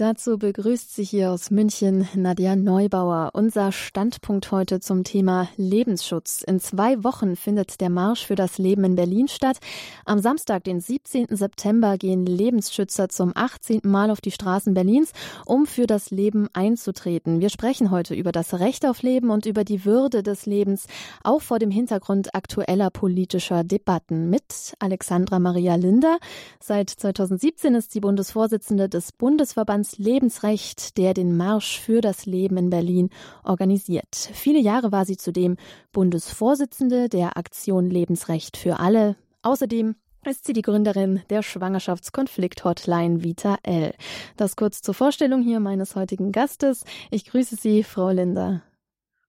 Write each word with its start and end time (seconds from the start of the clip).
Dazu 0.00 0.38
begrüßt 0.38 0.94
sie 0.94 1.04
hier 1.04 1.30
aus 1.30 1.50
München 1.50 2.08
Nadja 2.14 2.56
Neubauer. 2.56 3.32
Unser 3.34 3.70
Standpunkt 3.70 4.50
heute 4.50 4.80
zum 4.80 5.04
Thema 5.04 5.50
Lebensschutz. 5.58 6.40
In 6.40 6.58
zwei 6.58 7.04
Wochen 7.04 7.36
findet 7.36 7.82
der 7.82 7.90
Marsch 7.90 8.24
für 8.24 8.34
das 8.34 8.56
Leben 8.56 8.82
in 8.84 8.94
Berlin 8.94 9.28
statt. 9.28 9.58
Am 10.06 10.18
Samstag, 10.20 10.64
den 10.64 10.80
17. 10.80 11.26
September, 11.36 11.98
gehen 11.98 12.24
Lebensschützer 12.24 13.10
zum 13.10 13.32
18. 13.34 13.82
Mal 13.84 14.10
auf 14.10 14.22
die 14.22 14.30
Straßen 14.30 14.72
Berlins, 14.72 15.12
um 15.44 15.66
für 15.66 15.86
das 15.86 16.10
Leben 16.10 16.48
einzutreten. 16.54 17.42
Wir 17.42 17.50
sprechen 17.50 17.90
heute 17.90 18.14
über 18.14 18.32
das 18.32 18.58
Recht 18.58 18.86
auf 18.86 19.02
Leben 19.02 19.28
und 19.28 19.44
über 19.44 19.64
die 19.64 19.84
Würde 19.84 20.22
des 20.22 20.46
Lebens, 20.46 20.86
auch 21.22 21.42
vor 21.42 21.58
dem 21.58 21.70
Hintergrund 21.70 22.34
aktueller 22.34 22.88
politischer 22.88 23.64
Debatten 23.64 24.30
mit 24.30 24.72
Alexandra 24.78 25.38
Maria 25.38 25.74
Linder. 25.74 26.16
Seit 26.58 26.88
2017 26.88 27.74
ist 27.74 27.92
sie 27.92 28.00
Bundesvorsitzende 28.00 28.88
des 28.88 29.12
Bundesverbands 29.12 29.89
Lebensrecht, 29.98 30.96
der 30.98 31.14
den 31.14 31.36
Marsch 31.36 31.80
für 31.80 32.00
das 32.00 32.26
Leben 32.26 32.56
in 32.56 32.70
Berlin 32.70 33.10
organisiert. 33.44 34.14
Viele 34.14 34.58
Jahre 34.58 34.92
war 34.92 35.04
sie 35.04 35.16
zudem 35.16 35.56
Bundesvorsitzende 35.92 37.08
der 37.08 37.36
Aktion 37.36 37.90
Lebensrecht 37.90 38.56
für 38.56 38.80
alle. 38.80 39.16
Außerdem 39.42 39.96
ist 40.26 40.46
sie 40.46 40.52
die 40.52 40.62
Gründerin 40.62 41.22
der 41.30 41.42
Schwangerschaftskonflikt-Hotline 41.42 43.24
Vita 43.24 43.56
L. 43.62 43.94
Das 44.36 44.56
kurz 44.56 44.82
zur 44.82 44.94
Vorstellung 44.94 45.42
hier 45.42 45.60
meines 45.60 45.96
heutigen 45.96 46.30
Gastes. 46.30 46.84
Ich 47.10 47.24
grüße 47.24 47.56
Sie, 47.56 47.82
Frau 47.82 48.10
Linder. 48.10 48.62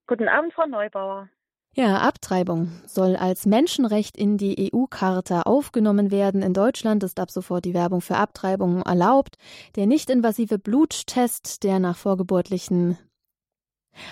Guten 0.08 0.28
Abend, 0.28 0.54
Frau 0.54 0.66
Neubauer. 0.66 1.30
Ja, 1.74 2.00
Abtreibung 2.00 2.70
soll 2.86 3.16
als 3.16 3.46
Menschenrecht 3.46 4.18
in 4.18 4.38
die 4.38 4.72
EU-Charta 4.74 5.44
aufgenommen 5.44 6.12
werden. 6.12 6.42
In 6.42 6.54
Deutschland 6.54 7.02
ist 7.02 7.18
ab 7.18 7.32
sofort 7.32 7.64
die 7.64 7.74
Werbung 7.74 8.02
für 8.02 8.18
Abtreibungen 8.18 8.82
erlaubt. 8.82 9.38
Der 9.78 9.86
nicht-invasive 9.86 10.60
Bluttest, 10.60 11.64
der 11.64 11.80
nach 11.80 11.96
vorgeburtlichen 11.96 12.98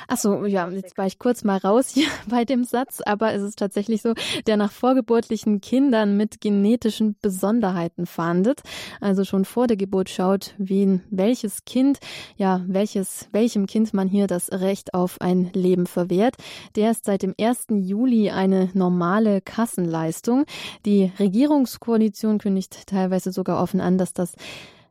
Ach 0.08 0.18
so, 0.18 0.46
ja, 0.46 0.70
jetzt 0.70 0.98
war 0.98 1.06
ich 1.06 1.20
kurz 1.20 1.44
mal 1.44 1.58
raus 1.58 1.90
hier 1.90 2.08
bei 2.30 2.46
dem 2.46 2.64
Satz, 2.64 3.02
aber 3.02 3.34
es 3.34 3.42
ist 3.42 3.60
tatsächlich 3.60 4.02
so, 4.02 4.14
der 4.48 4.58
nach 4.58 4.72
vorgeburtlichen 4.72 5.62
Kindern 5.62 6.18
mit 6.18 6.42
genetischen 6.42 7.16
Besonderheiten 7.22 8.06
fahndet, 8.06 8.62
also 9.02 9.24
schon 9.24 9.46
vor 9.46 9.68
der 9.68 9.78
Geburt 9.78 10.10
schaut, 10.10 10.54
wen 10.58 11.04
welches 11.10 11.66
Kind, 11.66 12.00
ja, 12.36 12.64
welches 12.68 13.30
welchem 13.32 13.66
Kind 13.68 13.94
man 13.94 14.08
hier 14.08 14.28
das 14.28 14.52
Recht 14.52 14.94
auf 14.94 15.22
ein 15.22 15.52
Leben 15.54 15.88
verwehrt. 15.88 16.36
Der 16.76 16.92
ist 16.92 17.06
seit 17.06 17.24
dem 17.24 17.34
1. 17.40 17.68
Juli 17.70 18.30
eine 18.32 18.70
normale 18.74 19.42
Kassenleistung. 19.42 20.46
Die 20.86 21.12
Regierungskoalition 21.20 22.38
kündigt 22.40 22.88
teilweise 22.88 23.32
sogar 23.32 23.62
offen 23.62 23.82
an, 23.82 23.98
dass 23.98 24.14
das 24.14 24.36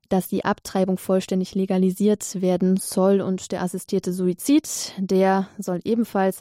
dass 0.09 0.29
die 0.29 0.45
Abtreibung 0.45 0.99
vollständig 0.99 1.55
legalisiert 1.55 2.41
werden 2.41 2.77
soll 2.77 3.21
und 3.21 3.53
der 3.53 3.63
assistierte 3.63 4.13
Suizid, 4.13 4.93
der 4.99 5.49
soll 5.59 5.81
ebenfalls 5.85 6.41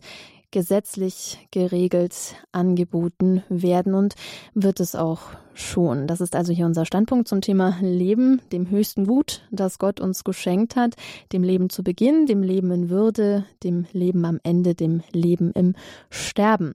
gesetzlich 0.52 1.48
geregelt 1.52 2.36
angeboten 2.52 3.44
werden 3.50 3.94
und 3.94 4.16
wird 4.54 4.80
es 4.80 4.96
auch 4.96 5.22
schon. 5.54 6.08
Das 6.08 6.22
ist 6.22 6.36
also 6.36 6.54
hier 6.54 6.66
unser 6.66 6.86
Standpunkt 6.86 7.28
zum 7.28 7.42
Thema 7.42 7.78
Leben, 7.82 8.42
dem 8.52 8.70
höchsten 8.70 9.06
Gut, 9.06 9.42
das 9.52 9.80
Gott 9.80 10.00
uns 10.00 10.24
geschenkt 10.24 10.76
hat, 10.76 10.96
dem 11.34 11.44
Leben 11.44 11.70
zu 11.70 11.84
Beginn, 11.84 12.28
dem 12.28 12.44
Leben 12.44 12.72
in 12.72 12.90
Würde, 12.90 13.46
dem 13.64 13.86
Leben 13.92 14.24
am 14.26 14.40
Ende, 14.44 14.76
dem 14.76 15.04
Leben 15.12 15.52
im 15.52 15.76
Sterben. 16.10 16.74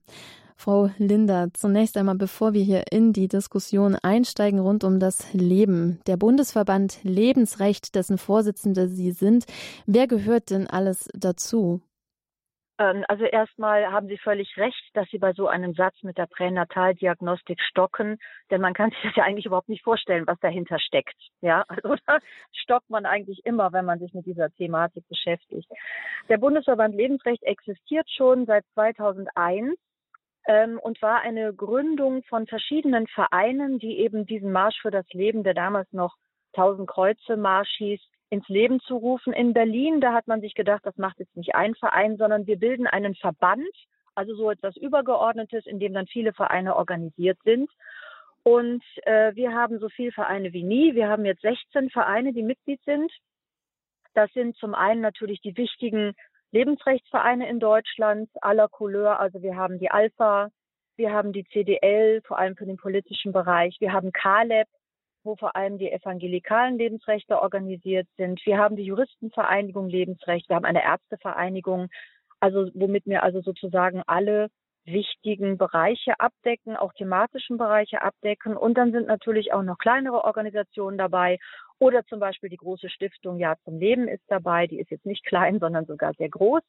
Frau 0.62 0.90
Linder, 0.96 1.48
zunächst 1.54 1.96
einmal, 1.96 2.14
bevor 2.14 2.52
wir 2.52 2.62
hier 2.62 2.84
in 2.92 3.12
die 3.12 3.26
Diskussion 3.26 3.96
einsteigen 4.00 4.60
rund 4.60 4.84
um 4.84 5.00
das 5.00 5.34
Leben, 5.34 6.00
der 6.06 6.16
Bundesverband 6.16 7.02
Lebensrecht, 7.02 7.96
dessen 7.96 8.16
Vorsitzende 8.16 8.86
Sie 8.86 9.10
sind, 9.10 9.44
wer 9.86 10.06
gehört 10.06 10.50
denn 10.50 10.68
alles 10.68 11.10
dazu? 11.14 11.82
Ähm, 12.78 13.04
also 13.08 13.24
erstmal 13.24 13.90
haben 13.90 14.06
Sie 14.06 14.18
völlig 14.18 14.56
recht, 14.56 14.80
dass 14.94 15.08
Sie 15.10 15.18
bei 15.18 15.32
so 15.32 15.48
einem 15.48 15.74
Satz 15.74 15.96
mit 16.02 16.16
der 16.16 16.26
Pränataldiagnostik 16.26 17.60
stocken, 17.60 18.18
denn 18.52 18.60
man 18.60 18.72
kann 18.72 18.90
sich 18.92 19.00
das 19.02 19.16
ja 19.16 19.24
eigentlich 19.24 19.46
überhaupt 19.46 19.68
nicht 19.68 19.82
vorstellen, 19.82 20.28
was 20.28 20.38
dahinter 20.38 20.78
steckt. 20.78 21.16
Ja, 21.40 21.64
also 21.66 21.96
da 22.06 22.18
stockt 22.52 22.88
man 22.88 23.04
eigentlich 23.04 23.44
immer, 23.44 23.72
wenn 23.72 23.84
man 23.84 23.98
sich 23.98 24.14
mit 24.14 24.26
dieser 24.26 24.48
Thematik 24.50 25.08
beschäftigt. 25.08 25.68
Der 26.28 26.38
Bundesverband 26.38 26.94
Lebensrecht 26.94 27.42
existiert 27.42 28.08
schon 28.08 28.46
seit 28.46 28.64
2001 28.74 29.76
ähm, 30.46 30.78
und 30.78 31.00
war 31.02 31.20
eine 31.20 31.52
Gründung 31.54 32.22
von 32.24 32.46
verschiedenen 32.46 33.06
Vereinen, 33.06 33.78
die 33.78 33.98
eben 33.98 34.26
diesen 34.26 34.52
Marsch 34.52 34.80
für 34.80 34.90
das 34.90 35.06
Leben, 35.12 35.42
der 35.44 35.54
damals 35.54 35.92
noch 35.92 36.16
Tausend 36.52 36.88
Kreuze 36.88 37.36
Marsch 37.36 37.74
hieß, 37.78 38.00
ins 38.28 38.48
Leben 38.48 38.80
zu 38.80 38.96
rufen. 38.96 39.32
In 39.32 39.52
Berlin, 39.52 40.00
da 40.00 40.12
hat 40.12 40.26
man 40.26 40.40
sich 40.40 40.54
gedacht, 40.54 40.84
das 40.84 40.96
macht 40.96 41.18
jetzt 41.18 41.36
nicht 41.36 41.54
ein 41.54 41.74
Verein, 41.74 42.16
sondern 42.16 42.46
wir 42.46 42.58
bilden 42.58 42.86
einen 42.86 43.14
Verband, 43.14 43.68
also 44.14 44.34
so 44.34 44.50
etwas 44.50 44.76
Übergeordnetes, 44.76 45.66
in 45.66 45.78
dem 45.78 45.94
dann 45.94 46.06
viele 46.06 46.32
Vereine 46.32 46.76
organisiert 46.76 47.38
sind. 47.44 47.70
Und 48.42 48.82
äh, 49.04 49.34
wir 49.34 49.52
haben 49.52 49.78
so 49.78 49.88
viele 49.88 50.12
Vereine 50.12 50.52
wie 50.52 50.64
nie. 50.64 50.94
Wir 50.94 51.08
haben 51.08 51.24
jetzt 51.24 51.42
16 51.42 51.90
Vereine, 51.90 52.32
die 52.32 52.42
Mitglied 52.42 52.82
sind. 52.84 53.10
Das 54.14 54.30
sind 54.32 54.56
zum 54.56 54.74
einen 54.74 55.00
natürlich 55.00 55.40
die 55.40 55.56
wichtigen 55.56 56.14
Lebensrechtsvereine 56.52 57.48
in 57.48 57.60
Deutschland 57.60 58.30
aller 58.40 58.68
Couleur. 58.68 59.18
Also 59.18 59.42
wir 59.42 59.56
haben 59.56 59.78
die 59.78 59.90
Alpha, 59.90 60.50
wir 60.96 61.12
haben 61.12 61.32
die 61.32 61.44
CDL, 61.44 62.20
vor 62.26 62.38
allem 62.38 62.56
für 62.56 62.66
den 62.66 62.76
politischen 62.76 63.32
Bereich. 63.32 63.76
Wir 63.80 63.92
haben 63.92 64.12
CALEB, 64.12 64.68
wo 65.24 65.36
vor 65.36 65.56
allem 65.56 65.78
die 65.78 65.90
evangelikalen 65.90 66.76
Lebensrechte 66.78 67.40
organisiert 67.40 68.06
sind. 68.16 68.44
Wir 68.44 68.58
haben 68.58 68.76
die 68.76 68.84
Juristenvereinigung 68.84 69.88
Lebensrecht. 69.88 70.48
Wir 70.48 70.56
haben 70.56 70.64
eine 70.66 70.84
Ärztevereinigung. 70.84 71.88
Also 72.40 72.68
womit 72.74 73.06
wir 73.06 73.22
also 73.22 73.40
sozusagen 73.40 74.02
alle 74.06 74.48
wichtigen 74.84 75.58
Bereiche 75.58 76.18
abdecken, 76.18 76.76
auch 76.76 76.92
thematischen 76.92 77.56
Bereiche 77.56 78.02
abdecken. 78.02 78.56
Und 78.56 78.74
dann 78.74 78.92
sind 78.92 79.06
natürlich 79.06 79.52
auch 79.52 79.62
noch 79.62 79.78
kleinere 79.78 80.24
Organisationen 80.24 80.98
dabei. 80.98 81.38
Oder 81.78 82.04
zum 82.06 82.20
Beispiel 82.20 82.48
die 82.48 82.56
große 82.56 82.88
Stiftung 82.88 83.38
Ja 83.38 83.56
zum 83.64 83.78
Leben 83.78 84.08
ist 84.08 84.24
dabei. 84.28 84.66
Die 84.66 84.78
ist 84.80 84.90
jetzt 84.90 85.06
nicht 85.06 85.24
klein, 85.26 85.58
sondern 85.58 85.86
sogar 85.86 86.12
sehr 86.14 86.28
groß. 86.28 86.62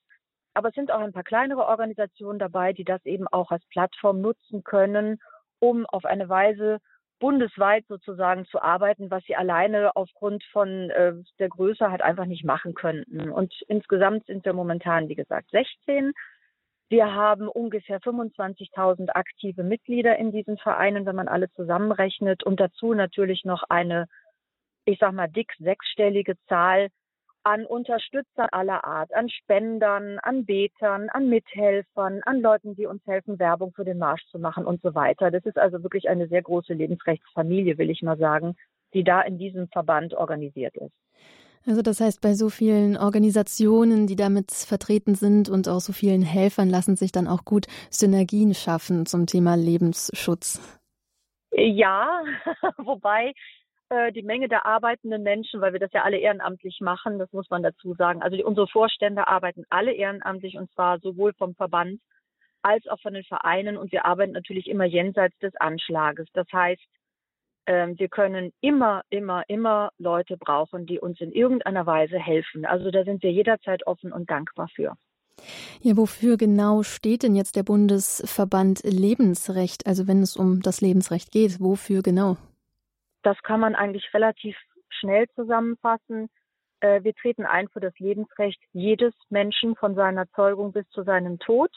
Aber 0.53 0.69
es 0.69 0.75
sind 0.75 0.91
auch 0.91 0.99
ein 0.99 1.13
paar 1.13 1.23
kleinere 1.23 1.65
Organisationen 1.65 2.39
dabei, 2.39 2.73
die 2.73 2.83
das 2.83 3.03
eben 3.05 3.27
auch 3.27 3.51
als 3.51 3.65
Plattform 3.69 4.21
nutzen 4.21 4.63
können, 4.63 5.19
um 5.59 5.85
auf 5.87 6.05
eine 6.05 6.29
Weise 6.29 6.79
bundesweit 7.19 7.85
sozusagen 7.87 8.45
zu 8.45 8.61
arbeiten, 8.61 9.09
was 9.09 9.23
sie 9.23 9.35
alleine 9.35 9.95
aufgrund 9.95 10.43
von 10.51 10.89
äh, 10.89 11.13
der 11.39 11.49
Größe 11.49 11.89
halt 11.89 12.01
einfach 12.01 12.25
nicht 12.25 12.43
machen 12.43 12.73
könnten. 12.73 13.29
Und 13.29 13.53
insgesamt 13.67 14.25
sind 14.25 14.45
wir 14.45 14.53
momentan, 14.53 15.07
wie 15.07 15.15
gesagt, 15.15 15.49
16 15.51 16.13
wir 16.93 17.11
haben 17.11 17.47
ungefähr 17.47 17.99
25.000 17.99 19.09
aktive 19.15 19.63
Mitglieder 19.63 20.15
in 20.17 20.31
diesen 20.31 20.57
Vereinen, 20.59 21.07
wenn 21.07 21.15
man 21.15 21.27
alle 21.27 21.49
zusammenrechnet 21.53 22.43
und 22.43 22.59
dazu 22.59 22.93
natürlich 22.93 23.45
noch 23.45 23.63
eine, 23.67 24.05
ich 24.85 24.99
sag 24.99 25.13
mal, 25.13 25.27
dick 25.27 25.51
sechsstellige 25.59 26.35
Zahl 26.47 26.89
an 27.44 27.66
Unterstützern 27.66 28.47
aller 28.51 28.85
Art, 28.85 29.13
an 29.13 29.29
Spendern, 29.29 30.17
an 30.19 30.45
Betern, 30.45 31.09
an 31.09 31.29
Mithelfern, 31.29 32.21
an 32.23 32.41
Leuten, 32.41 32.75
die 32.75 32.85
uns 32.85 33.05
helfen, 33.05 33.38
Werbung 33.38 33.73
für 33.73 33.83
den 33.83 33.97
Marsch 33.97 34.25
zu 34.31 34.39
machen 34.39 34.66
und 34.66 34.81
so 34.81 34.95
weiter. 34.95 35.29
Das 35.29 35.45
ist 35.45 35.57
also 35.57 35.83
wirklich 35.83 36.07
eine 36.07 36.27
sehr 36.27 36.41
große 36.41 36.73
Lebensrechtsfamilie, 36.73 37.77
will 37.77 37.89
ich 37.89 38.01
mal 38.01 38.17
sagen, 38.17 38.55
die 38.94 39.03
da 39.03 39.21
in 39.21 39.38
diesem 39.38 39.67
Verband 39.67 40.13
organisiert 40.13 40.75
ist. 40.77 40.94
Also 41.65 41.81
das 41.81 42.01
heißt, 42.01 42.21
bei 42.21 42.33
so 42.33 42.50
vielen 42.50 42.97
Organisationen, 42.97 44.05
die 44.05 44.17
damit 44.17 44.51
vertreten 44.51 45.15
sind 45.15 45.50
und 45.50 45.69
auch 45.69 45.79
so 45.79 45.94
vielen 45.94 46.21
Helfern 46.21 46.69
lassen 46.69 46.97
sich 46.97 47.11
dann 47.11 47.27
auch 47.27 47.45
gut 47.45 47.67
Synergien 47.89 48.53
schaffen 48.53 49.05
zum 49.05 49.27
Thema 49.27 49.55
Lebensschutz. 49.55 50.61
Ja, 51.51 52.23
wobei 52.77 53.33
äh, 53.93 54.11
die 54.11 54.23
Menge 54.23 54.47
der 54.47 54.65
arbeitenden 54.65 55.23
Menschen, 55.23 55.61
weil 55.61 55.73
wir 55.73 55.79
das 55.79 55.93
ja 55.93 56.03
alle 56.03 56.17
ehrenamtlich 56.17 56.79
machen, 56.81 57.19
das 57.19 57.31
muss 57.31 57.49
man 57.49 57.61
dazu 57.61 57.94
sagen. 57.94 58.21
Also 58.21 58.35
die, 58.35 58.44
unsere 58.44 58.68
Vorstände 58.68 59.27
arbeiten 59.27 59.65
alle 59.69 59.94
ehrenamtlich 59.94 60.57
und 60.57 60.71
zwar 60.71 61.00
sowohl 61.00 61.33
vom 61.33 61.53
Verband 61.56 62.00
als 62.63 62.88
auch 62.88 63.00
von 63.01 63.13
den 63.13 63.23
Vereinen 63.23 63.77
und 63.77 63.91
wir 63.91 64.06
arbeiten 64.06 64.31
natürlich 64.31 64.68
immer 64.68 64.85
jenseits 64.85 65.38
des 65.39 65.56
Anschlages. 65.57 66.27
Das 66.33 66.47
heißt, 66.51 66.81
ähm, 67.68 67.97
wir 68.00 68.07
können 68.09 68.51
immer, 68.62 69.03
immer, 69.09 69.44
immer 69.47 69.91
Leute 69.97 70.38
brauchen, 70.38 70.85
die 70.85 71.00
uns 71.00 71.21
in 71.21 71.31
irgendeiner 71.31 71.85
Weise 71.85 72.18
helfen. 72.18 72.65
Also 72.65 72.89
da 72.89 73.03
sind 73.03 73.21
wir 73.21 73.31
jederzeit 73.31 73.85
offen 73.85 74.12
und 74.12 74.29
dankbar 74.29 74.69
für. 74.73 74.95
Ja, 75.81 75.97
wofür 75.97 76.38
genau 76.38 76.83
steht 76.83 77.23
denn 77.23 77.35
jetzt 77.35 77.56
der 77.56 77.63
Bundesverband 77.63 78.81
Lebensrecht? 78.83 79.85
Also 79.85 80.07
wenn 80.07 80.21
es 80.21 80.35
um 80.35 80.62
das 80.62 80.81
Lebensrecht 80.81 81.31
geht, 81.31 81.59
wofür 81.59 82.01
genau? 82.01 82.38
Das 83.23 83.41
kann 83.41 83.59
man 83.59 83.75
eigentlich 83.75 84.13
relativ 84.13 84.55
schnell 84.89 85.27
zusammenfassen. 85.35 86.29
Äh, 86.81 87.03
wir 87.03 87.13
treten 87.15 87.45
ein 87.45 87.67
für 87.69 87.79
das 87.79 87.97
Lebensrecht 87.97 88.61
jedes 88.73 89.13
Menschen 89.29 89.75
von 89.75 89.95
seiner 89.95 90.29
Zeugung 90.31 90.73
bis 90.73 90.87
zu 90.89 91.03
seinem 91.03 91.39
Tod. 91.39 91.71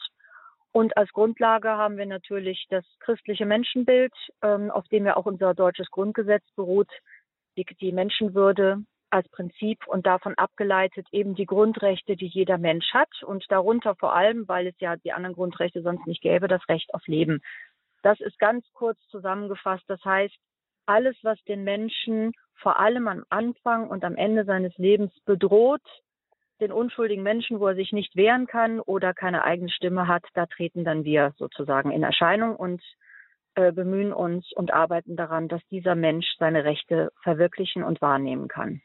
Und 0.71 0.95
als 0.95 1.11
Grundlage 1.11 1.69
haben 1.69 1.97
wir 1.97 2.05
natürlich 2.05 2.67
das 2.69 2.85
christliche 2.99 3.45
Menschenbild, 3.45 4.13
ähm, 4.43 4.69
auf 4.69 4.87
dem 4.89 5.05
ja 5.05 5.15
auch 5.15 5.25
unser 5.25 5.53
deutsches 5.53 5.89
Grundgesetz 5.89 6.43
beruht, 6.55 6.91
die, 7.57 7.65
die 7.81 7.91
Menschenwürde, 7.91 8.83
als 9.09 9.27
Prinzip 9.29 9.87
und 9.87 10.05
davon 10.05 10.35
abgeleitet 10.35 11.07
eben 11.11 11.33
die 11.33 11.45
Grundrechte, 11.45 12.15
die 12.15 12.27
jeder 12.27 12.57
Mensch 12.57 12.93
hat 12.93 13.23
und 13.23 13.45
darunter 13.49 13.95
vor 13.95 14.13
allem, 14.13 14.47
weil 14.47 14.67
es 14.67 14.75
ja 14.79 14.97
die 14.97 15.13
anderen 15.13 15.35
Grundrechte 15.35 15.81
sonst 15.81 16.05
nicht 16.05 16.21
gäbe, 16.21 16.47
das 16.47 16.67
Recht 16.67 16.93
auf 16.93 17.07
Leben. 17.07 17.41
Das 18.03 18.19
ist 18.19 18.37
ganz 18.37 18.65
kurz 18.73 18.99
zusammengefasst. 19.09 19.85
Das 19.87 20.03
heißt, 20.03 20.35
alles, 20.87 21.15
was 21.23 21.41
den 21.43 21.63
Menschen 21.63 22.31
vor 22.55 22.79
allem 22.79 23.07
am 23.07 23.23
Anfang 23.29 23.89
und 23.89 24.03
am 24.03 24.15
Ende 24.15 24.45
seines 24.45 24.75
Lebens 24.77 25.11
bedroht, 25.25 25.81
den 26.59 26.71
unschuldigen 26.71 27.23
Menschen, 27.23 27.59
wo 27.59 27.67
er 27.67 27.75
sich 27.75 27.91
nicht 27.91 28.15
wehren 28.15 28.47
kann 28.47 28.79
oder 28.79 29.13
keine 29.13 29.43
eigene 29.43 29.69
Stimme 29.69 30.07
hat, 30.07 30.23
da 30.33 30.47
treten 30.47 30.83
dann 30.83 31.03
wir 31.03 31.33
sozusagen 31.37 31.91
in 31.91 32.01
Erscheinung 32.01 32.55
und 32.55 32.81
äh, 33.55 33.71
bemühen 33.71 34.11
uns 34.11 34.51
und 34.53 34.73
arbeiten 34.73 35.15
daran, 35.15 35.47
dass 35.47 35.61
dieser 35.69 35.95
Mensch 35.95 36.25
seine 36.39 36.63
Rechte 36.63 37.11
verwirklichen 37.21 37.83
und 37.83 38.01
wahrnehmen 38.01 38.47
kann. 38.47 38.81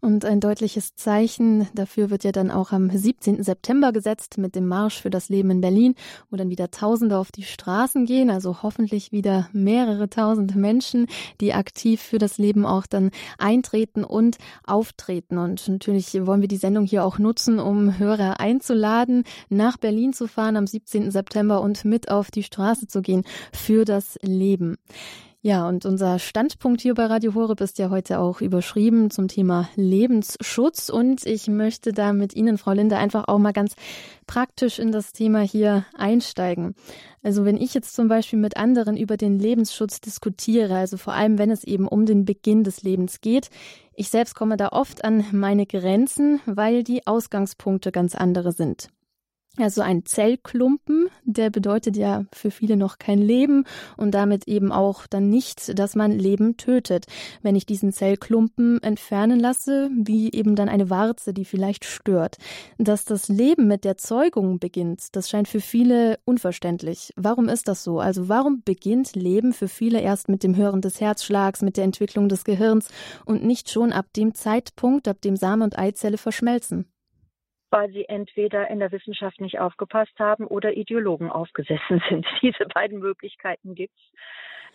Und 0.00 0.24
ein 0.24 0.40
deutliches 0.40 0.94
Zeichen 0.94 1.68
dafür 1.74 2.10
wird 2.10 2.24
ja 2.24 2.32
dann 2.32 2.50
auch 2.50 2.72
am 2.72 2.90
17. 2.90 3.42
September 3.42 3.92
gesetzt 3.92 4.38
mit 4.38 4.54
dem 4.54 4.66
Marsch 4.66 5.00
für 5.00 5.10
das 5.10 5.28
Leben 5.28 5.50
in 5.50 5.60
Berlin, 5.60 5.94
wo 6.30 6.36
dann 6.36 6.48
wieder 6.48 6.70
Tausende 6.70 7.18
auf 7.18 7.32
die 7.32 7.42
Straßen 7.42 8.06
gehen, 8.06 8.30
also 8.30 8.62
hoffentlich 8.62 9.12
wieder 9.12 9.48
mehrere 9.52 10.08
tausend 10.08 10.56
Menschen, 10.56 11.06
die 11.40 11.52
aktiv 11.52 12.00
für 12.00 12.18
das 12.18 12.38
Leben 12.38 12.64
auch 12.64 12.86
dann 12.86 13.10
eintreten 13.38 14.04
und 14.04 14.38
auftreten. 14.64 15.36
Und 15.36 15.68
natürlich 15.68 16.14
wollen 16.26 16.40
wir 16.40 16.48
die 16.48 16.56
Sendung 16.56 16.86
hier 16.86 17.04
auch 17.04 17.18
nutzen, 17.18 17.58
um 17.58 17.98
Hörer 17.98 18.40
einzuladen, 18.40 19.24
nach 19.50 19.76
Berlin 19.76 20.14
zu 20.14 20.26
fahren 20.28 20.56
am 20.56 20.66
17. 20.66 21.10
September 21.10 21.60
und 21.60 21.84
mit 21.84 22.10
auf 22.10 22.30
die 22.30 22.42
Straße 22.42 22.86
zu 22.86 23.02
gehen 23.02 23.24
für 23.52 23.84
das 23.84 24.18
Leben. 24.22 24.76
Ja, 25.42 25.66
und 25.66 25.86
unser 25.86 26.18
Standpunkt 26.18 26.82
hier 26.82 26.92
bei 26.92 27.06
Radio 27.06 27.32
Horeb 27.34 27.62
ist 27.62 27.78
ja 27.78 27.88
heute 27.88 28.18
auch 28.18 28.42
überschrieben 28.42 29.10
zum 29.10 29.26
Thema 29.26 29.70
Lebensschutz. 29.74 30.90
Und 30.90 31.24
ich 31.24 31.48
möchte 31.48 31.94
da 31.94 32.12
mit 32.12 32.36
Ihnen, 32.36 32.58
Frau 32.58 32.72
Linde, 32.72 32.98
einfach 32.98 33.26
auch 33.26 33.38
mal 33.38 33.54
ganz 33.54 33.74
praktisch 34.26 34.78
in 34.78 34.92
das 34.92 35.14
Thema 35.14 35.40
hier 35.40 35.86
einsteigen. 35.96 36.74
Also 37.22 37.46
wenn 37.46 37.56
ich 37.56 37.72
jetzt 37.72 37.94
zum 37.94 38.08
Beispiel 38.08 38.38
mit 38.38 38.58
anderen 38.58 38.98
über 38.98 39.16
den 39.16 39.38
Lebensschutz 39.38 40.02
diskutiere, 40.02 40.76
also 40.76 40.98
vor 40.98 41.14
allem 41.14 41.38
wenn 41.38 41.50
es 41.50 41.64
eben 41.64 41.88
um 41.88 42.04
den 42.04 42.26
Beginn 42.26 42.62
des 42.62 42.82
Lebens 42.82 43.22
geht, 43.22 43.48
ich 43.94 44.10
selbst 44.10 44.34
komme 44.34 44.58
da 44.58 44.68
oft 44.72 45.04
an 45.04 45.24
meine 45.32 45.64
Grenzen, 45.64 46.40
weil 46.44 46.84
die 46.84 47.06
Ausgangspunkte 47.06 47.92
ganz 47.92 48.14
andere 48.14 48.52
sind. 48.52 48.90
Also 49.56 49.82
ein 49.82 50.06
Zellklumpen, 50.06 51.08
der 51.24 51.50
bedeutet 51.50 51.96
ja 51.96 52.24
für 52.32 52.52
viele 52.52 52.76
noch 52.76 52.98
kein 52.98 53.18
Leben 53.18 53.64
und 53.96 54.12
damit 54.12 54.46
eben 54.46 54.70
auch 54.70 55.08
dann 55.08 55.28
nicht, 55.28 55.76
dass 55.76 55.96
man 55.96 56.12
Leben 56.12 56.56
tötet. 56.56 57.06
Wenn 57.42 57.56
ich 57.56 57.66
diesen 57.66 57.92
Zellklumpen 57.92 58.80
entfernen 58.80 59.40
lasse, 59.40 59.90
wie 59.92 60.30
eben 60.32 60.54
dann 60.54 60.68
eine 60.68 60.88
Warze, 60.88 61.34
die 61.34 61.44
vielleicht 61.44 61.84
stört. 61.84 62.36
Dass 62.78 63.04
das 63.04 63.28
Leben 63.28 63.66
mit 63.66 63.84
der 63.84 63.96
Zeugung 63.96 64.60
beginnt, 64.60 65.16
das 65.16 65.28
scheint 65.28 65.48
für 65.48 65.60
viele 65.60 66.20
unverständlich. 66.24 67.12
Warum 67.16 67.48
ist 67.48 67.66
das 67.66 67.82
so? 67.82 67.98
Also 67.98 68.28
warum 68.28 68.62
beginnt 68.62 69.16
Leben 69.16 69.52
für 69.52 69.68
viele 69.68 70.00
erst 70.00 70.28
mit 70.28 70.44
dem 70.44 70.54
Hören 70.54 70.80
des 70.80 71.00
Herzschlags, 71.00 71.60
mit 71.60 71.76
der 71.76 71.84
Entwicklung 71.84 72.28
des 72.28 72.44
Gehirns 72.44 72.88
und 73.24 73.42
nicht 73.42 73.68
schon 73.68 73.92
ab 73.92 74.06
dem 74.16 74.32
Zeitpunkt, 74.32 75.08
ab 75.08 75.20
dem 75.20 75.34
Same 75.34 75.64
und 75.64 75.76
Eizelle 75.76 76.18
verschmelzen? 76.18 76.86
Weil 77.70 77.90
sie 77.90 78.08
entweder 78.08 78.68
in 78.68 78.80
der 78.80 78.92
Wissenschaft 78.92 79.40
nicht 79.40 79.58
aufgepasst 79.58 80.18
haben 80.18 80.46
oder 80.46 80.76
Ideologen 80.76 81.30
aufgesessen 81.30 82.02
sind. 82.08 82.26
Diese 82.42 82.66
beiden 82.66 82.98
Möglichkeiten 82.98 83.74
gibt's. 83.74 84.02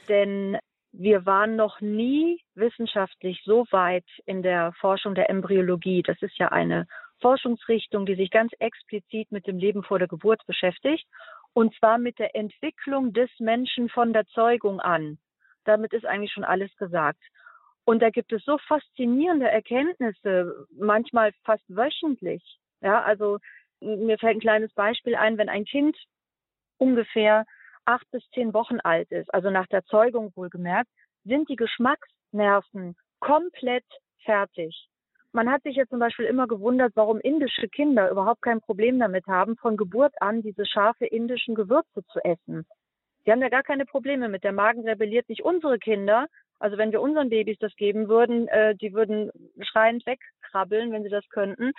Denn 0.07 0.57
wir 0.91 1.25
waren 1.25 1.55
noch 1.55 1.81
nie 1.81 2.41
wissenschaftlich 2.55 3.41
so 3.43 3.65
weit 3.71 4.05
in 4.25 4.41
der 4.41 4.71
Forschung 4.79 5.13
der 5.13 5.29
Embryologie. 5.29 6.03
Das 6.03 6.21
ist 6.21 6.37
ja 6.37 6.49
eine 6.49 6.87
Forschungsrichtung, 7.21 8.05
die 8.05 8.15
sich 8.15 8.29
ganz 8.31 8.53
explizit 8.59 9.31
mit 9.31 9.47
dem 9.47 9.57
Leben 9.57 9.83
vor 9.83 9.99
der 9.99 10.07
Geburt 10.07 10.45
beschäftigt. 10.45 11.05
Und 11.53 11.75
zwar 11.75 11.97
mit 11.97 12.19
der 12.19 12.35
Entwicklung 12.35 13.13
des 13.13 13.29
Menschen 13.39 13.89
von 13.89 14.13
der 14.13 14.25
Zeugung 14.27 14.79
an. 14.79 15.17
Damit 15.63 15.93
ist 15.93 16.05
eigentlich 16.05 16.31
schon 16.31 16.43
alles 16.43 16.75
gesagt. 16.77 17.21
Und 17.85 18.01
da 18.01 18.09
gibt 18.09 18.33
es 18.33 18.43
so 18.43 18.57
faszinierende 18.67 19.49
Erkenntnisse, 19.49 20.67
manchmal 20.77 21.31
fast 21.43 21.63
wöchentlich, 21.67 22.43
ja, 22.85 23.01
also 23.01 23.39
mir 23.81 24.17
fällt 24.19 24.37
ein 24.37 24.41
kleines 24.41 24.73
Beispiel 24.73 25.15
ein, 25.15 25.37
wenn 25.37 25.49
ein 25.49 25.65
Kind 25.65 25.97
ungefähr 26.77 27.45
acht 27.85 28.09
bis 28.11 28.23
zehn 28.33 28.53
Wochen 28.53 28.79
alt 28.79 29.11
ist, 29.11 29.33
also 29.33 29.49
nach 29.49 29.67
der 29.67 29.83
Zeugung 29.85 30.31
wohlgemerkt, 30.35 30.89
sind 31.23 31.49
die 31.49 31.55
Geschmacksnerven 31.55 32.95
komplett 33.19 33.85
fertig. 34.23 34.87
Man 35.31 35.51
hat 35.51 35.63
sich 35.63 35.75
jetzt 35.75 35.89
zum 35.89 35.99
Beispiel 35.99 36.25
immer 36.25 36.47
gewundert, 36.47 36.93
warum 36.95 37.19
indische 37.19 37.67
Kinder 37.67 38.09
überhaupt 38.09 38.41
kein 38.41 38.61
Problem 38.61 38.99
damit 38.99 39.27
haben, 39.27 39.57
von 39.57 39.75
Geburt 39.77 40.13
an 40.21 40.41
diese 40.41 40.65
scharfe 40.65 41.05
indischen 41.05 41.55
Gewürze 41.55 42.05
zu 42.11 42.23
essen. 42.23 42.65
Die 43.25 43.31
haben 43.31 43.41
ja 43.41 43.49
gar 43.49 43.63
keine 43.63 43.85
Probleme 43.85 44.29
mit. 44.29 44.43
Der 44.43 44.53
Magen 44.53 44.87
rebelliert 44.87 45.27
nicht. 45.27 45.41
Unsere 45.43 45.79
Kinder, 45.79 46.27
also 46.59 46.77
wenn 46.77 46.91
wir 46.91 47.01
unseren 47.01 47.29
Babys 47.29 47.57
das 47.59 47.75
geben 47.75 48.07
würden, 48.07 48.47
äh, 48.47 48.75
die 48.75 48.93
würden 48.93 49.31
schreiend 49.61 50.05
wegkrabbeln, 50.05 50.91
wenn 50.91 51.03
sie 51.03 51.09
das 51.09 51.27
könnten. 51.29 51.73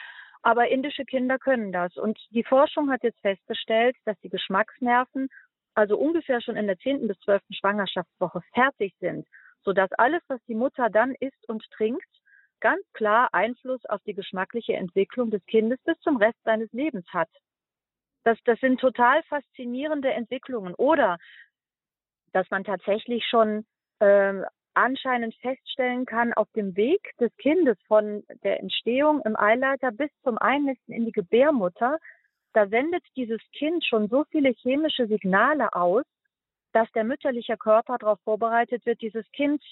Aber 0.47 0.69
indische 0.69 1.05
Kinder 1.05 1.41
können 1.41 1.73
das. 1.73 1.97
Und 1.97 2.21
die 2.31 2.45
Forschung 2.45 2.93
hat 2.93 3.03
jetzt 3.03 3.19
festgestellt, 3.21 3.97
dass 4.05 4.17
die 4.21 4.29
Geschmacksnerven 4.29 5.29
also 5.75 5.99
ungefähr 5.99 6.41
schon 6.41 6.55
in 6.55 6.69
der 6.69 6.79
zehnten 6.79 7.09
bis 7.09 7.19
zwölften 7.19 7.53
Schwangerschaftswoche 7.53 8.43
fertig 8.55 8.95
sind, 9.01 9.27
sodass 9.65 9.91
alles, 9.95 10.23
was 10.29 10.41
die 10.47 10.55
Mutter 10.55 10.89
dann 10.89 11.17
isst 11.17 11.49
und 11.49 11.69
trinkt, 11.73 12.07
ganz 12.61 12.81
klar 12.93 13.29
Einfluss 13.33 13.85
auf 13.87 14.01
die 14.05 14.15
geschmackliche 14.15 14.75
Entwicklung 14.75 15.33
des 15.33 15.45
Kindes 15.47 15.81
bis 15.83 15.99
zum 15.99 16.17
Rest 16.17 16.39
seines 16.45 16.73
Lebens 16.73 17.09
hat. 17.09 17.29
Das, 18.23 18.39
das 18.45 18.61
sind 18.61 18.79
total 18.79 19.25
faszinierende 19.25 20.13
Entwicklungen. 20.13 20.77
Oder 20.77 21.19
dass 22.33 22.49
man 22.51 22.63
tatsächlich 22.63 23.27
schon 23.27 23.67
ähm, 23.99 24.45
anscheinend 24.77 25.35
feststellen 25.37 26.05
kann, 26.05 26.33
auf 26.35 26.49
dem 26.53 26.77
Weg 26.77 27.17
des 27.19 27.35
Kindes 27.39 27.79
von 27.89 28.23
der 28.45 28.61
Entstehung 28.61 29.23
im 29.25 29.37
Eileiter 29.37 29.91
bis 29.91 30.11
zum 30.23 30.39
Einnisten 30.39 30.95
in 30.95 31.07
die 31.07 31.13
Gebärmutter, 31.13 31.99
da 32.53 32.67
sendet 32.69 33.03
dieses 33.17 33.41
Kind 33.53 33.85
schon 33.85 34.09
so 34.09 34.25
viele 34.31 34.51
chemische 34.51 35.07
Signale 35.07 35.75
aus, 35.75 36.05
dass 36.73 36.91
der 36.93 37.05
mütterliche 37.05 37.57
Körper 37.57 37.97
darauf 37.99 38.21
vorbereitet 38.21 38.85
wird, 38.85 39.01
dieses 39.01 39.25
Kind 39.33 39.63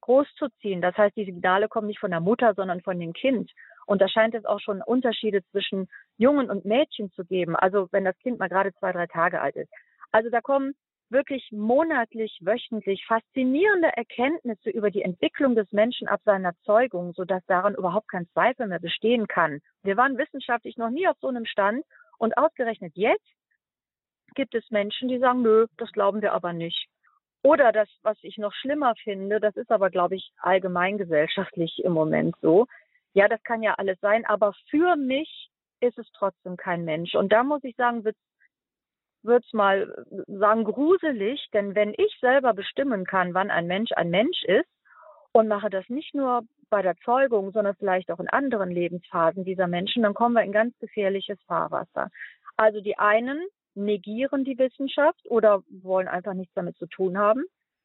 großzuziehen. 0.00 0.80
Das 0.80 0.96
heißt, 0.96 1.16
die 1.16 1.24
Signale 1.24 1.68
kommen 1.68 1.86
nicht 1.86 2.00
von 2.00 2.10
der 2.10 2.20
Mutter, 2.20 2.54
sondern 2.54 2.82
von 2.82 2.98
dem 2.98 3.12
Kind. 3.12 3.50
Und 3.86 4.00
da 4.00 4.08
scheint 4.08 4.34
es 4.34 4.44
auch 4.44 4.60
schon 4.60 4.82
Unterschiede 4.82 5.42
zwischen 5.50 5.88
Jungen 6.18 6.50
und 6.50 6.64
Mädchen 6.64 7.10
zu 7.12 7.24
geben. 7.24 7.56
Also 7.56 7.88
wenn 7.90 8.04
das 8.04 8.18
Kind 8.18 8.38
mal 8.38 8.48
gerade 8.48 8.72
zwei, 8.74 8.92
drei 8.92 9.06
Tage 9.06 9.40
alt 9.40 9.56
ist. 9.56 9.70
Also 10.12 10.30
da 10.30 10.40
kommen 10.40 10.74
wirklich 11.12 11.50
monatlich, 11.52 12.38
wöchentlich 12.40 13.04
faszinierende 13.06 13.88
Erkenntnisse 13.96 14.70
über 14.70 14.90
die 14.90 15.02
Entwicklung 15.02 15.54
des 15.54 15.70
Menschen 15.72 16.08
ab 16.08 16.20
seiner 16.24 16.54
Zeugung, 16.64 17.12
sodass 17.12 17.44
daran 17.46 17.74
überhaupt 17.74 18.08
kein 18.08 18.28
Zweifel 18.30 18.66
mehr 18.66 18.80
bestehen 18.80 19.28
kann. 19.28 19.60
Wir 19.82 19.96
waren 19.96 20.18
wissenschaftlich 20.18 20.76
noch 20.76 20.90
nie 20.90 21.06
auf 21.06 21.16
so 21.20 21.28
einem 21.28 21.46
Stand 21.46 21.84
und 22.18 22.36
ausgerechnet 22.36 22.92
jetzt 22.96 23.26
gibt 24.34 24.54
es 24.54 24.70
Menschen, 24.70 25.08
die 25.08 25.18
sagen, 25.18 25.42
nö, 25.42 25.66
das 25.76 25.92
glauben 25.92 26.22
wir 26.22 26.32
aber 26.32 26.52
nicht. 26.52 26.88
Oder 27.42 27.72
das, 27.72 27.88
was 28.02 28.16
ich 28.22 28.38
noch 28.38 28.52
schlimmer 28.54 28.94
finde, 29.02 29.40
das 29.40 29.56
ist 29.56 29.70
aber, 29.70 29.90
glaube 29.90 30.16
ich, 30.16 30.32
allgemeingesellschaftlich 30.38 31.82
im 31.84 31.92
Moment 31.92 32.34
so. 32.40 32.66
Ja, 33.14 33.28
das 33.28 33.42
kann 33.42 33.62
ja 33.62 33.74
alles 33.74 33.98
sein, 34.00 34.24
aber 34.24 34.54
für 34.70 34.96
mich 34.96 35.50
ist 35.80 35.98
es 35.98 36.06
trotzdem 36.12 36.56
kein 36.56 36.84
Mensch. 36.84 37.14
Und 37.14 37.32
da 37.32 37.42
muss 37.42 37.64
ich 37.64 37.74
sagen, 37.76 38.04
wird 38.04 38.16
würde 39.24 39.44
es 39.46 39.52
mal 39.52 40.04
sagen, 40.26 40.64
gruselig, 40.64 41.46
denn 41.52 41.74
wenn 41.74 41.94
ich 41.96 42.16
selber 42.20 42.54
bestimmen 42.54 43.04
kann, 43.04 43.34
wann 43.34 43.50
ein 43.50 43.66
Mensch 43.66 43.92
ein 43.92 44.10
Mensch 44.10 44.42
ist 44.44 44.68
und 45.32 45.48
mache 45.48 45.70
das 45.70 45.88
nicht 45.88 46.14
nur 46.14 46.42
bei 46.70 46.82
der 46.82 46.96
Zeugung, 47.04 47.52
sondern 47.52 47.74
vielleicht 47.76 48.10
auch 48.10 48.20
in 48.20 48.28
anderen 48.28 48.70
Lebensphasen 48.70 49.44
dieser 49.44 49.66
Menschen, 49.66 50.02
dann 50.02 50.14
kommen 50.14 50.34
wir 50.34 50.42
in 50.42 50.52
ganz 50.52 50.76
gefährliches 50.78 51.38
Fahrwasser. 51.46 52.10
Also 52.56 52.80
die 52.80 52.98
einen 52.98 53.42
negieren 53.74 54.44
die 54.44 54.58
Wissenschaft 54.58 55.20
oder 55.30 55.62
wollen 55.68 56.08
einfach 56.08 56.34
nichts 56.34 56.54
damit 56.54 56.76
zu 56.78 56.86
tun 56.86 57.18
haben. 57.18 57.44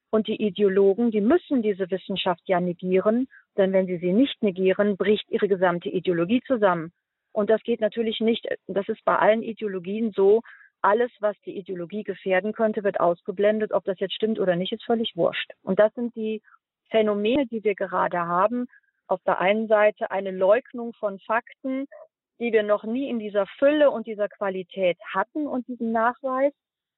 Und 0.09 0.27
die 0.27 0.41
Ideologen, 0.41 1.11
die 1.11 1.21
müssen 1.21 1.61
diese 1.61 1.91
Wissenschaft 1.91 2.41
ja 2.45 2.61
negieren, 2.61 3.27
denn 3.57 3.73
wenn 3.73 3.87
sie 3.87 3.97
sie 3.97 4.13
nicht 4.13 4.41
negieren, 4.41 4.95
bricht 4.95 5.29
ihre 5.29 5.47
gesamte 5.47 5.89
Ideologie 5.89 6.41
zusammen. 6.47 6.93
Und 7.33 7.49
das 7.49 7.61
geht 7.63 7.81
natürlich 7.81 8.19
nicht, 8.21 8.47
das 8.67 8.87
ist 8.87 9.03
bei 9.03 9.17
allen 9.17 9.43
Ideologien 9.43 10.11
so, 10.11 10.41
alles, 10.87 11.11
was 11.19 11.35
die 11.45 11.57
Ideologie 11.57 12.03
gefährden 12.03 12.53
könnte, 12.53 12.81
wird 12.81 13.01
ausgeblendet. 13.01 13.73
Ob 13.73 13.83
das 13.83 13.99
jetzt 13.99 14.15
stimmt 14.15 14.39
oder 14.39 14.55
nicht, 14.55 14.71
ist 14.71 14.85
völlig 14.85 15.17
wurscht. 15.17 15.51
Und 15.61 15.79
das 15.79 15.93
sind 15.95 16.15
die 16.15 16.41
Phänomene, 16.89 17.45
die 17.45 17.61
wir 17.65 17.75
gerade 17.75 18.19
haben. 18.19 18.67
Auf 19.07 19.21
der 19.25 19.39
einen 19.39 19.67
Seite 19.67 20.11
eine 20.11 20.31
Leugnung 20.31 20.93
von 20.93 21.19
Fakten, 21.19 21.87
die 22.39 22.53
wir 22.53 22.63
noch 22.63 22.85
nie 22.85 23.09
in 23.09 23.19
dieser 23.19 23.45
Fülle 23.59 23.91
und 23.91 24.07
dieser 24.07 24.29
Qualität 24.29 24.97
hatten 25.13 25.45
und 25.45 25.67
diesen 25.67 25.91
Nachweis. 25.91 26.53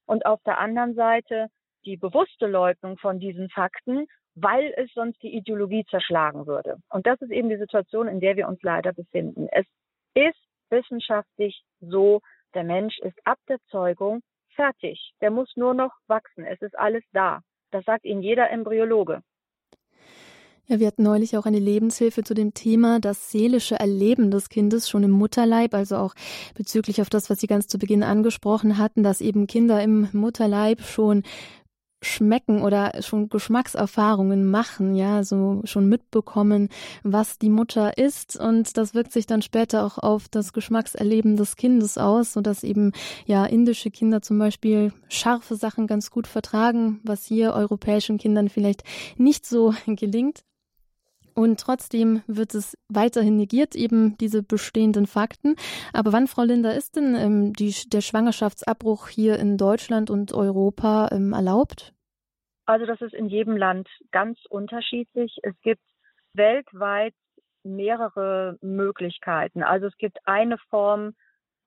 Und 0.05 0.27
auf 0.27 0.39
der 0.43 0.59
anderen 0.59 0.93
Seite 0.93 1.47
die 1.83 1.97
bewusste 1.97 2.45
Leugnung 2.45 2.97
von 2.97 3.19
diesen 3.19 3.49
Fakten, 3.49 4.05
weil 4.35 4.71
es 4.77 4.91
sonst 4.93 5.19
die 5.23 5.35
Ideologie 5.35 5.83
zerschlagen 5.89 6.45
würde. 6.45 6.77
Und 6.89 7.07
das 7.07 7.19
ist 7.21 7.31
eben 7.31 7.49
die 7.49 7.57
Situation, 7.57 8.07
in 8.07 8.19
der 8.19 8.35
wir 8.35 8.47
uns 8.47 8.61
leider 8.61 8.93
befinden. 8.93 9.47
Es 9.51 9.65
ist 10.13 10.37
wissenschaftlich 10.69 11.63
so, 11.79 12.21
der 12.53 12.63
Mensch 12.63 12.99
ist 12.99 13.17
ab 13.23 13.37
der 13.47 13.57
Zeugung 13.69 14.21
fertig. 14.55 15.13
Der 15.21 15.31
muss 15.31 15.49
nur 15.55 15.73
noch 15.73 15.91
wachsen. 16.07 16.45
Es 16.45 16.61
ist 16.61 16.77
alles 16.77 17.03
da. 17.13 17.41
Das 17.71 17.85
sagt 17.85 18.05
Ihnen 18.05 18.21
jeder 18.21 18.49
Embryologe. 18.49 19.21
Ja, 20.67 20.79
wir 20.79 20.85
hatten 20.85 21.01
neulich 21.01 21.35
auch 21.35 21.47
eine 21.47 21.57
Lebenshilfe 21.57 22.23
zu 22.23 22.35
dem 22.35 22.53
Thema 22.53 22.99
das 22.99 23.31
seelische 23.31 23.79
Erleben 23.79 24.29
des 24.29 24.49
Kindes 24.49 24.87
schon 24.87 25.01
im 25.01 25.09
Mutterleib, 25.09 25.73
also 25.73 25.97
auch 25.97 26.13
bezüglich 26.53 27.01
auf 27.01 27.09
das, 27.09 27.29
was 27.31 27.39
Sie 27.39 27.47
ganz 27.47 27.67
zu 27.67 27.79
Beginn 27.79 28.03
angesprochen 28.03 28.77
hatten, 28.77 29.01
dass 29.01 29.19
eben 29.19 29.47
Kinder 29.47 29.81
im 29.81 30.09
Mutterleib 30.11 30.81
schon 30.81 31.23
schmecken 32.01 32.61
oder 32.61 33.01
schon 33.01 33.29
Geschmackserfahrungen 33.29 34.49
machen, 34.49 34.95
ja, 34.95 35.23
so 35.23 35.61
schon 35.65 35.87
mitbekommen, 35.89 36.69
was 37.03 37.37
die 37.37 37.49
Mutter 37.49 37.97
ist 37.97 38.39
und 38.39 38.77
das 38.77 38.93
wirkt 38.93 39.11
sich 39.11 39.25
dann 39.25 39.41
später 39.41 39.85
auch 39.85 39.97
auf 39.97 40.29
das 40.29 40.53
Geschmackserleben 40.53 41.35
des 41.35 41.55
Kindes 41.55 41.97
aus, 41.97 42.33
so 42.33 42.41
dass 42.41 42.63
eben 42.63 42.93
ja 43.25 43.45
indische 43.45 43.91
Kinder 43.91 44.21
zum 44.21 44.39
Beispiel 44.39 44.93
scharfe 45.09 45.55
Sachen 45.55 45.87
ganz 45.87 46.11
gut 46.11 46.27
vertragen, 46.27 46.99
was 47.03 47.25
hier 47.25 47.53
europäischen 47.53 48.17
Kindern 48.17 48.49
vielleicht 48.49 48.83
nicht 49.17 49.45
so 49.45 49.73
gelingt. 49.85 50.43
Und 51.39 51.57
trotzdem 51.57 52.21
wird 52.27 52.53
es 52.53 52.77
weiterhin 52.89 53.37
negiert, 53.37 53.73
eben 53.73 54.17
diese 54.17 54.43
bestehenden 54.43 55.05
Fakten. 55.05 55.55
Aber 55.93 56.11
wann, 56.11 56.27
Frau 56.27 56.43
Linder, 56.43 56.75
ist 56.75 56.97
denn 56.97 57.15
ähm, 57.15 57.53
die, 57.53 57.73
der 57.87 58.01
Schwangerschaftsabbruch 58.01 59.07
hier 59.07 59.39
in 59.39 59.55
Deutschland 59.55 60.09
und 60.09 60.33
Europa 60.33 61.07
ähm, 61.13 61.31
erlaubt? 61.31 61.93
Also 62.65 62.85
das 62.85 62.99
ist 62.99 63.13
in 63.13 63.27
jedem 63.29 63.55
Land 63.55 63.87
ganz 64.11 64.37
unterschiedlich. 64.49 65.37
Es 65.41 65.53
gibt 65.61 65.81
weltweit 66.33 67.13
mehrere 67.63 68.57
Möglichkeiten. 68.59 69.63
Also 69.63 69.87
es 69.87 69.95
gibt 69.95 70.17
eine 70.25 70.57
Form, 70.69 71.13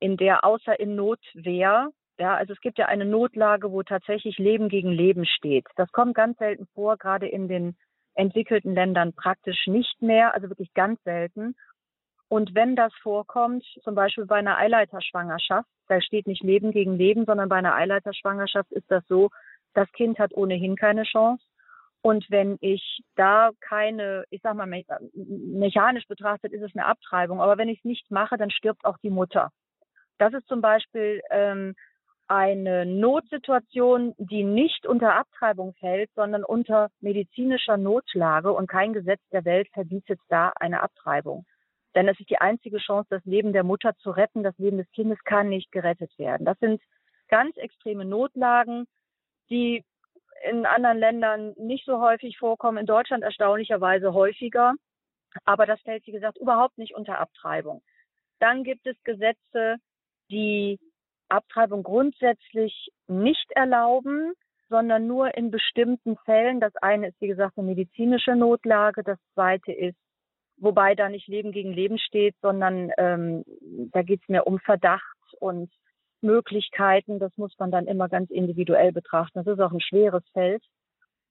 in 0.01 0.19
der 0.19 0.45
außer 0.45 0.79
in 0.79 0.97
Notwehr, 0.97 1.89
ja, 2.19 2.37
also 2.37 2.53
es 2.53 2.61
gibt 2.61 2.77
ja 2.77 2.89
eine 2.89 3.07
Notlage, 3.07 3.73
wo 3.73 3.83
tatsächlich 3.83 4.37
Leben 4.37 4.69
gegen 4.69 4.91
Leben 4.91 5.25
steht. 5.25 5.65
Das 5.77 5.91
kommt 5.93 6.15
ganz 6.15 6.37
selten 6.37 6.67
vor, 6.75 6.99
gerade 6.99 7.27
in 7.27 7.49
den 7.49 7.75
entwickelten 8.15 8.75
Ländern 8.75 9.13
praktisch 9.15 9.67
nicht 9.67 10.01
mehr, 10.03 10.35
also 10.35 10.49
wirklich 10.49 10.75
ganz 10.75 11.03
selten. 11.05 11.55
Und 12.29 12.55
wenn 12.55 12.77
das 12.77 12.93
vorkommt, 13.03 13.65
zum 13.83 13.95
Beispiel 13.95 14.27
bei 14.27 14.37
einer 14.37 14.57
Eileiterschwangerschaft, 14.59 15.69
da 15.89 16.01
steht 16.01 16.27
nicht 16.27 16.43
Leben 16.43 16.73
gegen 16.73 16.97
Leben, 16.97 17.25
sondern 17.27 17.49
bei 17.49 17.57
einer 17.57 17.75
Eileiterschwangerschaft 17.75 18.73
ist 18.73 18.91
das 18.91 19.05
so, 19.07 19.31
das 19.75 19.91
Kind 19.93 20.19
hat 20.19 20.33
ohnehin 20.35 20.77
keine 20.77 21.03
Chance. 21.05 21.45
Und 22.03 22.29
wenn 22.31 22.57
ich 22.61 23.03
da 23.15 23.51
keine, 23.61 24.25
ich 24.31 24.41
sag 24.43 24.57
mal, 24.57 24.67
mechanisch 25.15 26.07
betrachtet 26.09 26.53
ist 26.53 26.63
es 26.63 26.75
eine 26.75 26.87
Abtreibung, 26.87 27.41
aber 27.41 27.59
wenn 27.59 27.69
ich 27.69 27.79
es 27.79 27.85
nicht 27.85 28.11
mache, 28.11 28.37
dann 28.37 28.51
stirbt 28.51 28.85
auch 28.85 28.99
die 28.99 29.11
Mutter. 29.11 29.51
Das 30.19 30.33
ist 30.35 30.49
zum 30.49 30.61
Beispiel 30.61 31.21
ähm, 31.31 31.75
eine 32.29 32.87
Notsituation, 32.87 34.15
die 34.19 34.45
nicht 34.45 34.87
unter 34.87 35.15
Abtreibung 35.15 35.75
fällt, 35.75 36.11
sondern 36.15 36.45
unter 36.45 36.89
medizinischer 37.01 37.77
Notlage 37.77 38.53
und 38.53 38.69
kein 38.69 38.93
Gesetz 38.93 39.21
der 39.33 39.45
Welt 39.45 39.69
verbietet 39.73 40.21
da 40.29 40.53
eine 40.57 40.83
Abtreibung. 40.83 41.45
Denn 41.95 42.09
es 42.09 42.19
ist 42.19 42.31
die 42.31 42.39
einzige 42.39 42.79
Chance, 42.79 43.09
das 43.11 43.25
Leben 43.25 43.53
der 43.53 43.65
Mutter 43.65 43.95
zu 43.99 44.11
retten. 44.11 44.43
Das 44.43 44.57
Leben 44.59 44.79
des 44.79 44.91
Kindes 44.93 45.19
kann 45.25 45.49
nicht 45.49 45.71
gerettet 45.73 46.19
werden. 46.19 46.47
Das 46.47 46.59
sind 46.59 46.81
ganz 47.29 47.57
extreme 47.57 48.05
Notlagen, 48.05 48.87
die 49.51 49.85
in 50.51 50.67
anderen 50.67 50.99
Ländern 50.99 51.53
nicht 51.57 51.85
so 51.85 52.01
häufig 52.01 52.39
vorkommen, 52.39 52.79
in 52.79 52.87
Deutschland 52.87 53.23
erstaunlicherweise 53.23 54.13
häufiger. 54.13 54.75
Aber 55.45 55.67
das 55.67 55.81
fällt, 55.83 56.07
wie 56.07 56.13
gesagt, 56.13 56.39
überhaupt 56.39 56.79
nicht 56.79 56.95
unter 56.95 57.19
Abtreibung. 57.19 57.83
Dann 58.39 58.65
gibt 58.65 58.87
es 58.87 58.97
Gesetze, 59.05 59.77
die 60.31 60.79
Abtreibung 61.33 61.83
grundsätzlich 61.83 62.91
nicht 63.09 63.51
erlauben, 63.53 64.33
sondern 64.69 65.07
nur 65.07 65.37
in 65.37 65.51
bestimmten 65.51 66.17
Fällen. 66.25 66.61
Das 66.61 66.75
eine 66.77 67.09
ist, 67.09 67.21
wie 67.21 67.29
gesagt, 67.29 67.59
eine 67.59 67.67
medizinische 67.67 68.35
Notlage. 68.35 69.03
Das 69.03 69.19
zweite 69.35 69.73
ist, 69.73 69.99
wobei 70.57 70.95
da 70.95 71.09
nicht 71.09 71.29
Leben 71.29 71.53
gegen 71.53 71.73
Leben 71.73 71.99
steht, 71.99 72.35
sondern 72.41 72.91
ähm, 72.97 73.45
da 73.93 74.03
geht 74.03 74.23
es 74.23 74.29
mehr 74.29 74.47
um 74.47 74.59
Verdacht 74.61 75.03
und 75.41 75.71
Möglichkeiten. 76.23 77.19
Das 77.19 77.37
muss 77.37 77.53
man 77.59 77.71
dann 77.71 77.87
immer 77.87 78.09
ganz 78.09 78.31
individuell 78.31 78.93
betrachten. 78.93 79.43
Das 79.45 79.47
ist 79.47 79.61
auch 79.61 79.73
ein 79.73 79.81
schweres 79.81 80.25
Feld. 80.33 80.63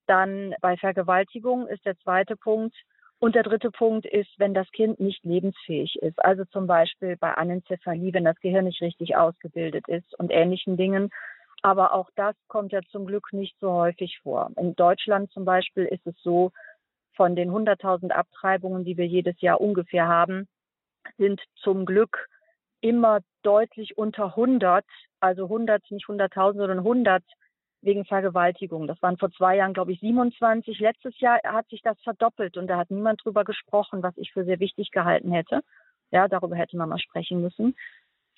Dann 0.05 0.53
bei 0.61 0.77
Vergewaltigung 0.77 1.67
ist 1.67 1.85
der 1.85 1.97
zweite 1.99 2.35
Punkt, 2.35 2.75
und 3.21 3.35
der 3.35 3.43
dritte 3.43 3.69
Punkt 3.69 4.07
ist, 4.07 4.31
wenn 4.39 4.55
das 4.55 4.69
Kind 4.71 4.99
nicht 4.99 5.23
lebensfähig 5.23 5.95
ist. 6.01 6.17
Also 6.25 6.43
zum 6.45 6.65
Beispiel 6.65 7.17
bei 7.17 7.31
Anencephalie, 7.31 8.13
wenn 8.13 8.23
das 8.23 8.39
Gehirn 8.39 8.65
nicht 8.65 8.81
richtig 8.81 9.15
ausgebildet 9.15 9.87
ist 9.87 10.17
und 10.17 10.31
ähnlichen 10.31 10.75
Dingen. 10.75 11.11
Aber 11.61 11.93
auch 11.93 12.09
das 12.15 12.35
kommt 12.47 12.71
ja 12.71 12.81
zum 12.89 13.05
Glück 13.05 13.31
nicht 13.31 13.55
so 13.59 13.71
häufig 13.73 14.19
vor. 14.23 14.49
In 14.57 14.75
Deutschland 14.75 15.31
zum 15.31 15.45
Beispiel 15.45 15.85
ist 15.85 16.05
es 16.07 16.15
so, 16.23 16.51
von 17.13 17.35
den 17.35 17.51
100.000 17.51 18.09
Abtreibungen, 18.09 18.85
die 18.85 18.97
wir 18.97 19.05
jedes 19.05 19.39
Jahr 19.39 19.61
ungefähr 19.61 20.07
haben, 20.07 20.47
sind 21.19 21.39
zum 21.57 21.85
Glück 21.85 22.27
immer 22.79 23.19
deutlich 23.43 23.99
unter 23.99 24.35
100, 24.35 24.83
also 25.19 25.43
100, 25.43 25.91
nicht 25.91 26.07
100.000, 26.07 26.57
sondern 26.57 26.79
100 26.79 27.23
wegen 27.81 28.05
Vergewaltigung. 28.05 28.87
Das 28.87 29.01
waren 29.01 29.17
vor 29.17 29.31
zwei 29.31 29.57
Jahren, 29.57 29.73
glaube 29.73 29.91
ich, 29.91 29.99
27. 29.99 30.79
Letztes 30.79 31.19
Jahr 31.19 31.39
hat 31.43 31.67
sich 31.69 31.81
das 31.81 31.99
verdoppelt 32.01 32.57
und 32.57 32.67
da 32.67 32.77
hat 32.77 32.91
niemand 32.91 33.23
drüber 33.23 33.43
gesprochen, 33.43 34.03
was 34.03 34.17
ich 34.17 34.31
für 34.31 34.45
sehr 34.45 34.59
wichtig 34.59 34.91
gehalten 34.91 35.31
hätte. 35.31 35.61
Ja, 36.11 36.27
darüber 36.27 36.55
hätte 36.55 36.77
man 36.77 36.89
mal 36.89 36.99
sprechen 36.99 37.41
müssen. 37.41 37.75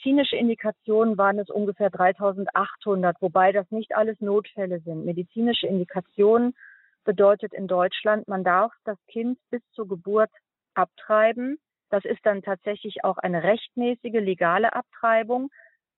Medizinische 0.04 0.36
Indikationen 0.36 1.18
waren 1.18 1.40
es 1.40 1.50
ungefähr 1.50 1.90
3800, 1.90 3.22
wobei 3.22 3.54
das 3.54 3.72
nicht 3.72 3.96
alles 3.96 4.20
Notfälle 4.20 4.82
sind. 4.82 5.06
Medizinische 5.06 5.66
Indikationen 5.66 6.56
bedeutet 7.06 7.54
in 7.54 7.68
Deutschland, 7.68 8.28
man 8.28 8.44
darf 8.44 8.74
das 8.84 8.98
Kind 9.08 9.40
bis 9.50 9.62
zur 9.72 9.88
Geburt 9.88 10.30
abtreiben. 10.74 11.58
Das 11.90 12.04
ist 12.04 12.20
dann 12.26 12.42
tatsächlich 12.42 13.06
auch 13.06 13.18
eine 13.18 13.44
rechtmäßige, 13.44 14.20
legale 14.20 14.74
Abtreibung, 14.74 15.52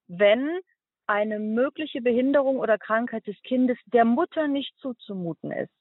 wenn 0.06 0.60
eine 1.06 1.38
mögliche 1.38 2.00
Behinderung 2.00 2.58
oder 2.58 2.78
Krankheit 2.78 3.26
des 3.26 3.40
Kindes 3.42 3.78
der 3.86 4.04
Mutter 4.04 4.48
nicht 4.48 4.76
zuzumuten 4.78 5.52
ist. 5.52 5.72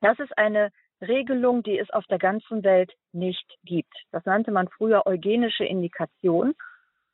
Das 0.00 0.18
ist 0.18 0.36
eine 0.36 0.70
Regelung, 1.00 1.62
die 1.62 1.78
es 1.78 1.90
auf 1.90 2.06
der 2.06 2.18
ganzen 2.18 2.62
Welt 2.62 2.92
nicht 3.12 3.58
gibt. 3.64 3.94
Das 4.12 4.24
nannte 4.24 4.52
man 4.52 4.68
früher 4.68 5.06
eugenische 5.06 5.64
Indikation. 5.64 6.54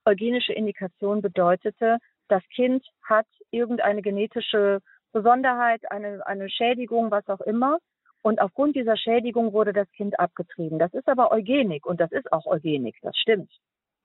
Eugenische 0.05 0.53
Indikation 0.53 1.23
bedeutete, 1.23 1.99
das 2.29 2.43
Kind 2.55 2.87
hat 3.03 3.27
irgendeine 3.51 4.03
genetische 4.03 4.81
Besonderheit, 5.13 5.91
eine, 5.91 6.27
eine 6.27 6.51
Schädigung, 6.51 7.11
was 7.11 7.27
auch 7.29 7.41
immer. 7.41 7.79
Und 8.23 8.41
aufgrund 8.41 8.77
dieser 8.77 8.97
Schädigung 8.97 9.53
wurde 9.53 9.73
das 9.73 9.91
Kind 9.93 10.19
abgetrieben. 10.19 10.79
Das 10.79 10.93
ist 10.93 11.09
aber 11.09 11.31
Eugenik 11.33 11.87
und 11.87 12.01
das 12.01 12.13
ist 12.13 12.31
auch 12.33 12.47
Eugenik, 12.47 12.97
das 13.03 13.17
stimmt. 13.17 13.51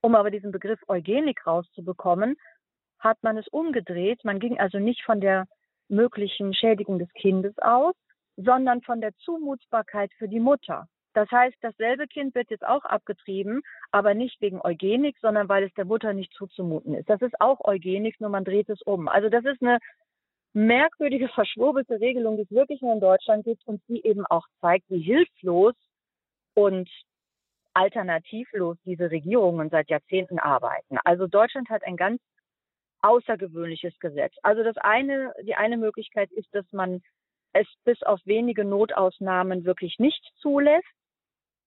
Um 0.00 0.14
aber 0.14 0.30
diesen 0.30 0.52
Begriff 0.52 0.80
Eugenik 0.88 1.46
rauszubekommen, 1.46 2.36
hat 3.04 3.22
man 3.22 3.36
es 3.36 3.46
umgedreht. 3.48 4.24
Man 4.24 4.40
ging 4.40 4.58
also 4.58 4.78
nicht 4.78 5.04
von 5.04 5.20
der 5.20 5.46
möglichen 5.88 6.54
Schädigung 6.54 6.98
des 6.98 7.12
Kindes 7.12 7.56
aus, 7.58 7.94
sondern 8.36 8.80
von 8.82 9.00
der 9.00 9.14
Zumutbarkeit 9.18 10.10
für 10.18 10.28
die 10.28 10.40
Mutter. 10.40 10.88
Das 11.12 11.30
heißt, 11.30 11.56
dasselbe 11.60 12.08
Kind 12.08 12.34
wird 12.34 12.50
jetzt 12.50 12.66
auch 12.66 12.84
abgetrieben, 12.84 13.62
aber 13.92 14.14
nicht 14.14 14.40
wegen 14.40 14.60
Eugenik, 14.60 15.16
sondern 15.20 15.48
weil 15.48 15.62
es 15.62 15.72
der 15.74 15.84
Mutter 15.84 16.12
nicht 16.12 16.32
zuzumuten 16.32 16.94
ist. 16.94 17.08
Das 17.08 17.22
ist 17.22 17.40
auch 17.40 17.64
Eugenik, 17.64 18.20
nur 18.20 18.30
man 18.30 18.44
dreht 18.44 18.68
es 18.68 18.82
um. 18.82 19.06
Also 19.06 19.28
das 19.28 19.44
ist 19.44 19.62
eine 19.62 19.78
merkwürdige, 20.54 21.28
verschwurbelte 21.34 22.00
Regelung, 22.00 22.36
die 22.36 22.42
es 22.42 22.50
wirklich 22.50 22.82
nur 22.82 22.94
in 22.94 23.00
Deutschland 23.00 23.44
gibt 23.44 23.64
und 23.66 23.80
die 23.86 24.04
eben 24.04 24.26
auch 24.26 24.46
zeigt, 24.60 24.90
wie 24.90 25.00
hilflos 25.00 25.74
und 26.54 26.88
alternativlos 27.74 28.76
diese 28.84 29.10
Regierungen 29.10 29.70
seit 29.70 29.90
Jahrzehnten 29.90 30.38
arbeiten. 30.38 30.98
Also 31.04 31.26
Deutschland 31.26 31.70
hat 31.70 31.84
ein 31.84 31.96
ganz 31.96 32.20
außergewöhnliches 33.04 33.98
Gesetz. 34.00 34.34
Also 34.42 34.62
das 34.62 34.76
eine, 34.78 35.32
die 35.42 35.54
eine 35.54 35.76
Möglichkeit 35.76 36.32
ist, 36.32 36.48
dass 36.54 36.64
man 36.72 37.02
es 37.52 37.66
bis 37.84 38.02
auf 38.02 38.20
wenige 38.24 38.64
Notausnahmen 38.64 39.64
wirklich 39.64 39.98
nicht 39.98 40.24
zulässt. 40.40 40.88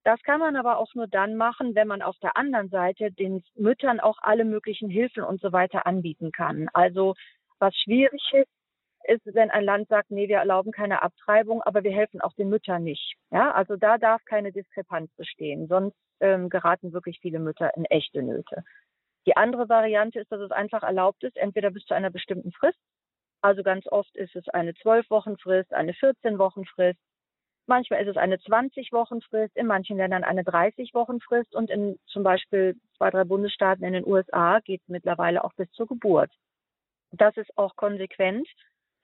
Das 0.04 0.22
kann 0.24 0.40
man 0.40 0.56
aber 0.56 0.78
auch 0.78 0.94
nur 0.96 1.08
dann 1.08 1.36
machen, 1.36 1.76
wenn 1.76 1.88
man 1.88 2.02
auf 2.02 2.18
der 2.20 2.38
anderen 2.38 2.70
Seite 2.70 3.12
den 3.12 3.44
Müttern 3.56 4.00
auch 4.00 4.18
alle 4.22 4.46
möglichen 4.46 4.90
Hilfen 4.90 5.24
und 5.24 5.40
so 5.42 5.52
weiter 5.52 5.86
anbieten 5.86 6.32
kann. 6.32 6.70
Also 6.74 7.14
was 7.60 7.76
schwierig 7.76 8.22
ist, 8.34 8.50
ist, 9.04 9.36
wenn 9.36 9.52
ein 9.52 9.64
Land 9.64 9.88
sagt, 9.90 10.12
nee, 10.12 10.28
wir 10.28 10.38
erlauben 10.38 10.72
keine 10.72 11.02
Abtreibung, 11.02 11.62
aber 11.62 11.84
wir 11.84 11.92
helfen 11.92 12.20
auch 12.22 12.34
den 12.34 12.50
Müttern 12.50 12.84
nicht. 12.84 13.16
Ja, 13.32 13.52
also 13.52 13.76
da 13.78 13.98
darf 13.98 14.24
keine 14.26 14.52
Diskrepanz 14.52 15.12
bestehen, 15.16 15.68
sonst 15.68 15.96
ähm, 16.20 16.50
geraten 16.50 16.94
wirklich 16.94 17.20
viele 17.22 17.40
Mütter 17.40 17.76
in 17.76 17.86
echte 17.86 18.22
Nöte. 18.24 18.64
Die 19.28 19.36
andere 19.36 19.68
Variante 19.68 20.22
ist, 20.22 20.32
dass 20.32 20.40
es 20.40 20.52
einfach 20.52 20.84
erlaubt 20.84 21.24
ist, 21.24 21.36
entweder 21.36 21.70
bis 21.70 21.84
zu 21.84 21.94
einer 21.94 22.10
bestimmten 22.10 22.54
Frist. 22.54 22.80
Also 23.42 23.62
ganz 23.62 23.86
oft 23.88 24.16
ist 24.16 24.36
es 24.36 24.48
eine 24.50 24.74
zwölf 24.76 25.10
Wochen 25.10 25.38
Frist, 25.38 25.74
eine 25.74 25.94
14 25.94 26.40
Wochen 26.40 26.66
Frist. 26.66 27.00
Manchmal 27.68 28.02
ist 28.02 28.08
es 28.08 28.16
eine 28.16 28.38
20-Wochen-Frist, 28.38 29.58
in 29.58 29.68
manchen 29.68 29.98
Ländern 29.98 30.24
eine 30.24 30.44
30-Wochen-Frist 30.44 31.54
und 31.54 31.70
in 31.70 32.00
zum 32.08 32.24
Beispiel 32.24 32.78
zwei, 32.96 33.10
drei 33.12 33.26
Bundesstaaten 33.26 33.84
in 33.84 33.92
den 33.92 34.08
USA 34.08 34.62
geht 34.62 34.82
es 34.82 34.88
mittlerweile 34.88 35.44
auch 35.44 35.54
bis 35.54 35.70
zur 35.72 35.86
Geburt. 35.86 36.32
Das 37.12 37.36
ist 37.36 37.58
auch 37.58 37.76
konsequent, 37.76 38.48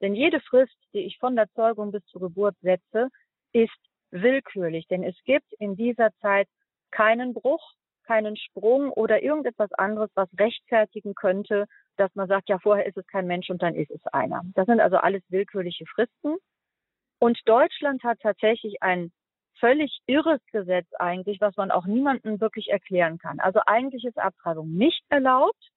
denn 0.01 0.15
jede 0.15 0.39
Frist, 0.39 0.77
die 0.93 0.99
ich 0.99 1.19
von 1.19 1.35
der 1.35 1.51
Zeugung 1.51 1.91
bis 1.91 2.05
zur 2.05 2.21
Geburt 2.21 2.55
setze, 2.61 3.09
ist 3.51 3.71
willkürlich, 4.11 4.87
denn 4.87 5.03
es 5.03 5.15
gibt 5.25 5.51
in 5.59 5.75
dieser 5.75 6.11
Zeit 6.21 6.47
keinen 6.91 7.33
Bruch, 7.33 7.73
keinen 8.03 8.37
Sprung 8.37 8.91
oder 8.91 9.23
irgendetwas 9.23 9.71
anderes, 9.73 10.09
was 10.15 10.29
rechtfertigen 10.37 11.15
könnte, 11.15 11.65
dass 11.97 12.13
man 12.15 12.27
sagt, 12.27 12.49
ja, 12.49 12.59
vorher 12.59 12.85
ist 12.85 12.97
es 12.97 13.07
kein 13.07 13.27
Mensch 13.27 13.49
und 13.49 13.61
dann 13.61 13.75
ist 13.75 13.91
es 13.91 14.05
einer. 14.07 14.41
Das 14.55 14.65
sind 14.65 14.79
also 14.79 14.97
alles 14.97 15.23
willkürliche 15.29 15.85
Fristen. 15.85 16.37
Und 17.19 17.39
Deutschland 17.45 18.03
hat 18.03 18.19
tatsächlich 18.19 18.81
ein 18.81 19.11
völlig 19.59 19.99
irres 20.07 20.41
Gesetz 20.51 20.87
eigentlich, 20.99 21.39
was 21.39 21.55
man 21.55 21.71
auch 21.71 21.85
niemandem 21.85 22.41
wirklich 22.41 22.69
erklären 22.69 23.17
kann. 23.17 23.39
Also 23.39 23.61
eigentlich 23.65 24.03
ist 24.03 24.17
Abtreibung 24.17 24.73
nicht 24.73 25.03
erlaubt, 25.09 25.69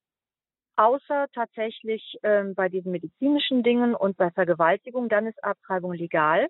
außer 0.76 1.26
tatsächlich 1.34 2.18
ähm, 2.22 2.54
bei 2.54 2.68
diesen 2.68 2.92
medizinischen 2.92 3.62
Dingen 3.62 3.94
und 3.94 4.16
bei 4.16 4.30
Vergewaltigung, 4.30 5.08
dann 5.08 5.26
ist 5.26 5.42
Abtreibung 5.42 5.92
legal. 5.92 6.48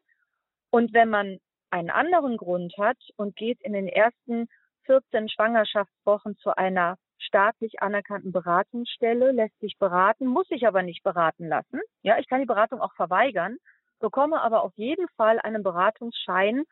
Und 0.70 0.92
wenn 0.94 1.10
man 1.10 1.38
einen 1.70 1.90
anderen 1.90 2.36
Grund 2.36 2.74
hat 2.78 2.98
und 3.16 3.36
geht 3.36 3.60
in 3.60 3.72
den 3.72 3.88
ersten 3.88 4.48
14 4.86 5.28
Schwangerschaftswochen 5.28 6.36
zu 6.38 6.56
einer 6.56 6.96
staatlich 7.18 7.80
anerkannten 7.82 8.32
Beratungsstelle, 8.32 9.32
lässt 9.32 9.58
sich 9.60 9.78
beraten, 9.78 10.26
muss 10.26 10.48
sich 10.48 10.66
aber 10.66 10.82
nicht 10.82 11.02
beraten 11.02 11.48
lassen. 11.48 11.80
Ja, 12.02 12.18
ich 12.18 12.28
kann 12.28 12.40
die 12.40 12.46
Beratung 12.46 12.80
auch 12.80 12.94
verweigern, 12.94 13.56
bekomme 14.00 14.40
aber 14.40 14.62
auf 14.62 14.72
jeden 14.76 15.08
Fall 15.16 15.40
einen 15.40 15.62
Beratungsschein 15.62 16.64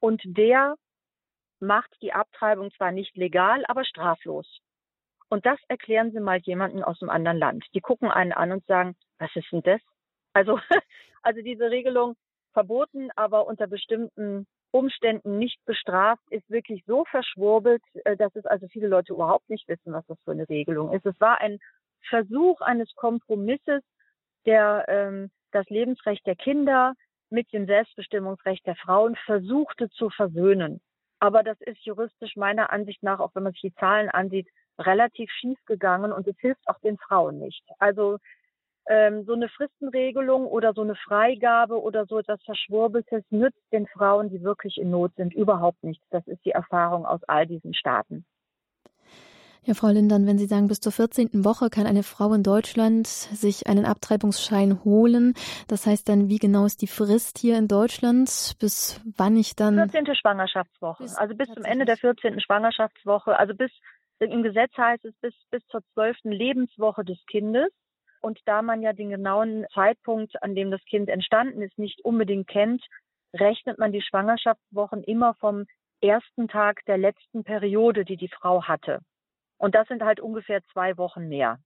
und 0.00 0.22
der 0.24 0.76
macht 1.60 1.94
die 2.00 2.12
Abtreibung 2.12 2.70
zwar 2.72 2.90
nicht 2.90 3.16
legal, 3.16 3.64
aber 3.66 3.84
straflos. 3.84 4.60
Und 5.28 5.46
das 5.46 5.58
erklären 5.68 6.10
Sie 6.10 6.20
mal 6.20 6.38
jemanden 6.38 6.82
aus 6.82 7.00
einem 7.00 7.10
anderen 7.10 7.38
Land. 7.38 7.64
Die 7.74 7.80
gucken 7.80 8.10
einen 8.10 8.32
an 8.32 8.50
und 8.52 8.66
sagen, 8.66 8.96
was 9.18 9.30
ist 9.36 9.52
denn 9.52 9.62
das? 9.62 9.80
Also, 10.32 10.58
also 11.22 11.42
diese 11.42 11.70
Regelung 11.70 12.16
verboten, 12.52 13.10
aber 13.14 13.46
unter 13.46 13.66
bestimmten 13.66 14.46
Umständen 14.72 15.38
nicht 15.38 15.58
bestraft, 15.64 16.22
ist 16.30 16.48
wirklich 16.48 16.84
so 16.86 17.04
verschwurbelt, 17.04 17.82
äh, 18.04 18.16
dass 18.16 18.34
es 18.36 18.46
also 18.46 18.68
viele 18.68 18.88
Leute 18.88 19.12
überhaupt 19.12 19.48
nicht 19.50 19.66
wissen, 19.68 19.92
was 19.92 20.06
das 20.06 20.18
für 20.24 20.32
eine 20.32 20.48
Regelung 20.48 20.92
ist. 20.92 21.06
Es 21.06 21.20
war 21.20 21.40
ein 21.40 21.58
Versuch 22.08 22.60
eines 22.60 22.94
Kompromisses, 22.94 23.82
der 24.46 24.84
ähm, 24.88 25.30
das 25.52 25.68
Lebensrecht 25.68 26.26
der 26.26 26.36
Kinder 26.36 26.94
mit 27.30 27.52
dem 27.52 27.66
Selbstbestimmungsrecht 27.66 28.66
der 28.66 28.76
Frauen 28.76 29.16
versuchte 29.24 29.88
zu 29.90 30.10
versöhnen. 30.10 30.80
Aber 31.18 31.42
das 31.42 31.60
ist 31.60 31.84
juristisch 31.84 32.36
meiner 32.36 32.72
Ansicht 32.72 33.02
nach, 33.02 33.20
auch 33.20 33.34
wenn 33.34 33.42
man 33.42 33.52
sich 33.52 33.60
die 33.60 33.74
Zahlen 33.74 34.08
ansieht, 34.08 34.48
relativ 34.78 35.30
schief 35.30 35.58
gegangen 35.66 36.12
und 36.12 36.26
es 36.26 36.38
hilft 36.38 36.66
auch 36.66 36.78
den 36.80 36.96
Frauen 36.96 37.38
nicht. 37.38 37.62
Also 37.78 38.18
ähm, 38.88 39.24
so 39.24 39.34
eine 39.34 39.48
Fristenregelung 39.48 40.46
oder 40.46 40.72
so 40.72 40.82
eine 40.82 40.94
Freigabe 40.94 41.80
oder 41.80 42.06
so 42.06 42.18
etwas 42.18 42.42
Verschwurbeltes 42.44 43.24
nützt 43.30 43.60
den 43.72 43.86
Frauen, 43.86 44.30
die 44.30 44.42
wirklich 44.42 44.78
in 44.78 44.90
Not 44.90 45.12
sind, 45.16 45.34
überhaupt 45.34 45.82
nichts. 45.84 46.04
Das 46.10 46.26
ist 46.26 46.44
die 46.44 46.50
Erfahrung 46.50 47.06
aus 47.06 47.22
all 47.24 47.46
diesen 47.46 47.74
Staaten. 47.74 48.24
Ja, 49.64 49.74
Frau 49.74 49.88
Lindern, 49.88 50.26
wenn 50.26 50.38
Sie 50.38 50.46
sagen, 50.46 50.68
bis 50.68 50.80
zur 50.80 50.90
14. 50.90 51.44
Woche 51.44 51.68
kann 51.68 51.86
eine 51.86 52.02
Frau 52.02 52.32
in 52.32 52.42
Deutschland 52.42 53.06
sich 53.06 53.66
einen 53.66 53.84
Abtreibungsschein 53.84 54.84
holen. 54.84 55.34
Das 55.68 55.86
heißt 55.86 56.08
dann, 56.08 56.30
wie 56.30 56.38
genau 56.38 56.64
ist 56.64 56.80
die 56.80 56.86
Frist 56.86 57.38
hier 57.38 57.58
in 57.58 57.68
Deutschland? 57.68 58.56
Bis 58.58 59.02
wann 59.16 59.36
ich 59.36 59.56
dann. 59.56 59.76
14. 59.90 60.14
Schwangerschaftswoche. 60.14 61.02
Bis 61.02 61.14
also 61.14 61.34
bis 61.34 61.48
zum 61.48 61.64
Ende 61.64 61.84
der 61.84 61.98
14. 61.98 62.40
Schwangerschaftswoche. 62.40 63.38
Also 63.38 63.54
bis, 63.54 63.70
im 64.20 64.42
Gesetz 64.42 64.72
heißt 64.78 65.04
es 65.04 65.14
bis, 65.20 65.34
bis 65.50 65.66
zur 65.66 65.82
12. 65.92 66.16
Lebenswoche 66.24 67.04
des 67.04 67.18
Kindes. 67.26 67.68
Und 68.20 68.38
da 68.44 68.62
man 68.62 68.82
ja 68.82 68.92
den 68.92 69.10
genauen 69.10 69.66
Zeitpunkt, 69.72 70.42
an 70.42 70.54
dem 70.54 70.70
das 70.70 70.84
Kind 70.84 71.08
entstanden 71.08 71.62
ist, 71.62 71.78
nicht 71.78 72.04
unbedingt 72.04 72.48
kennt, 72.48 72.84
rechnet 73.34 73.78
man 73.78 73.92
die 73.92 74.02
Schwangerschaftswochen 74.02 75.02
immer 75.04 75.34
vom 75.34 75.66
ersten 76.02 76.48
Tag 76.48 76.84
der 76.86 76.98
letzten 76.98 77.44
Periode, 77.44 78.04
die 78.04 78.16
die 78.16 78.28
Frau 78.28 78.64
hatte. 78.64 79.00
Und 79.58 79.74
das 79.74 79.88
sind 79.88 80.02
halt 80.02 80.20
ungefähr 80.20 80.62
zwei 80.72 80.96
Wochen 80.96 81.28
mehr. 81.28 81.58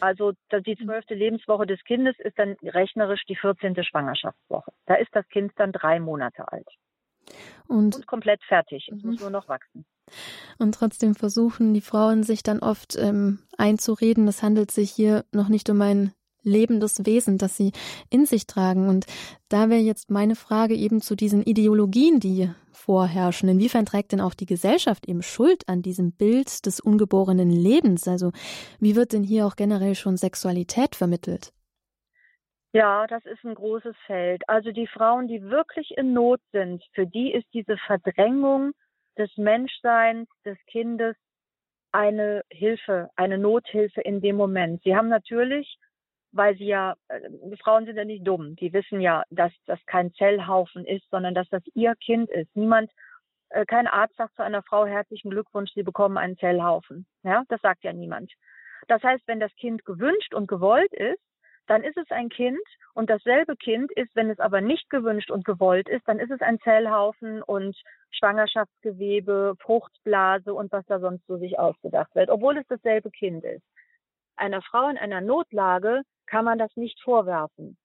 Also 0.00 0.32
die 0.52 0.76
zwölfte 0.76 1.14
Lebenswoche 1.14 1.66
des 1.66 1.82
Kindes 1.84 2.16
ist 2.18 2.38
dann 2.38 2.56
rechnerisch 2.62 3.24
die 3.26 3.36
14. 3.36 3.82
Schwangerschaftswoche. 3.84 4.72
Da 4.86 4.94
ist 4.94 5.10
das 5.12 5.26
Kind 5.28 5.52
dann 5.56 5.72
drei 5.72 6.00
Monate 6.00 6.50
alt. 6.50 6.68
Und, 7.66 7.96
und 7.96 8.06
komplett 8.06 8.42
fertig. 8.44 8.88
Es 8.88 9.02
mhm. 9.02 9.10
muss 9.10 9.20
nur 9.20 9.30
noch 9.30 9.48
wachsen. 9.48 9.84
Und 10.58 10.74
trotzdem 10.74 11.14
versuchen 11.14 11.74
die 11.74 11.80
Frauen 11.80 12.22
sich 12.22 12.42
dann 12.42 12.60
oft 12.60 12.96
ähm, 12.96 13.40
einzureden, 13.56 14.28
es 14.28 14.42
handelt 14.42 14.70
sich 14.70 14.90
hier 14.90 15.24
noch 15.32 15.48
nicht 15.48 15.70
um 15.70 15.80
ein 15.82 16.12
lebendes 16.42 17.04
Wesen, 17.04 17.38
das 17.38 17.56
sie 17.56 17.72
in 18.10 18.26
sich 18.26 18.46
tragen. 18.46 18.88
Und 18.88 19.06
da 19.48 19.68
wäre 19.68 19.80
jetzt 19.80 20.10
meine 20.10 20.34
Frage 20.34 20.74
eben 20.74 21.00
zu 21.00 21.14
diesen 21.14 21.42
Ideologien, 21.42 22.20
die 22.20 22.50
vorherrschen. 22.72 23.48
Inwiefern 23.48 23.84
trägt 23.84 24.12
denn 24.12 24.20
auch 24.20 24.34
die 24.34 24.46
Gesellschaft 24.46 25.06
eben 25.08 25.22
Schuld 25.22 25.68
an 25.68 25.82
diesem 25.82 26.12
Bild 26.12 26.64
des 26.64 26.80
ungeborenen 26.80 27.50
Lebens? 27.50 28.08
Also 28.08 28.32
wie 28.80 28.96
wird 28.96 29.12
denn 29.12 29.24
hier 29.24 29.46
auch 29.46 29.56
generell 29.56 29.94
schon 29.94 30.16
Sexualität 30.16 30.96
vermittelt? 30.96 31.52
Ja, 32.72 33.06
das 33.06 33.24
ist 33.24 33.44
ein 33.44 33.54
großes 33.54 33.96
Feld. 34.06 34.42
Also 34.48 34.72
die 34.72 34.86
Frauen, 34.86 35.26
die 35.26 35.42
wirklich 35.42 35.90
in 35.96 36.12
Not 36.12 36.40
sind, 36.52 36.84
für 36.92 37.06
die 37.06 37.32
ist 37.32 37.46
diese 37.52 37.76
Verdrängung 37.86 38.72
des 39.18 39.36
Menschseins, 39.36 40.28
des 40.44 40.58
Kindes 40.66 41.16
eine 41.92 42.42
Hilfe, 42.50 43.10
eine 43.16 43.38
Nothilfe 43.38 44.00
in 44.00 44.20
dem 44.20 44.36
Moment. 44.36 44.82
Sie 44.82 44.94
haben 44.94 45.08
natürlich 45.08 45.78
weil 46.32 46.56
sie 46.56 46.66
ja, 46.66 46.94
äh, 47.08 47.56
Frauen 47.62 47.86
sind 47.86 47.96
ja 47.96 48.04
nicht 48.04 48.26
dumm. 48.26 48.56
Die 48.56 48.72
wissen 48.72 49.00
ja, 49.00 49.22
dass 49.30 49.52
das 49.66 49.78
kein 49.86 50.12
Zellhaufen 50.14 50.84
ist, 50.84 51.08
sondern 51.10 51.34
dass 51.34 51.48
das 51.48 51.62
ihr 51.74 51.94
Kind 51.96 52.30
ist. 52.30 52.54
Niemand, 52.54 52.90
äh, 53.50 53.64
kein 53.64 53.86
Arzt 53.86 54.16
sagt 54.16 54.36
zu 54.36 54.42
einer 54.42 54.62
Frau 54.62 54.86
herzlichen 54.86 55.30
Glückwunsch, 55.30 55.72
sie 55.74 55.82
bekommen 55.82 56.18
einen 56.18 56.36
Zellhaufen. 56.36 57.06
Ja, 57.22 57.44
das 57.48 57.60
sagt 57.60 57.84
ja 57.84 57.92
niemand. 57.92 58.32
Das 58.88 59.02
heißt, 59.02 59.26
wenn 59.26 59.40
das 59.40 59.54
Kind 59.56 59.84
gewünscht 59.84 60.34
und 60.34 60.48
gewollt 60.48 60.92
ist, 60.92 61.20
dann 61.68 61.84
ist 61.84 61.98
es 61.98 62.10
ein 62.10 62.30
Kind 62.30 62.58
und 62.94 63.10
dasselbe 63.10 63.54
Kind 63.56 63.92
ist, 63.92 64.10
wenn 64.14 64.30
es 64.30 64.40
aber 64.40 64.60
nicht 64.60 64.88
gewünscht 64.88 65.30
und 65.30 65.44
gewollt 65.44 65.88
ist, 65.88 66.08
dann 66.08 66.18
ist 66.18 66.30
es 66.30 66.40
ein 66.40 66.58
Zellhaufen 66.60 67.42
und 67.42 67.76
Schwangerschaftsgewebe, 68.10 69.54
Fruchtblase 69.60 70.52
und 70.54 70.72
was 70.72 70.86
da 70.86 70.98
sonst 70.98 71.26
so 71.26 71.36
sich 71.36 71.58
ausgedacht 71.58 72.14
wird, 72.14 72.30
obwohl 72.30 72.56
es 72.56 72.66
dasselbe 72.68 73.10
Kind 73.10 73.44
ist. 73.44 73.62
Einer 74.36 74.62
Frau 74.62 74.88
in 74.88 74.96
einer 74.96 75.20
Notlage 75.20 76.02
kann 76.26 76.46
man 76.46 76.58
das 76.58 76.74
nicht 76.74 76.98
vorwerfen. 77.02 77.76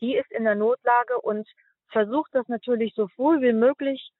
Die 0.00 0.14
ist 0.14 0.30
in 0.30 0.44
der 0.44 0.54
Notlage 0.54 1.20
und 1.20 1.48
versucht 1.88 2.32
das 2.34 2.46
natürlich 2.46 2.94
so 2.94 3.08
früh 3.08 3.40
wie 3.40 3.52
möglich 3.52 4.12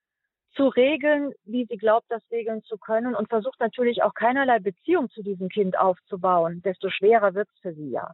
zu 0.57 0.67
regeln, 0.69 1.33
wie 1.45 1.67
sie 1.67 1.77
glaubt, 1.77 2.07
das 2.09 2.23
regeln 2.33 2.65
zu 2.65 2.79
können 2.79 3.15
und 3.15 3.29
versucht 3.29 3.61
natürlich 3.61 4.03
auch 4.03 4.15
keinerlei 4.15 4.59
Beziehung 4.59 5.09
zu 5.11 5.23
diesem 5.23 5.49
Kind 5.49 5.79
aufzubauen, 5.79 6.63
desto 6.63 6.91
schwerer 6.91 7.35
wird 7.35 7.49
es 7.55 7.61
für 7.61 7.75
sie 7.75 7.91
ja. 7.91 8.13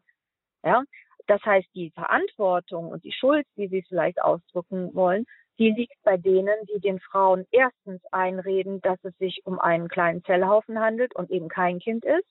Ja, 0.64 0.82
das 1.26 1.42
heißt, 1.44 1.68
die 1.74 1.90
Verantwortung 1.90 2.88
und 2.88 3.04
die 3.04 3.12
Schuld, 3.12 3.46
wie 3.56 3.68
sie 3.68 3.80
es 3.80 3.88
vielleicht 3.88 4.20
ausdrücken 4.20 4.94
wollen, 4.94 5.26
die 5.58 5.70
liegt 5.70 5.94
bei 6.02 6.16
denen, 6.16 6.56
die 6.74 6.80
den 6.80 6.98
Frauen 7.00 7.46
erstens 7.52 8.02
einreden, 8.10 8.80
dass 8.80 8.98
es 9.04 9.16
sich 9.18 9.42
um 9.44 9.60
einen 9.60 9.88
kleinen 9.88 10.24
Zellhaufen 10.24 10.80
handelt 10.80 11.14
und 11.14 11.30
eben 11.30 11.48
kein 11.48 11.78
Kind 11.78 12.04
ist 12.04 12.26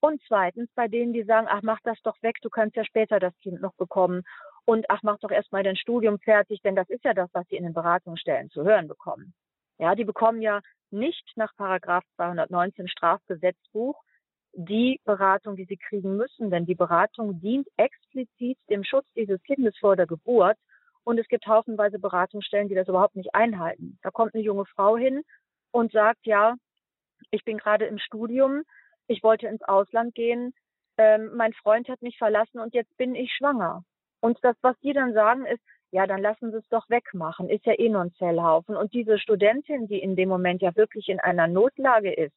und 0.00 0.20
zweitens 0.28 0.70
bei 0.74 0.88
denen, 0.88 1.12
die 1.12 1.24
sagen, 1.24 1.48
ach, 1.50 1.62
mach 1.62 1.80
das 1.82 2.00
doch 2.02 2.16
weg, 2.22 2.36
du 2.42 2.50
kannst 2.50 2.76
ja 2.76 2.84
später 2.84 3.18
das 3.18 3.36
Kind 3.40 3.60
noch 3.60 3.74
bekommen. 3.74 4.22
Und 4.64 4.86
ach, 4.90 5.02
mach 5.02 5.18
doch 5.18 5.30
erstmal 5.30 5.62
dein 5.62 5.76
Studium 5.76 6.18
fertig, 6.18 6.60
denn 6.62 6.76
das 6.76 6.88
ist 6.88 7.04
ja 7.04 7.14
das, 7.14 7.30
was 7.32 7.46
sie 7.48 7.56
in 7.56 7.64
den 7.64 7.72
Beratungsstellen 7.72 8.50
zu 8.50 8.64
hören 8.64 8.86
bekommen. 8.86 9.34
Ja, 9.78 9.94
die 9.94 10.04
bekommen 10.04 10.42
ja 10.42 10.60
nicht 10.90 11.32
nach 11.36 11.54
Paragraph 11.56 12.04
219 12.16 12.88
Strafgesetzbuch 12.88 14.00
die 14.54 15.00
Beratung, 15.04 15.56
die 15.56 15.64
sie 15.64 15.76
kriegen 15.76 16.16
müssen, 16.16 16.50
denn 16.50 16.66
die 16.66 16.74
Beratung 16.74 17.40
dient 17.40 17.68
explizit 17.76 18.58
dem 18.68 18.84
Schutz 18.84 19.06
dieses 19.14 19.42
Kindes 19.42 19.76
vor 19.78 19.96
der 19.96 20.06
Geburt. 20.06 20.56
Und 21.04 21.18
es 21.18 21.28
gibt 21.28 21.46
haufenweise 21.46 21.98
Beratungsstellen, 21.98 22.68
die 22.68 22.74
das 22.74 22.88
überhaupt 22.88 23.16
nicht 23.16 23.34
einhalten. 23.34 23.98
Da 24.02 24.10
kommt 24.10 24.34
eine 24.34 24.42
junge 24.42 24.66
Frau 24.66 24.96
hin 24.96 25.22
und 25.70 25.92
sagt, 25.92 26.26
ja, 26.26 26.56
ich 27.30 27.44
bin 27.44 27.58
gerade 27.58 27.86
im 27.86 27.98
Studium, 27.98 28.62
ich 29.06 29.22
wollte 29.22 29.46
ins 29.46 29.62
Ausland 29.62 30.14
gehen, 30.14 30.52
ähm, 30.98 31.30
mein 31.34 31.52
Freund 31.54 31.88
hat 31.88 32.02
mich 32.02 32.18
verlassen 32.18 32.58
und 32.58 32.74
jetzt 32.74 32.94
bin 32.96 33.14
ich 33.14 33.32
schwanger. 33.32 33.84
Und 34.20 34.38
das, 34.42 34.56
was 34.62 34.78
die 34.80 34.92
dann 34.92 35.14
sagen, 35.14 35.46
ist, 35.46 35.62
ja, 35.90 36.06
dann 36.06 36.20
lassen 36.20 36.50
Sie 36.50 36.58
es 36.58 36.68
doch 36.68 36.90
wegmachen, 36.90 37.48
ist 37.48 37.64
ja 37.64 37.78
eh 37.78 37.88
nur 37.88 38.02
ein 38.02 38.12
Zellhaufen. 38.14 38.76
Und 38.76 38.92
diese 38.92 39.18
Studentin, 39.18 39.86
die 39.86 40.00
in 40.00 40.16
dem 40.16 40.28
Moment 40.28 40.60
ja 40.60 40.76
wirklich 40.76 41.08
in 41.08 41.20
einer 41.20 41.46
Notlage 41.46 42.12
ist 42.12 42.34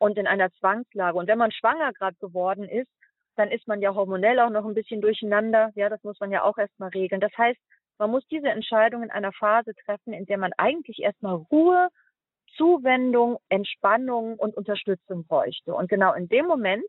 und 0.00 0.18
in 0.18 0.26
einer 0.26 0.50
Zwangslage, 0.58 1.16
und 1.16 1.28
wenn 1.28 1.38
man 1.38 1.52
schwanger 1.52 1.92
gerade 1.92 2.16
geworden 2.20 2.64
ist, 2.68 2.90
dann 3.36 3.50
ist 3.52 3.68
man 3.68 3.80
ja 3.80 3.94
hormonell 3.94 4.40
auch 4.40 4.50
noch 4.50 4.66
ein 4.66 4.74
bisschen 4.74 5.00
durcheinander. 5.00 5.70
Ja, 5.76 5.88
das 5.88 6.02
muss 6.02 6.18
man 6.20 6.32
ja 6.32 6.42
auch 6.42 6.58
erstmal 6.58 6.90
regeln. 6.90 7.20
Das 7.20 7.32
heißt, 7.38 7.60
Man 8.00 8.10
muss 8.12 8.26
diese 8.28 8.48
Entscheidung 8.48 9.02
in 9.02 9.10
einer 9.10 9.30
Phase 9.30 9.74
treffen, 9.84 10.14
in 10.14 10.24
der 10.24 10.38
man 10.38 10.54
eigentlich 10.56 11.00
erstmal 11.00 11.34
Ruhe, 11.34 11.88
Zuwendung, 12.56 13.36
Entspannung 13.50 14.36
und 14.38 14.56
Unterstützung 14.56 15.26
bräuchte. 15.26 15.74
Und 15.74 15.90
genau 15.90 16.14
in 16.14 16.26
dem 16.26 16.46
Moment 16.46 16.82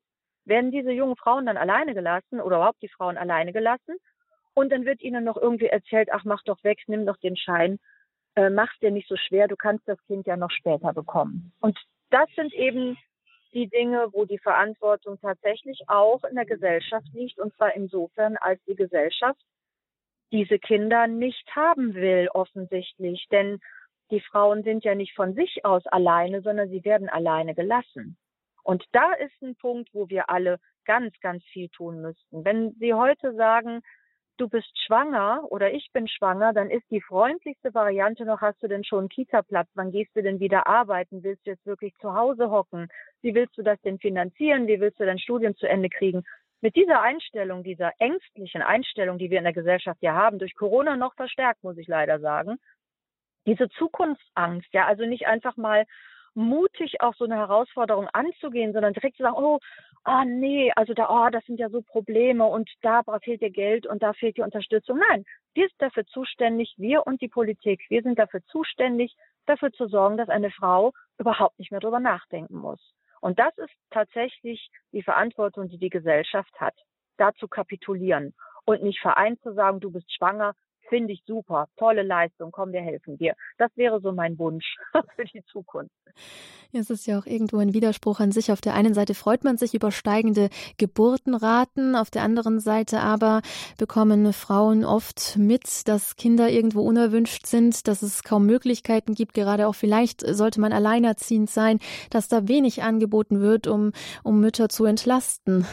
werden 0.46 0.72
diese 0.72 0.92
jungen 0.92 1.18
Frauen 1.18 1.48
dann 1.48 1.58
alleine 1.58 1.94
gelassen 1.94 2.40
oder 2.40 2.56
überhaupt 2.56 2.82
die 2.82 2.88
Frauen 2.88 3.18
alleine 3.18 3.52
gelassen. 3.52 3.98
Und 4.54 4.72
dann 4.72 4.86
wird 4.86 5.02
ihnen 5.02 5.26
noch 5.26 5.36
irgendwie 5.36 5.66
erzählt, 5.68 6.08
ach, 6.14 6.24
mach 6.24 6.44
doch 6.44 6.64
weg, 6.64 6.80
nimm 6.88 7.06
doch 7.06 7.18
den 7.18 7.36
Schein, 7.36 7.78
äh, 8.36 8.50
mach's 8.50 8.80
dir 8.80 8.92
nicht 8.92 9.10
so 9.10 9.18
schwer, 9.18 9.50
du 9.50 9.58
kannst 9.58 9.86
das 9.90 10.02
Kind 10.06 10.28
ja 10.28 10.38
noch 10.38 10.52
später 10.52 10.94
bekommen. 10.94 11.52
Und 11.60 11.78
das 12.12 12.30
sind 12.36 12.54
eben 12.54 12.98
die 13.54 13.68
Dinge, 13.68 14.10
wo 14.14 14.26
die 14.26 14.38
Verantwortung 14.40 15.20
tatsächlich 15.20 15.82
auch 15.88 16.24
in 16.24 16.36
der 16.36 16.46
Gesellschaft 16.46 17.08
liegt, 17.14 17.40
und 17.40 17.54
zwar 17.56 17.76
insofern, 17.76 18.38
als 18.38 18.64
die 18.66 18.76
Gesellschaft 18.76 19.42
diese 20.32 20.60
Kinder 20.60 21.08
nicht 21.08 21.46
haben 21.56 21.94
will, 21.94 22.30
offensichtlich. 22.34 23.28
Denn 23.32 23.60
die 24.12 24.22
Frauen 24.22 24.64
sind 24.64 24.84
ja 24.84 24.96
nicht 24.96 25.14
von 25.16 25.34
sich 25.34 25.66
aus 25.66 25.86
alleine, 25.88 26.42
sondern 26.42 26.70
sie 26.70 26.84
werden 26.86 27.10
alleine 27.10 27.54
gelassen. 27.54 28.18
Und 28.64 28.86
da 28.92 29.14
ist 29.14 29.42
ein 29.42 29.56
Punkt, 29.56 29.90
wo 29.94 30.10
wir 30.10 30.30
alle 30.30 30.60
ganz, 30.86 31.14
ganz 31.20 31.44
viel 31.46 31.70
tun 31.70 32.02
müssten. 32.02 32.46
Wenn 32.46 32.74
Sie 32.80 32.94
heute 32.94 33.34
sagen, 33.36 33.82
du 34.42 34.50
bist 34.50 34.72
schwanger 34.86 35.44
oder 35.50 35.72
ich 35.72 35.92
bin 35.94 36.08
schwanger, 36.08 36.52
dann 36.52 36.72
ist 36.72 36.90
die 36.90 37.02
freundlichste 37.02 37.74
Variante 37.76 38.26
noch, 38.26 38.42
hast 38.42 38.62
du 38.64 38.68
denn 38.68 38.84
schon 38.84 39.00
einen 39.00 39.10
Kita-Platz? 39.10 39.70
Wann 39.76 39.92
gehst 39.92 40.16
du 40.16 40.24
denn 40.24 40.40
wieder 40.40 40.66
arbeiten? 40.66 41.24
Willst 41.24 41.46
du 41.46 41.52
jetzt 41.52 41.66
wirklich 41.66 41.94
zu 42.02 42.16
Hause 42.16 42.50
hocken? 42.50 42.88
Wie 43.22 43.36
willst 43.36 43.56
du 43.58 43.62
das 43.62 43.80
denn 43.82 44.00
finanzieren? 44.00 44.66
Wie 44.66 44.82
willst 44.82 45.00
du 45.00 45.06
dein 45.06 45.20
Studium 45.20 45.56
zu 45.56 45.70
Ende 45.70 45.90
kriegen? 45.90 46.24
Mit 46.60 46.76
dieser 46.76 47.02
Einstellung, 47.02 47.64
dieser 47.64 47.92
ängstlichen 48.00 48.64
Einstellung, 48.64 49.20
die 49.20 49.30
wir 49.30 49.38
in 49.38 49.44
der 49.44 49.54
Gesellschaft 49.54 50.02
ja 50.02 50.16
haben, 50.16 50.40
durch 50.40 50.56
Corona 50.56 50.96
noch 50.96 51.14
verstärkt, 51.16 51.64
muss 51.64 51.78
ich 51.78 51.88
leider 51.88 52.20
sagen, 52.20 52.58
diese 53.46 53.70
Zukunftsangst, 53.70 54.74
ja, 54.74 54.86
also 54.88 55.06
nicht 55.06 55.28
einfach 55.28 55.56
mal 55.56 55.86
mutig 56.34 57.02
auch 57.02 57.14
so 57.16 57.26
eine 57.26 57.36
Herausforderung 57.36 58.08
anzugehen, 58.14 58.74
sondern 58.74 58.94
direkt 58.94 59.18
zu 59.18 59.24
sagen, 59.24 59.36
oh, 59.38 59.60
ah 60.04 60.26
nee, 60.26 60.72
also 60.76 60.94
da, 60.94 61.10
oh, 61.10 61.30
das 61.30 61.46
sind 61.46 61.60
ja 61.60 61.70
so 61.70 61.82
Probleme 61.82 62.46
und 62.46 62.70
da 62.82 63.04
fehlt 63.22 63.42
dir 63.42 63.52
Geld 63.52 63.86
und 63.86 64.02
da 64.02 64.14
fehlt 64.14 64.38
die 64.38 64.42
Unterstützung. 64.42 65.00
Nein, 65.10 65.26
wir 65.54 65.68
sind 65.68 65.82
dafür 65.82 66.06
zuständig, 66.08 66.74
wir 66.78 67.06
und 67.06 67.22
die 67.22 67.28
Politik, 67.28 67.82
wir 67.90 68.02
sind 68.02 68.18
dafür 68.18 68.42
zuständig, 68.46 69.16
dafür 69.46 69.72
zu 69.72 69.88
sorgen, 69.88 70.18
dass 70.18 70.30
eine 70.30 70.52
Frau 70.52 70.94
überhaupt 71.18 71.60
nicht 71.60 71.72
mehr 71.72 71.82
drüber 71.82 72.00
nachdenken 72.00 72.58
muss. 72.58 72.80
Und 73.20 73.38
das 73.38 73.56
ist 73.58 73.74
tatsächlich 73.92 74.70
die 74.92 75.04
Verantwortung, 75.04 75.70
die 75.70 75.78
die 75.78 75.90
Gesellschaft 75.90 76.60
hat, 76.60 76.76
da 77.18 77.34
zu 77.34 77.48
kapitulieren 77.48 78.34
und 78.66 78.84
nicht 78.84 79.00
vereint 79.00 79.42
zu 79.42 79.54
sagen, 79.54 79.80
du 79.80 79.92
bist 79.92 80.12
schwanger, 80.14 80.54
finde 80.92 81.14
ich 81.14 81.24
super, 81.26 81.68
tolle 81.78 82.04
Leistung, 82.04 82.52
komm, 82.52 82.74
wir 82.74 82.82
helfen 82.82 83.18
dir. 83.18 83.34
Das 83.58 83.72
wäre 83.76 84.02
so 84.02 84.12
mein 84.12 84.38
Wunsch 84.38 84.76
für 85.16 85.24
die 85.24 85.44
Zukunft. 85.46 85.96
Es 86.74 86.90
ist 86.90 87.08
ja 87.08 87.18
auch 87.18 87.26
irgendwo 87.26 87.58
ein 87.58 87.74
Widerspruch 87.74 88.20
an 88.20 88.32
sich. 88.32 88.52
Auf 88.52 88.60
der 88.60 88.74
einen 88.76 88.94
Seite 88.94 89.14
freut 89.14 89.44
man 89.46 89.58
sich 89.58 89.74
über 89.74 89.92
steigende 89.92 90.50
Geburtenraten, 90.78 91.96
auf 91.96 92.12
der 92.12 92.24
anderen 92.24 92.60
Seite 92.60 93.00
aber 93.00 93.42
bekommen 93.78 94.34
Frauen 94.34 94.84
oft 94.84 95.38
mit, 95.38 95.88
dass 95.88 96.18
Kinder 96.18 96.50
irgendwo 96.50 96.82
unerwünscht 96.82 97.46
sind, 97.46 97.88
dass 97.88 98.02
es 98.02 98.24
kaum 98.24 98.46
Möglichkeiten 98.46 99.14
gibt, 99.14 99.34
gerade 99.34 99.68
auch 99.68 99.76
vielleicht 99.76 100.22
sollte 100.22 100.60
man 100.60 100.74
alleinerziehend 100.74 101.50
sein, 101.50 101.80
dass 102.10 102.28
da 102.28 102.50
wenig 102.50 102.84
angeboten 102.84 103.40
wird, 103.40 103.68
um, 103.68 103.94
um 104.24 104.42
Mütter 104.42 104.68
zu 104.68 104.86
entlasten. 104.86 105.66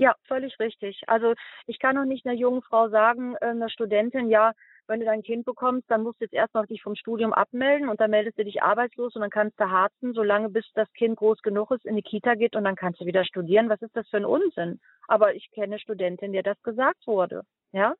Ja, 0.00 0.14
völlig 0.28 0.58
richtig. 0.60 1.02
Also 1.08 1.34
ich 1.66 1.78
kann 1.80 1.96
noch 1.96 2.04
nicht 2.04 2.24
einer 2.24 2.34
jungen 2.36 2.62
Frau 2.62 2.88
sagen, 2.88 3.34
äh, 3.40 3.46
einer 3.46 3.68
Studentin, 3.68 4.28
ja, 4.30 4.52
wenn 4.86 5.00
du 5.00 5.06
dein 5.06 5.22
Kind 5.22 5.44
bekommst, 5.44 5.90
dann 5.90 6.02
musst 6.02 6.20
du 6.20 6.24
jetzt 6.24 6.32
erst 6.34 6.54
noch 6.54 6.66
dich 6.66 6.82
vom 6.82 6.94
Studium 6.94 7.32
abmelden 7.34 7.88
und 7.88 8.00
dann 8.00 8.10
meldest 8.10 8.38
du 8.38 8.44
dich 8.44 8.62
arbeitslos 8.62 9.14
und 9.16 9.22
dann 9.22 9.30
kannst 9.30 9.58
du 9.60 9.68
harzen, 9.70 10.14
solange 10.14 10.48
bis 10.50 10.64
das 10.74 10.90
Kind 10.94 11.16
groß 11.16 11.42
genug 11.42 11.70
ist, 11.72 11.84
in 11.84 11.96
die 11.96 12.02
Kita 12.02 12.34
geht 12.36 12.54
und 12.56 12.64
dann 12.64 12.76
kannst 12.76 13.00
du 13.00 13.06
wieder 13.06 13.24
studieren. 13.24 13.68
Was 13.68 13.82
ist 13.82 13.94
das 13.96 14.08
für 14.08 14.16
ein 14.18 14.24
Unsinn? 14.24 14.80
Aber 15.08 15.34
ich 15.34 15.50
kenne 15.50 15.78
Studentin, 15.78 16.32
der 16.32 16.42
das 16.44 16.62
gesagt 16.62 17.06
wurde. 17.06 17.42
Ja. 17.72 17.94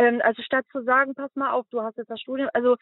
Ähm, 0.00 0.22
also 0.24 0.40
statt 0.42 0.64
zu 0.72 0.82
sagen, 0.82 1.14
pass 1.14 1.30
mal 1.36 1.52
auf, 1.52 1.66
du 1.70 1.82
hast 1.82 1.98
jetzt 1.98 2.10
das 2.10 2.20
Studium, 2.22 2.48
also 2.54 2.76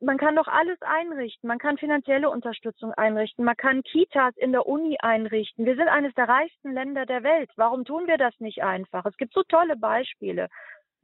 man 0.00 0.18
kann 0.18 0.34
doch 0.34 0.48
alles 0.48 0.76
einrichten. 0.82 1.46
Man 1.46 1.58
kann 1.60 1.78
finanzielle 1.78 2.28
Unterstützung 2.30 2.92
einrichten. 2.94 3.44
Man 3.44 3.56
kann 3.56 3.84
Kitas 3.84 4.36
in 4.36 4.50
der 4.50 4.66
Uni 4.66 4.96
einrichten. 4.98 5.66
Wir 5.66 5.76
sind 5.76 5.86
eines 5.86 6.12
der 6.14 6.28
reichsten 6.28 6.72
Länder 6.72 7.06
der 7.06 7.22
Welt. 7.22 7.48
Warum 7.54 7.84
tun 7.84 8.08
wir 8.08 8.18
das 8.18 8.34
nicht 8.40 8.64
einfach? 8.64 9.06
Es 9.06 9.16
gibt 9.18 9.34
so 9.34 9.44
tolle 9.44 9.76
Beispiele. 9.76 10.48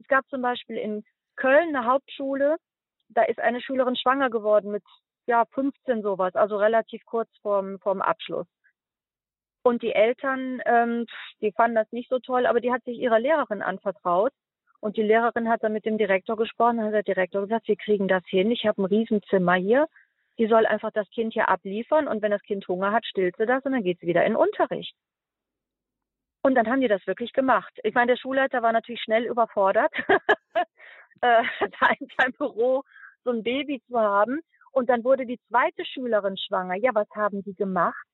Es 0.01 0.07
gab 0.09 0.27
zum 0.27 0.41
Beispiel 0.41 0.75
in 0.75 1.05
Köln 1.37 1.73
eine 1.73 1.85
Hauptschule. 1.85 2.57
Da 3.07 3.23
ist 3.23 3.39
eine 3.39 3.61
Schülerin 3.61 3.95
schwanger 3.95 4.29
geworden 4.29 4.71
mit 4.71 4.83
ja 5.25 5.45
15 5.53 6.01
sowas, 6.01 6.35
also 6.35 6.57
relativ 6.57 7.05
kurz 7.05 7.29
vorm 7.41 7.79
vorm 7.79 8.01
Abschluss. 8.01 8.47
Und 9.63 9.83
die 9.83 9.93
Eltern, 9.93 10.61
ähm, 10.65 11.05
die 11.39 11.53
fanden 11.53 11.75
das 11.75 11.91
nicht 11.93 12.09
so 12.09 12.19
toll, 12.19 12.45
aber 12.45 12.59
die 12.59 12.73
hat 12.73 12.83
sich 12.83 12.97
ihrer 12.97 13.19
Lehrerin 13.19 13.61
anvertraut 13.61 14.33
und 14.79 14.97
die 14.97 15.03
Lehrerin 15.03 15.49
hat 15.49 15.63
dann 15.63 15.73
mit 15.73 15.85
dem 15.85 15.97
Direktor 15.97 16.37
gesprochen, 16.37 16.77
dann 16.77 16.87
hat 16.87 16.93
der 16.93 17.03
Direktor 17.03 17.41
gesagt, 17.41 17.67
wir 17.67 17.77
kriegen 17.77 18.07
das 18.07 18.23
hin, 18.27 18.51
ich 18.51 18.65
habe 18.65 18.81
ein 18.81 18.85
Riesenzimmer 18.85 19.55
hier, 19.55 19.87
die 20.37 20.47
soll 20.47 20.65
einfach 20.65 20.91
das 20.91 21.09
Kind 21.09 21.33
hier 21.33 21.49
abliefern 21.49 22.07
und 22.07 22.21
wenn 22.21 22.31
das 22.31 22.41
Kind 22.43 22.67
Hunger 22.67 22.91
hat, 22.91 23.05
stillt 23.05 23.35
sie 23.37 23.45
das 23.45 23.63
und 23.65 23.71
dann 23.71 23.83
geht 23.83 23.99
sie 23.99 24.07
wieder 24.07 24.25
in 24.25 24.33
den 24.33 24.37
Unterricht. 24.37 24.95
Und 26.45 26.53
dann 26.53 26.67
haben 26.67 26.81
die 26.81 26.87
das 26.87 27.05
wirklich 27.07 27.33
gemacht. 27.33 27.73
Ich 27.83 27.95
meine, 27.95 28.11
der 28.11 28.17
Schulleiter 28.17 28.61
war 28.61 28.71
natürlich 28.71 29.01
schnell 29.01 29.25
überfordert, 29.25 29.91
äh, 31.21 31.43
da 31.59 31.87
in 31.99 32.07
seinem 32.17 32.33
Büro 32.33 32.83
so 33.23 33.31
ein 33.31 33.41
Baby 33.41 33.81
zu 33.87 33.99
haben. 33.99 34.41
Und 34.71 34.89
dann 34.89 35.03
wurde 35.03 35.25
die 35.25 35.39
zweite 35.47 35.83
Schülerin 35.85 36.37
schwanger. 36.37 36.75
Ja, 36.75 36.91
was 36.93 37.09
haben 37.15 37.41
die 37.43 37.55
gemacht? 37.55 38.05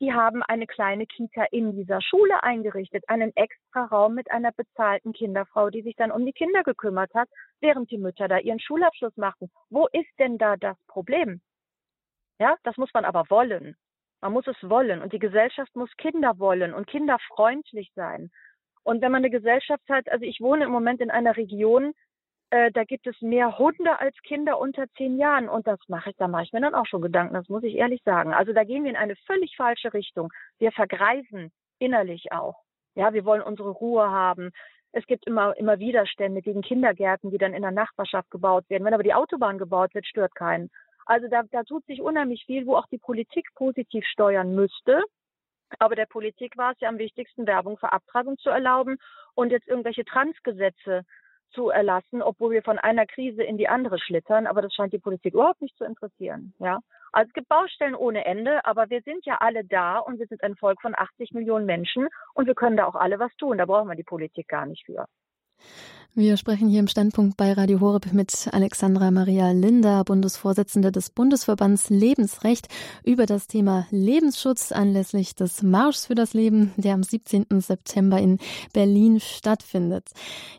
Die 0.00 0.12
haben 0.12 0.42
eine 0.42 0.66
kleine 0.66 1.06
Kita 1.06 1.44
in 1.50 1.74
dieser 1.74 2.00
Schule 2.00 2.42
eingerichtet, 2.42 3.04
einen 3.08 3.34
extra 3.36 3.84
Raum 3.86 4.14
mit 4.14 4.30
einer 4.30 4.52
bezahlten 4.52 5.12
Kinderfrau, 5.12 5.70
die 5.70 5.82
sich 5.82 5.96
dann 5.96 6.12
um 6.12 6.24
die 6.24 6.32
Kinder 6.32 6.62
gekümmert 6.62 7.12
hat, 7.14 7.28
während 7.60 7.90
die 7.90 7.98
Mütter 7.98 8.28
da 8.28 8.38
ihren 8.38 8.60
Schulabschluss 8.60 9.16
machten. 9.16 9.50
Wo 9.70 9.86
ist 9.92 10.10
denn 10.18 10.38
da 10.38 10.56
das 10.56 10.76
Problem? 10.86 11.40
Ja, 12.38 12.56
das 12.62 12.76
muss 12.76 12.90
man 12.94 13.04
aber 13.04 13.24
wollen. 13.28 13.76
Man 14.20 14.32
muss 14.32 14.46
es 14.46 14.56
wollen 14.62 15.02
und 15.02 15.12
die 15.12 15.18
Gesellschaft 15.18 15.74
muss 15.74 15.90
Kinder 15.96 16.38
wollen 16.38 16.74
und 16.74 16.86
kinderfreundlich 16.86 17.92
sein. 17.94 18.30
Und 18.84 19.02
wenn 19.02 19.12
man 19.12 19.22
eine 19.22 19.30
Gesellschaft 19.30 19.88
hat, 19.88 20.08
also 20.08 20.24
ich 20.24 20.40
wohne 20.40 20.64
im 20.64 20.70
Moment 20.70 21.00
in 21.00 21.10
einer 21.10 21.36
Region, 21.36 21.92
äh, 22.50 22.70
da 22.72 22.84
gibt 22.84 23.06
es 23.06 23.20
mehr 23.20 23.58
Hunde 23.58 24.00
als 24.00 24.16
Kinder 24.22 24.58
unter 24.58 24.86
zehn 24.96 25.18
Jahren. 25.18 25.48
Und 25.48 25.66
das 25.66 25.78
mache 25.88 26.10
ich, 26.10 26.16
da 26.16 26.28
mache 26.28 26.44
ich 26.44 26.52
mir 26.52 26.60
dann 26.60 26.74
auch 26.74 26.86
schon 26.86 27.02
Gedanken, 27.02 27.34
das 27.34 27.48
muss 27.48 27.62
ich 27.62 27.74
ehrlich 27.74 28.02
sagen. 28.04 28.32
Also 28.32 28.52
da 28.52 28.64
gehen 28.64 28.84
wir 28.84 28.90
in 28.90 28.96
eine 28.96 29.16
völlig 29.26 29.54
falsche 29.56 29.92
Richtung. 29.92 30.30
Wir 30.58 30.72
vergreisen 30.72 31.52
innerlich 31.78 32.32
auch. 32.32 32.62
Ja, 32.94 33.12
wir 33.12 33.24
wollen 33.24 33.42
unsere 33.42 33.70
Ruhe 33.70 34.10
haben. 34.10 34.50
Es 34.92 35.06
gibt 35.06 35.26
immer, 35.26 35.56
immer 35.58 35.78
Widerstände 35.78 36.40
gegen 36.40 36.62
Kindergärten, 36.62 37.30
die 37.30 37.38
dann 37.38 37.52
in 37.52 37.62
der 37.62 37.70
Nachbarschaft 37.70 38.30
gebaut 38.30 38.64
werden. 38.70 38.84
Wenn 38.84 38.94
aber 38.94 39.02
die 39.02 39.14
Autobahn 39.14 39.58
gebaut 39.58 39.94
wird, 39.94 40.06
stört 40.06 40.34
keinen. 40.34 40.70
Also 41.04 41.28
da, 41.28 41.42
da 41.50 41.62
tut 41.64 41.84
sich 41.86 42.00
unheimlich 42.00 42.44
viel, 42.46 42.66
wo 42.66 42.76
auch 42.76 42.86
die 42.86 42.98
Politik 42.98 43.46
positiv 43.54 44.04
steuern 44.06 44.54
müsste. 44.54 45.02
Aber 45.78 45.94
der 45.94 46.06
Politik 46.06 46.56
war 46.56 46.72
es 46.72 46.80
ja 46.80 46.88
am 46.88 46.98
wichtigsten, 46.98 47.46
Werbung 47.46 47.76
für 47.76 47.92
Abtreibung 47.92 48.38
zu 48.38 48.48
erlauben 48.48 48.96
und 49.34 49.50
jetzt 49.50 49.68
irgendwelche 49.68 50.04
Transgesetze 50.04 51.04
zu 51.50 51.70
erlassen, 51.70 52.22
obwohl 52.22 52.52
wir 52.52 52.62
von 52.62 52.78
einer 52.78 53.06
Krise 53.06 53.42
in 53.42 53.58
die 53.58 53.68
andere 53.68 53.98
schlittern. 53.98 54.46
Aber 54.46 54.62
das 54.62 54.72
scheint 54.74 54.92
die 54.92 54.98
Politik 54.98 55.34
überhaupt 55.34 55.60
nicht 55.60 55.76
zu 55.76 55.84
interessieren. 55.84 56.54
Ja, 56.58 56.80
also 57.12 57.28
es 57.28 57.34
gibt 57.34 57.48
Baustellen 57.48 57.94
ohne 57.94 58.24
Ende, 58.24 58.64
aber 58.64 58.90
wir 58.90 59.00
sind 59.02 59.24
ja 59.26 59.38
alle 59.40 59.64
da 59.64 59.98
und 59.98 60.18
wir 60.18 60.26
sind 60.26 60.42
ein 60.42 60.56
Volk 60.56 60.80
von 60.80 60.94
80 60.96 61.32
Millionen 61.32 61.66
Menschen 61.66 62.08
und 62.34 62.46
wir 62.46 62.54
können 62.54 62.76
da 62.76 62.86
auch 62.86 62.94
alle 62.94 63.18
was 63.18 63.34
tun. 63.36 63.58
Da 63.58 63.66
brauchen 63.66 63.88
wir 63.88 63.96
die 63.96 64.02
Politik 64.02 64.48
gar 64.48 64.66
nicht 64.66 64.84
für. 64.84 65.06
Wir 66.14 66.36
sprechen 66.36 66.68
hier 66.68 66.80
im 66.80 66.88
Standpunkt 66.88 67.36
bei 67.36 67.52
Radio 67.52 67.78
Horeb 67.78 68.12
mit 68.12 68.48
Alexandra 68.50 69.12
Maria 69.12 69.52
Linder, 69.52 70.02
Bundesvorsitzende 70.02 70.90
des 70.90 71.10
Bundesverbands 71.10 71.90
Lebensrecht, 71.90 72.66
über 73.04 73.24
das 73.24 73.46
Thema 73.46 73.86
Lebensschutz 73.90 74.72
anlässlich 74.72 75.36
des 75.36 75.62
Marschs 75.62 76.06
für 76.06 76.16
das 76.16 76.34
Leben, 76.34 76.72
der 76.76 76.94
am 76.94 77.04
17. 77.04 77.46
September 77.60 78.18
in 78.18 78.38
Berlin 78.72 79.20
stattfindet. 79.20 80.08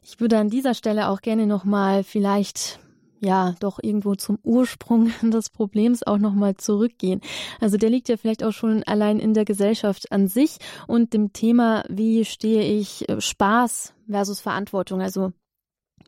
Ich 0.02 0.22
würde 0.22 0.38
an 0.38 0.50
dieser 0.50 0.74
Stelle 0.74 1.10
auch 1.10 1.20
gerne 1.20 1.46
nochmal 1.46 2.06
vielleicht 2.06 2.80
ja 3.20 3.56
doch 3.60 3.80
irgendwo 3.82 4.16
zum 4.16 4.40
Ursprung 4.44 5.12
des 5.22 5.50
Problems 5.50 6.04
auch 6.04 6.18
nochmal 6.18 6.56
zurückgehen. 6.56 7.22
Also 7.60 7.78
der 7.78 7.90
liegt 7.90 8.10
ja 8.10 8.18
vielleicht 8.18 8.44
auch 8.44 8.54
schon 8.54 8.84
allein 8.84 9.20
in 9.20 9.34
der 9.34 9.46
Gesellschaft 9.46 10.12
an 10.12 10.28
sich 10.28 10.58
und 10.88 11.14
dem 11.14 11.34
Thema, 11.34 11.84
wie 11.90 12.26
stehe 12.26 12.64
ich 12.64 13.08
äh, 13.10 13.22
Spaß 13.22 13.94
versus 14.10 14.40
Verantwortung. 14.40 15.02
Also 15.02 15.32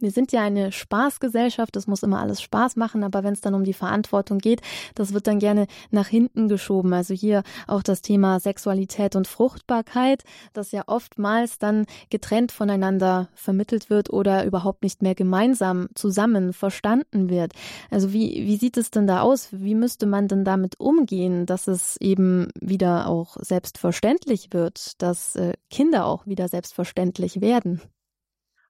wir 0.01 0.11
sind 0.11 0.31
ja 0.31 0.41
eine 0.41 0.71
Spaßgesellschaft, 0.71 1.75
es 1.75 1.87
muss 1.87 2.03
immer 2.03 2.19
alles 2.19 2.41
Spaß 2.41 2.75
machen, 2.75 3.03
aber 3.03 3.23
wenn 3.23 3.33
es 3.33 3.41
dann 3.41 3.53
um 3.53 3.63
die 3.63 3.73
Verantwortung 3.73 4.39
geht, 4.39 4.61
das 4.95 5.13
wird 5.13 5.27
dann 5.27 5.39
gerne 5.39 5.67
nach 5.91 6.07
hinten 6.07 6.47
geschoben. 6.47 6.93
Also 6.93 7.13
hier 7.13 7.43
auch 7.67 7.83
das 7.83 8.01
Thema 8.01 8.39
Sexualität 8.39 9.15
und 9.15 9.27
Fruchtbarkeit, 9.27 10.23
das 10.53 10.71
ja 10.71 10.83
oftmals 10.87 11.59
dann 11.59 11.85
getrennt 12.09 12.51
voneinander 12.51 13.29
vermittelt 13.33 13.89
wird 13.89 14.09
oder 14.11 14.45
überhaupt 14.45 14.83
nicht 14.83 15.01
mehr 15.01 15.15
gemeinsam 15.15 15.87
zusammen 15.95 16.53
verstanden 16.53 17.29
wird. 17.29 17.53
Also 17.89 18.13
wie, 18.13 18.45
wie 18.45 18.57
sieht 18.57 18.77
es 18.77 18.91
denn 18.91 19.07
da 19.07 19.21
aus? 19.21 19.49
Wie 19.51 19.75
müsste 19.75 20.05
man 20.05 20.27
denn 20.27 20.43
damit 20.43 20.79
umgehen, 20.79 21.45
dass 21.45 21.67
es 21.67 21.97
eben 21.97 22.49
wieder 22.59 23.07
auch 23.07 23.37
selbstverständlich 23.39 24.49
wird, 24.51 25.01
dass 25.01 25.35
äh, 25.35 25.53
Kinder 25.69 26.05
auch 26.05 26.25
wieder 26.27 26.47
selbstverständlich 26.47 27.41
werden? 27.41 27.81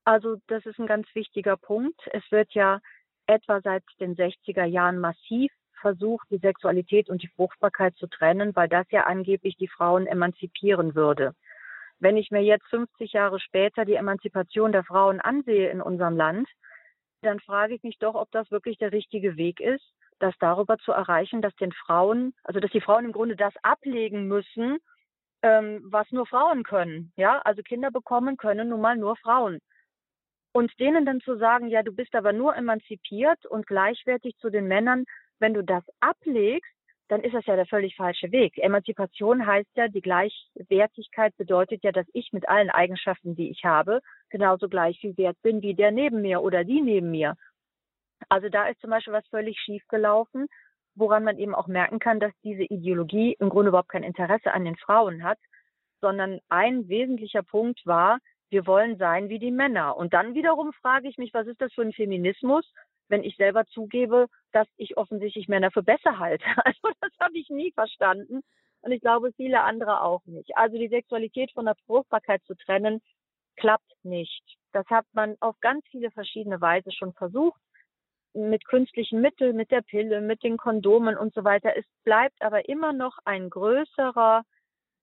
Also 0.03 0.37
das 0.47 0.65
ist 0.65 0.79
ein 0.79 0.87
ganz 0.87 1.07
wichtiger 1.13 1.57
Punkt. 1.57 1.99
Es 2.11 2.23
wird 2.31 2.53
ja 2.53 2.79
etwa 3.27 3.61
seit 3.61 3.83
den 3.99 4.15
60er 4.15 4.65
Jahren 4.65 4.99
massiv 4.99 5.51
versucht, 5.79 6.27
die 6.29 6.37
Sexualität 6.37 7.09
und 7.09 7.23
die 7.23 7.27
Fruchtbarkeit 7.27 7.95
zu 7.95 8.07
trennen, 8.07 8.55
weil 8.55 8.67
das 8.67 8.85
ja 8.91 9.03
angeblich 9.03 9.57
die 9.57 9.67
Frauen 9.67 10.07
emanzipieren 10.07 10.95
würde. 10.95 11.33
Wenn 11.99 12.17
ich 12.17 12.31
mir 12.31 12.41
jetzt 12.41 12.65
50 12.67 13.13
Jahre 13.13 13.39
später 13.39 13.85
die 13.85 13.95
Emanzipation 13.95 14.71
der 14.71 14.83
Frauen 14.83 15.19
ansehe 15.21 15.69
in 15.69 15.81
unserem 15.81 16.15
Land, 16.15 16.47
dann 17.21 17.39
frage 17.39 17.75
ich 17.75 17.83
mich 17.83 17.99
doch, 17.99 18.15
ob 18.15 18.31
das 18.31 18.49
wirklich 18.49 18.77
der 18.77 18.91
richtige 18.91 19.37
Weg 19.37 19.59
ist, 19.59 19.85
das 20.19 20.33
darüber 20.39 20.77
zu 20.77 20.91
erreichen, 20.91 21.41
dass 21.41 21.55
den 21.55 21.71
Frauen, 21.71 22.33
also 22.43 22.59
dass 22.59 22.71
die 22.71 22.81
Frauen 22.81 23.05
im 23.05 23.11
Grunde 23.11 23.35
das 23.35 23.53
ablegen 23.61 24.27
müssen, 24.27 24.79
ähm, 25.43 25.81
was 25.83 26.11
nur 26.11 26.25
Frauen 26.25 26.63
können. 26.63 27.11
Ja, 27.15 27.39
also 27.39 27.61
Kinder 27.61 27.91
bekommen 27.91 28.37
können 28.37 28.69
nun 28.69 28.81
mal 28.81 28.97
nur 28.97 29.15
Frauen. 29.17 29.59
Und 30.53 30.77
denen 30.79 31.05
dann 31.05 31.21
zu 31.21 31.37
sagen, 31.37 31.67
ja, 31.67 31.81
du 31.83 31.93
bist 31.93 32.13
aber 32.13 32.33
nur 32.33 32.55
emanzipiert 32.55 33.45
und 33.45 33.67
gleichwertig 33.67 34.35
zu 34.37 34.49
den 34.49 34.67
Männern, 34.67 35.05
wenn 35.39 35.53
du 35.53 35.63
das 35.63 35.83
ablegst, 35.99 36.71
dann 37.07 37.21
ist 37.21 37.33
das 37.33 37.45
ja 37.45 37.57
der 37.57 37.65
völlig 37.65 37.95
falsche 37.97 38.31
Weg. 38.31 38.57
Emanzipation 38.57 39.45
heißt 39.45 39.69
ja, 39.75 39.89
die 39.89 40.01
Gleichwertigkeit 40.01 41.35
bedeutet 41.35 41.83
ja, 41.83 41.91
dass 41.91 42.07
ich 42.13 42.31
mit 42.31 42.47
allen 42.47 42.69
Eigenschaften, 42.69 43.35
die 43.35 43.49
ich 43.49 43.65
habe, 43.65 43.99
genauso 44.29 44.69
gleich 44.69 44.97
viel 44.99 45.17
wert 45.17 45.35
bin 45.41 45.61
wie 45.61 45.73
der 45.73 45.91
neben 45.91 46.21
mir 46.21 46.41
oder 46.41 46.63
die 46.63 46.79
neben 46.79 47.11
mir. 47.11 47.35
Also 48.29 48.47
da 48.47 48.67
ist 48.67 48.79
zum 48.79 48.91
Beispiel 48.91 49.13
was 49.13 49.27
völlig 49.27 49.59
schief 49.59 49.85
gelaufen, 49.89 50.47
woran 50.95 51.25
man 51.25 51.37
eben 51.37 51.53
auch 51.53 51.67
merken 51.67 51.99
kann, 51.99 52.21
dass 52.21 52.31
diese 52.43 52.63
Ideologie 52.63 53.35
im 53.39 53.49
Grunde 53.49 53.69
überhaupt 53.69 53.89
kein 53.89 54.03
Interesse 54.03 54.53
an 54.53 54.63
den 54.63 54.77
Frauen 54.77 55.23
hat, 55.23 55.39
sondern 55.99 56.39
ein 56.47 56.87
wesentlicher 56.87 57.43
Punkt 57.43 57.85
war, 57.85 58.19
wir 58.51 58.67
wollen 58.67 58.97
sein 58.97 59.29
wie 59.29 59.39
die 59.39 59.51
Männer. 59.51 59.97
Und 59.97 60.13
dann 60.13 60.35
wiederum 60.35 60.73
frage 60.73 61.07
ich 61.07 61.17
mich, 61.17 61.33
was 61.33 61.47
ist 61.47 61.61
das 61.61 61.73
für 61.73 61.81
ein 61.81 61.93
Feminismus, 61.93 62.65
wenn 63.07 63.23
ich 63.23 63.35
selber 63.37 63.65
zugebe, 63.65 64.27
dass 64.51 64.67
ich 64.77 64.97
offensichtlich 64.97 65.47
Männer 65.47 65.71
für 65.71 65.83
besser 65.83 66.19
halte. 66.19 66.45
Also 66.65 66.89
das 66.99 67.11
habe 67.19 67.37
ich 67.37 67.49
nie 67.49 67.71
verstanden. 67.71 68.41
Und 68.81 68.91
ich 68.91 69.01
glaube, 69.01 69.31
viele 69.33 69.61
andere 69.61 70.01
auch 70.01 70.25
nicht. 70.25 70.55
Also 70.57 70.77
die 70.77 70.89
Sexualität 70.89 71.51
von 71.51 71.65
der 71.65 71.75
Fruchtbarkeit 71.85 72.43
zu 72.45 72.55
trennen, 72.55 73.01
klappt 73.55 73.93
nicht. 74.03 74.43
Das 74.73 74.85
hat 74.87 75.05
man 75.13 75.35
auf 75.39 75.59
ganz 75.61 75.85
viele 75.89 76.11
verschiedene 76.11 76.59
Weise 76.61 76.91
schon 76.91 77.13
versucht. 77.13 77.61
Mit 78.33 78.65
künstlichen 78.65 79.21
Mitteln, 79.21 79.55
mit 79.55 79.71
der 79.71 79.81
Pille, 79.81 80.21
mit 80.21 80.43
den 80.43 80.57
Kondomen 80.57 81.17
und 81.17 81.33
so 81.33 81.43
weiter. 81.43 81.75
Es 81.77 81.85
bleibt 82.03 82.41
aber 82.41 82.67
immer 82.67 82.91
noch 82.91 83.17
ein 83.25 83.49
größerer 83.49 84.43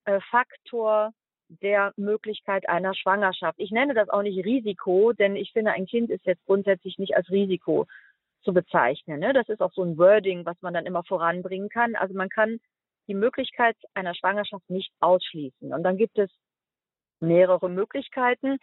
äh, 0.06 0.20
Faktor 0.30 1.12
der 1.48 1.92
Möglichkeit 1.96 2.68
einer 2.68 2.94
Schwangerschaft. 2.94 3.58
Ich 3.58 3.70
nenne 3.70 3.94
das 3.94 4.08
auch 4.08 4.22
nicht 4.22 4.44
Risiko, 4.44 5.12
denn 5.12 5.36
ich 5.36 5.52
finde, 5.52 5.72
ein 5.72 5.86
Kind 5.86 6.10
ist 6.10 6.24
jetzt 6.26 6.44
grundsätzlich 6.46 6.98
nicht 6.98 7.16
als 7.16 7.30
Risiko 7.30 7.86
zu 8.42 8.52
bezeichnen. 8.52 9.20
Ne? 9.20 9.32
Das 9.32 9.48
ist 9.48 9.60
auch 9.60 9.72
so 9.72 9.82
ein 9.82 9.98
Wording, 9.98 10.46
was 10.46 10.56
man 10.60 10.74
dann 10.74 10.86
immer 10.86 11.04
voranbringen 11.04 11.68
kann. 11.68 11.96
Also 11.96 12.14
man 12.14 12.28
kann 12.28 12.60
die 13.08 13.14
Möglichkeit 13.14 13.76
einer 13.94 14.14
Schwangerschaft 14.14 14.68
nicht 14.68 14.92
ausschließen. 15.00 15.72
Und 15.72 15.82
dann 15.82 15.96
gibt 15.96 16.18
es 16.18 16.30
mehrere 17.20 17.68
Möglichkeiten. 17.68 18.58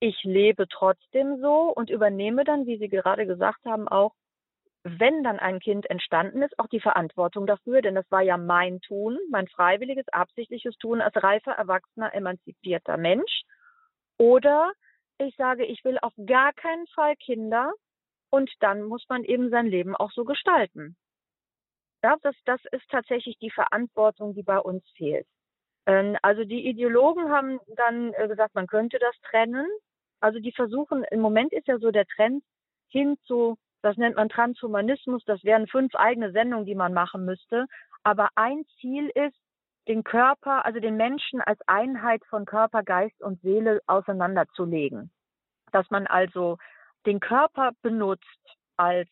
Ich 0.00 0.22
lebe 0.24 0.66
trotzdem 0.68 1.38
so 1.40 1.72
und 1.74 1.90
übernehme 1.90 2.44
dann, 2.44 2.66
wie 2.66 2.78
Sie 2.78 2.88
gerade 2.88 3.26
gesagt 3.26 3.64
haben, 3.66 3.86
auch 3.86 4.14
wenn 4.82 5.22
dann 5.22 5.38
ein 5.38 5.60
Kind 5.60 5.88
entstanden 5.90 6.42
ist, 6.42 6.58
auch 6.58 6.68
die 6.68 6.80
Verantwortung 6.80 7.46
dafür, 7.46 7.82
denn 7.82 7.94
das 7.94 8.10
war 8.10 8.22
ja 8.22 8.36
mein 8.36 8.80
Tun, 8.80 9.18
mein 9.30 9.46
freiwilliges, 9.48 10.08
absichtliches 10.08 10.76
Tun 10.78 11.00
als 11.00 11.14
reifer, 11.22 11.52
erwachsener, 11.52 12.14
emanzipierter 12.14 12.96
Mensch. 12.96 13.42
Oder 14.16 14.72
ich 15.18 15.34
sage, 15.36 15.66
ich 15.66 15.84
will 15.84 15.98
auf 16.00 16.14
gar 16.26 16.52
keinen 16.54 16.86
Fall 16.88 17.14
Kinder 17.16 17.72
und 18.30 18.50
dann 18.60 18.82
muss 18.82 19.04
man 19.08 19.24
eben 19.24 19.50
sein 19.50 19.66
Leben 19.66 19.94
auch 19.94 20.12
so 20.12 20.24
gestalten. 20.24 20.96
Ja, 22.02 22.16
das, 22.22 22.34
das 22.46 22.60
ist 22.72 22.88
tatsächlich 22.88 23.36
die 23.38 23.50
Verantwortung, 23.50 24.34
die 24.34 24.42
bei 24.42 24.58
uns 24.58 24.82
fehlt. 24.96 25.26
Ähm, 25.86 26.16
also 26.22 26.44
die 26.44 26.66
Ideologen 26.66 27.30
haben 27.30 27.60
dann 27.76 28.14
äh, 28.14 28.28
gesagt, 28.28 28.54
man 28.54 28.66
könnte 28.66 28.98
das 28.98 29.14
trennen. 29.30 29.66
Also 30.20 30.38
die 30.38 30.52
versuchen, 30.52 31.04
im 31.10 31.20
Moment 31.20 31.52
ist 31.52 31.66
ja 31.66 31.78
so 31.78 31.90
der 31.90 32.06
Trend 32.06 32.42
hin 32.88 33.18
zu 33.26 33.58
das 33.82 33.96
nennt 33.96 34.16
man 34.16 34.28
Transhumanismus. 34.28 35.24
Das 35.24 35.42
wären 35.44 35.66
fünf 35.66 35.94
eigene 35.94 36.32
Sendungen, 36.32 36.66
die 36.66 36.74
man 36.74 36.92
machen 36.92 37.24
müsste. 37.24 37.66
Aber 38.02 38.28
ein 38.34 38.64
Ziel 38.80 39.10
ist, 39.14 39.36
den 39.88 40.04
Körper, 40.04 40.64
also 40.64 40.78
den 40.78 40.96
Menschen 40.96 41.40
als 41.40 41.58
Einheit 41.66 42.22
von 42.28 42.44
Körper, 42.44 42.82
Geist 42.82 43.20
und 43.22 43.40
Seele 43.40 43.80
auseinanderzulegen. 43.86 45.10
Dass 45.72 45.90
man 45.90 46.06
also 46.06 46.58
den 47.06 47.18
Körper 47.18 47.72
benutzt 47.82 48.24
als 48.76 49.08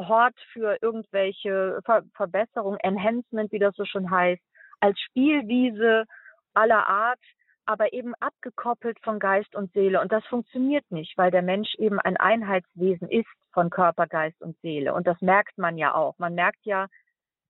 Hort 0.00 0.34
für 0.52 0.78
irgendwelche 0.80 1.80
Ver 1.84 2.02
Verbesserungen, 2.14 2.78
Enhancement, 2.80 3.52
wie 3.52 3.58
das 3.58 3.74
so 3.76 3.84
schon 3.84 4.10
heißt, 4.10 4.42
als 4.80 4.98
Spielwiese 5.00 6.04
aller 6.54 6.86
Art, 6.88 7.20
aber 7.66 7.92
eben 7.92 8.14
abgekoppelt 8.20 8.98
von 9.02 9.18
Geist 9.18 9.54
und 9.54 9.72
Seele. 9.72 10.00
Und 10.00 10.12
das 10.12 10.24
funktioniert 10.26 10.84
nicht, 10.90 11.16
weil 11.16 11.30
der 11.30 11.42
Mensch 11.42 11.74
eben 11.76 11.98
ein 11.98 12.16
Einheitswesen 12.16 13.08
ist 13.08 13.28
von 13.52 13.70
Körper, 13.70 14.06
Geist 14.06 14.40
und 14.42 14.56
Seele. 14.60 14.94
Und 14.94 15.06
das 15.06 15.20
merkt 15.20 15.58
man 15.58 15.78
ja 15.78 15.94
auch. 15.94 16.18
Man 16.18 16.34
merkt 16.34 16.64
ja, 16.64 16.88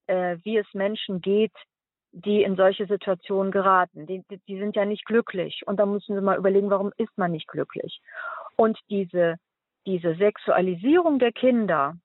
äh, 0.06 0.36
wie 0.44 0.58
es 0.58 0.66
Menschen 0.72 1.20
geht, 1.20 1.52
die 2.12 2.42
in 2.42 2.56
solche 2.56 2.86
Situationen 2.86 3.50
geraten. 3.50 4.06
Die, 4.06 4.22
die, 4.48 4.58
sind 4.58 4.76
ja 4.76 4.84
nicht 4.84 5.04
glücklich. 5.04 5.62
Und 5.66 5.78
da 5.78 5.86
müssen 5.86 6.14
Sie 6.14 6.20
mal 6.20 6.38
überlegen, 6.38 6.70
warum 6.70 6.92
ist 6.96 7.16
man 7.16 7.32
nicht 7.32 7.48
glücklich? 7.48 8.00
Und 8.56 8.78
diese, 8.88 9.36
diese 9.86 10.14
Sexualisierung 10.14 11.18
der 11.18 11.32
Kinder, 11.32 11.96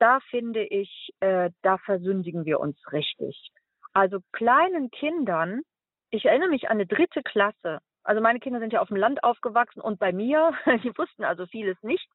da 0.00 0.18
finde 0.30 0.64
ich, 0.64 1.10
äh, 1.20 1.50
da 1.62 1.78
versündigen 1.78 2.44
wir 2.44 2.58
uns 2.58 2.76
richtig. 2.92 3.50
Also 3.92 4.18
kleinen 4.32 4.90
Kindern 4.90 5.62
ich 6.10 6.24
erinnere 6.24 6.48
mich 6.48 6.68
an 6.68 6.76
eine 6.76 6.86
dritte 6.86 7.22
Klasse. 7.22 7.80
Also 8.04 8.20
meine 8.20 8.38
Kinder 8.38 8.60
sind 8.60 8.72
ja 8.72 8.80
auf 8.80 8.88
dem 8.88 8.96
Land 8.96 9.24
aufgewachsen 9.24 9.80
und 9.80 9.98
bei 9.98 10.12
mir, 10.12 10.52
die 10.84 10.96
wussten 10.96 11.24
also 11.24 11.46
vieles 11.46 11.76
nicht. 11.82 12.08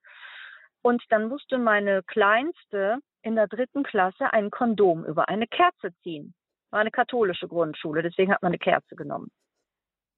Und 0.81 1.03
dann 1.09 1.27
musste 1.27 1.57
meine 1.57 2.01
Kleinste 2.03 2.99
in 3.21 3.35
der 3.35 3.47
dritten 3.47 3.83
Klasse 3.83 4.33
ein 4.33 4.49
Kondom 4.49 5.05
über 5.05 5.29
eine 5.29 5.47
Kerze 5.47 5.93
ziehen. 6.01 6.33
War 6.71 6.79
eine 6.79 6.91
katholische 6.91 7.47
Grundschule, 7.47 8.01
deswegen 8.01 8.33
hat 8.33 8.41
man 8.41 8.51
eine 8.51 8.57
Kerze 8.57 8.95
genommen. 8.95 9.29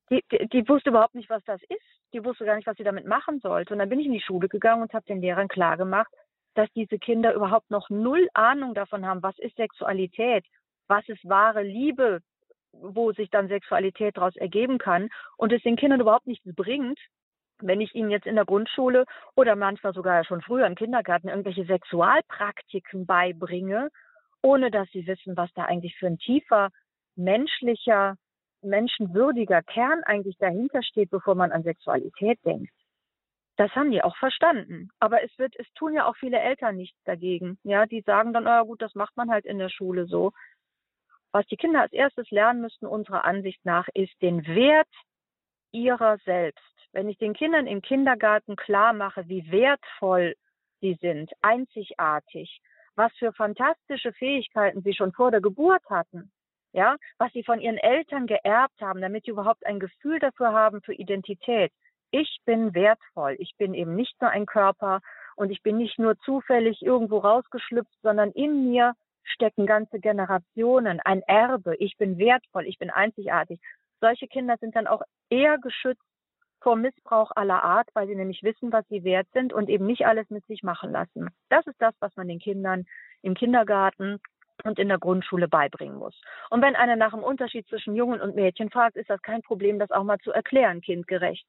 Die, 0.10 0.24
die, 0.32 0.48
die 0.48 0.70
wusste 0.70 0.92
überhaupt 0.92 1.16
nicht, 1.16 1.30
was 1.30 1.44
das 1.46 1.62
ist. 1.64 1.82
Die 2.14 2.24
wusste 2.24 2.46
gar 2.46 2.56
nicht, 2.56 2.68
was 2.68 2.78
sie 2.78 2.84
damit 2.84 3.08
machen 3.08 3.40
sollte. 3.40 3.74
Und 3.74 3.80
dann 3.80 3.90
bin 3.90 4.00
ich 4.00 4.06
in 4.06 4.14
die 4.14 4.22
Schule 4.22 4.48
gegangen 4.48 4.84
und 4.84 4.94
habe 4.94 5.06
den 5.06 5.22
Lehrern 5.22 5.48
klargemacht, 5.48 6.14
dass 6.54 6.72
diese 6.74 7.00
Kinder 7.00 7.34
überhaupt 7.34 7.72
noch 7.72 7.90
null 7.90 8.30
Ahnung 8.34 8.76
davon 8.76 9.06
haben, 9.06 9.24
was 9.24 9.38
ist 9.40 9.56
Sexualität, 9.56 10.46
was 10.88 11.08
ist 11.10 11.28
wahre 11.28 11.64
Liebe, 11.64 12.22
wo 12.74 13.12
sich 13.12 13.30
dann 13.30 13.48
Sexualität 13.48 14.18
daraus 14.18 14.36
ergeben 14.36 14.78
kann 14.78 15.10
und 15.38 15.54
es 15.54 15.62
den 15.64 15.76
Kindern 15.76 16.02
überhaupt 16.02 16.28
nichts 16.28 16.46
bringt, 16.56 17.00
wenn 17.60 17.82
ich 17.82 17.96
ihnen 17.96 18.10
jetzt 18.10 18.28
in 18.28 18.36
der 18.36 18.46
Grundschule 18.46 19.06
oder 19.36 19.56
manchmal 19.56 19.94
sogar 19.94 20.24
schon 20.26 20.42
früher 20.42 20.66
im 20.66 20.76
Kindergarten 20.76 21.30
irgendwelche 21.30 21.66
Sexualpraktiken 21.66 23.06
beibringe, 23.06 23.90
ohne 24.42 24.72
dass 24.72 24.90
sie 24.92 25.08
wissen, 25.08 25.38
was 25.38 25.52
da 25.54 25.66
eigentlich 25.66 25.96
für 25.98 26.08
ein 26.08 26.18
tiefer 26.18 26.70
menschlicher, 27.16 28.16
menschenwürdiger 28.62 29.62
Kern 29.62 30.04
eigentlich 30.04 30.38
dahinter 30.38 30.84
steht, 30.84 31.10
bevor 31.10 31.36
man 31.36 31.52
an 31.52 31.64
Sexualität 31.64 32.40
denkt. 32.46 32.74
Das 33.56 33.72
haben 33.76 33.92
die 33.92 34.02
auch 34.02 34.18
verstanden. 34.18 34.90
Aber 35.00 35.24
es 35.24 35.32
wird, 35.38 35.56
es 35.60 35.68
tun 35.74 35.94
ja 35.94 36.06
auch 36.06 36.16
viele 36.18 36.40
Eltern 36.40 36.76
nichts 36.76 36.98
dagegen. 37.06 37.60
Ja, 37.64 37.86
die 37.86 38.02
sagen 38.02 38.34
dann, 38.34 38.48
ah, 38.48 38.64
gut, 38.64 38.82
das 38.82 38.96
macht 38.96 39.16
man 39.16 39.30
halt 39.30 39.46
in 39.46 39.60
der 39.60 39.70
Schule 39.70 40.08
so. 40.08 40.32
Was 41.34 41.48
die 41.48 41.58
Kinder 41.58 41.82
als 41.82 41.92
erstes 41.92 42.30
lernen 42.30 42.62
müssten, 42.62 42.86
unserer 42.86 43.26
Ansicht 43.26 43.66
nach, 43.66 43.88
ist 43.96 44.14
den 44.22 44.46
Wert 44.46 44.88
ihrer 45.72 46.20
selbst. 46.26 46.62
Wenn 46.92 47.10
ich 47.10 47.18
den 47.18 47.34
Kindern 47.34 47.66
im 47.66 47.82
Kindergarten 47.82 48.56
klar 48.56 48.94
mache, 48.94 49.28
wie 49.28 49.52
wertvoll 49.52 50.36
sie 50.80 50.96
sind, 51.02 51.32
einzigartig, 51.42 52.62
was 52.96 53.12
für 53.18 53.34
fantastische 53.34 54.14
Fähigkeiten 54.14 54.84
sie 54.84 54.94
schon 54.94 55.12
vor 55.12 55.32
der 55.32 55.42
Geburt 55.42 55.84
hatten, 55.90 56.32
ja, 56.72 56.98
was 57.18 57.34
sie 57.34 57.44
von 57.44 57.60
ihren 57.60 57.78
Eltern 57.78 58.28
geerbt 58.28 58.80
haben, 58.80 59.02
damit 59.02 59.26
sie 59.26 59.32
überhaupt 59.32 59.66
ein 59.66 59.80
Gefühl 59.80 60.20
dafür 60.20 60.52
haben 60.54 60.82
für 60.84 60.94
Identität. 60.94 61.72
Ich 62.12 62.38
bin 62.46 62.76
wertvoll. 62.76 63.36
Ich 63.40 63.56
bin 63.58 63.74
eben 63.74 63.96
nicht 63.96 64.22
nur 64.22 64.30
ein 64.30 64.46
Körper 64.46 65.02
und 65.36 65.50
ich 65.50 65.64
bin 65.64 65.78
nicht 65.78 65.98
nur 65.98 66.16
zufällig 66.20 66.84
irgendwo 66.84 67.18
rausgeschlüpft, 67.18 67.98
sondern 68.04 68.30
in 68.32 68.70
mir 68.70 68.94
stecken 69.24 69.66
ganze 69.66 70.00
Generationen, 70.00 71.00
ein 71.00 71.22
Erbe. 71.24 71.76
Ich 71.78 71.98
bin 71.98 72.18
wertvoll, 72.18 72.66
ich 72.66 72.78
bin 72.78 72.90
einzigartig. 72.90 73.60
Solche 74.02 74.28
Kinder 74.28 74.58
sind 74.60 74.76
dann 74.76 74.88
auch 74.88 75.02
eher 75.30 75.58
geschützt 75.58 76.04
vor 76.62 76.76
Missbrauch 76.76 77.32
aller 77.36 77.64
Art, 77.64 77.90
weil 77.94 78.08
sie 78.08 78.16
nämlich 78.16 78.42
wissen, 78.42 78.72
was 78.72 78.88
sie 78.88 79.04
wert 79.04 79.28
sind 79.34 79.54
und 79.54 79.70
eben 79.70 79.86
nicht 79.86 80.06
alles 80.06 80.30
mit 80.30 80.46
sich 80.48 80.64
machen 80.64 80.92
lassen. 80.92 81.30
Das 81.50 81.68
ist 81.68 81.80
das, 81.82 81.94
was 82.00 82.16
man 82.16 82.28
den 82.28 82.40
Kindern 82.40 82.86
im 83.22 83.34
Kindergarten 83.34 84.20
und 84.64 84.80
in 84.80 84.88
der 84.88 85.00
Grundschule 85.00 85.48
beibringen 85.48 85.98
muss. 85.98 86.20
Und 86.50 86.62
wenn 86.62 86.76
einer 86.76 86.96
nach 86.96 87.12
dem 87.12 87.24
Unterschied 87.24 87.68
zwischen 87.68 87.96
Jungen 87.96 88.22
und 88.22 88.36
Mädchen 88.36 88.70
fragt, 88.70 88.96
ist 88.96 89.10
das 89.10 89.22
kein 89.22 89.42
Problem, 89.42 89.78
das 89.78 89.92
auch 89.92 90.04
mal 90.04 90.20
zu 90.20 90.32
erklären, 90.32 90.82
kindgerecht. 90.82 91.46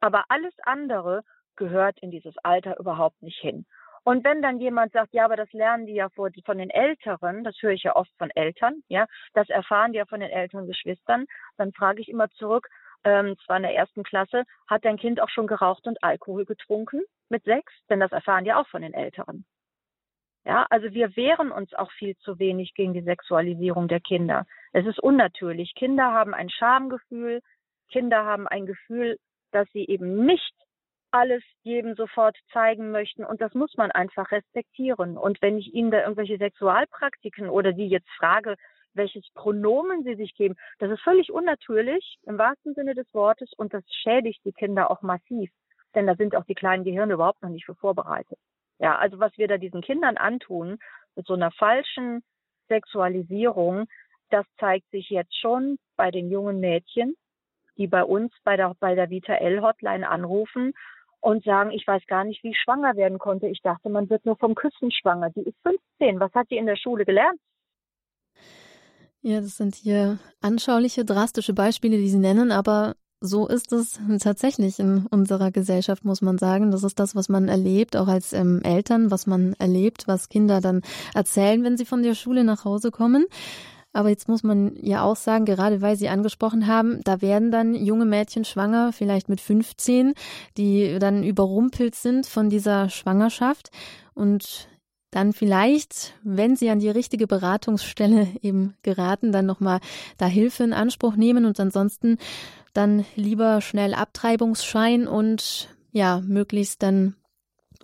Aber 0.00 0.24
alles 0.28 0.54
andere 0.62 1.22
gehört 1.56 1.98
in 2.00 2.10
dieses 2.10 2.36
Alter 2.42 2.78
überhaupt 2.78 3.22
nicht 3.22 3.38
hin. 3.38 3.66
Und 4.04 4.24
wenn 4.24 4.42
dann 4.42 4.60
jemand 4.60 4.92
sagt, 4.92 5.12
ja, 5.12 5.24
aber 5.24 5.36
das 5.36 5.52
lernen 5.52 5.86
die 5.86 5.94
ja 5.94 6.08
von 6.10 6.58
den 6.58 6.70
Älteren, 6.70 7.44
das 7.44 7.56
höre 7.60 7.72
ich 7.72 7.82
ja 7.82 7.96
oft 7.96 8.10
von 8.18 8.30
Eltern, 8.30 8.82
ja, 8.88 9.06
das 9.34 9.48
erfahren 9.48 9.92
die 9.92 9.98
ja 9.98 10.06
von 10.06 10.20
den 10.20 10.30
älteren 10.30 10.66
Geschwistern, 10.66 11.26
dann 11.56 11.72
frage 11.72 12.00
ich 12.00 12.08
immer 12.08 12.30
zurück, 12.30 12.68
ähm, 13.04 13.36
zwar 13.44 13.56
in 13.58 13.62
der 13.62 13.74
ersten 13.74 14.02
Klasse, 14.02 14.44
hat 14.68 14.84
dein 14.84 14.96
Kind 14.96 15.20
auch 15.20 15.28
schon 15.28 15.46
geraucht 15.46 15.86
und 15.86 16.02
Alkohol 16.02 16.44
getrunken 16.44 17.02
mit 17.28 17.44
sechs? 17.44 17.72
Denn 17.88 18.00
das 18.00 18.12
erfahren 18.12 18.44
die 18.44 18.52
auch 18.52 18.68
von 18.68 18.82
den 18.82 18.94
Älteren. 18.94 19.44
Ja, 20.44 20.66
also 20.70 20.92
wir 20.94 21.14
wehren 21.16 21.50
uns 21.50 21.74
auch 21.74 21.90
viel 21.92 22.16
zu 22.18 22.38
wenig 22.38 22.74
gegen 22.74 22.94
die 22.94 23.02
Sexualisierung 23.02 23.86
der 23.86 24.00
Kinder. 24.00 24.46
Es 24.72 24.86
ist 24.86 24.98
unnatürlich. 24.98 25.74
Kinder 25.74 26.12
haben 26.12 26.32
ein 26.32 26.48
Schamgefühl. 26.48 27.42
Kinder 27.90 28.24
haben 28.24 28.48
ein 28.48 28.64
Gefühl, 28.64 29.18
dass 29.52 29.68
sie 29.72 29.84
eben 29.84 30.24
nicht 30.24 30.54
alles 31.10 31.42
jedem 31.62 31.94
sofort 31.94 32.36
zeigen 32.52 32.90
möchten. 32.90 33.24
Und 33.24 33.40
das 33.40 33.54
muss 33.54 33.74
man 33.76 33.90
einfach 33.90 34.30
respektieren. 34.30 35.16
Und 35.16 35.40
wenn 35.42 35.58
ich 35.58 35.72
ihnen 35.74 35.90
da 35.90 36.00
irgendwelche 36.00 36.38
Sexualpraktiken 36.38 37.48
oder 37.48 37.72
die 37.72 37.88
jetzt 37.88 38.10
frage, 38.18 38.56
welches 38.94 39.28
Pronomen 39.34 40.02
sie 40.02 40.16
sich 40.16 40.34
geben, 40.34 40.56
das 40.78 40.90
ist 40.90 41.00
völlig 41.02 41.32
unnatürlich 41.32 42.18
im 42.24 42.38
wahrsten 42.38 42.74
Sinne 42.74 42.94
des 42.94 43.12
Wortes 43.14 43.52
und 43.56 43.72
das 43.72 43.84
schädigt 44.02 44.44
die 44.44 44.52
Kinder 44.52 44.90
auch 44.90 45.02
massiv. 45.02 45.50
Denn 45.94 46.06
da 46.06 46.14
sind 46.16 46.36
auch 46.36 46.44
die 46.44 46.54
kleinen 46.54 46.84
Gehirne 46.84 47.14
überhaupt 47.14 47.42
noch 47.42 47.50
nicht 47.50 47.64
für 47.64 47.74
vorbereitet. 47.74 48.38
Ja, 48.78 48.96
also 48.96 49.18
was 49.18 49.36
wir 49.38 49.48
da 49.48 49.56
diesen 49.56 49.80
Kindern 49.80 50.16
antun, 50.16 50.78
mit 51.16 51.26
so 51.26 51.34
einer 51.34 51.50
falschen 51.50 52.22
Sexualisierung, 52.68 53.88
das 54.30 54.46
zeigt 54.58 54.88
sich 54.90 55.08
jetzt 55.10 55.36
schon 55.38 55.78
bei 55.96 56.10
den 56.10 56.30
jungen 56.30 56.60
Mädchen, 56.60 57.16
die 57.76 57.86
bei 57.86 58.04
uns 58.04 58.32
bei 58.44 58.56
der, 58.56 58.74
bei 58.78 58.94
der 58.94 59.10
Vita 59.10 59.34
L 59.34 59.62
Hotline 59.62 60.08
anrufen 60.08 60.74
und 61.20 61.44
sagen, 61.44 61.70
ich 61.70 61.86
weiß 61.86 62.02
gar 62.06 62.24
nicht, 62.24 62.42
wie 62.44 62.50
ich 62.50 62.58
schwanger 62.58 62.96
werden 62.96 63.18
konnte. 63.18 63.48
Ich 63.48 63.60
dachte, 63.62 63.88
man 63.88 64.08
wird 64.08 64.24
nur 64.24 64.36
vom 64.36 64.54
Küssen 64.54 64.90
schwanger. 64.90 65.30
Die 65.30 65.42
ist 65.42 65.56
15. 65.62 66.20
Was 66.20 66.32
hat 66.34 66.50
die 66.50 66.56
in 66.56 66.66
der 66.66 66.76
Schule 66.76 67.04
gelernt? 67.04 67.40
Ja, 69.20 69.40
das 69.40 69.56
sind 69.56 69.74
hier 69.74 70.18
anschauliche, 70.40 71.04
drastische 71.04 71.52
Beispiele, 71.52 71.96
die 71.96 72.08
Sie 72.08 72.18
nennen, 72.18 72.52
aber 72.52 72.94
so 73.20 73.48
ist 73.48 73.72
es 73.72 73.98
tatsächlich 74.20 74.78
in 74.78 75.06
unserer 75.06 75.50
Gesellschaft, 75.50 76.04
muss 76.04 76.22
man 76.22 76.38
sagen. 76.38 76.70
Das 76.70 76.84
ist 76.84 77.00
das, 77.00 77.16
was 77.16 77.28
man 77.28 77.48
erlebt, 77.48 77.96
auch 77.96 78.06
als 78.06 78.32
ähm, 78.32 78.62
Eltern, 78.62 79.10
was 79.10 79.26
man 79.26 79.54
erlebt, 79.58 80.06
was 80.06 80.28
Kinder 80.28 80.60
dann 80.60 80.82
erzählen, 81.14 81.64
wenn 81.64 81.76
sie 81.76 81.84
von 81.84 82.04
der 82.04 82.14
Schule 82.14 82.44
nach 82.44 82.64
Hause 82.64 82.92
kommen. 82.92 83.26
Aber 83.98 84.10
jetzt 84.10 84.28
muss 84.28 84.44
man 84.44 84.76
ja 84.80 85.02
auch 85.02 85.16
sagen, 85.16 85.44
gerade 85.44 85.82
weil 85.82 85.96
Sie 85.96 86.08
angesprochen 86.08 86.68
haben, 86.68 87.00
da 87.02 87.20
werden 87.20 87.50
dann 87.50 87.74
junge 87.74 88.04
Mädchen 88.04 88.44
schwanger, 88.44 88.92
vielleicht 88.92 89.28
mit 89.28 89.40
15, 89.40 90.14
die 90.56 91.00
dann 91.00 91.24
überrumpelt 91.24 91.96
sind 91.96 92.24
von 92.24 92.48
dieser 92.48 92.90
Schwangerschaft. 92.90 93.72
Und 94.14 94.68
dann 95.10 95.32
vielleicht, 95.32 96.14
wenn 96.22 96.54
Sie 96.54 96.70
an 96.70 96.78
die 96.78 96.90
richtige 96.90 97.26
Beratungsstelle 97.26 98.28
eben 98.40 98.76
geraten, 98.82 99.32
dann 99.32 99.46
nochmal 99.46 99.80
da 100.16 100.26
Hilfe 100.26 100.62
in 100.62 100.74
Anspruch 100.74 101.16
nehmen 101.16 101.44
und 101.44 101.58
ansonsten 101.58 102.18
dann 102.74 103.04
lieber 103.16 103.60
schnell 103.60 103.94
Abtreibungsschein 103.94 105.08
und 105.08 105.74
ja, 105.90 106.20
möglichst 106.24 106.84
dann 106.84 107.16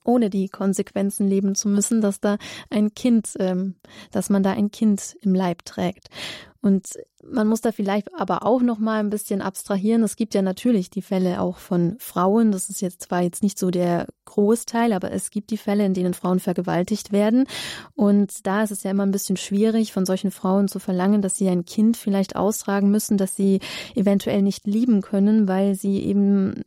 ohne 0.04 0.30
die 0.30 0.48
Konsequenzen 0.48 1.26
leben 1.26 1.54
zu 1.54 1.68
müssen, 1.68 2.00
dass 2.00 2.20
da 2.20 2.36
ein 2.70 2.94
Kind, 2.94 3.34
ähm, 3.38 3.74
dass 4.12 4.30
man 4.30 4.42
da 4.42 4.52
ein 4.52 4.70
Kind 4.70 5.16
im 5.22 5.34
Leib 5.34 5.64
trägt. 5.64 6.08
Und 6.64 6.98
man 7.22 7.46
muss 7.46 7.60
da 7.60 7.72
vielleicht 7.72 8.08
aber 8.14 8.46
auch 8.46 8.62
noch 8.62 8.78
mal 8.78 9.00
ein 9.00 9.10
bisschen 9.10 9.42
abstrahieren. 9.42 10.02
Es 10.02 10.16
gibt 10.16 10.34
ja 10.34 10.40
natürlich 10.40 10.88
die 10.88 11.02
Fälle 11.02 11.42
auch 11.42 11.58
von 11.58 11.96
Frauen. 11.98 12.52
Das 12.52 12.70
ist 12.70 12.80
jetzt 12.80 13.02
zwar 13.02 13.20
jetzt 13.20 13.42
nicht 13.42 13.58
so 13.58 13.70
der 13.70 14.06
Großteil, 14.24 14.94
aber 14.94 15.12
es 15.12 15.30
gibt 15.30 15.50
die 15.50 15.58
Fälle, 15.58 15.84
in 15.84 15.92
denen 15.92 16.14
Frauen 16.14 16.40
vergewaltigt 16.40 17.12
werden. 17.12 17.46
Und 17.94 18.46
da 18.46 18.62
ist 18.62 18.70
es 18.70 18.82
ja 18.82 18.90
immer 18.90 19.04
ein 19.04 19.10
bisschen 19.10 19.36
schwierig, 19.36 19.92
von 19.92 20.06
solchen 20.06 20.30
Frauen 20.30 20.68
zu 20.68 20.78
verlangen, 20.78 21.20
dass 21.20 21.36
sie 21.36 21.50
ein 21.50 21.66
Kind 21.66 21.98
vielleicht 21.98 22.34
austragen 22.34 22.90
müssen, 22.90 23.18
dass 23.18 23.36
sie 23.36 23.60
eventuell 23.94 24.40
nicht 24.40 24.66
lieben 24.66 25.02
können, 25.02 25.48
weil 25.48 25.74
sie 25.74 26.02
eben 26.02 26.62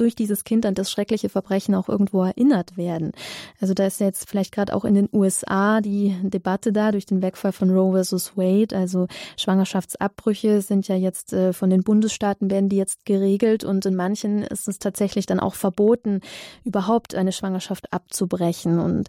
durch 0.00 0.14
dieses 0.14 0.44
Kind 0.44 0.66
an 0.66 0.74
das 0.74 0.90
schreckliche 0.90 1.28
Verbrechen 1.28 1.74
auch 1.74 1.88
irgendwo 1.88 2.22
erinnert 2.22 2.76
werden. 2.76 3.12
Also 3.60 3.74
da 3.74 3.86
ist 3.86 4.00
jetzt 4.00 4.28
vielleicht 4.28 4.52
gerade 4.52 4.74
auch 4.74 4.84
in 4.84 4.94
den 4.94 5.08
USA 5.12 5.80
die 5.80 6.16
Debatte 6.22 6.72
da 6.72 6.92
durch 6.92 7.06
den 7.06 7.22
Wegfall 7.22 7.52
von 7.52 7.70
Roe 7.70 7.92
versus 7.92 8.36
Wade. 8.36 8.76
Also 8.76 9.06
Schwangerschaftsabbrüche 9.36 10.62
sind 10.62 10.88
ja 10.88 10.96
jetzt 10.96 11.32
äh, 11.32 11.52
von 11.52 11.70
den 11.70 11.82
Bundesstaaten 11.82 12.50
werden 12.50 12.68
die 12.68 12.76
jetzt 12.76 13.04
geregelt 13.04 13.64
und 13.64 13.84
in 13.86 13.96
manchen 13.96 14.42
ist 14.42 14.68
es 14.68 14.78
tatsächlich 14.78 15.26
dann 15.26 15.40
auch 15.40 15.54
verboten, 15.54 16.20
überhaupt 16.64 17.14
eine 17.14 17.32
Schwangerschaft 17.32 17.92
abzubrechen 17.92 18.78
und 18.78 19.08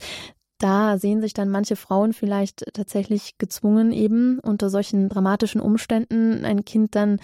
da 0.62 1.00
sehen 1.00 1.22
sich 1.22 1.34
dann 1.34 1.50
manche 1.50 1.76
Frauen 1.76 2.14
vielleicht 2.14 2.66
tatsächlich 2.74 3.40
gezwungen, 3.40 3.92
eben 3.92 4.40
unter 4.40 4.70
solchen 4.70 5.10
dramatischen 5.10 5.60
Umständen 5.60 6.46
ein 6.46 6.66
Kind 6.66 6.96
dann 6.96 7.20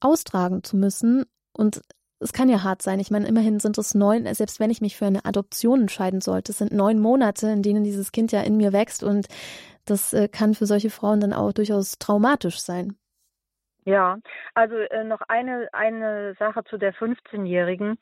austragen 0.00 0.62
zu 0.62 0.76
müssen. 0.76 1.24
Und 1.52 1.82
es 2.20 2.32
kann 2.32 2.48
ja 2.48 2.62
hart 2.62 2.82
sein. 2.82 3.00
Ich 3.00 3.10
meine, 3.10 3.28
immerhin 3.28 3.60
sind 3.60 3.78
es 3.78 3.94
neun, 3.94 4.32
selbst 4.34 4.60
wenn 4.60 4.70
ich 4.70 4.80
mich 4.80 4.96
für 4.96 5.06
eine 5.06 5.24
Adoption 5.24 5.82
entscheiden 5.82 6.20
sollte, 6.20 6.52
es 6.52 6.58
sind 6.58 6.72
neun 6.72 6.98
Monate, 6.98 7.48
in 7.48 7.62
denen 7.62 7.84
dieses 7.84 8.12
Kind 8.12 8.32
ja 8.32 8.42
in 8.42 8.56
mir 8.56 8.72
wächst 8.72 9.02
und 9.02 9.28
das 9.86 10.12
äh, 10.12 10.28
kann 10.28 10.54
für 10.54 10.66
solche 10.66 10.90
Frauen 10.90 11.20
dann 11.20 11.32
auch 11.32 11.52
durchaus 11.52 11.98
traumatisch 11.98 12.58
sein. 12.58 12.96
Ja, 13.84 14.18
also 14.54 14.76
äh, 14.76 15.04
noch 15.04 15.22
eine, 15.28 15.68
eine 15.72 16.34
Sache 16.38 16.62
zu 16.64 16.76
der 16.76 16.92
15-Jährigen. 16.94 17.98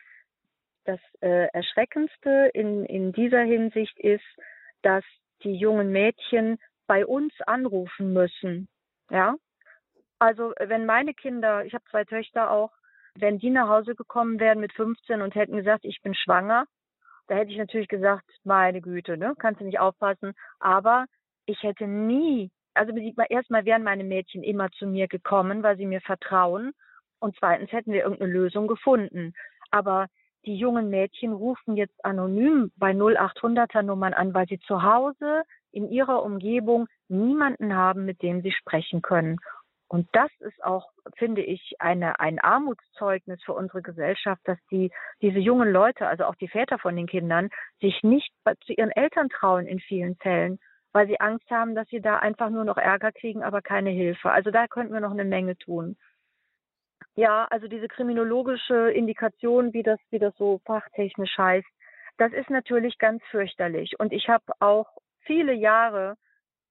Das 0.85 0.99
äh, 1.21 1.49
Erschreckendste 1.53 2.51
in, 2.55 2.85
in 2.87 3.13
dieser 3.13 3.43
Hinsicht 3.43 3.99
ist, 3.99 4.25
dass 4.83 5.05
die 5.45 5.55
jungen 5.55 5.93
Mädchen 5.93 6.59
bei 6.87 7.07
uns 7.07 7.33
anrufen 7.47 8.13
müssen. 8.13 8.69
Ja, 9.11 9.37
also 10.19 10.55
wenn 10.59 10.87
meine 10.87 11.15
Kinder, 11.15 11.65
ich 11.65 11.75
habe 11.75 11.85
zwei 11.91 12.05
Töchter 12.05 12.51
auch, 12.51 12.73
wenn 13.19 13.39
die 13.39 13.51
nach 13.51 13.69
Hause 13.69 13.95
gekommen 13.95 14.41
wären 14.41 14.61
mit 14.61 14.73
15 14.73 15.23
und 15.23 15.35
hätten 15.35 15.57
gesagt, 15.57 15.85
ich 15.85 16.01
bin 16.03 16.15
schwanger, 16.15 16.67
da 17.29 17.35
hätte 17.35 17.51
ich 17.51 17.59
natürlich 17.59 17.89
gesagt, 17.89 18.25
meine 18.45 18.81
Güte, 18.81 19.17
ne, 19.17 19.35
kannst 19.39 19.61
du 19.61 19.65
nicht 19.65 19.81
aufpassen. 19.81 20.33
Aber 20.61 21.07
ich 21.47 21.63
hätte 21.63 21.87
nie, 21.87 22.51
also 22.75 22.93
erstmal 23.29 23.65
wären 23.65 23.83
meine 23.83 24.05
Mädchen 24.05 24.43
immer 24.43 24.71
zu 24.73 24.87
mir 24.87 25.09
gekommen, 25.09 25.63
weil 25.63 25.77
sie 25.77 25.87
mir 25.87 26.01
vertrauen. 26.01 26.73
Und 27.19 27.37
zweitens 27.39 27.73
hätten 27.73 27.93
wir 27.93 28.03
irgendeine 28.03 28.33
Lösung 28.33 28.69
gefunden. 28.69 29.33
Aber 29.71 30.07
die 30.45 30.57
jungen 30.57 30.91
Mädchen 30.91 31.33
rufen 31.33 31.77
jetzt 31.77 32.05
anonym 32.05 32.71
bei 32.77 32.93
0800er 32.93 33.83
Nummern 33.83 34.15
an, 34.15 34.33
weil 34.33 34.47
sie 34.47 34.61
zu 34.61 34.83
Hause 34.83 35.43
in 35.73 35.91
ihrer 35.91 36.23
Umgebung 36.23 36.87
niemanden 37.09 37.75
haben, 37.75 38.05
mit 38.05 38.23
dem 38.23 38.43
sie 38.43 38.53
sprechen 38.53 39.03
können. 39.03 39.39
Und 39.89 40.09
das 40.13 40.31
ist 40.41 40.63
auch, 40.65 40.91
finde 41.17 41.43
ich, 41.43 41.77
eine, 41.79 42.19
ein 42.19 42.41
Armutszeugnis 42.41 43.43
für 43.45 43.53
unsere 43.53 43.83
Gesellschaft, 43.83 44.43
dass 44.45 44.59
die, 44.71 44.91
diese 45.23 45.39
jungen 45.39 45.71
Leute, 45.71 46.09
also 46.09 46.25
auch 46.25 46.35
die 46.35 46.49
Väter 46.49 46.79
von 46.79 46.97
den 46.97 47.07
Kindern, 47.07 47.51
sich 47.81 48.03
nicht 48.03 48.33
zu 48.65 48.73
ihren 48.73 48.91
Eltern 48.91 49.29
trauen 49.29 49.67
in 49.67 49.79
vielen 49.79 50.17
Fällen, 50.17 50.59
weil 50.93 51.07
sie 51.07 51.21
Angst 51.21 51.49
haben, 51.51 51.75
dass 51.75 51.89
sie 51.89 52.01
da 52.01 52.19
einfach 52.19 52.51
nur 52.51 52.65
noch 52.65 52.79
Ärger 52.79 53.13
kriegen, 53.13 53.45
aber 53.45 53.63
keine 53.63 53.91
Hilfe. 53.91 54.31
Also 54.31 54.51
da 54.51 54.67
könnten 54.67 54.93
wir 54.93 55.01
noch 55.01 55.13
eine 55.13 55.25
Menge 55.25 55.57
tun. 55.57 55.97
Ja, 57.15 57.47
also 57.51 57.69
diese 57.69 57.89
kriminologische 57.89 58.91
Indikation, 58.91 59.73
wie 59.73 59.83
das, 59.83 60.01
wie 60.11 60.19
das 60.19 60.35
so 60.37 60.61
fachtechnisch 60.65 61.39
heißt, 61.39 61.69
das 62.19 62.33
ist 62.33 62.51
natürlich 62.51 62.99
ganz 62.99 63.23
fürchterlich. 63.31 63.99
Und 64.01 64.13
ich 64.13 64.29
habe 64.29 64.45
auch 64.59 64.89
viele 65.21 65.53
Jahre 65.53 66.17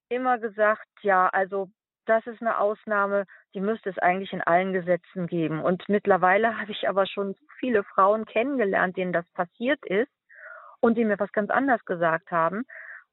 immer 0.10 0.38
gesagt, 0.38 0.88
ja, 1.02 1.30
also 1.30 1.70
das 2.06 2.26
ist 2.28 2.42
eine 2.42 2.60
Ausnahme, 2.60 3.26
die 3.54 3.62
müsste 3.62 3.90
es 3.90 3.98
eigentlich 3.98 4.34
in 4.34 4.42
allen 4.42 4.74
Gesetzen 4.74 5.28
geben. 5.28 5.62
Und 5.62 5.88
mittlerweile 5.88 6.60
habe 6.60 6.72
ich 6.72 6.88
aber 6.88 7.06
schon 7.08 7.36
viele 7.60 7.84
Frauen 7.84 8.26
kennengelernt, 8.26 8.98
denen 8.98 9.14
das 9.14 9.26
passiert 9.34 9.84
ist 9.86 10.12
und 10.80 10.98
die 10.98 11.06
mir 11.06 11.20
was 11.20 11.32
ganz 11.32 11.50
anderes 11.50 11.84
gesagt 11.86 12.32
haben, 12.32 12.64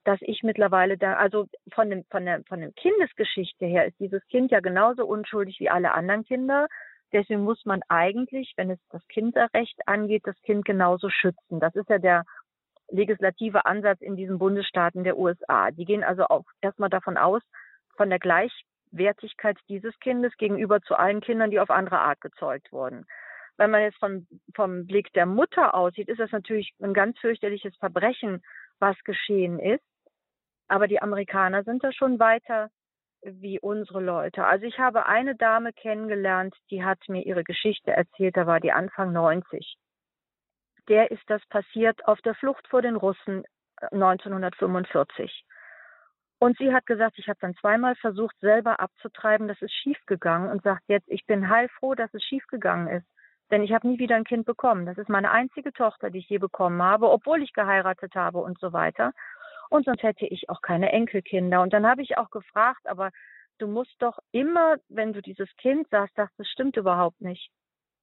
dass 0.04 0.18
ich 0.22 0.42
mittlerweile 0.42 0.98
da, 0.98 1.14
also 1.14 1.46
von 1.72 1.90
dem, 1.90 2.04
von 2.10 2.24
der, 2.24 2.42
von 2.48 2.60
der 2.60 2.72
Kindesgeschichte 2.72 3.66
her 3.66 3.86
ist 3.86 3.98
dieses 4.00 4.24
Kind 4.26 4.50
ja 4.50 4.60
genauso 4.60 5.06
unschuldig 5.06 5.60
wie 5.60 5.70
alle 5.70 5.92
anderen 5.92 6.24
Kinder. 6.24 6.66
Deswegen 7.12 7.44
muss 7.44 7.64
man 7.64 7.82
eigentlich, 7.88 8.52
wenn 8.56 8.70
es 8.70 8.80
das 8.90 9.06
Kinderrecht 9.08 9.78
angeht, 9.86 10.22
das 10.26 10.40
Kind 10.42 10.64
genauso 10.64 11.08
schützen. 11.08 11.60
Das 11.60 11.74
ist 11.76 11.88
ja 11.88 11.98
der 11.98 12.24
legislative 12.88 13.64
Ansatz 13.64 14.00
in 14.00 14.16
diesen 14.16 14.38
Bundesstaaten 14.38 15.04
der 15.04 15.18
USA. 15.18 15.70
Die 15.70 15.84
gehen 15.84 16.04
also 16.04 16.24
auch 16.24 16.44
erstmal 16.60 16.90
davon 16.90 17.16
aus, 17.16 17.42
von 17.96 18.10
der 18.10 18.18
Gleichwertigkeit 18.92 19.58
dieses 19.68 19.98
Kindes 20.00 20.36
gegenüber 20.36 20.80
zu 20.82 20.94
allen 20.94 21.20
Kindern, 21.20 21.50
die 21.50 21.60
auf 21.60 21.70
andere 21.70 21.98
Art 21.98 22.20
gezeugt 22.20 22.72
wurden. 22.72 23.06
Wenn 23.56 23.70
man 23.70 23.82
jetzt 23.82 23.98
vom, 23.98 24.26
vom 24.54 24.86
Blick 24.86 25.12
der 25.12 25.26
Mutter 25.26 25.74
aussieht, 25.74 26.08
ist 26.08 26.20
das 26.20 26.32
natürlich 26.32 26.72
ein 26.80 26.94
ganz 26.94 27.18
fürchterliches 27.18 27.76
Verbrechen, 27.76 28.42
was 28.78 28.96
geschehen 29.04 29.58
ist. 29.58 29.84
Aber 30.68 30.88
die 30.88 31.02
Amerikaner 31.02 31.62
sind 31.64 31.84
da 31.84 31.92
schon 31.92 32.18
weiter 32.18 32.70
wie 33.22 33.60
unsere 33.60 34.00
Leute. 34.00 34.44
Also 34.44 34.64
ich 34.64 34.78
habe 34.78 35.06
eine 35.06 35.36
Dame 35.36 35.72
kennengelernt, 35.72 36.54
die 36.70 36.82
hat 36.82 36.98
mir 37.08 37.22
ihre 37.24 37.44
Geschichte 37.44 37.92
erzählt, 37.92 38.36
da 38.36 38.46
war 38.46 38.58
die 38.58 38.72
Anfang 38.72 39.12
90. 39.12 39.76
Der 40.88 41.10
ist 41.10 41.22
das 41.28 41.44
passiert 41.46 42.04
auf 42.08 42.20
der 42.22 42.34
Flucht 42.34 42.66
vor 42.68 42.82
den 42.82 42.96
Russen 42.96 43.44
1945. 43.92 45.44
Und 46.42 46.58
sie 46.58 46.74
hat 46.74 46.86
gesagt, 46.86 47.20
ich 47.20 47.28
habe 47.28 47.38
dann 47.40 47.54
zweimal 47.54 47.94
versucht, 47.94 48.36
selber 48.40 48.80
abzutreiben, 48.80 49.46
das 49.46 49.62
ist 49.62 49.72
schiefgegangen 49.74 50.50
und 50.50 50.64
sagt 50.64 50.82
jetzt, 50.88 51.08
ich 51.08 51.24
bin 51.24 51.48
heilfroh, 51.48 51.94
dass 51.94 52.12
es 52.14 52.24
schiefgegangen 52.24 52.88
ist. 52.88 53.06
Denn 53.52 53.62
ich 53.62 53.72
habe 53.72 53.86
nie 53.86 54.00
wieder 54.00 54.16
ein 54.16 54.24
Kind 54.24 54.44
bekommen. 54.44 54.84
Das 54.84 54.98
ist 54.98 55.08
meine 55.08 55.30
einzige 55.30 55.72
Tochter, 55.72 56.10
die 56.10 56.18
ich 56.18 56.28
je 56.28 56.38
bekommen 56.38 56.82
habe, 56.82 57.08
obwohl 57.12 57.44
ich 57.44 57.52
geheiratet 57.52 58.16
habe 58.16 58.38
und 58.38 58.58
so 58.58 58.72
weiter. 58.72 59.12
Und 59.70 59.84
sonst 59.84 60.02
hätte 60.02 60.26
ich 60.26 60.48
auch 60.48 60.62
keine 60.62 60.90
Enkelkinder. 60.90 61.62
Und 61.62 61.72
dann 61.72 61.86
habe 61.86 62.02
ich 62.02 62.18
auch 62.18 62.30
gefragt, 62.30 62.88
aber 62.88 63.12
du 63.58 63.68
musst 63.68 63.94
doch 64.00 64.18
immer, 64.32 64.78
wenn 64.88 65.12
du 65.12 65.22
dieses 65.22 65.48
Kind 65.58 65.88
sahst, 65.90 66.16
sagst, 66.16 66.36
das 66.40 66.48
stimmt 66.48 66.76
überhaupt 66.76 67.20
nicht. 67.20 67.52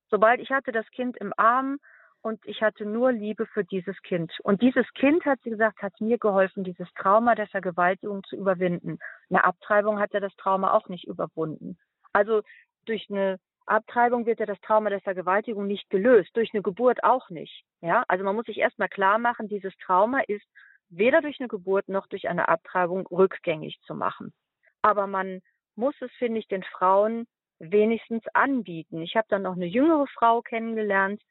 Sobald 0.10 0.40
ich 0.40 0.52
hatte 0.52 0.72
das 0.72 0.90
Kind 0.92 1.18
im 1.18 1.34
Arm 1.36 1.78
und 2.22 2.46
ich 2.46 2.62
hatte 2.62 2.86
nur 2.86 3.12
Liebe 3.12 3.46
für 3.46 3.64
dieses 3.64 4.00
Kind. 4.02 4.32
Und 4.44 4.62
dieses 4.62 4.86
Kind, 4.94 5.26
hat 5.26 5.40
sie 5.44 5.52
gesagt, 5.52 5.82
hat 5.82 6.00
mir 6.02 6.18
geholfen, 6.18 6.64
dieses 6.64 6.88
Trauma 6.94 7.36
der 7.36 7.48
Vergewaltigung 7.48 8.24
zu 8.24 8.36
überwinden. 8.36 9.00
Eine 9.30 9.46
Abtreibung 9.46 10.00
hat 10.00 10.14
er 10.14 10.20
das 10.20 10.36
Trauma 10.36 10.74
auch 10.74 10.90
nicht 10.90 11.06
überwunden. 11.06 11.78
Also 12.12 12.42
durch 12.86 13.08
eine 13.10 13.40
Abtreibung 13.66 14.26
wird 14.26 14.40
ja 14.40 14.46
das 14.46 14.60
Trauma 14.62 14.90
der 14.90 15.02
Vergewaltigung 15.02 15.68
nicht 15.68 15.90
gelöst, 15.90 16.32
durch 16.34 16.50
eine 16.54 16.64
Geburt 16.64 17.04
auch 17.04 17.30
nicht. 17.30 17.64
Ja, 17.82 18.04
also 18.08 18.24
man 18.24 18.36
muss 18.36 18.48
sich 18.48 18.58
erstmal 18.58 18.90
klar 18.90 19.20
machen, 19.20 19.48
dieses 19.48 19.76
Trauma 19.78 20.22
ist 20.22 20.46
weder 20.90 21.22
durch 21.22 21.40
eine 21.40 21.48
Geburt 21.48 21.88
noch 21.88 22.08
durch 22.08 22.28
eine 22.28 22.50
Abtreibung 22.50 23.06
rückgängig 23.08 23.80
zu 23.86 23.94
machen. 23.94 24.34
Aber 24.82 25.08
man 25.08 25.42
muss 25.76 25.96
es, 26.02 26.12
finde 26.14 26.40
ich, 26.40 26.48
den 26.48 26.64
Frauen 26.64 27.28
wenigstens 27.60 28.24
anbieten. 28.34 29.02
Ich 29.02 29.16
habe 29.16 29.28
dann 29.30 29.44
noch 29.44 29.56
eine 29.56 29.68
jüngere 29.68 30.08
Frau 30.08 30.42
kennengelernt, 30.42 31.22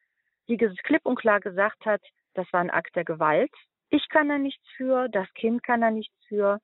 die 0.48 0.56
klipp 0.56 1.04
und 1.04 1.18
klar 1.18 1.40
gesagt 1.40 1.84
hat, 1.86 2.02
das 2.34 2.46
war 2.52 2.60
ein 2.60 2.70
Akt 2.70 2.96
der 2.96 3.04
Gewalt. 3.04 3.52
Ich 3.90 4.08
kann 4.08 4.28
da 4.28 4.38
nichts 4.38 4.64
für, 4.76 5.08
das 5.08 5.32
Kind 5.34 5.62
kann 5.62 5.80
da 5.80 5.90
nichts 5.90 6.14
für. 6.26 6.60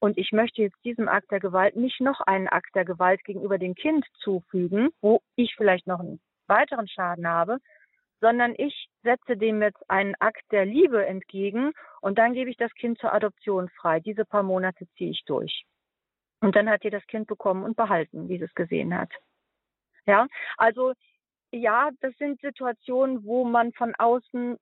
Und 0.00 0.16
ich 0.16 0.32
möchte 0.32 0.62
jetzt 0.62 0.76
diesem 0.84 1.08
Akt 1.08 1.30
der 1.30 1.40
Gewalt 1.40 1.76
nicht 1.76 2.00
noch 2.00 2.20
einen 2.20 2.48
Akt 2.48 2.74
der 2.74 2.84
Gewalt 2.84 3.24
gegenüber 3.24 3.58
dem 3.58 3.74
Kind 3.74 4.06
zufügen, 4.18 4.90
wo 5.00 5.20
ich 5.34 5.54
vielleicht 5.56 5.86
noch 5.86 6.00
einen 6.00 6.20
weiteren 6.46 6.88
Schaden 6.88 7.26
habe, 7.26 7.58
sondern 8.20 8.54
ich 8.56 8.88
setze 9.02 9.36
dem 9.36 9.62
jetzt 9.62 9.88
einen 9.90 10.14
Akt 10.16 10.42
der 10.50 10.64
Liebe 10.64 11.04
entgegen 11.06 11.72
und 12.00 12.18
dann 12.18 12.32
gebe 12.32 12.50
ich 12.50 12.56
das 12.56 12.72
Kind 12.74 12.98
zur 12.98 13.12
Adoption 13.12 13.68
frei. 13.70 14.00
Diese 14.00 14.24
paar 14.24 14.42
Monate 14.42 14.86
ziehe 14.96 15.10
ich 15.10 15.24
durch. 15.24 15.64
Und 16.40 16.54
dann 16.54 16.68
hat 16.68 16.84
ihr 16.84 16.90
das 16.90 17.06
Kind 17.06 17.26
bekommen 17.26 17.64
und 17.64 17.76
behalten, 17.76 18.28
wie 18.28 18.38
sie 18.38 18.44
es 18.44 18.54
gesehen 18.54 18.96
hat. 18.96 19.12
Ja, 20.06 20.26
also 20.56 20.94
ja, 21.52 21.90
das 22.00 22.14
sind 22.18 22.40
Situationen, 22.40 23.24
wo 23.24 23.44
man 23.44 23.72
von 23.72 23.94
außen 23.94 24.58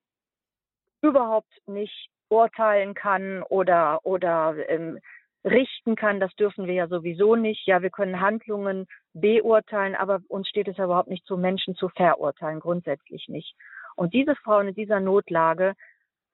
überhaupt 1.01 1.51
nicht 1.67 2.09
urteilen 2.29 2.93
kann 2.93 3.43
oder 3.43 4.05
oder 4.05 4.55
ähm, 4.67 4.99
richten 5.43 5.95
kann. 5.95 6.19
Das 6.19 6.33
dürfen 6.35 6.67
wir 6.67 6.73
ja 6.73 6.87
sowieso 6.87 7.35
nicht. 7.35 7.65
Ja, 7.67 7.81
wir 7.81 7.89
können 7.89 8.19
Handlungen 8.19 8.87
beurteilen, 9.13 9.95
aber 9.95 10.21
uns 10.27 10.47
steht 10.49 10.67
es 10.67 10.77
ja 10.77 10.85
überhaupt 10.85 11.09
nicht 11.09 11.25
zu, 11.25 11.37
Menschen 11.37 11.75
zu 11.75 11.89
verurteilen, 11.89 12.59
grundsätzlich 12.59 13.27
nicht. 13.27 13.55
Und 13.95 14.13
diese 14.13 14.35
Frauen 14.35 14.69
in 14.69 14.75
dieser 14.75 14.99
Notlage, 14.99 15.73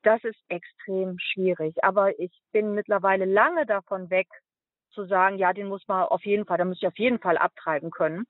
das 0.04 0.24
ist 0.24 0.40
extrem 0.50 1.18
schwierig. 1.20 1.84
Aber 1.84 2.18
ich 2.20 2.32
bin 2.52 2.74
mittlerweile 2.74 3.26
lange 3.26 3.66
davon 3.66 4.10
weg, 4.10 4.28
zu 4.92 5.06
sagen, 5.06 5.38
ja, 5.38 5.54
den 5.54 5.68
muss 5.68 5.88
man 5.88 6.04
auf 6.04 6.24
jeden 6.24 6.46
Fall, 6.46 6.58
da 6.58 6.66
muss 6.66 6.78
ich 6.82 6.88
auf 6.88 7.00
jeden 7.00 7.20
Fall 7.20 7.38
abtreiben 7.38 7.90
können. 7.90 8.26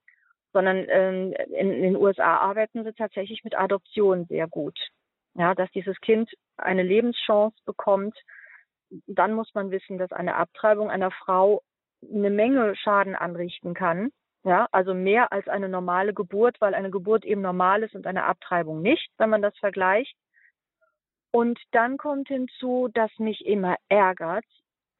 Sondern 0.53 0.85
ähm, 0.87 1.33
in, 1.49 1.71
in 1.71 1.81
den 1.81 1.95
USA 1.95 2.37
arbeiten 2.37 2.83
sie 2.83 2.93
tatsächlich 2.93 3.43
mit 3.43 3.57
Adoption 3.57 4.25
sehr 4.25 4.47
gut. 4.47 4.77
Ja, 5.35 5.55
dass 5.55 5.71
dieses 5.71 5.99
Kind 5.99 6.31
eine 6.57 6.83
Lebenschance 6.83 7.57
bekommt, 7.65 8.15
dann 9.07 9.33
muss 9.33 9.53
man 9.55 9.71
wissen, 9.71 9.97
dass 9.97 10.11
eine 10.11 10.35
Abtreibung 10.35 10.91
einer 10.91 11.11
Frau 11.11 11.63
eine 12.07 12.29
Menge 12.29 12.75
Schaden 12.75 13.15
anrichten 13.15 13.73
kann. 13.73 14.11
Ja, 14.43 14.67
also 14.71 14.93
mehr 14.93 15.31
als 15.31 15.47
eine 15.47 15.69
normale 15.69 16.13
Geburt, 16.13 16.59
weil 16.59 16.75
eine 16.75 16.91
Geburt 16.91 17.23
eben 17.23 17.41
normal 17.41 17.81
ist 17.81 17.95
und 17.95 18.05
eine 18.05 18.25
Abtreibung 18.25 18.81
nicht, 18.81 19.09
wenn 19.17 19.29
man 19.29 19.41
das 19.41 19.57
vergleicht. 19.57 20.15
Und 21.31 21.59
dann 21.71 21.97
kommt 21.97 22.27
hinzu, 22.27 22.89
dass 22.93 23.09
mich 23.17 23.45
immer 23.45 23.77
ärgert, 23.87 24.45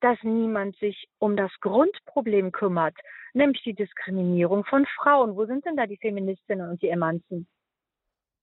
dass 0.03 0.21
niemand 0.21 0.75
sich 0.79 1.07
um 1.17 1.37
das 1.37 1.51
Grundproblem 1.61 2.51
kümmert, 2.51 2.95
nämlich 3.33 3.63
die 3.63 3.73
Diskriminierung 3.73 4.65
von 4.65 4.85
Frauen. 4.97 5.37
Wo 5.37 5.45
sind 5.45 5.65
denn 5.65 5.77
da 5.77 5.87
die 5.87 5.95
Feministinnen 5.95 6.69
und 6.69 6.81
die 6.81 6.89
Emanzen? 6.89 7.47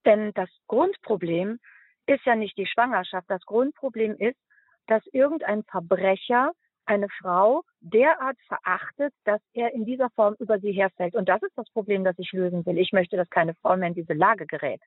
Denn 0.06 0.32
das 0.32 0.48
Grundproblem 0.68 1.58
ist 2.06 2.24
ja 2.24 2.34
nicht 2.34 2.56
die 2.56 2.66
Schwangerschaft. 2.66 3.28
Das 3.28 3.44
Grundproblem 3.44 4.16
ist, 4.16 4.38
dass 4.86 5.04
irgendein 5.12 5.62
Verbrecher 5.64 6.52
eine 6.86 7.08
Frau 7.20 7.62
derart 7.80 8.38
verachtet, 8.48 9.12
dass 9.24 9.42
er 9.52 9.74
in 9.74 9.84
dieser 9.84 10.08
Form 10.10 10.36
über 10.38 10.60
sie 10.60 10.72
herfällt. 10.72 11.14
Und 11.14 11.28
das 11.28 11.42
ist 11.42 11.56
das 11.58 11.68
Problem, 11.72 12.04
das 12.04 12.18
ich 12.18 12.32
lösen 12.32 12.64
will. 12.64 12.78
Ich 12.78 12.92
möchte, 12.92 13.18
dass 13.18 13.28
keine 13.28 13.54
Frau 13.56 13.76
mehr 13.76 13.88
in 13.88 13.94
diese 13.94 14.14
Lage 14.14 14.46
gerät. 14.46 14.80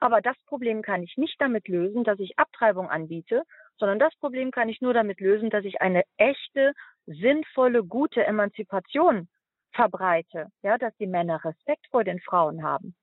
Aber 0.00 0.22
das 0.22 0.36
Problem 0.46 0.80
kann 0.80 1.02
ich 1.02 1.18
nicht 1.18 1.38
damit 1.38 1.68
lösen, 1.68 2.02
dass 2.02 2.18
ich 2.18 2.38
Abtreibung 2.38 2.88
anbiete, 2.88 3.42
sondern 3.78 3.98
das 3.98 4.14
Problem 4.16 4.50
kann 4.50 4.68
ich 4.68 4.80
nur 4.80 4.94
damit 4.94 5.20
lösen, 5.20 5.50
dass 5.50 5.64
ich 5.64 5.80
eine 5.80 6.02
echte, 6.16 6.72
sinnvolle, 7.06 7.84
gute 7.84 8.24
Emanzipation 8.24 9.28
verbreite, 9.72 10.48
ja, 10.62 10.78
dass 10.78 10.96
die 10.96 11.06
Männer 11.06 11.44
Respekt 11.44 11.86
vor 11.90 12.04
den 12.04 12.20
Frauen 12.20 12.62
haben 12.62 12.94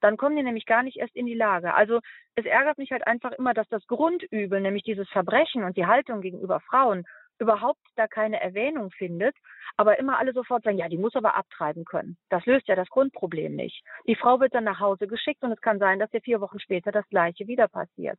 dann 0.00 0.16
kommen 0.16 0.36
die 0.36 0.42
nämlich 0.42 0.66
gar 0.66 0.82
nicht 0.82 0.98
erst 0.98 1.16
in 1.16 1.26
die 1.26 1.34
Lage. 1.34 1.74
Also 1.74 2.00
es 2.34 2.44
ärgert 2.44 2.78
mich 2.78 2.90
halt 2.92 3.06
einfach 3.06 3.32
immer, 3.32 3.54
dass 3.54 3.68
das 3.68 3.86
Grundübel, 3.86 4.60
nämlich 4.60 4.82
dieses 4.82 5.08
Verbrechen 5.10 5.64
und 5.64 5.76
die 5.76 5.86
Haltung 5.86 6.20
gegenüber 6.20 6.60
Frauen, 6.60 7.04
überhaupt 7.40 7.80
da 7.94 8.08
keine 8.08 8.40
Erwähnung 8.40 8.90
findet, 8.90 9.36
aber 9.76 9.98
immer 9.98 10.18
alle 10.18 10.32
sofort 10.32 10.64
sagen, 10.64 10.78
ja, 10.78 10.88
die 10.88 10.98
muss 10.98 11.14
aber 11.14 11.36
abtreiben 11.36 11.84
können. 11.84 12.16
Das 12.30 12.44
löst 12.46 12.66
ja 12.66 12.74
das 12.74 12.88
Grundproblem 12.88 13.54
nicht. 13.54 13.84
Die 14.08 14.16
Frau 14.16 14.40
wird 14.40 14.54
dann 14.54 14.64
nach 14.64 14.80
Hause 14.80 15.06
geschickt 15.06 15.42
und 15.44 15.52
es 15.52 15.60
kann 15.60 15.78
sein, 15.78 16.00
dass 16.00 16.12
ihr 16.12 16.20
vier 16.20 16.40
Wochen 16.40 16.58
später 16.58 16.90
das 16.90 17.08
Gleiche 17.08 17.46
wieder 17.46 17.68
passiert. 17.68 18.18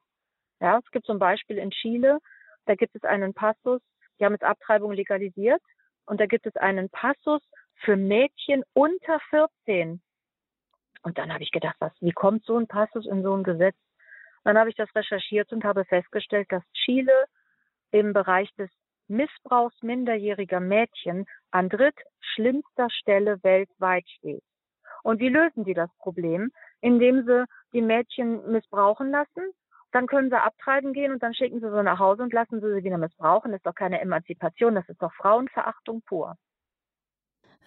Ja, 0.60 0.80
es 0.80 0.92
gibt 0.92 1.06
zum 1.06 1.20
Beispiel 1.20 1.58
in 1.58 1.72
Chile, 1.72 2.20
da 2.66 2.76
gibt 2.76 2.96
es 2.96 3.04
einen 3.04 3.34
Passus, 3.34 3.82
die 4.20 4.26
haben 4.26 4.34
jetzt 4.34 4.44
Abtreibung 4.44 4.92
legalisiert 4.92 5.62
und 6.06 6.20
da 6.20 6.26
gibt 6.26 6.46
es 6.46 6.56
einen 6.56 6.90
Passus 6.90 7.42
für 7.76 7.96
Mädchen 7.96 8.64
unter 8.74 9.20
14, 9.30 10.02
und 11.02 11.18
dann 11.18 11.34
habe 11.34 11.44
ich 11.44 11.52
gedacht, 11.52 11.76
was, 11.80 11.94
wie 12.02 12.12
kommt 12.12 12.46
so 12.46 12.58
ein 12.58 12.68
Passus 12.68 13.06
in 13.06 13.24
so 13.24 13.36
ein 13.36 13.44
Gesetz? 13.44 13.76
Dann 14.44 14.58
habe 14.58 14.70
ich 14.70 14.76
das 14.76 14.94
recherchiert 14.96 15.52
und 15.52 15.64
habe 15.64 15.86
festgestellt, 15.86 16.52
dass 16.52 16.64
Chile 16.74 17.26
im 17.92 18.14
Bereich 18.14 18.54
des 18.56 18.70
Missbrauchs 19.08 19.82
minderjähriger 19.82 20.60
Mädchen 20.60 21.26
an 21.52 21.70
drittschlimmster 21.70 22.90
Stelle 22.90 23.42
weltweit 23.44 24.08
steht. 24.08 24.44
Und 25.04 25.20
wie 25.20 25.30
lösen 25.30 25.66
sie 25.66 25.74
das 25.74 25.90
Problem? 25.98 26.52
Indem 26.82 27.26
sie 27.26 27.46
die 27.74 27.82
Mädchen 27.82 28.52
missbrauchen 28.52 29.12
lassen, 29.12 29.52
dann 29.92 30.08
können 30.08 30.30
sie 30.30 30.42
abtreiben 30.42 30.94
gehen 30.94 31.12
und 31.12 31.24
dann 31.24 31.34
schicken 31.34 31.60
sie 31.60 31.70
sie 31.70 31.84
nach 31.84 32.00
Hause 32.00 32.24
und 32.24 32.34
lassen 32.34 32.62
sie 32.62 32.74
sie 32.74 32.84
wieder 32.84 32.98
missbrauchen. 32.98 33.52
Das 33.52 33.60
ist 33.60 33.66
doch 33.66 33.76
keine 33.76 34.02
Emanzipation, 34.02 34.76
das 34.76 34.88
ist 34.88 35.02
doch 35.02 35.14
Frauenverachtung 35.14 36.02
pur. 36.04 36.36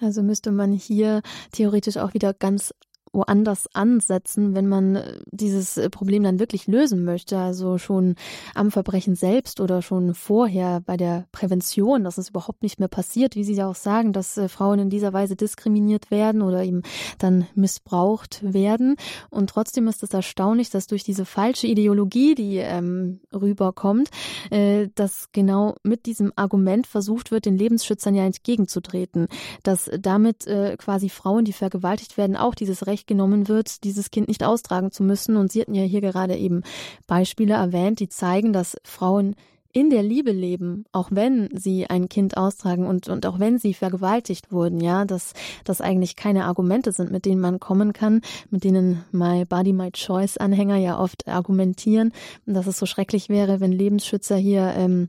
Also 0.00 0.22
müsste 0.22 0.50
man 0.50 0.72
hier 0.72 1.22
theoretisch 1.52 1.96
auch 1.96 2.14
wieder 2.14 2.34
ganz 2.34 2.74
woanders 3.12 3.68
ansetzen, 3.74 4.54
wenn 4.54 4.68
man 4.68 4.96
äh, 4.96 5.18
dieses 5.30 5.76
äh, 5.76 5.90
Problem 5.90 6.22
dann 6.22 6.38
wirklich 6.38 6.66
lösen 6.66 7.04
möchte. 7.04 7.38
Also 7.38 7.78
schon 7.78 8.16
am 8.54 8.70
Verbrechen 8.70 9.14
selbst 9.14 9.60
oder 9.60 9.82
schon 9.82 10.14
vorher 10.14 10.80
bei 10.80 10.96
der 10.96 11.26
Prävention, 11.32 12.04
dass 12.04 12.18
es 12.18 12.30
überhaupt 12.30 12.62
nicht 12.62 12.78
mehr 12.78 12.88
passiert, 12.88 13.36
wie 13.36 13.44
Sie 13.44 13.54
ja 13.54 13.68
auch 13.68 13.74
sagen, 13.74 14.12
dass 14.12 14.38
äh, 14.38 14.48
Frauen 14.48 14.78
in 14.78 14.90
dieser 14.90 15.12
Weise 15.12 15.36
diskriminiert 15.36 16.10
werden 16.10 16.42
oder 16.42 16.64
eben 16.64 16.82
dann 17.18 17.46
missbraucht 17.54 18.40
werden. 18.42 18.96
Und 19.30 19.50
trotzdem 19.50 19.88
ist 19.88 20.02
es 20.02 20.14
erstaunlich, 20.14 20.70
dass 20.70 20.86
durch 20.86 21.04
diese 21.04 21.24
falsche 21.24 21.66
Ideologie, 21.66 22.34
die 22.34 22.56
ähm, 22.56 23.20
rüberkommt, 23.32 24.08
äh, 24.50 24.88
dass 24.94 25.28
genau 25.32 25.76
mit 25.82 26.06
diesem 26.06 26.32
Argument 26.36 26.86
versucht 26.86 27.30
wird, 27.30 27.44
den 27.44 27.58
Lebensschützern 27.58 28.14
ja 28.14 28.24
entgegenzutreten, 28.24 29.28
dass 29.62 29.90
damit 30.00 30.46
äh, 30.46 30.76
quasi 30.78 31.08
Frauen, 31.08 31.44
die 31.44 31.52
vergewaltigt 31.52 32.16
werden, 32.16 32.36
auch 32.36 32.54
dieses 32.54 32.86
Recht 32.86 33.01
Recht 33.02 33.08
genommen 33.08 33.48
wird, 33.48 33.82
dieses 33.82 34.10
Kind 34.10 34.28
nicht 34.28 34.44
austragen 34.44 34.92
zu 34.92 35.02
müssen. 35.02 35.36
Und 35.36 35.50
Sie 35.50 35.60
hatten 35.60 35.74
ja 35.74 35.82
hier 35.82 36.00
gerade 36.00 36.36
eben 36.36 36.62
Beispiele 37.08 37.54
erwähnt, 37.54 37.98
die 37.98 38.08
zeigen, 38.08 38.52
dass 38.52 38.76
Frauen 38.84 39.34
in 39.72 39.90
der 39.90 40.02
Liebe 40.02 40.30
leben, 40.30 40.84
auch 40.92 41.08
wenn 41.10 41.48
sie 41.56 41.86
ein 41.88 42.10
Kind 42.10 42.36
austragen 42.36 42.86
und, 42.86 43.08
und 43.08 43.24
auch 43.24 43.38
wenn 43.38 43.58
sie 43.58 43.72
vergewaltigt 43.72 44.52
wurden, 44.52 44.80
ja, 44.80 45.06
dass 45.06 45.32
das 45.64 45.80
eigentlich 45.80 46.14
keine 46.14 46.44
Argumente 46.44 46.92
sind, 46.92 47.10
mit 47.10 47.24
denen 47.24 47.40
man 47.40 47.58
kommen 47.58 47.94
kann, 47.94 48.20
mit 48.50 48.64
denen 48.64 49.02
My 49.12 49.46
Body, 49.46 49.72
My 49.72 49.90
Choice 49.90 50.36
Anhänger 50.36 50.76
ja 50.76 51.00
oft 51.00 51.26
argumentieren, 51.26 52.12
dass 52.44 52.66
es 52.66 52.78
so 52.78 52.84
schrecklich 52.84 53.30
wäre, 53.30 53.60
wenn 53.60 53.72
Lebensschützer 53.72 54.36
hier 54.36 54.74
ähm, 54.76 55.08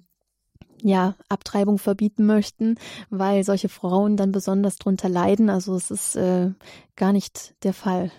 ja, 0.84 1.16
Abtreibung 1.30 1.78
verbieten 1.78 2.26
möchten, 2.26 2.78
weil 3.10 3.44
solche 3.44 3.70
Frauen 3.70 4.18
dann 4.18 4.32
besonders 4.32 4.78
drunter 4.78 5.10
leiden. 5.10 5.50
Also 5.50 5.76
es 5.76 5.92
ist 5.92 6.16
äh, 6.16 6.52
gar 6.96 7.14
nicht 7.14 7.56
der 7.64 7.74
Fall. 7.74 8.12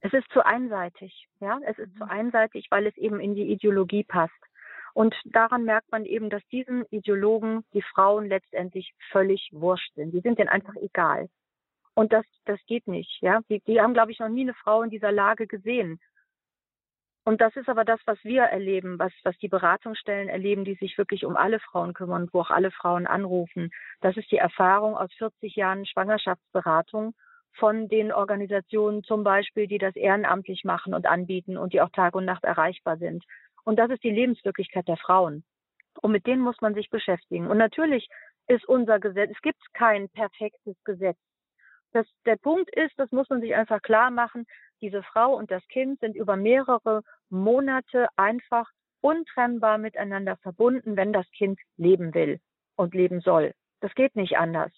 Es 0.00 0.12
ist 0.12 0.28
zu 0.32 0.44
einseitig, 0.44 1.28
ja. 1.40 1.58
Es 1.66 1.78
ist 1.78 1.94
zu 1.96 2.08
einseitig, 2.08 2.66
weil 2.70 2.86
es 2.86 2.96
eben 2.96 3.20
in 3.20 3.34
die 3.34 3.52
Ideologie 3.52 4.04
passt. 4.04 4.32
Und 4.92 5.14
daran 5.24 5.64
merkt 5.64 5.92
man 5.92 6.04
eben, 6.04 6.30
dass 6.30 6.42
diesen 6.50 6.84
Ideologen 6.90 7.64
die 7.72 7.82
Frauen 7.82 8.26
letztendlich 8.26 8.92
völlig 9.12 9.50
wurscht 9.52 9.94
sind. 9.94 10.12
Die 10.12 10.20
sind 10.20 10.38
denen 10.38 10.48
einfach 10.48 10.74
egal. 10.76 11.28
Und 11.94 12.12
das, 12.12 12.24
das 12.46 12.58
geht 12.66 12.86
nicht, 12.88 13.20
ja. 13.20 13.40
Die, 13.48 13.60
die 13.60 13.80
haben, 13.80 13.94
glaube 13.94 14.10
ich, 14.10 14.18
noch 14.18 14.28
nie 14.28 14.42
eine 14.42 14.54
Frau 14.54 14.82
in 14.82 14.90
dieser 14.90 15.12
Lage 15.12 15.46
gesehen. 15.46 16.00
Und 17.24 17.40
das 17.40 17.54
ist 17.56 17.68
aber 17.68 17.84
das, 17.84 18.00
was 18.06 18.18
wir 18.24 18.42
erleben, 18.42 18.98
was, 18.98 19.12
was 19.24 19.36
die 19.38 19.48
Beratungsstellen 19.48 20.28
erleben, 20.28 20.64
die 20.64 20.74
sich 20.74 20.96
wirklich 20.96 21.26
um 21.26 21.36
alle 21.36 21.60
Frauen 21.60 21.92
kümmern, 21.92 22.28
wo 22.32 22.40
auch 22.40 22.50
alle 22.50 22.70
Frauen 22.70 23.06
anrufen. 23.06 23.70
Das 24.00 24.16
ist 24.16 24.30
die 24.32 24.38
Erfahrung 24.38 24.96
aus 24.96 25.12
40 25.18 25.54
Jahren 25.54 25.84
Schwangerschaftsberatung 25.84 27.14
von 27.54 27.88
den 27.88 28.12
Organisationen 28.12 29.02
zum 29.02 29.22
Beispiel, 29.22 29.66
die 29.66 29.78
das 29.78 29.96
ehrenamtlich 29.96 30.64
machen 30.64 30.94
und 30.94 31.06
anbieten 31.06 31.58
und 31.58 31.72
die 31.72 31.80
auch 31.82 31.90
Tag 31.90 32.14
und 32.14 32.24
Nacht 32.24 32.44
erreichbar 32.44 32.96
sind. 32.96 33.24
Und 33.64 33.78
das 33.78 33.90
ist 33.90 34.02
die 34.02 34.10
Lebenswirklichkeit 34.10 34.88
der 34.88 34.96
Frauen. 34.96 35.44
Und 36.00 36.12
mit 36.12 36.26
denen 36.26 36.40
muss 36.40 36.60
man 36.60 36.74
sich 36.74 36.88
beschäftigen. 36.88 37.48
Und 37.48 37.58
natürlich 37.58 38.08
ist 38.46 38.64
unser 38.66 38.98
Gesetz, 38.98 39.30
es 39.34 39.42
gibt 39.42 39.60
kein 39.74 40.08
perfektes 40.08 40.76
Gesetz. 40.84 41.18
Das, 41.92 42.06
der 42.24 42.36
Punkt 42.36 42.70
ist, 42.74 42.92
das 42.98 43.10
muss 43.10 43.28
man 43.28 43.40
sich 43.40 43.54
einfach 43.54 43.82
klar 43.82 44.10
machen, 44.10 44.46
diese 44.80 45.02
Frau 45.02 45.34
und 45.36 45.50
das 45.50 45.66
Kind 45.68 46.00
sind 46.00 46.16
über 46.16 46.36
mehrere 46.36 47.02
Monate 47.28 48.08
einfach 48.16 48.70
untrennbar 49.00 49.78
miteinander 49.78 50.36
verbunden, 50.36 50.96
wenn 50.96 51.12
das 51.12 51.30
Kind 51.32 51.58
leben 51.76 52.14
will 52.14 52.40
und 52.76 52.94
leben 52.94 53.20
soll. 53.20 53.52
Das 53.80 53.94
geht 53.94 54.14
nicht 54.14 54.36
anders. 54.36 54.72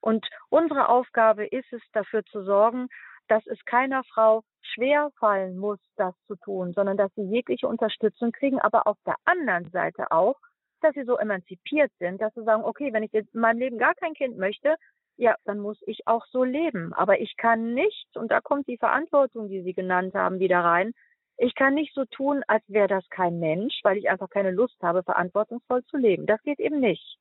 Und 0.00 0.26
unsere 0.48 0.88
Aufgabe 0.88 1.46
ist 1.46 1.72
es, 1.72 1.82
dafür 1.92 2.24
zu 2.24 2.44
sorgen, 2.44 2.88
dass 3.28 3.46
es 3.46 3.58
keiner 3.64 4.04
Frau 4.04 4.42
schwer 4.60 5.10
fallen 5.18 5.56
muss, 5.56 5.80
das 5.96 6.14
zu 6.26 6.36
tun, 6.36 6.72
sondern 6.72 6.96
dass 6.96 7.12
sie 7.14 7.22
jegliche 7.22 7.66
Unterstützung 7.66 8.32
kriegen, 8.32 8.60
aber 8.60 8.86
auf 8.86 8.98
der 9.06 9.16
anderen 9.24 9.70
Seite 9.70 10.10
auch, 10.10 10.38
dass 10.80 10.94
sie 10.94 11.04
so 11.04 11.16
emanzipiert 11.16 11.90
sind, 11.98 12.20
dass 12.20 12.34
sie 12.34 12.44
sagen, 12.44 12.64
okay, 12.64 12.92
wenn 12.92 13.02
ich 13.02 13.14
in 13.14 13.26
meinem 13.32 13.58
Leben 13.58 13.78
gar 13.78 13.94
kein 13.94 14.14
Kind 14.14 14.36
möchte, 14.36 14.76
ja, 15.16 15.36
dann 15.44 15.58
muss 15.58 15.78
ich 15.86 16.06
auch 16.06 16.26
so 16.26 16.44
leben. 16.44 16.92
Aber 16.92 17.20
ich 17.20 17.36
kann 17.36 17.74
nicht, 17.74 18.08
und 18.16 18.30
da 18.30 18.40
kommt 18.40 18.66
die 18.68 18.78
Verantwortung, 18.78 19.48
die 19.48 19.62
Sie 19.62 19.74
genannt 19.74 20.14
haben, 20.14 20.38
wieder 20.38 20.60
rein, 20.60 20.92
ich 21.36 21.54
kann 21.54 21.74
nicht 21.74 21.94
so 21.94 22.04
tun, 22.04 22.42
als 22.46 22.62
wäre 22.68 22.86
das 22.86 23.08
kein 23.10 23.40
Mensch, 23.40 23.80
weil 23.82 23.96
ich 23.96 24.08
einfach 24.08 24.30
keine 24.30 24.52
Lust 24.52 24.80
habe, 24.82 25.02
verantwortungsvoll 25.02 25.84
zu 25.86 25.96
leben. 25.96 26.26
Das 26.26 26.40
geht 26.42 26.60
eben 26.60 26.80
nicht. 26.80 27.18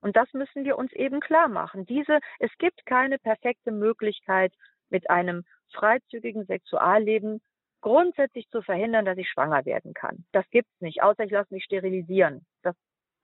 Und 0.00 0.16
das 0.16 0.32
müssen 0.32 0.64
wir 0.64 0.78
uns 0.78 0.92
eben 0.92 1.20
klar 1.20 1.48
machen. 1.48 1.84
Diese, 1.84 2.20
es 2.38 2.50
gibt 2.58 2.86
keine 2.86 3.18
perfekte 3.18 3.70
Möglichkeit, 3.72 4.52
mit 4.90 5.10
einem 5.10 5.44
freizügigen 5.72 6.46
Sexualleben 6.46 7.40
grundsätzlich 7.80 8.48
zu 8.50 8.62
verhindern, 8.62 9.04
dass 9.04 9.18
ich 9.18 9.28
schwanger 9.28 9.64
werden 9.64 9.94
kann. 9.94 10.24
Das 10.32 10.48
gibt's 10.50 10.80
nicht, 10.80 11.02
außer 11.02 11.24
ich 11.24 11.30
lasse 11.30 11.52
mich 11.52 11.64
sterilisieren. 11.64 12.46
Das 12.62 12.74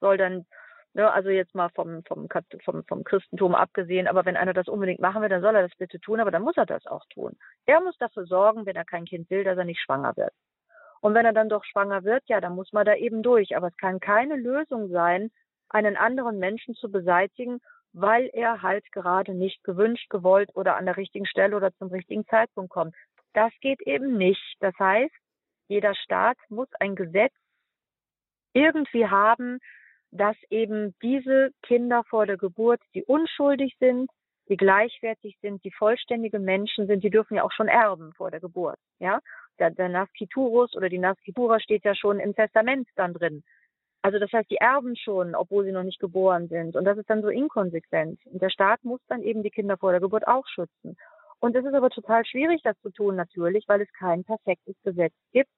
soll 0.00 0.16
dann, 0.16 0.46
ne, 0.94 1.10
also 1.12 1.28
jetzt 1.30 1.54
mal 1.54 1.68
vom, 1.70 2.02
vom, 2.04 2.28
vom, 2.64 2.84
vom 2.84 3.04
Christentum 3.04 3.54
abgesehen, 3.54 4.08
aber 4.08 4.24
wenn 4.24 4.36
einer 4.36 4.54
das 4.54 4.68
unbedingt 4.68 5.00
machen 5.00 5.22
will, 5.22 5.28
dann 5.28 5.42
soll 5.42 5.54
er 5.54 5.62
das 5.62 5.76
bitte 5.76 6.00
tun, 6.00 6.20
aber 6.20 6.30
dann 6.30 6.42
muss 6.42 6.56
er 6.56 6.66
das 6.66 6.86
auch 6.86 7.04
tun. 7.12 7.36
Er 7.66 7.80
muss 7.80 7.96
dafür 7.98 8.26
sorgen, 8.26 8.66
wenn 8.66 8.76
er 8.76 8.84
kein 8.84 9.04
Kind 9.04 9.28
will, 9.30 9.44
dass 9.44 9.58
er 9.58 9.64
nicht 9.64 9.80
schwanger 9.80 10.16
wird. 10.16 10.32
Und 11.00 11.14
wenn 11.14 11.26
er 11.26 11.32
dann 11.34 11.50
doch 11.50 11.64
schwanger 11.64 12.04
wird, 12.04 12.22
ja, 12.26 12.40
dann 12.40 12.54
muss 12.54 12.72
man 12.72 12.86
da 12.86 12.94
eben 12.94 13.22
durch. 13.22 13.56
Aber 13.56 13.68
es 13.68 13.76
kann 13.76 14.00
keine 14.00 14.36
Lösung 14.36 14.88
sein, 14.88 15.30
einen 15.68 15.96
anderen 15.96 16.38
Menschen 16.38 16.74
zu 16.74 16.90
beseitigen 16.90 17.60
weil 17.94 18.28
er 18.32 18.60
halt 18.60 18.90
gerade 18.90 19.32
nicht 19.34 19.62
gewünscht, 19.62 20.10
gewollt 20.10 20.50
oder 20.54 20.76
an 20.76 20.84
der 20.84 20.96
richtigen 20.96 21.26
Stelle 21.26 21.56
oder 21.56 21.72
zum 21.76 21.88
richtigen 21.88 22.26
Zeitpunkt 22.26 22.70
kommt. 22.70 22.94
Das 23.32 23.52
geht 23.60 23.80
eben 23.82 24.18
nicht. 24.18 24.56
Das 24.58 24.74
heißt, 24.78 25.14
jeder 25.68 25.94
Staat 25.94 26.36
muss 26.48 26.68
ein 26.80 26.96
Gesetz 26.96 27.32
irgendwie 28.52 29.06
haben, 29.06 29.60
dass 30.14 30.36
eben 30.48 30.94
diese 31.02 31.50
Kinder 31.62 32.04
vor 32.04 32.24
der 32.24 32.36
Geburt, 32.36 32.80
die 32.94 33.02
unschuldig 33.02 33.74
sind, 33.80 34.08
die 34.48 34.56
gleichwertig 34.56 35.36
sind, 35.42 35.64
die 35.64 35.72
vollständige 35.72 36.38
Menschen 36.38 36.86
sind, 36.86 37.02
die 37.02 37.10
dürfen 37.10 37.34
ja 37.34 37.42
auch 37.42 37.52
schon 37.52 37.66
erben 37.66 38.12
vor 38.12 38.30
der 38.30 38.40
Geburt. 38.40 38.78
Ja, 39.00 39.18
der, 39.58 39.70
der 39.70 39.88
Nasciturus 39.88 40.76
oder 40.76 40.88
die 40.88 40.98
Nascitura 40.98 41.58
steht 41.58 41.84
ja 41.84 41.94
schon 41.94 42.20
im 42.20 42.34
Testament 42.34 42.88
dann 42.94 43.14
drin. 43.14 43.42
Also 44.02 44.18
das 44.18 44.30
heißt, 44.32 44.50
die 44.50 44.58
erben 44.58 44.96
schon, 44.96 45.34
obwohl 45.34 45.64
sie 45.64 45.72
noch 45.72 45.82
nicht 45.82 45.98
geboren 45.98 46.48
sind. 46.48 46.76
Und 46.76 46.84
das 46.84 46.98
ist 46.98 47.08
dann 47.10 47.22
so 47.22 47.28
inkonsequent. 47.28 48.20
Und 48.26 48.40
der 48.40 48.50
Staat 48.50 48.84
muss 48.84 49.00
dann 49.08 49.22
eben 49.22 49.42
die 49.42 49.50
Kinder 49.50 49.78
vor 49.78 49.92
der 49.92 50.00
Geburt 50.00 50.28
auch 50.28 50.46
schützen. 50.46 50.96
Und 51.40 51.56
es 51.56 51.64
ist 51.64 51.74
aber 51.74 51.90
total 51.90 52.24
schwierig, 52.24 52.60
das 52.62 52.78
zu 52.82 52.90
tun, 52.90 53.16
natürlich, 53.16 53.64
weil 53.66 53.80
es 53.80 53.92
kein 53.94 54.22
perfektes 54.22 54.76
Gesetz 54.84 55.14
gibt, 55.32 55.50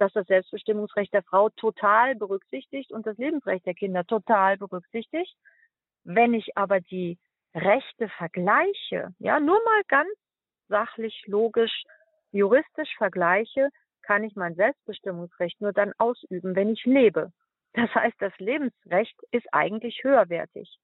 das 0.00 0.12
das 0.12 0.26
Selbstbestimmungsrecht 0.26 1.12
der 1.12 1.22
Frau 1.22 1.48
total 1.50 2.14
berücksichtigt 2.16 2.92
und 2.92 3.06
das 3.06 3.16
Lebensrecht 3.18 3.66
der 3.66 3.74
Kinder 3.74 4.04
total 4.04 4.56
berücksichtigt. 4.56 5.36
Wenn 6.04 6.34
ich 6.34 6.56
aber 6.56 6.80
die 6.80 7.18
Rechte 7.54 8.08
vergleiche, 8.08 9.14
ja, 9.18 9.40
nur 9.40 9.62
mal 9.64 9.82
ganz 9.88 10.10
sachlich, 10.68 11.24
logisch, 11.26 11.84
juristisch 12.30 12.94
vergleiche, 12.96 13.70
kann 14.02 14.24
ich 14.24 14.36
mein 14.36 14.54
Selbstbestimmungsrecht 14.54 15.60
nur 15.60 15.72
dann 15.72 15.92
ausüben, 15.98 16.54
wenn 16.54 16.70
ich 16.70 16.84
lebe. 16.84 17.32
Das 17.74 17.94
heißt, 17.94 18.16
das 18.20 18.36
Lebensrecht 18.38 19.14
ist 19.30 19.46
eigentlich 19.52 20.02
höherwertig. 20.02 20.78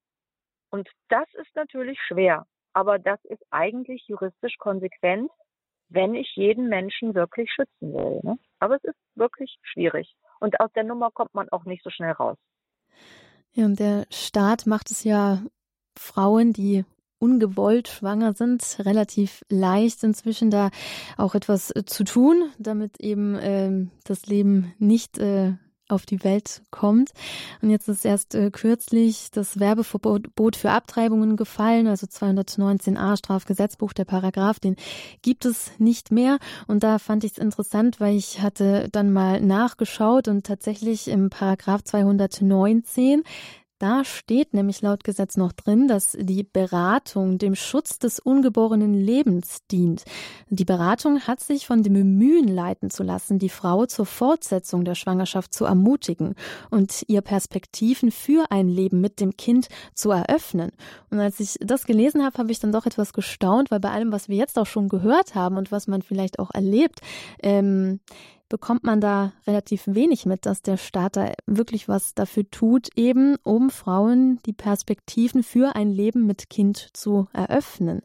Und 0.71 0.89
das 1.09 1.27
ist 1.35 1.55
natürlich 1.55 1.99
schwer, 2.07 2.47
aber 2.73 2.99
das 2.99 3.25
ist 3.25 3.43
eigentlich 3.51 4.07
juristisch 4.07 4.57
konsequent, 4.59 5.31
wenn 5.89 6.15
ich 6.15 6.35
jeden 6.35 6.69
Menschen 6.69 7.15
wirklich 7.15 7.51
schützen 7.51 7.95
will. 7.95 8.21
Ne? 8.23 8.39
Aber 8.65 8.77
es 8.77 8.85
ist 8.85 8.97
wirklich 9.15 9.59
schwierig. 9.61 10.17
Und 10.41 10.59
aus 10.59 10.71
der 10.75 10.85
Nummer 10.85 11.11
kommt 11.11 11.35
man 11.35 11.51
auch 11.51 11.67
nicht 11.67 11.85
so 11.85 11.91
schnell 11.91 12.13
raus. 12.13 12.39
Ja, 13.53 13.67
und 13.67 13.79
der 13.79 14.07
Staat 14.11 14.67
macht 14.67 14.91
es 14.91 15.05
ja 15.05 15.43
Frauen, 15.99 16.55
die 16.55 16.87
ungewollt 17.19 17.89
schwanger 17.89 18.33
sind, 18.33 18.79
relativ 18.81 19.45
leicht 19.51 20.03
inzwischen 20.03 20.51
da 20.51 20.71
auch 21.19 21.35
etwas 21.35 21.75
zu 21.85 22.05
tun, 22.05 22.51
damit 22.59 23.01
eben 23.01 23.35
äh, 23.35 23.87
das 24.05 24.25
Leben 24.25 24.73
nicht 24.79 25.19
äh, 25.19 25.53
auf 25.89 26.07
die 26.07 26.25
Welt 26.25 26.63
kommt. 26.71 27.11
Und 27.61 27.71
jetzt 27.71 27.89
ist 27.89 28.05
erst 28.05 28.35
äh, 28.35 28.51
kürzlich 28.51 29.31
das 29.31 29.61
Werbeverbot 29.61 30.57
für 30.57 30.71
Abtreibungen 30.71 31.37
gefallen, 31.37 31.87
also 31.87 32.07
219a 32.07 33.17
Strafgesetzbuch, 33.17 33.93
der 33.93 34.05
Paragraph, 34.05 34.61
den 34.61 34.77
gibt 35.23 35.45
es 35.45 35.73
nicht 35.79 36.11
mehr. 36.11 36.39
Und 36.67 36.83
da 36.83 36.99
fand 36.99 37.25
ich 37.25 37.33
es 37.33 37.39
interessant, 37.39 38.01
weil 38.01 38.17
ich 38.17 38.41
hatte 38.41 38.89
dann 38.93 39.13
mal 39.13 39.41
nachgeschaut 39.41 40.29
und 40.29 40.47
tatsächlich 40.47 41.09
im 41.09 41.31
Paragraph 41.31 41.85
219 41.85 43.23
da 43.85 44.03
steht 44.03 44.55
nämlich 44.55 44.81
laut 44.81 45.05
Gesetz 45.05 45.37
noch 45.37 45.53
drin, 45.53 45.89
dass 45.89 46.17
die 46.19 46.43
Beratung 46.43 47.37
dem 47.37 47.55
Schutz 47.55 47.99
des 47.99 48.19
ungeborenen 48.19 48.95
Lebens 48.95 49.59
dient. 49.71 50.05
Die 50.49 50.65
Beratung 50.65 51.21
hat 51.21 51.41
sich 51.41 51.67
von 51.67 51.83
dem 51.83 51.93
Bemühen 51.93 52.49
leiten 52.49 52.89
zu 52.89 53.03
lassen, 53.03 53.39
die 53.39 53.51
Frau 53.51 53.85
zur 53.85 54.07
Fortsetzung 54.07 54.87
der 54.87 54.95
Schwangerschaft 54.95 55.53
zu 55.53 55.67
ermutigen 55.67 56.35
und 56.71 57.05
ihr 57.09 57.21
Perspektiven 57.21 58.11
für 58.11 58.51
ein 58.51 58.69
Leben 58.69 59.03
mit 59.03 59.21
dem 59.21 59.37
Kind 59.37 59.69
zu 59.93 60.11
eröffnen. 60.13 60.73
Und 61.11 61.21
als 61.21 61.39
ich 61.39 61.59
das 61.61 61.85
gelesen 61.85 62.25
habe, 62.25 62.39
habe 62.39 62.53
ich 62.53 62.61
dann 62.61 62.73
doch 62.73 62.87
etwas 62.87 63.13
gestaunt, 63.13 63.71
weil 63.71 63.81
bei 63.81 63.91
allem, 63.91 64.13
was 64.13 64.31
wir 64.31 64.39
jetzt 64.39 64.59
auch 64.59 64.67
schon 64.67 64.89
gehört 64.89 65.35
haben 65.35 65.59
und 65.59 65.71
was 65.71 65.89
man 65.89 66.01
vielleicht 66.01 66.39
auch 66.39 66.53
erlebt, 66.55 67.01
ähm, 67.43 68.01
bekommt 68.49 68.85
man 68.85 69.01
da 69.01 69.33
relativ 69.47 69.83
wenig 69.87 70.27
mit, 70.27 70.47
dass 70.47 70.63
der 70.63 70.77
Staat 70.77 71.17
da 71.17 71.33
wirklich 71.47 71.89
was 71.89 72.15
dafür 72.15 72.49
tut, 72.51 72.89
eben 72.97 73.37
um 73.43 73.71
Frauen 73.71 74.39
die 74.47 74.53
Perspektiven 74.53 75.43
für 75.43 75.75
ein 75.77 75.91
Leben 75.91 76.27
mit 76.27 76.51
Kind 76.51 76.89
zu 76.93 77.27
eröffnen. 77.33 78.03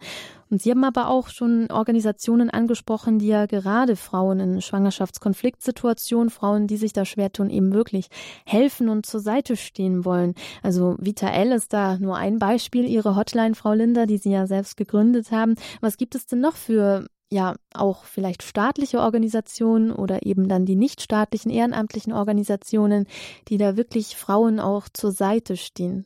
Und 0.50 0.62
Sie 0.62 0.72
haben 0.72 0.84
aber 0.84 1.10
auch 1.10 1.28
schon 1.28 1.70
Organisationen 1.70 2.50
angesprochen, 2.50 3.20
die 3.20 3.28
ja 3.28 3.46
gerade 3.46 3.96
Frauen 3.96 4.40
in 4.40 4.62
Schwangerschaftskonfliktsituationen, 4.62 6.32
Frauen, 6.32 6.66
die 6.66 6.78
sich 6.78 6.92
da 6.92 7.06
schwer 7.06 7.32
tun, 7.32 7.52
eben 7.52 7.72
wirklich 7.74 8.08
helfen 8.46 8.90
und 8.90 9.06
zur 9.06 9.20
Seite 9.20 9.56
stehen 9.56 10.06
wollen. 10.06 10.34
Also 10.64 10.96
Vita 10.98 11.30
L 11.30 11.52
ist 11.52 11.74
da 11.74 12.00
nur 12.00 12.18
ein 12.18 12.40
Beispiel, 12.40 12.86
Ihre 12.86 13.16
Hotline, 13.16 13.54
Frau 13.54 13.74
Linder, 13.74 14.08
die 14.08 14.18
Sie 14.18 14.32
ja 14.32 14.48
selbst 14.48 14.76
gegründet 14.76 15.32
haben. 15.32 15.56
Was 15.82 15.98
gibt 15.98 16.16
es 16.16 16.26
denn 16.26 16.40
noch 16.40 16.56
für 16.56 17.06
ja 17.32 17.56
auch 17.74 18.04
vielleicht 18.04 18.44
staatliche 18.44 19.00
Organisationen 19.00 19.92
oder 19.92 20.26
eben 20.26 20.50
dann 20.50 20.66
die 20.66 20.76
nichtstaatlichen 20.76 21.52
ehrenamtlichen 21.52 22.14
Organisationen, 22.14 23.08
die 23.48 23.58
da 23.58 23.78
wirklich 23.78 24.16
Frauen 24.16 24.60
auch 24.60 24.90
zur 24.90 25.12
Seite 25.12 25.58
stehen? 25.58 26.06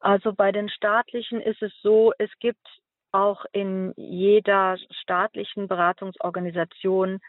Also 0.00 0.32
bei 0.32 0.52
den 0.52 0.68
staatlichen 0.68 1.40
ist 1.40 1.62
es 1.62 1.72
so, 1.82 2.12
es 2.18 2.30
gibt 2.38 2.66
auch 3.10 3.44
in 3.52 3.92
jeder 3.96 4.76
staatlichen 5.02 5.68
Beratungsorganisation 5.68 7.20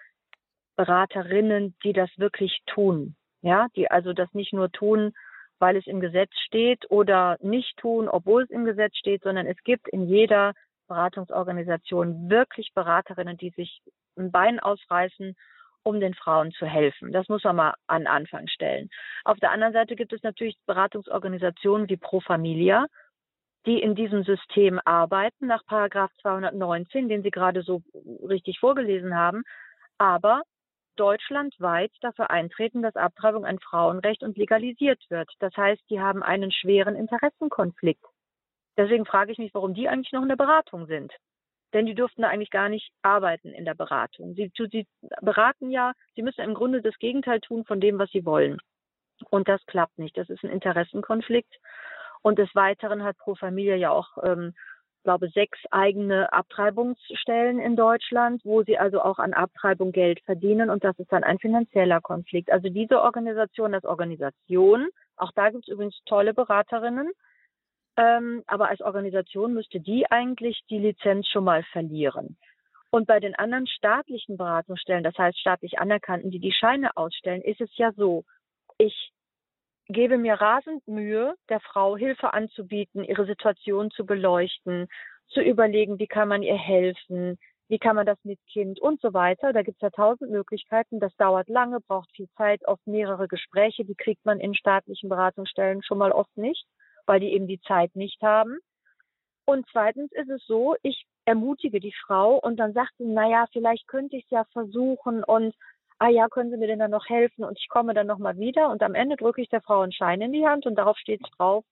Beraterinnen, 0.75 1.75
die 1.83 1.93
das 1.93 2.09
wirklich 2.17 2.59
tun. 2.65 3.15
Ja, 3.41 3.67
die 3.75 3.89
also 3.89 4.11
das 4.11 4.33
nicht 4.33 4.51
nur 4.51 4.71
tun, 4.71 5.13
weil 5.59 5.77
es 5.77 5.87
im 5.87 6.01
Gesetz 6.01 6.31
steht 6.45 6.89
oder 6.89 7.37
nicht 7.41 7.77
tun, 7.77 8.09
obwohl 8.09 8.43
es 8.43 8.49
im 8.49 8.65
Gesetz 8.65 8.97
steht, 8.97 9.23
sondern 9.23 9.45
es 9.45 9.57
gibt 9.63 9.87
in 9.87 10.07
jeder 10.07 10.53
Beratungsorganisation 10.87 12.29
wirklich 12.29 12.71
Beraterinnen, 12.73 13.37
die 13.37 13.51
sich 13.51 13.81
ein 14.17 14.31
Bein 14.31 14.59
ausreißen, 14.59 15.35
um 15.83 15.99
den 15.99 16.15
Frauen 16.15 16.51
zu 16.51 16.65
helfen. 16.65 17.11
Das 17.11 17.29
muss 17.29 17.43
man 17.43 17.55
mal 17.55 17.73
an 17.87 18.07
Anfang 18.07 18.47
stellen. 18.47 18.89
Auf 19.23 19.37
der 19.39 19.51
anderen 19.51 19.73
Seite 19.73 19.95
gibt 19.95 20.13
es 20.13 20.23
natürlich 20.23 20.57
Beratungsorganisationen 20.65 21.87
wie 21.89 21.97
Pro 21.97 22.21
Familia, 22.21 22.87
die 23.65 23.81
in 23.81 23.95
diesem 23.95 24.23
System 24.23 24.79
arbeiten, 24.83 25.47
nach 25.47 25.65
Paragraph 25.65 26.11
219, 26.21 27.09
den 27.09 27.23
Sie 27.23 27.31
gerade 27.31 27.61
so 27.61 27.81
richtig 28.27 28.59
vorgelesen 28.59 29.15
haben, 29.15 29.43
aber 29.97 30.41
deutschlandweit 30.95 31.91
dafür 32.01 32.29
eintreten, 32.29 32.81
dass 32.81 32.95
Abtreibung 32.95 33.45
ein 33.45 33.59
Frauenrecht 33.59 34.23
und 34.23 34.37
legalisiert 34.37 35.03
wird. 35.09 35.29
Das 35.39 35.55
heißt, 35.55 35.81
die 35.89 35.99
haben 35.99 36.23
einen 36.23 36.51
schweren 36.51 36.95
Interessenkonflikt. 36.95 38.05
Deswegen 38.77 39.05
frage 39.05 39.31
ich 39.31 39.37
mich, 39.37 39.53
warum 39.53 39.73
die 39.73 39.87
eigentlich 39.87 40.11
noch 40.11 40.21
in 40.21 40.29
der 40.29 40.35
Beratung 40.35 40.85
sind. 40.87 41.13
Denn 41.73 41.85
die 41.85 41.95
dürften 41.95 42.21
da 42.21 42.29
eigentlich 42.29 42.51
gar 42.51 42.69
nicht 42.69 42.91
arbeiten 43.01 43.49
in 43.49 43.65
der 43.65 43.73
Beratung. 43.73 44.33
Sie, 44.35 44.51
sie 44.71 44.87
beraten 45.21 45.71
ja, 45.71 45.93
sie 46.15 46.21
müssen 46.21 46.41
im 46.41 46.53
Grunde 46.53 46.81
das 46.81 46.97
Gegenteil 46.99 47.41
tun 47.41 47.65
von 47.65 47.81
dem, 47.81 47.99
was 47.99 48.09
sie 48.11 48.25
wollen. 48.25 48.59
Und 49.29 49.47
das 49.47 49.65
klappt 49.65 49.97
nicht. 49.97 50.17
Das 50.17 50.29
ist 50.29 50.43
ein 50.43 50.49
Interessenkonflikt. 50.49 51.53
Und 52.21 52.39
des 52.39 52.53
Weiteren 52.55 53.03
hat 53.03 53.17
Pro 53.17 53.35
Familia 53.35 53.75
ja 53.75 53.91
auch 53.91 54.17
ähm, 54.23 54.53
glaube, 55.05 55.29
sechs 55.29 55.57
eigene 55.71 56.33
Abtreibungsstellen 56.33 57.59
in 57.59 57.77
Deutschland, 57.77 58.41
wo 58.43 58.63
sie 58.63 58.77
also 58.77 59.01
auch 59.01 59.19
an 59.19 59.33
Abtreibung 59.33 59.93
Geld 59.93 60.19
verdienen 60.25 60.69
und 60.69 60.83
das 60.83 60.99
ist 60.99 61.13
dann 61.13 61.23
ein 61.23 61.39
finanzieller 61.39 62.01
Konflikt. 62.01 62.51
Also 62.51 62.67
diese 62.67 63.01
Organisation 63.01 63.73
als 63.73 63.85
Organisation, 63.85 64.89
auch 65.15 65.31
da 65.33 65.49
gibt 65.51 65.67
es 65.67 65.73
übrigens 65.73 65.97
tolle 66.05 66.33
Beraterinnen, 66.33 67.11
ähm, 67.97 68.43
aber 68.47 68.69
als 68.69 68.81
Organisation 68.81 69.53
müsste 69.53 69.79
die 69.79 70.09
eigentlich 70.09 70.61
die 70.69 70.79
Lizenz 70.79 71.27
schon 71.27 71.43
mal 71.43 71.63
verlieren. 71.71 72.37
Und 72.91 73.07
bei 73.07 73.19
den 73.19 73.35
anderen 73.35 73.67
staatlichen 73.67 74.37
Beratungsstellen, 74.37 75.03
das 75.03 75.17
heißt 75.17 75.39
staatlich 75.39 75.79
anerkannten, 75.79 76.31
die 76.31 76.39
die 76.39 76.53
Scheine 76.53 76.95
ausstellen, 76.95 77.41
ist 77.41 77.59
es 77.61 77.69
ja 77.77 77.91
so, 77.93 78.23
ich 78.77 79.11
gebe 79.87 80.17
mir 80.17 80.35
rasend 80.35 80.87
Mühe, 80.87 81.35
der 81.49 81.59
Frau 81.59 81.97
Hilfe 81.97 82.33
anzubieten, 82.33 83.03
ihre 83.03 83.25
Situation 83.25 83.91
zu 83.91 84.05
beleuchten, 84.05 84.87
zu 85.27 85.41
überlegen, 85.41 85.99
wie 85.99 86.07
kann 86.07 86.27
man 86.27 86.43
ihr 86.43 86.57
helfen, 86.57 87.37
wie 87.67 87.79
kann 87.79 87.95
man 87.95 88.05
das 88.05 88.17
mit 88.23 88.39
Kind 88.47 88.79
und 88.79 89.01
so 89.01 89.13
weiter. 89.13 89.53
Da 89.53 89.63
gibt 89.63 89.77
es 89.77 89.81
ja 89.81 89.89
tausend 89.89 90.31
Möglichkeiten. 90.31 90.99
Das 90.99 91.15
dauert 91.17 91.49
lange, 91.49 91.79
braucht 91.81 92.11
viel 92.15 92.29
Zeit, 92.37 92.65
oft 92.67 92.85
mehrere 92.85 93.27
Gespräche. 93.27 93.85
Die 93.85 93.95
kriegt 93.95 94.25
man 94.25 94.39
in 94.39 94.53
staatlichen 94.53 95.09
Beratungsstellen 95.09 95.83
schon 95.83 95.97
mal 95.97 96.11
oft 96.11 96.35
nicht, 96.37 96.65
weil 97.05 97.19
die 97.19 97.33
eben 97.33 97.47
die 97.47 97.61
Zeit 97.61 97.95
nicht 97.95 98.21
haben. 98.21 98.57
Und 99.45 99.65
zweitens 99.71 100.11
ist 100.11 100.29
es 100.29 100.45
so, 100.45 100.75
ich 100.81 101.05
ermutige 101.25 101.79
die 101.79 101.93
Frau 102.05 102.37
und 102.37 102.57
dann 102.57 102.73
sagt 102.73 102.93
sie, 102.97 103.05
naja, 103.05 103.45
vielleicht 103.51 103.87
könnte 103.87 104.15
ich 104.15 104.23
es 104.25 104.29
ja 104.29 104.43
versuchen 104.53 105.23
und 105.23 105.55
ah 105.99 106.09
ja, 106.09 106.27
können 106.27 106.51
Sie 106.51 106.57
mir 106.57 106.67
denn 106.67 106.79
dann 106.79 106.91
noch 106.91 107.07
helfen 107.07 107.43
und 107.43 107.57
ich 107.57 107.69
komme 107.69 107.93
dann 107.93 108.07
nochmal 108.07 108.37
wieder 108.37 108.69
und 108.69 108.83
am 108.83 108.95
Ende 108.95 109.15
drücke 109.15 109.41
ich 109.41 109.49
der 109.49 109.61
Frau 109.61 109.81
einen 109.81 109.91
Schein 109.91 110.21
in 110.21 110.33
die 110.33 110.45
Hand 110.45 110.65
und 110.65 110.75
darauf 110.75 110.97
steht 110.97 111.21
es 111.23 111.31
drauf, 111.37 111.63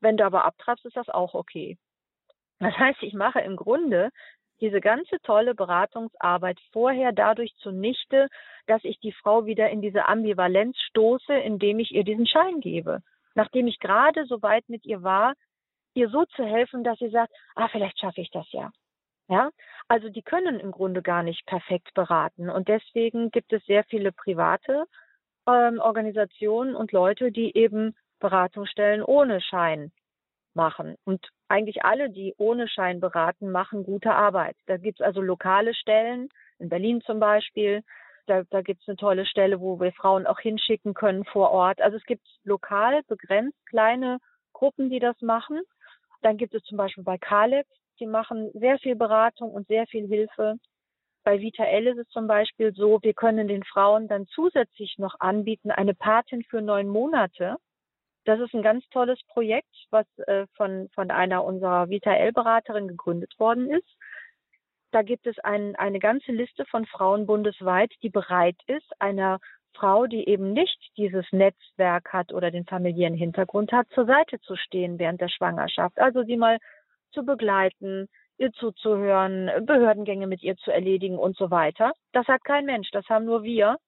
wenn 0.00 0.16
du 0.16 0.24
aber 0.24 0.44
abtreibst, 0.44 0.84
ist 0.84 0.96
das 0.96 1.08
auch 1.08 1.34
okay. 1.34 1.78
Das 2.58 2.76
heißt, 2.76 3.02
ich 3.02 3.12
mache 3.12 3.40
im 3.40 3.56
Grunde 3.56 4.10
diese 4.60 4.80
ganze 4.80 5.18
tolle 5.22 5.54
Beratungsarbeit 5.54 6.58
vorher 6.72 7.12
dadurch 7.12 7.52
zunichte, 7.56 8.28
dass 8.66 8.84
ich 8.84 9.00
die 9.00 9.12
Frau 9.12 9.44
wieder 9.44 9.70
in 9.70 9.82
diese 9.82 10.06
Ambivalenz 10.06 10.78
stoße, 10.90 11.34
indem 11.34 11.80
ich 11.80 11.90
ihr 11.90 12.04
diesen 12.04 12.26
Schein 12.26 12.60
gebe. 12.60 13.02
Nachdem 13.34 13.66
ich 13.66 13.78
gerade 13.78 14.24
so 14.26 14.42
weit 14.42 14.68
mit 14.68 14.84
ihr 14.84 15.02
war, 15.02 15.34
ihr 15.94 16.08
so 16.08 16.24
zu 16.24 16.44
helfen, 16.44 16.84
dass 16.84 16.98
sie 16.98 17.10
sagt, 17.10 17.32
ah, 17.54 17.68
vielleicht 17.68 17.98
schaffe 17.98 18.20
ich 18.20 18.30
das 18.30 18.46
ja. 18.52 18.70
Ja, 19.28 19.50
also 19.88 20.08
die 20.08 20.22
können 20.22 20.60
im 20.60 20.72
Grunde 20.72 21.00
gar 21.00 21.22
nicht 21.22 21.46
perfekt 21.46 21.94
beraten. 21.94 22.50
Und 22.50 22.68
deswegen 22.68 23.30
gibt 23.30 23.52
es 23.52 23.64
sehr 23.64 23.84
viele 23.84 24.12
private 24.12 24.84
ähm, 25.46 25.80
Organisationen 25.80 26.74
und 26.74 26.92
Leute, 26.92 27.32
die 27.32 27.56
eben 27.56 27.94
Beratungsstellen 28.18 29.02
ohne 29.02 29.40
Schein 29.40 29.92
machen. 30.54 30.96
Und 31.04 31.28
eigentlich 31.48 31.84
alle, 31.84 32.10
die 32.10 32.34
ohne 32.36 32.68
Schein 32.68 33.00
beraten, 33.00 33.50
machen 33.50 33.84
gute 33.84 34.12
Arbeit. 34.12 34.56
Da 34.66 34.76
gibt 34.76 35.00
es 35.00 35.06
also 35.06 35.20
lokale 35.20 35.74
Stellen, 35.74 36.28
in 36.58 36.68
Berlin 36.68 37.00
zum 37.02 37.18
Beispiel. 37.18 37.82
Da, 38.26 38.42
da 38.50 38.62
gibt 38.62 38.82
es 38.82 38.88
eine 38.88 38.96
tolle 38.96 39.26
Stelle, 39.26 39.60
wo 39.60 39.80
wir 39.80 39.92
Frauen 39.92 40.26
auch 40.26 40.38
hinschicken 40.38 40.94
können 40.94 41.24
vor 41.24 41.50
Ort. 41.50 41.80
Also 41.80 41.96
es 41.96 42.04
gibt 42.04 42.26
lokal 42.44 43.02
begrenzt 43.08 43.58
kleine 43.66 44.18
Gruppen, 44.52 44.90
die 44.90 45.00
das 45.00 45.20
machen. 45.22 45.60
Dann 46.20 46.36
gibt 46.36 46.54
es 46.54 46.62
zum 46.62 46.78
Beispiel 46.78 47.02
bei 47.02 47.18
Kaleb 47.18 47.66
die 48.02 48.06
machen 48.06 48.50
sehr 48.54 48.78
viel 48.78 48.96
Beratung 48.96 49.52
und 49.52 49.68
sehr 49.68 49.86
viel 49.86 50.06
Hilfe. 50.06 50.56
Bei 51.24 51.40
Vita 51.40 51.64
L 51.64 51.86
ist 51.86 51.98
es 51.98 52.08
zum 52.08 52.26
Beispiel 52.26 52.74
so, 52.74 52.98
wir 53.02 53.14
können 53.14 53.46
den 53.46 53.62
Frauen 53.62 54.08
dann 54.08 54.26
zusätzlich 54.26 54.98
noch 54.98 55.20
anbieten, 55.20 55.70
eine 55.70 55.94
Patin 55.94 56.42
für 56.42 56.60
neun 56.60 56.88
Monate. 56.88 57.56
Das 58.24 58.40
ist 58.40 58.54
ein 58.54 58.62
ganz 58.62 58.84
tolles 58.90 59.20
Projekt, 59.28 59.72
was 59.90 60.06
äh, 60.26 60.46
von, 60.56 60.88
von 60.94 61.12
einer 61.12 61.44
unserer 61.44 61.88
Vita 61.88 62.12
L-Beraterin 62.12 62.88
gegründet 62.88 63.38
worden 63.38 63.70
ist. 63.70 63.96
Da 64.92 65.02
gibt 65.02 65.26
es 65.26 65.38
ein, 65.38 65.74
eine 65.76 65.98
ganze 65.98 66.32
Liste 66.32 66.64
von 66.66 66.86
Frauen 66.86 67.26
bundesweit, 67.26 67.90
die 68.02 68.10
bereit 68.10 68.58
ist, 68.66 68.88
einer 69.00 69.40
Frau, 69.74 70.06
die 70.06 70.28
eben 70.28 70.52
nicht 70.52 70.78
dieses 70.98 71.24
Netzwerk 71.32 72.12
hat 72.12 72.32
oder 72.32 72.50
den 72.50 72.66
familiären 72.66 73.14
Hintergrund 73.14 73.72
hat, 73.72 73.88
zur 73.94 74.04
Seite 74.04 74.38
zu 74.40 74.54
stehen 74.54 74.98
während 74.98 75.20
der 75.22 75.30
Schwangerschaft. 75.30 75.98
Also 75.98 76.24
sie 76.24 76.36
mal 76.36 76.58
zu 77.12 77.24
begleiten, 77.24 78.06
ihr 78.36 78.52
zuzuhören, 78.52 79.50
Behördengänge 79.64 80.26
mit 80.26 80.42
ihr 80.42 80.56
zu 80.56 80.70
erledigen 80.70 81.18
und 81.18 81.36
so 81.36 81.50
weiter. 81.50 81.92
Das 82.12 82.26
hat 82.28 82.44
kein 82.44 82.66
Mensch, 82.66 82.90
das 82.90 83.08
haben 83.08 83.24
nur 83.24 83.42
wir. 83.44 83.78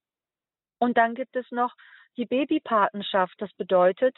Und 0.79 0.97
dann 0.97 1.13
gibt 1.13 1.35
es 1.35 1.49
noch 1.51 1.73
die 2.17 2.25
Babypatenschaft. 2.25 3.35
Das 3.39 3.53
bedeutet, 3.53 4.17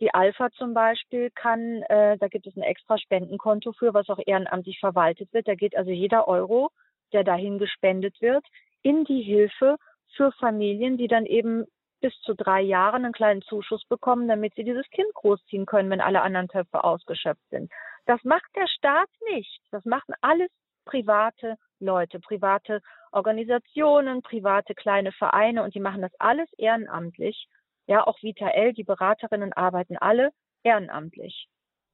die 0.00 0.12
Alpha 0.12 0.50
zum 0.50 0.74
Beispiel 0.74 1.30
kann, 1.30 1.82
äh, 1.88 2.18
da 2.18 2.28
gibt 2.28 2.46
es 2.46 2.56
ein 2.56 2.62
extra 2.62 2.98
Spendenkonto 2.98 3.72
für, 3.72 3.94
was 3.94 4.08
auch 4.08 4.18
ehrenamtlich 4.24 4.78
verwaltet 4.78 5.32
wird. 5.32 5.48
Da 5.48 5.54
geht 5.54 5.76
also 5.76 5.90
jeder 5.90 6.28
Euro, 6.28 6.70
der 7.12 7.24
dahin 7.24 7.58
gespendet 7.58 8.20
wird, 8.20 8.44
in 8.82 9.04
die 9.04 9.22
Hilfe 9.22 9.76
für 10.14 10.32
Familien, 10.32 10.98
die 10.98 11.08
dann 11.08 11.24
eben 11.24 11.64
bis 12.00 12.12
zu 12.20 12.34
drei 12.34 12.60
Jahren 12.60 13.04
einen 13.04 13.14
kleinen 13.14 13.42
Zuschuss 13.42 13.84
bekommen, 13.88 14.28
damit 14.28 14.54
sie 14.54 14.64
dieses 14.64 14.88
Kind 14.90 15.12
großziehen 15.14 15.66
können, 15.66 15.90
wenn 15.90 16.00
alle 16.00 16.22
anderen 16.22 16.48
Töpfe 16.48 16.84
ausgeschöpft 16.84 17.48
sind. 17.50 17.72
Das 18.04 18.22
macht 18.22 18.54
der 18.54 18.68
Staat 18.68 19.08
nicht. 19.32 19.60
Das 19.70 19.84
machen 19.84 20.14
alles 20.20 20.50
private 20.84 21.56
Leute, 21.80 22.20
private 22.20 22.80
Organisationen, 23.12 24.22
private 24.22 24.74
kleine 24.74 25.12
Vereine 25.12 25.62
und 25.62 25.74
die 25.74 25.80
machen 25.80 26.02
das 26.02 26.12
alles 26.18 26.48
ehrenamtlich. 26.58 27.48
Ja, 27.86 28.06
auch 28.06 28.22
Vita 28.22 28.48
L, 28.48 28.72
die 28.72 28.84
Beraterinnen 28.84 29.52
arbeiten 29.52 29.96
alle 29.96 30.30
ehrenamtlich. 30.62 31.48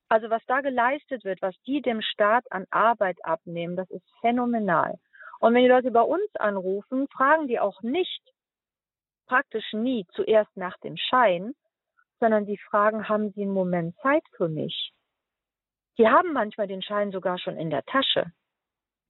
Also 0.08 0.30
was 0.30 0.42
da 0.46 0.60
geleistet 0.60 1.24
wird, 1.24 1.40
was 1.42 1.54
die 1.66 1.80
dem 1.80 2.02
Staat 2.02 2.50
an 2.50 2.66
Arbeit 2.70 3.24
abnehmen, 3.24 3.76
das 3.76 3.90
ist 3.90 4.04
phänomenal. 4.20 4.98
Und 5.40 5.54
wenn 5.54 5.62
die 5.62 5.68
Leute 5.68 5.90
bei 5.90 6.02
uns 6.02 6.28
anrufen, 6.36 7.08
fragen 7.08 7.48
die 7.48 7.58
auch 7.58 7.82
nicht, 7.82 8.22
praktisch 9.26 9.72
nie 9.72 10.06
zuerst 10.12 10.54
nach 10.56 10.76
dem 10.78 10.96
Schein, 10.96 11.54
sondern 12.20 12.46
sie 12.46 12.58
fragen, 12.58 13.08
haben 13.08 13.32
Sie 13.32 13.42
einen 13.42 13.52
Moment 13.52 13.96
Zeit 14.02 14.22
für 14.36 14.48
mich? 14.48 14.92
Die 15.98 16.08
haben 16.08 16.32
manchmal 16.32 16.68
den 16.68 16.82
Schein 16.82 17.10
sogar 17.10 17.38
schon 17.38 17.56
in 17.56 17.70
der 17.70 17.84
Tasche. 17.84 18.32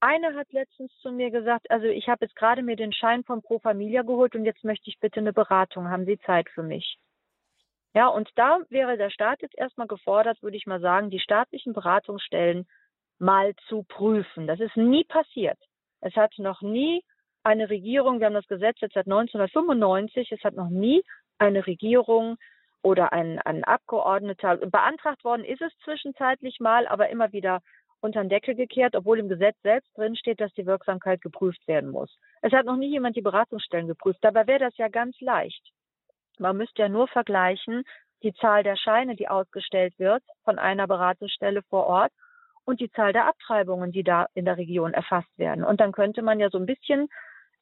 Eine 0.05 0.34
hat 0.34 0.53
letztens 0.53 0.90
zu 0.98 1.12
mir 1.12 1.30
gesagt, 1.30 1.70
also 1.70 1.86
ich 1.86 2.09
habe 2.09 2.24
jetzt 2.24 2.34
gerade 2.34 2.64
mir 2.64 2.74
den 2.74 2.92
Schein 2.92 3.22
von 3.22 3.40
Pro 3.40 3.61
Familia 3.61 4.03
geholt 4.03 4.34
und 4.34 4.44
jetzt 4.44 4.64
möchte 4.64 4.90
ich 4.90 4.98
bitte 4.98 5.20
eine 5.20 5.32
Beratung. 5.32 5.90
Haben 5.90 6.07
Sie 6.07 6.18
Zeit 6.26 6.48
für 6.50 6.64
mich? 6.64 6.98
Ja, 7.94 8.09
und 8.09 8.28
da 8.34 8.59
wäre 8.68 8.96
der 8.96 9.11
Staat 9.11 9.42
jetzt 9.42 9.57
erstmal 9.57 9.86
gefordert, 9.86 10.42
würde 10.42 10.57
ich 10.57 10.66
mal 10.66 10.80
sagen, 10.80 11.11
die 11.11 11.20
staatlichen 11.20 11.72
Beratungsstellen 11.72 12.66
mal 13.20 13.55
zu 13.68 13.84
prüfen. 13.84 14.48
Das 14.48 14.59
ist 14.59 14.76
nie 14.76 15.05
passiert. 15.05 15.59
Es 16.00 16.16
hat 16.16 16.36
noch 16.36 16.62
nie 16.62 17.05
eine 17.44 17.70
Regierung, 17.70 18.18
wir 18.18 18.26
haben 18.26 18.34
das 18.34 18.48
Gesetz 18.48 18.80
jetzt 18.80 18.94
seit 18.94 19.07
1995, 19.07 20.32
es 20.32 20.42
hat 20.42 20.55
noch 20.55 20.68
nie 20.68 21.05
eine 21.38 21.64
Regierung 21.64 22.38
oder 22.82 23.12
ein, 23.12 23.38
ein 23.38 23.62
Abgeordneter. 23.62 24.57
Beantragt 24.57 25.22
worden 25.22 25.44
ist 25.44 25.62
es 25.62 25.72
zwischenzeitlich 25.84 26.59
mal, 26.59 26.88
aber 26.88 27.09
immer 27.09 27.30
wieder 27.30 27.61
unter 28.03 28.20
den 28.22 28.28
Deckel 28.28 28.55
gekehrt, 28.55 28.94
obwohl 28.96 29.18
im 29.18 29.28
Gesetz 29.28 29.57
selbst 29.62 29.96
drin 29.96 30.16
steht, 30.16 30.40
dass 30.40 30.53
die 30.55 30.66
Wirksamkeit 30.66 31.20
geprüft 31.20 31.66
werden 31.66 31.90
muss. 31.90 32.11
Es 32.42 32.53
hat 32.53 32.66
noch 32.66 32.76
nie 32.76 32.90
jemand 32.90 33.16
die 33.16 33.22
Beratungsstellen 33.22 33.86
geprüft. 33.86 34.18
Dabei 34.22 34.46
wäre 34.46 34.59
das 34.61 34.76
ja 34.76 34.88
ganz 34.88 35.18
leicht. 35.20 35.62
Man 36.38 36.57
müsste 36.57 36.82
ja 36.82 36.88
nur 36.88 37.09
vergleichen 37.09 37.84
die 38.22 38.34
Zahl 38.34 38.62
der 38.62 38.76
Scheine, 38.76 39.16
die 39.16 39.28
ausgestellt 39.28 39.98
wird 39.98 40.22
von 40.44 40.59
einer 40.59 40.86
Beratungsstelle 40.86 41.62
vor 41.62 41.86
Ort 41.86 42.12
und 42.64 42.80
die 42.80 42.90
Zahl 42.90 43.12
der 43.12 43.26
Abtreibungen, 43.26 43.92
die 43.92 44.05
da 44.05 44.26
in 44.34 44.44
der 44.44 44.57
Region 44.57 44.94
erfasst 44.94 45.36
werden. 45.38 45.64
Und 45.64 45.80
dann 45.80 45.92
könnte 45.92 46.22
man 46.22 46.38
ja 46.40 46.50
so 46.50 46.59
ein 46.59 46.66
bisschen 46.66 47.09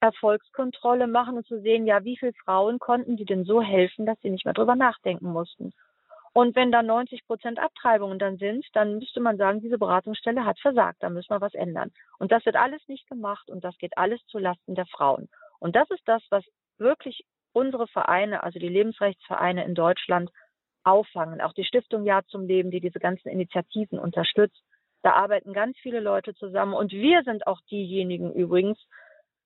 Erfolgskontrolle 0.00 1.06
machen 1.06 1.36
und 1.36 1.46
zu 1.46 1.60
sehen, 1.60 1.86
ja, 1.86 2.04
wie 2.04 2.16
viele 2.16 2.32
Frauen 2.44 2.78
konnten 2.78 3.16
die 3.16 3.24
denn 3.24 3.44
so 3.44 3.62
helfen, 3.62 4.06
dass 4.06 4.18
sie 4.20 4.30
nicht 4.30 4.44
mehr 4.44 4.54
drüber 4.54 4.76
nachdenken 4.76 5.30
mussten. 5.30 5.72
Und 6.32 6.54
wenn 6.54 6.70
da 6.70 6.82
90 6.82 7.26
Prozent 7.26 7.58
Abtreibungen 7.58 8.18
dann 8.18 8.38
sind, 8.38 8.64
dann 8.74 8.98
müsste 8.98 9.20
man 9.20 9.36
sagen, 9.36 9.60
diese 9.60 9.78
Beratungsstelle 9.78 10.44
hat 10.44 10.60
versagt, 10.60 11.02
da 11.02 11.10
müssen 11.10 11.30
wir 11.30 11.40
was 11.40 11.54
ändern. 11.54 11.90
Und 12.18 12.30
das 12.30 12.44
wird 12.46 12.56
alles 12.56 12.80
nicht 12.86 13.08
gemacht 13.08 13.50
und 13.50 13.64
das 13.64 13.76
geht 13.78 13.98
alles 13.98 14.24
zu 14.26 14.38
Lasten 14.38 14.74
der 14.76 14.86
Frauen. 14.86 15.28
Und 15.58 15.74
das 15.74 15.90
ist 15.90 16.06
das, 16.06 16.22
was 16.30 16.44
wirklich 16.78 17.24
unsere 17.52 17.88
Vereine, 17.88 18.44
also 18.44 18.58
die 18.58 18.68
Lebensrechtsvereine 18.68 19.64
in 19.64 19.74
Deutschland 19.74 20.30
auffangen. 20.84 21.40
Auch 21.40 21.52
die 21.52 21.64
Stiftung 21.64 22.04
Ja 22.04 22.22
zum 22.28 22.46
Leben, 22.46 22.70
die 22.70 22.80
diese 22.80 23.00
ganzen 23.00 23.28
Initiativen 23.28 23.98
unterstützt. 23.98 24.62
Da 25.02 25.12
arbeiten 25.12 25.52
ganz 25.52 25.76
viele 25.78 26.00
Leute 26.00 26.34
zusammen. 26.34 26.74
Und 26.74 26.92
wir 26.92 27.22
sind 27.24 27.46
auch 27.46 27.60
diejenigen 27.70 28.32
übrigens, 28.32 28.78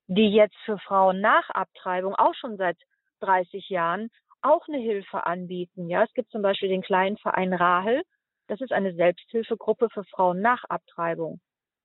die 0.07 0.29
jetzt 0.29 0.57
für 0.65 0.79
Frauen 0.79 1.21
nach 1.21 1.49
Abtreibung 1.51 2.15
auch 2.15 2.35
schon 2.35 2.57
seit 2.57 2.77
30 3.21 3.69
Jahren 3.71 4.11
auch 4.45 4.69
eine 4.69 4.79
Hilfe 4.79 5.27
anbieten. 5.27 5.89
Ja, 5.89 6.05
es 6.05 6.13
gibt 6.15 6.31
zum 6.31 6.43
Beispiel 6.43 6.69
den 6.69 6.83
kleinen 6.83 7.17
Verein 7.17 7.53
Rahel. 7.53 8.03
Das 8.47 8.61
ist 8.61 8.73
eine 8.73 8.95
Selbsthilfegruppe 8.95 9.89
für 9.91 10.05
Frauen 10.05 10.41
nach 10.41 10.65
Abtreibung, 10.69 11.41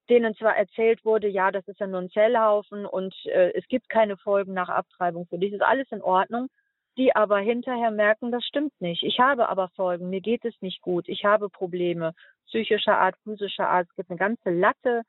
denen 0.09 0.35
zwar 0.35 0.57
erzählt 0.57 1.05
wurde, 1.05 1.27
ja, 1.27 1.51
das 1.51 1.67
ist 1.67 1.79
ja 1.79 1.87
nur 1.87 2.01
ein 2.01 2.09
Zellhaufen 2.09 2.85
und 2.85 3.15
äh, 3.25 3.53
es 3.53 3.65
gibt 3.67 3.87
keine 3.89 4.17
Folgen 4.17 4.53
nach 4.53 4.69
Abtreibung. 4.69 5.25
Für 5.27 5.37
dich 5.37 5.53
ist 5.53 5.61
alles 5.61 5.87
in 5.91 6.01
Ordnung, 6.01 6.49
die 6.97 7.15
aber 7.15 7.39
hinterher 7.39 7.91
merken, 7.91 8.31
das 8.31 8.43
stimmt 8.43 8.73
nicht. 8.81 9.03
Ich 9.03 9.19
habe 9.19 9.47
aber 9.47 9.69
Folgen, 9.69 10.09
mir 10.09 10.19
geht 10.19 10.43
es 10.43 10.53
nicht 10.61 10.81
gut, 10.81 11.07
ich 11.07 11.23
habe 11.23 11.49
Probleme 11.49 12.13
psychischer 12.47 12.97
Art, 12.97 13.15
physischer 13.23 13.69
Art. 13.69 13.87
Es 13.89 13.95
gibt 13.95 14.09
eine 14.09 14.19
ganze 14.19 14.49
Latte 14.49 15.03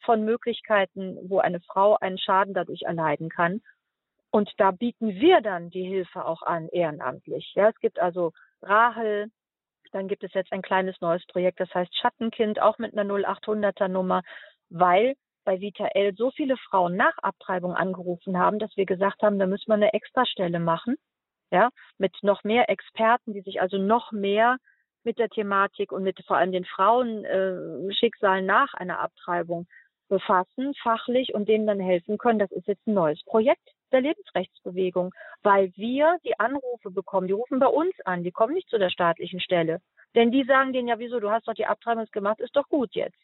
von 0.00 0.24
Möglichkeiten, 0.24 1.18
wo 1.28 1.38
eine 1.38 1.60
Frau 1.60 1.96
einen 1.98 2.18
Schaden 2.18 2.54
dadurch 2.54 2.82
erleiden 2.82 3.28
kann. 3.28 3.60
Und 4.30 4.50
da 4.58 4.70
bieten 4.70 5.08
wir 5.08 5.40
dann 5.40 5.70
die 5.70 5.84
Hilfe 5.84 6.24
auch 6.24 6.42
an, 6.42 6.68
ehrenamtlich. 6.68 7.52
Ja, 7.54 7.68
es 7.68 7.78
gibt 7.80 7.98
also 7.98 8.32
Rahel, 8.62 9.30
dann 9.92 10.08
gibt 10.08 10.24
es 10.24 10.34
jetzt 10.34 10.52
ein 10.52 10.62
kleines 10.62 11.00
neues 11.00 11.24
Projekt, 11.26 11.60
das 11.60 11.72
heißt 11.74 11.96
Schattenkind, 11.96 12.60
auch 12.60 12.78
mit 12.78 12.96
einer 12.96 13.10
0800er 13.12 13.88
Nummer, 13.88 14.22
weil 14.68 15.14
bei 15.44 15.60
Vita 15.60 15.86
L 15.86 16.14
so 16.16 16.30
viele 16.32 16.56
Frauen 16.56 16.96
nach 16.96 17.16
Abtreibung 17.18 17.74
angerufen 17.74 18.36
haben, 18.36 18.58
dass 18.58 18.76
wir 18.76 18.84
gesagt 18.84 19.22
haben, 19.22 19.38
da 19.38 19.46
müssen 19.46 19.68
wir 19.68 19.74
eine 19.74 19.94
Extrastelle 19.94 20.58
machen, 20.58 20.96
ja, 21.50 21.70
mit 21.98 22.14
noch 22.22 22.42
mehr 22.42 22.68
Experten, 22.68 23.32
die 23.32 23.42
sich 23.42 23.60
also 23.60 23.78
noch 23.78 24.12
mehr 24.12 24.58
mit 25.04 25.18
der 25.18 25.28
Thematik 25.28 25.92
und 25.92 26.02
mit 26.02 26.20
vor 26.26 26.36
allem 26.36 26.50
den 26.50 26.64
Frauenschicksalen 26.64 28.44
äh, 28.44 28.46
nach 28.46 28.74
einer 28.74 28.98
Abtreibung 28.98 29.66
befassen, 30.08 30.74
fachlich 30.82 31.32
und 31.32 31.48
denen 31.48 31.66
dann 31.66 31.80
helfen 31.80 32.18
können. 32.18 32.40
Das 32.40 32.50
ist 32.50 32.66
jetzt 32.66 32.86
ein 32.86 32.94
neues 32.94 33.22
Projekt 33.24 33.70
der 33.92 34.00
Lebensrechtsbewegung, 34.00 35.12
weil 35.42 35.72
wir 35.76 36.18
die 36.24 36.38
Anrufe 36.38 36.90
bekommen, 36.90 37.26
die 37.26 37.32
rufen 37.32 37.58
bei 37.58 37.66
uns 37.66 37.94
an, 38.04 38.24
die 38.24 38.32
kommen 38.32 38.54
nicht 38.54 38.68
zu 38.68 38.78
der 38.78 38.90
staatlichen 38.90 39.40
Stelle. 39.40 39.80
Denn 40.14 40.30
die 40.30 40.44
sagen 40.44 40.72
denen 40.72 40.88
ja, 40.88 40.98
wieso, 40.98 41.20
du 41.20 41.30
hast 41.30 41.46
doch 41.46 41.54
die 41.54 41.66
Abtreibung 41.66 42.06
gemacht, 42.10 42.40
ist 42.40 42.56
doch 42.56 42.68
gut 42.68 42.94
jetzt. 42.94 43.18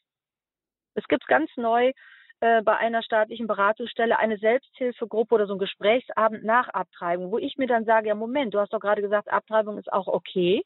Es 0.95 1.07
gibt 1.09 1.27
ganz 1.27 1.51
neu 1.57 1.93
äh, 2.41 2.63
bei 2.63 2.77
einer 2.77 3.03
staatlichen 3.03 3.47
Beratungsstelle 3.47 4.19
eine 4.19 4.37
Selbsthilfegruppe 4.39 5.35
oder 5.35 5.47
so 5.47 5.55
ein 5.55 5.59
Gesprächsabend 5.59 6.45
nach 6.45 6.69
Abtreibung, 6.69 7.31
wo 7.31 7.39
ich 7.39 7.57
mir 7.57 7.67
dann 7.67 7.85
sage, 7.85 8.09
ja 8.09 8.15
Moment, 8.15 8.53
du 8.53 8.59
hast 8.59 8.73
doch 8.73 8.81
gerade 8.81 9.01
gesagt, 9.01 9.31
Abtreibung 9.31 9.79
ist 9.79 9.93
auch 9.93 10.09
okay. 10.09 10.63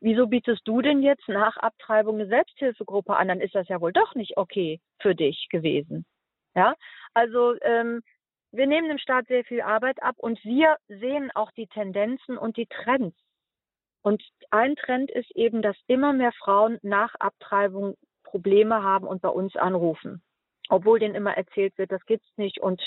Wieso 0.00 0.26
bietest 0.26 0.62
du 0.66 0.82
denn 0.82 1.02
jetzt 1.02 1.28
nach 1.28 1.56
Abtreibung 1.56 2.16
eine 2.16 2.26
Selbsthilfegruppe 2.26 3.16
an? 3.16 3.28
Dann 3.28 3.40
ist 3.40 3.54
das 3.54 3.68
ja 3.68 3.80
wohl 3.80 3.92
doch 3.92 4.14
nicht 4.14 4.36
okay 4.36 4.80
für 5.00 5.14
dich 5.14 5.48
gewesen. 5.50 6.04
Ja, 6.54 6.74
also 7.14 7.54
ähm, 7.62 8.02
wir 8.56 8.66
nehmen 8.66 8.88
dem 8.88 8.98
Staat 8.98 9.26
sehr 9.28 9.44
viel 9.44 9.60
Arbeit 9.60 10.02
ab 10.02 10.16
und 10.18 10.42
wir 10.44 10.76
sehen 10.88 11.30
auch 11.34 11.50
die 11.52 11.66
Tendenzen 11.66 12.38
und 12.38 12.56
die 12.56 12.66
Trends. 12.66 13.16
Und 14.02 14.22
ein 14.50 14.76
Trend 14.76 15.10
ist 15.10 15.30
eben, 15.34 15.62
dass 15.62 15.76
immer 15.88 16.12
mehr 16.12 16.32
Frauen 16.32 16.78
nach 16.82 17.14
Abtreibung 17.18 17.96
Probleme 18.22 18.82
haben 18.82 19.06
und 19.06 19.22
bei 19.22 19.28
uns 19.28 19.56
anrufen. 19.56 20.22
Obwohl 20.68 20.98
denen 20.98 21.14
immer 21.14 21.36
erzählt 21.36 21.76
wird, 21.78 21.92
das 21.92 22.04
gibt's 22.06 22.28
nicht 22.36 22.60
und 22.60 22.80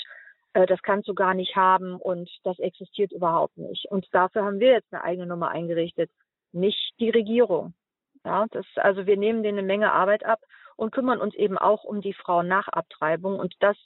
äh, 0.54 0.66
das 0.66 0.82
kannst 0.82 1.08
du 1.08 1.14
gar 1.14 1.34
nicht 1.34 1.56
haben 1.56 1.96
und 1.96 2.30
das 2.44 2.58
existiert 2.58 3.12
überhaupt 3.12 3.56
nicht. 3.56 3.86
Und 3.90 4.06
dafür 4.12 4.44
haben 4.44 4.60
wir 4.60 4.72
jetzt 4.72 4.92
eine 4.92 5.02
eigene 5.02 5.26
Nummer 5.26 5.50
eingerichtet, 5.50 6.10
nicht 6.52 6.94
die 6.98 7.10
Regierung. 7.10 7.74
Ja, 8.24 8.46
das, 8.50 8.66
also 8.76 9.06
wir 9.06 9.16
nehmen 9.16 9.42
denen 9.42 9.58
eine 9.58 9.66
Menge 9.66 9.92
Arbeit 9.92 10.24
ab 10.24 10.40
und 10.76 10.92
kümmern 10.92 11.20
uns 11.20 11.34
eben 11.34 11.56
auch 11.56 11.84
um 11.84 12.00
die 12.00 12.12
Frauen 12.12 12.48
nach 12.48 12.68
Abtreibung. 12.68 13.38
Und 13.38 13.54
das 13.60 13.76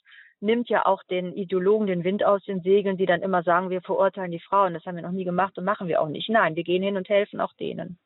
nimmt 0.41 0.68
ja 0.68 0.87
auch 0.87 1.03
den 1.05 1.32
Ideologen 1.32 1.87
den 1.87 2.05
Wind 2.05 2.24
aus 2.24 2.45
den 2.45 2.62
Segeln, 2.62 2.97
die 2.97 3.07
dann 3.07 3.22
immer 3.22 3.43
sagen, 3.43 3.70
wir 3.70 3.82
verurteilen 3.82 4.30
die 4.30 4.41
Frauen. 4.41 4.74
Das 4.74 4.85
haben 4.85 4.97
wir 4.97 5.03
noch 5.03 5.12
nie 5.12 5.24
gemacht 5.24 5.57
und 5.59 5.64
machen 5.64 5.89
wir 5.89 6.01
auch 6.01 6.09
nicht. 6.09 6.28
Nein, 6.28 6.57
wir 6.57 6.64
gehen 6.64 6.82
hin 6.82 6.97
und 6.97 7.09
helfen 7.09 7.41
auch 7.41 7.53
denen. 7.55 7.99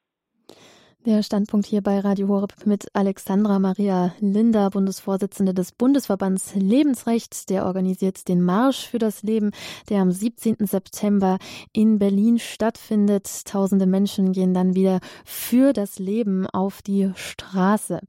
Der 1.06 1.22
Standpunkt 1.22 1.64
hier 1.64 1.80
bei 1.80 2.00
Radio 2.00 2.26
Horeb 2.26 2.66
mit 2.66 2.88
Alexandra 2.92 3.60
Maria 3.60 4.12
Linder, 4.18 4.68
Bundesvorsitzende 4.68 5.54
des 5.54 5.70
Bundesverbands 5.70 6.56
Lebensrecht. 6.56 7.50
Der 7.50 7.66
organisiert 7.66 8.26
den 8.26 8.42
Marsch 8.42 8.88
für 8.88 8.98
das 8.98 9.22
Leben, 9.22 9.52
der 9.88 10.00
am 10.00 10.10
17. 10.10 10.56
September 10.66 11.38
in 11.72 12.00
Berlin 12.00 12.40
stattfindet. 12.40 13.46
Tausende 13.46 13.86
Menschen 13.86 14.32
gehen 14.32 14.52
dann 14.52 14.74
wieder 14.74 14.98
für 15.24 15.72
das 15.72 16.00
Leben 16.00 16.48
auf 16.48 16.82
die 16.82 17.12
Straße. 17.14 18.00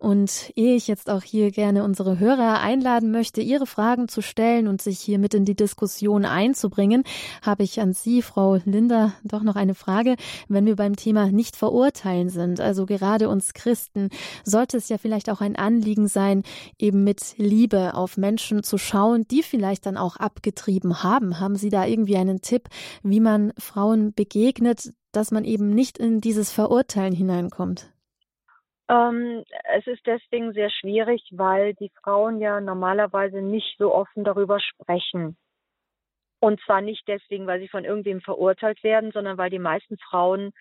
Und 0.00 0.52
ehe 0.56 0.74
ich 0.74 0.88
jetzt 0.88 1.08
auch 1.10 1.22
hier 1.22 1.52
gerne 1.52 1.84
unsere 1.84 2.18
Hörer 2.18 2.60
einladen 2.60 3.12
möchte, 3.12 3.40
ihre 3.40 3.66
Fragen 3.66 4.08
zu 4.08 4.20
stellen 4.20 4.66
und 4.66 4.82
sich 4.82 4.98
hier 4.98 5.20
mit 5.20 5.32
in 5.32 5.44
die 5.44 5.56
Diskussion 5.56 6.24
einzubringen, 6.24 7.04
habe 7.40 7.62
ich 7.62 7.80
an 7.80 7.92
Sie, 7.92 8.20
Frau 8.20 8.58
Linder, 8.64 9.12
doch 9.22 9.44
noch 9.44 9.56
eine 9.56 9.76
Frage. 9.76 10.16
Wenn 10.48 10.66
wir 10.66 10.74
beim 10.74 10.96
Thema 10.96 11.30
nicht 11.30 11.54
verurteilen 11.54 12.28
sind, 12.28 12.41
also 12.60 12.86
gerade 12.86 13.28
uns 13.28 13.54
Christen, 13.54 14.08
sollte 14.44 14.76
es 14.76 14.88
ja 14.88 14.98
vielleicht 14.98 15.30
auch 15.30 15.40
ein 15.40 15.56
Anliegen 15.56 16.08
sein, 16.08 16.42
eben 16.78 17.04
mit 17.04 17.34
Liebe 17.38 17.94
auf 17.94 18.16
Menschen 18.16 18.62
zu 18.62 18.78
schauen, 18.78 19.24
die 19.30 19.42
vielleicht 19.42 19.86
dann 19.86 19.96
auch 19.96 20.16
abgetrieben 20.16 21.02
haben. 21.02 21.40
Haben 21.40 21.56
Sie 21.56 21.70
da 21.70 21.86
irgendwie 21.86 22.16
einen 22.16 22.40
Tipp, 22.40 22.68
wie 23.02 23.20
man 23.20 23.52
Frauen 23.58 24.12
begegnet, 24.14 24.92
dass 25.12 25.30
man 25.30 25.44
eben 25.44 25.70
nicht 25.70 25.98
in 25.98 26.20
dieses 26.20 26.52
Verurteilen 26.52 27.14
hineinkommt? 27.14 27.92
Ähm, 28.88 29.44
es 29.74 29.86
ist 29.86 30.06
deswegen 30.06 30.52
sehr 30.52 30.70
schwierig, 30.70 31.22
weil 31.32 31.74
die 31.74 31.90
Frauen 32.02 32.40
ja 32.40 32.60
normalerweise 32.60 33.40
nicht 33.40 33.76
so 33.78 33.94
offen 33.94 34.24
darüber 34.24 34.58
sprechen. 34.60 35.36
Und 36.40 36.60
zwar 36.62 36.80
nicht 36.80 37.06
deswegen, 37.06 37.46
weil 37.46 37.60
sie 37.60 37.68
von 37.68 37.84
irgendwem 37.84 38.20
verurteilt 38.20 38.82
werden, 38.82 39.12
sondern 39.12 39.38
weil 39.38 39.50
die 39.50 39.60
meisten 39.60 39.96
Frauen 39.98 40.52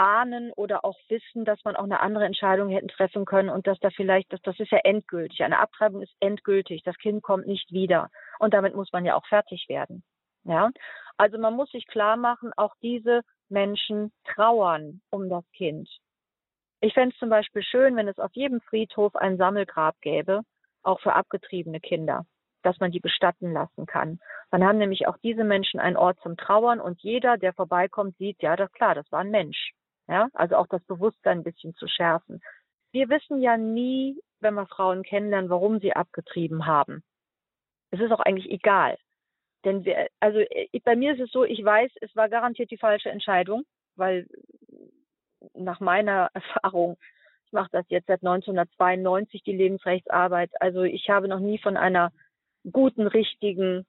ahnen 0.00 0.50
oder 0.52 0.84
auch 0.84 0.98
wissen, 1.08 1.44
dass 1.44 1.62
man 1.64 1.76
auch 1.76 1.84
eine 1.84 2.00
andere 2.00 2.24
Entscheidung 2.24 2.70
hätten 2.70 2.88
treffen 2.88 3.26
können 3.26 3.50
und 3.50 3.66
dass 3.66 3.78
da 3.80 3.90
vielleicht, 3.90 4.32
dass 4.32 4.40
das 4.42 4.58
ist 4.58 4.72
ja 4.72 4.78
endgültig. 4.82 5.42
Eine 5.44 5.58
Abtreibung 5.58 6.00
ist 6.00 6.14
endgültig. 6.20 6.82
Das 6.82 6.96
Kind 6.96 7.22
kommt 7.22 7.46
nicht 7.46 7.70
wieder. 7.70 8.08
Und 8.38 8.54
damit 8.54 8.74
muss 8.74 8.90
man 8.92 9.04
ja 9.04 9.14
auch 9.14 9.26
fertig 9.26 9.66
werden. 9.68 10.02
Ja. 10.44 10.70
Also 11.18 11.38
man 11.38 11.54
muss 11.54 11.70
sich 11.70 11.86
klar 11.86 12.16
machen, 12.16 12.52
auch 12.56 12.74
diese 12.80 13.20
Menschen 13.50 14.10
trauern 14.24 15.02
um 15.10 15.28
das 15.28 15.44
Kind. 15.52 15.88
Ich 16.80 16.94
fände 16.94 17.12
es 17.12 17.18
zum 17.18 17.28
Beispiel 17.28 17.62
schön, 17.62 17.94
wenn 17.96 18.08
es 18.08 18.18
auf 18.18 18.30
jedem 18.32 18.62
Friedhof 18.62 19.14
ein 19.16 19.36
Sammelgrab 19.36 20.00
gäbe, 20.00 20.40
auch 20.82 21.00
für 21.00 21.12
abgetriebene 21.12 21.78
Kinder, 21.78 22.24
dass 22.62 22.80
man 22.80 22.90
die 22.90 23.00
bestatten 23.00 23.52
lassen 23.52 23.84
kann. 23.84 24.18
Dann 24.50 24.64
haben 24.64 24.78
nämlich 24.78 25.06
auch 25.06 25.18
diese 25.18 25.44
Menschen 25.44 25.78
einen 25.78 25.98
Ort 25.98 26.18
zum 26.22 26.38
Trauern 26.38 26.80
und 26.80 27.02
jeder, 27.02 27.36
der 27.36 27.52
vorbeikommt, 27.52 28.16
sieht, 28.16 28.40
ja, 28.40 28.56
das 28.56 28.72
klar, 28.72 28.94
das 28.94 29.12
war 29.12 29.20
ein 29.20 29.30
Mensch. 29.30 29.74
Ja, 30.10 30.28
also 30.32 30.56
auch 30.56 30.66
das 30.66 30.82
Bewusstsein 30.86 31.38
ein 31.38 31.44
bisschen 31.44 31.72
zu 31.76 31.86
schärfen. 31.86 32.42
Wir 32.90 33.08
wissen 33.08 33.40
ja 33.40 33.56
nie, 33.56 34.20
wenn 34.40 34.54
wir 34.54 34.66
Frauen 34.66 35.04
kennenlernen, 35.04 35.50
warum 35.50 35.78
sie 35.78 35.94
abgetrieben 35.94 36.66
haben. 36.66 37.04
Es 37.92 38.00
ist 38.00 38.10
auch 38.10 38.18
eigentlich 38.18 38.50
egal. 38.50 38.98
Denn 39.64 39.84
wir, 39.84 40.08
also 40.18 40.40
äh, 40.40 40.68
bei 40.82 40.96
mir 40.96 41.12
ist 41.12 41.20
es 41.20 41.30
so, 41.30 41.44
ich 41.44 41.64
weiß, 41.64 41.92
es 42.00 42.16
war 42.16 42.28
garantiert 42.28 42.72
die 42.72 42.76
falsche 42.76 43.10
Entscheidung, 43.10 43.62
weil 43.94 44.26
nach 45.54 45.78
meiner 45.78 46.30
Erfahrung, 46.34 46.96
ich 47.46 47.52
mache 47.52 47.68
das 47.70 47.84
jetzt 47.88 48.08
seit 48.08 48.22
1992, 48.24 49.44
die 49.44 49.56
Lebensrechtsarbeit, 49.56 50.50
also 50.60 50.82
ich 50.82 51.08
habe 51.08 51.28
noch 51.28 51.40
nie 51.40 51.58
von 51.58 51.76
einer 51.76 52.10
guten, 52.72 53.06
richtigen 53.06 53.86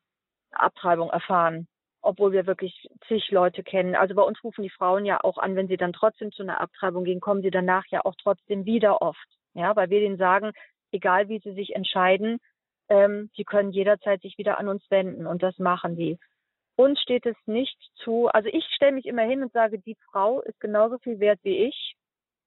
Abtreibung 0.51 1.09
erfahren 1.09 1.67
obwohl 2.01 2.31
wir 2.31 2.47
wirklich 2.47 2.89
zig 3.07 3.29
Leute 3.31 3.63
kennen. 3.63 3.95
Also 3.95 4.15
bei 4.15 4.23
uns 4.23 4.43
rufen 4.43 4.63
die 4.63 4.69
Frauen 4.69 5.05
ja 5.05 5.23
auch 5.23 5.37
an, 5.37 5.55
wenn 5.55 5.67
sie 5.67 5.77
dann 5.77 5.93
trotzdem 5.93 6.31
zu 6.31 6.43
einer 6.43 6.59
Abtreibung 6.59 7.03
gehen, 7.03 7.19
kommen 7.19 7.41
sie 7.41 7.51
danach 7.51 7.85
ja 7.87 8.03
auch 8.05 8.15
trotzdem 8.21 8.65
wieder 8.65 9.01
oft. 9.01 9.27
Ja, 9.53 9.75
weil 9.75 9.89
wir 9.89 9.99
denen 9.99 10.17
sagen, 10.17 10.51
egal 10.91 11.29
wie 11.29 11.39
sie 11.39 11.53
sich 11.53 11.75
entscheiden, 11.75 12.39
ähm, 12.89 13.29
die 13.37 13.43
können 13.43 13.71
jederzeit 13.71 14.21
sich 14.21 14.37
wieder 14.37 14.57
an 14.57 14.67
uns 14.67 14.83
wenden 14.89 15.27
und 15.27 15.43
das 15.43 15.57
machen 15.59 15.95
die. 15.95 16.19
Uns 16.75 16.99
steht 17.01 17.25
es 17.25 17.35
nicht 17.45 17.77
zu, 17.95 18.27
also 18.27 18.49
ich 18.51 18.65
stelle 18.75 18.93
mich 18.93 19.05
immer 19.05 19.23
hin 19.23 19.43
und 19.43 19.51
sage, 19.51 19.79
die 19.79 19.97
Frau 20.09 20.41
ist 20.41 20.59
genauso 20.59 20.97
viel 20.99 21.19
wert 21.19 21.39
wie 21.43 21.65
ich. 21.65 21.95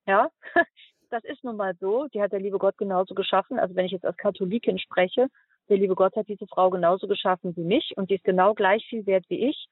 Ja, 0.07 0.28
das 1.11 1.24
ist 1.24 1.44
nun 1.44 1.57
mal 1.57 1.74
so. 1.80 2.09
Die 2.09 2.20
hat 2.20 2.32
der 2.32 2.40
liebe 2.40 2.59
Gott 2.59 2.76
genauso 2.76 3.14
geschaffen. 3.14 3.59
Also 3.59 3.74
wenn 3.74 3.86
ich 3.86 3.92
jetzt 3.92 4.05
als 4.05 4.16
Katholikin 4.16 4.78
spreche, 4.78 5.28
der 5.69 5.79
liebe 5.79 5.95
Gott 5.95 6.15
hat 6.17 6.29
diese 6.29 6.47
Frau 6.47 6.71
genauso 6.71 7.07
geschaffen 7.07 7.57
wie 7.57 7.65
mich 7.65 7.93
und 7.97 8.11
die 8.11 8.17
ist 8.17 8.25
genau 8.25 8.55
gleich 8.55 8.85
viel 8.87 9.07
wert 9.07 9.25
wie 9.29 9.49
ich. 9.49 9.67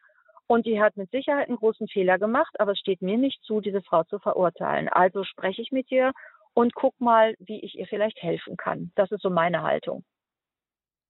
Und 0.47 0.67
die 0.67 0.83
hat 0.83 0.97
mit 0.97 1.11
Sicherheit 1.11 1.49
einen 1.49 1.57
großen 1.57 1.89
Fehler 1.89 2.19
gemacht, 2.19 2.59
aber 2.59 2.73
es 2.73 2.79
steht 2.79 3.01
mir 3.01 3.17
nicht 3.17 3.43
zu, 3.45 3.61
diese 3.61 3.81
Frau 3.83 4.05
zu 4.05 4.19
verurteilen. 4.19 4.89
Also 4.89 5.25
spreche 5.25 5.63
ich 5.63 5.73
mit 5.73 5.91
ihr 5.91 6.13
und 6.55 6.75
guck 6.75 7.01
mal, 7.01 7.35
wie 7.39 7.61
ich 7.61 7.79
ihr 7.79 7.87
vielleicht 7.87 8.23
helfen 8.23 8.57
kann. 8.57 8.93
Das 8.95 9.11
ist 9.13 9.23
so 9.23 9.31
meine 9.31 9.63
Haltung. 9.63 10.05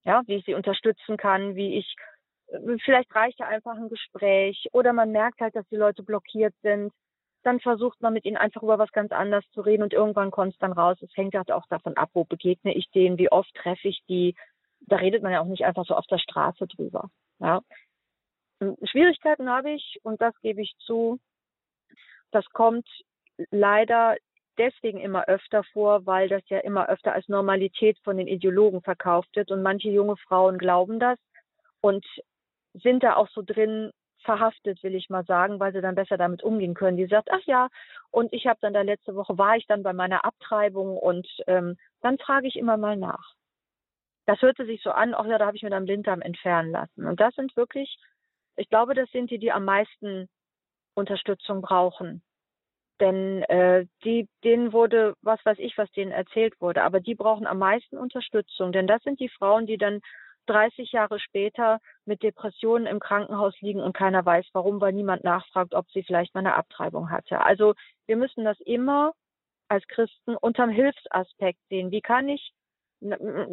Ja, 0.05 0.23
wie 0.27 0.37
ich 0.37 0.45
sie 0.45 0.55
unterstützen 0.55 1.17
kann, 1.17 1.55
wie 1.55 1.77
ich, 1.77 1.95
vielleicht 2.85 3.15
reicht 3.15 3.39
ja 3.39 3.47
einfach 3.47 3.77
ein 3.77 3.89
Gespräch 3.89 4.69
oder 4.73 4.93
man 4.93 5.13
merkt 5.13 5.41
halt, 5.41 5.55
dass 5.55 5.67
die 5.69 5.77
Leute 5.77 6.03
blockiert 6.03 6.55
sind. 6.63 6.93
Dann 7.45 7.59
versucht 7.59 8.01
man 8.01 8.13
mit 8.13 8.25
ihnen 8.25 8.37
einfach 8.37 8.63
über 8.63 8.79
was 8.79 8.93
ganz 8.93 9.11
anderes 9.11 9.45
zu 9.51 9.63
reden 9.63 9.83
und 9.83 9.93
irgendwann 9.93 10.31
kommt 10.31 10.53
es 10.53 10.59
dann 10.59 10.73
raus. 10.73 10.99
Es 11.01 11.17
hängt 11.17 11.35
halt 11.35 11.51
auch 11.51 11.67
davon 11.69 11.97
ab, 11.97 12.11
wo 12.13 12.25
begegne 12.25 12.75
ich 12.75 12.89
denen, 12.91 13.19
wie 13.19 13.33
oft 13.33 13.53
treffe 13.55 13.89
ich 13.89 14.01
die. 14.09 14.37
Da 14.87 14.97
redet 14.97 15.23
man 15.23 15.33
ja 15.33 15.41
auch 15.41 15.47
nicht 15.47 15.65
einfach 15.65 15.85
so 15.85 15.95
auf 15.95 16.07
der 16.07 16.19
Straße 16.19 16.67
drüber. 16.67 17.11
Ja. 17.39 17.63
Schwierigkeiten 18.85 19.51
habe 19.51 19.73
ich 19.73 19.99
und 20.03 20.21
das 20.21 20.35
gebe 20.41 20.63
ich 20.63 20.73
zu. 20.87 21.19
Das 22.31 22.45
kommt 22.51 22.87
leider 23.51 24.17
deswegen 24.59 25.01
immer 25.01 25.27
öfter 25.27 25.65
vor, 25.73 26.07
weil 26.07 26.29
das 26.29 26.43
ja 26.49 26.59
immer 26.59 26.89
öfter 26.89 27.13
als 27.13 27.29
Normalität 27.29 27.99
von 28.05 28.17
den 28.17 28.29
Ideologen 28.29 28.83
verkauft 28.83 29.35
wird 29.35 29.51
und 29.51 29.63
manche 29.63 29.89
junge 29.89 30.17
Frauen 30.17 30.59
glauben 30.59 31.01
das 31.01 31.19
und 31.81 32.05
sind 32.75 33.03
da 33.03 33.17
auch 33.17 33.29
so 33.31 33.43
drin 33.43 33.91
verhaftet, 34.25 34.83
will 34.83 34.95
ich 34.95 35.11
mal 35.11 35.25
sagen, 35.25 35.59
weil 35.59 35.73
sie 35.73 35.81
dann 35.81 35.97
besser 35.97 36.17
damit 36.17 36.43
umgehen 36.43 36.75
können. 36.75 36.97
Die 36.97 37.07
sagt, 37.07 37.29
ach 37.33 37.45
ja, 37.47 37.69
und 38.11 38.33
ich 38.33 38.47
habe 38.47 38.59
dann 38.63 38.73
da 38.73 38.83
letzte 38.83 39.17
Woche 39.17 39.37
war 39.37 39.57
ich 39.57 39.67
dann 39.67 39.83
bei 39.83 39.93
meiner 39.93 40.25
Abtreibung 40.25 40.97
und 40.97 41.27
ähm, 41.47 41.77
dann 42.03 42.19
frage 42.19 42.47
ich 42.47 42.57
immer 42.57 42.77
mal 42.77 42.97
nach. 42.97 43.35
Das 44.27 44.41
hörte 44.43 44.67
sich 44.67 44.83
so 44.83 44.91
an, 44.91 45.15
ach 45.15 45.27
ja, 45.27 45.39
da 45.39 45.47
habe 45.47 45.57
ich 45.57 45.63
mir 45.63 45.71
dann 45.71 45.85
Blinddarm 45.85 46.21
entfernen 46.21 46.71
lassen. 46.71 47.07
Und 47.07 47.21
das 47.21 47.35
sind 47.35 47.57
wirklich, 47.57 47.97
ich 48.57 48.69
glaube, 48.69 48.95
das 48.95 49.11
sind 49.11 49.31
die, 49.31 49.39
die 49.39 49.53
am 49.53 49.65
meisten 49.65 50.29
Unterstützung 50.95 51.63
brauchen. 51.63 52.23
Denn 53.01 53.43
äh, 53.45 53.87
die, 54.05 54.29
denen 54.45 54.73
wurde, 54.73 55.15
was 55.23 55.45
weiß 55.45 55.59
ich, 55.59 55.77
was 55.77 55.91
denen 55.93 56.13
erzählt 56.13 56.61
wurde, 56.61 56.85
aber 56.85 57.01
die 57.01 57.17
brauchen 57.17 57.47
am 57.47 57.59
meisten 57.59 57.97
Unterstützung. 57.99 58.71
Denn 58.71 58.87
das 58.87 59.03
sind 59.03 59.19
die 59.19 59.29
Frauen, 59.31 59.67
die 59.67 59.79
dann 59.79 60.01
30 60.47 60.93
Jahre 60.93 61.19
später 61.19 61.81
mit 62.05 62.23
Depressionen 62.23 62.87
im 62.87 63.01
Krankenhaus 63.01 63.61
liegen 63.61 63.81
und 63.81 63.97
keiner 63.97 64.25
weiß 64.25 64.47
warum, 64.53 64.81
weil 64.81 64.93
niemand 64.93 65.25
nachfragt, 65.25 65.75
ob 65.75 65.91
sie 65.91 66.03
vielleicht 66.03 66.35
mal 66.35 66.41
eine 66.41 66.55
Abtreibung 66.55 67.11
hatte. 67.11 67.41
Also 67.41 67.75
wir 68.07 68.17
müssen 68.17 68.45
das 68.45 68.59
immer 68.61 69.13
als 69.69 69.87
Christen 69.89 70.37
unterm 70.37 70.71
Hilfsaspekt 70.71 71.61
sehen. 71.69 71.91
Wie 71.91 72.03
kann 72.03 72.29
ich, 72.29 72.53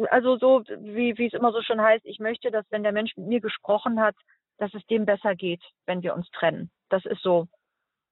also 0.10 0.38
so 0.38 0.64
wie, 0.80 1.18
wie 1.18 1.28
es 1.28 1.34
immer 1.34 1.52
so 1.52 1.62
schon 1.62 1.82
heißt, 1.82 2.06
ich 2.06 2.20
möchte, 2.20 2.52
dass 2.52 2.66
wenn 2.70 2.84
der 2.84 2.92
Mensch 2.92 3.16
mit 3.18 3.28
mir 3.28 3.42
gesprochen 3.42 4.00
hat, 4.00 4.16
dass 4.58 4.74
es 4.74 4.86
dem 4.88 5.06
besser 5.06 5.36
geht, 5.36 5.64
wenn 5.86 6.04
wir 6.04 6.14
uns 6.14 6.30
trennen. 6.32 6.70
Das 6.90 7.06
ist 7.06 7.22
so 7.22 7.48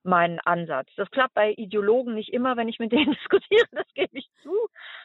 mein 0.04 0.40
Ansatz. 0.40 0.90
Das 0.96 1.12
klappt 1.12 1.34
bei 1.34 1.52
Ideologen 1.52 2.16
nicht 2.16 2.34
immer, 2.34 2.58
wenn 2.58 2.70
ich 2.70 2.80
mit 2.80 2.92
denen 2.94 3.14
diskutiere, 3.14 3.68
das 3.72 3.88
gebe 3.94 4.18
ich 4.18 4.28
zu. 4.42 4.54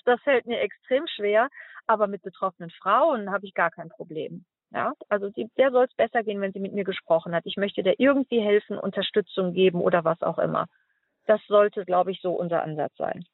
Das 0.05 0.20
fällt 0.22 0.47
mir 0.47 0.61
extrem 0.61 1.07
schwer. 1.07 1.49
Aber 1.87 2.07
mit 2.07 2.22
betroffenen 2.22 2.70
Frauen 2.70 3.33
habe 3.33 3.45
ich 3.45 3.55
gar 3.55 3.70
kein 3.70 3.89
Problem. 3.89 4.45
Ja, 4.70 4.95
also 5.09 5.28
die, 5.28 5.51
der 5.59 5.70
soll 5.70 5.85
es 5.85 5.95
besser 5.95 6.22
gehen, 6.22 6.41
wenn 6.41 6.53
sie 6.53 6.61
mit 6.61 6.72
mir 6.72 6.85
gesprochen 6.85 7.35
hat. 7.35 7.45
Ich 7.45 7.57
möchte 7.57 7.83
der 7.83 8.01
irgendwie 8.01 8.41
helfen, 8.41 8.78
Unterstützung 8.78 9.53
geben 9.53 9.83
oder 9.83 10.05
was 10.05 10.22
auch 10.22 10.39
immer. 10.39 10.66
Das 11.26 11.45
sollte, 11.47 11.85
glaube 11.85 12.11
ich, 12.11 12.20
so 12.22 12.33
unser 12.33 12.62
Ansatz 12.62 12.97
sein. 12.97 13.24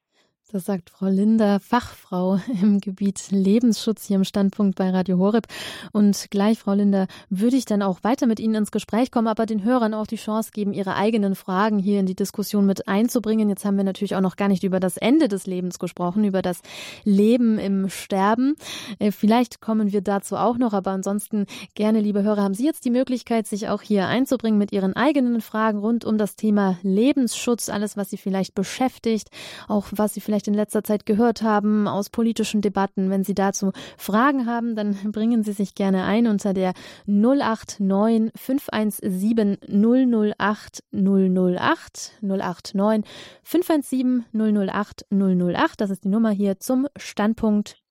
Das 0.50 0.64
sagt 0.64 0.88
Frau 0.88 1.08
Linder, 1.08 1.60
Fachfrau 1.60 2.40
im 2.62 2.80
Gebiet 2.80 3.30
Lebensschutz 3.30 4.06
hier 4.06 4.16
im 4.16 4.24
Standpunkt 4.24 4.76
bei 4.76 4.88
Radio 4.88 5.18
Horeb. 5.18 5.46
Und 5.92 6.28
gleich, 6.30 6.58
Frau 6.58 6.72
Linder, 6.72 7.06
würde 7.28 7.56
ich 7.56 7.66
dann 7.66 7.82
auch 7.82 8.02
weiter 8.02 8.26
mit 8.26 8.40
Ihnen 8.40 8.54
ins 8.54 8.70
Gespräch 8.70 9.10
kommen, 9.10 9.28
aber 9.28 9.44
den 9.44 9.62
Hörern 9.62 9.92
auch 9.92 10.06
die 10.06 10.16
Chance 10.16 10.52
geben, 10.54 10.72
ihre 10.72 10.94
eigenen 10.94 11.34
Fragen 11.34 11.78
hier 11.78 12.00
in 12.00 12.06
die 12.06 12.14
Diskussion 12.14 12.64
mit 12.64 12.88
einzubringen. 12.88 13.50
Jetzt 13.50 13.66
haben 13.66 13.76
wir 13.76 13.84
natürlich 13.84 14.16
auch 14.16 14.22
noch 14.22 14.36
gar 14.36 14.48
nicht 14.48 14.64
über 14.64 14.80
das 14.80 14.96
Ende 14.96 15.28
des 15.28 15.46
Lebens 15.46 15.78
gesprochen, 15.78 16.24
über 16.24 16.40
das 16.40 16.62
Leben 17.04 17.58
im 17.58 17.90
Sterben. 17.90 18.54
Äh, 18.98 19.12
vielleicht 19.12 19.60
kommen 19.60 19.92
wir 19.92 20.00
dazu 20.00 20.36
auch 20.36 20.56
noch, 20.56 20.72
aber 20.72 20.92
ansonsten 20.92 21.44
gerne, 21.74 22.00
liebe 22.00 22.22
Hörer, 22.22 22.42
haben 22.42 22.54
Sie 22.54 22.64
jetzt 22.64 22.86
die 22.86 22.90
Möglichkeit, 22.90 23.46
sich 23.46 23.68
auch 23.68 23.82
hier 23.82 24.06
einzubringen 24.06 24.58
mit 24.58 24.72
Ihren 24.72 24.96
eigenen 24.96 25.42
Fragen 25.42 25.80
rund 25.80 26.06
um 26.06 26.16
das 26.16 26.36
Thema 26.36 26.78
Lebensschutz, 26.82 27.68
alles, 27.68 27.98
was 27.98 28.08
Sie 28.08 28.16
vielleicht 28.16 28.54
beschäftigt, 28.54 29.28
auch 29.68 29.88
was 29.90 30.14
Sie 30.14 30.22
vielleicht 30.22 30.37
vielleicht 30.38 30.48
in 30.48 30.54
letzter 30.54 30.84
Zeit 30.84 31.04
gehört 31.04 31.42
haben 31.42 31.88
aus 31.88 32.10
politischen 32.10 32.60
Debatten. 32.60 33.10
Wenn 33.10 33.24
Sie 33.24 33.34
dazu 33.34 33.72
Fragen 33.96 34.46
haben, 34.46 34.76
dann 34.76 34.94
bringen 35.12 35.42
Sie 35.42 35.52
sich 35.52 35.74
gerne 35.74 36.04
ein 36.04 36.28
unter 36.28 36.54
der 36.54 36.74
089 37.06 38.30
517 38.36 39.58
008 39.66 40.84
008 40.92 42.18
089 42.22 43.10
517 43.42 44.26
008 44.32 45.06
008. 45.10 45.80
Das 45.80 45.90
ist 45.90 46.04
die 46.04 46.08
Nummer 46.08 46.30
hier 46.30 46.60
zum 46.60 46.86
Standpunkt. 46.96 47.82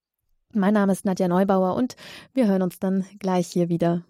Mein 0.53 0.73
Name 0.73 0.93
ist 0.93 1.03
Nadja 1.03 1.27
Neubauer 1.27 1.75
und 1.75 1.97
wir 2.33 2.47
hören 2.47 2.61
uns 2.61 2.79
dann 2.79 3.05
gleich 3.19 3.47
hier 3.47 3.67
wieder. 3.67 4.03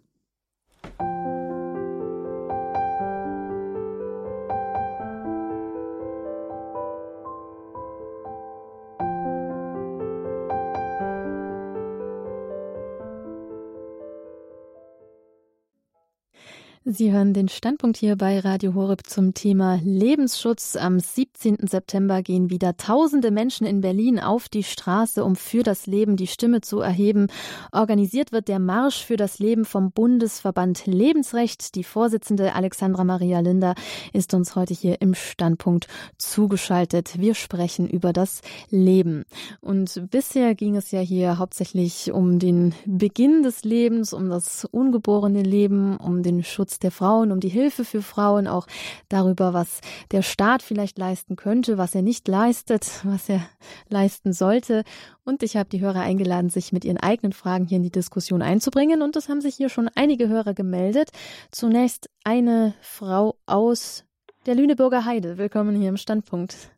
Sie 16.90 17.12
hören 17.12 17.34
den 17.34 17.50
Standpunkt 17.50 17.98
hier 17.98 18.16
bei 18.16 18.40
Radio 18.40 18.74
Horeb 18.74 19.06
zum 19.06 19.34
Thema 19.34 19.78
Lebensschutz. 19.84 20.78
Am 20.78 21.02
17. 21.02 21.68
September 21.68 22.22
gehen 22.22 22.50
wieder 22.50 22.78
tausende 22.78 23.30
Menschen 23.30 23.68
in 23.68 23.82
Berlin 23.82 24.22
auf 24.22 24.48
die 24.48 24.64
Straße, 24.64 25.22
um 25.26 25.36
für 25.36 25.64
das 25.64 25.86
Leben 25.86 26.16
die 26.16 26.28
Stimme 26.28 26.62
zu 26.62 26.80
erheben. 26.80 27.28
Organisiert 27.74 28.32
wird 28.32 28.48
der 28.48 28.60
Marsch 28.60 29.04
für 29.04 29.18
das 29.18 29.40
Leben 29.40 29.66
vom 29.66 29.92
Bundesverband 29.92 30.86
Lebensrecht. 30.86 31.76
Die 31.76 31.84
Vorsitzende 31.84 32.56
Alexandra 32.56 33.04
Maria 33.04 33.42
Linder 33.42 33.76
ist 34.14 34.34
uns 34.34 34.56
heute 34.56 34.74
hier 34.74 35.02
im 35.02 35.14
Standpunkt 35.14 35.88
zugeschaltet. 36.18 37.20
Wir 37.20 37.36
sprechen 37.36 37.90
über 37.90 38.14
das 38.14 38.40
Leben. 38.70 39.26
Und 39.60 40.04
bisher 40.10 40.56
ging 40.56 40.78
es 40.78 40.92
ja 40.92 41.02
hier 41.02 41.38
hauptsächlich 41.38 42.14
um 42.14 42.40
den 42.40 42.74
Beginn 42.86 43.44
des 43.44 43.66
Lebens, 43.66 44.14
um 44.14 44.30
das 44.30 44.64
ungeborene 44.64 45.44
Leben, 45.44 45.98
um 45.98 46.24
den 46.24 46.46
Schutz 46.46 46.77
der 46.80 46.92
Frauen, 46.92 47.32
um 47.32 47.40
die 47.40 47.50
Hilfe 47.50 47.86
für 47.86 48.02
Frauen, 48.02 48.48
auch 48.48 48.68
darüber, 49.10 49.54
was 49.54 49.82
der 50.12 50.22
Staat 50.22 50.62
vielleicht 50.62 50.98
leisten 50.98 51.36
könnte, 51.36 51.78
was 51.78 51.96
er 51.96 52.02
nicht 52.02 52.28
leistet, 52.28 53.02
was 53.04 53.30
er 53.30 53.42
leisten 53.90 54.34
sollte. 54.34 54.84
Und 55.24 55.44
ich 55.44 55.58
habe 55.58 55.70
die 55.70 55.82
Hörer 55.82 56.02
eingeladen, 56.02 56.50
sich 56.50 56.72
mit 56.72 56.86
ihren 56.86 56.98
eigenen 56.98 57.34
Fragen 57.34 57.66
hier 57.66 57.78
in 57.78 57.84
die 57.84 57.92
Diskussion 57.92 58.42
einzubringen. 58.42 59.02
Und 59.02 59.16
es 59.16 59.30
haben 59.30 59.42
sich 59.42 59.56
hier 59.56 59.70
schon 59.70 59.90
einige 59.96 60.28
Hörer 60.28 60.54
gemeldet. 60.54 61.12
Zunächst 61.52 62.10
eine 62.24 62.74
Frau 62.82 63.36
aus 63.46 64.06
der 64.46 64.56
Lüneburger 64.56 65.06
Heide. 65.06 65.38
Willkommen 65.38 65.76
hier 65.76 65.90
im 65.90 65.98
Standpunkt. 65.98 66.72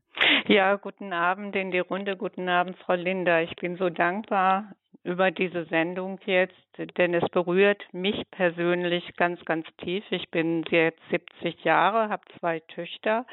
Ja, 0.47 0.76
guten 0.76 1.14
Abend 1.14 1.56
in 1.56 1.70
die 1.70 1.80
Runde. 1.80 2.18
Guten 2.18 2.50
Abend, 2.50 2.76
Frau 2.78 2.95
Linder. 2.95 3.43
Ich 3.43 3.56
bin 3.58 3.78
so 3.78 3.89
dankbar 3.89 4.74
über 5.04 5.32
diese 5.32 5.66
Sendung 5.66 6.20
jetzt, 6.26 6.56
denn 6.97 7.14
es 7.14 7.28
berührt 7.30 7.84
mich 7.93 8.30
persönlich 8.32 9.16
ganz, 9.16 9.43
ganz 9.45 9.66
tief. 9.78 10.04
Ich 10.10 10.30
bin 10.30 10.64
jetzt 10.70 11.02
70 11.10 11.64
Jahre, 11.64 12.10
habe 12.10 12.24
zwei 12.39 12.60
Töchter 12.60 13.26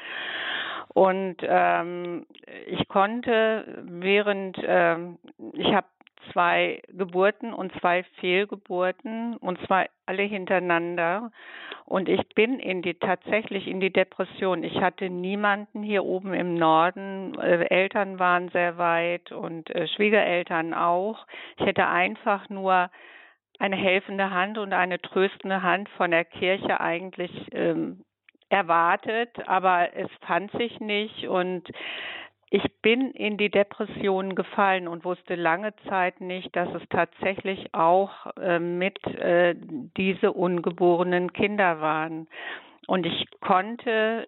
und 0.93 1.37
ähm, 1.41 2.25
ich 2.67 2.87
konnte 2.87 3.83
während 3.83 4.57
ähm, 4.63 5.19
ich 5.53 5.73
habe 5.73 5.87
zwei 6.31 6.81
Geburten 6.89 7.53
und 7.53 7.71
zwei 7.79 8.03
Fehlgeburten 8.19 9.37
und 9.37 9.59
zwar 9.65 9.85
alle 10.05 10.23
hintereinander. 10.23 11.31
Und 11.85 12.09
ich 12.09 12.27
bin 12.35 12.59
in 12.59 12.81
die 12.81 12.95
tatsächlich 12.95 13.67
in 13.67 13.79
die 13.79 13.93
Depression. 13.93 14.63
Ich 14.63 14.79
hatte 14.81 15.09
niemanden 15.09 15.83
hier 15.83 16.03
oben 16.03 16.33
im 16.33 16.55
Norden. 16.55 17.37
Äh, 17.39 17.65
Eltern 17.69 18.19
waren 18.19 18.49
sehr 18.49 18.77
weit 18.77 19.31
und 19.31 19.69
äh, 19.69 19.87
Schwiegereltern 19.87 20.73
auch. 20.73 21.25
Ich 21.57 21.65
hätte 21.65 21.87
einfach 21.87 22.49
nur 22.49 22.89
eine 23.59 23.75
helfende 23.75 24.31
Hand 24.31 24.57
und 24.57 24.73
eine 24.73 25.01
tröstende 25.01 25.63
Hand 25.63 25.89
von 25.89 26.11
der 26.11 26.25
Kirche 26.25 26.79
eigentlich 26.79 27.31
ähm, 27.51 28.03
erwartet, 28.49 29.29
aber 29.47 29.95
es 29.95 30.09
fand 30.25 30.51
sich 30.51 30.79
nicht 30.79 31.27
und 31.27 31.67
ich 32.49 32.63
bin 32.81 33.11
in 33.11 33.37
die 33.37 33.49
Depression 33.49 34.35
gefallen 34.35 34.87
und 34.87 35.03
wusste 35.03 35.35
lange 35.35 35.75
Zeit 35.89 36.21
nicht, 36.21 36.55
dass 36.55 36.73
es 36.73 36.83
tatsächlich 36.89 37.73
auch 37.73 38.11
äh, 38.39 38.59
mit 38.59 39.03
äh, 39.05 39.55
diese 39.97 40.31
ungeborenen 40.31 41.33
Kinder 41.33 41.81
waren. 41.81 42.27
Und 42.87 43.05
ich 43.05 43.25
konnte 43.41 44.25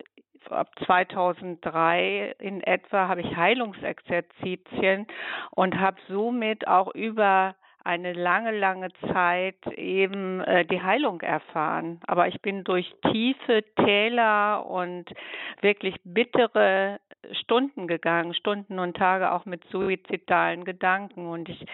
ab 0.49 0.70
2003 0.86 2.36
in 2.39 2.61
etwa 2.61 3.07
habe 3.07 3.22
ich 3.22 3.36
Heilungsexerzitien 3.36 5.07
und 5.51 5.80
habe 5.80 5.97
somit 6.09 6.67
auch 6.67 6.93
über 6.93 7.55
eine 7.84 8.13
lange, 8.13 8.51
lange 8.51 8.89
Zeit 9.11 9.65
eben 9.75 10.41
äh, 10.41 10.65
die 10.65 10.82
Heilung 10.82 11.21
erfahren. 11.21 11.99
Aber 12.07 12.27
ich 12.27 12.41
bin 12.41 12.63
durch 12.63 12.93
tiefe 13.11 13.63
Täler 13.75 14.65
und 14.65 15.05
wirklich 15.61 15.95
bittere 16.03 16.99
Stunden 17.32 17.88
gegangen, 17.88 18.34
Stunden 18.34 18.80
und 18.80 18.97
Tage 18.97 19.32
auch 19.32 19.45
mit 19.45 19.63
suizidalen 19.71 20.65
Gedanken. 20.65 21.27
Und 21.27 21.49
ich 21.49 21.65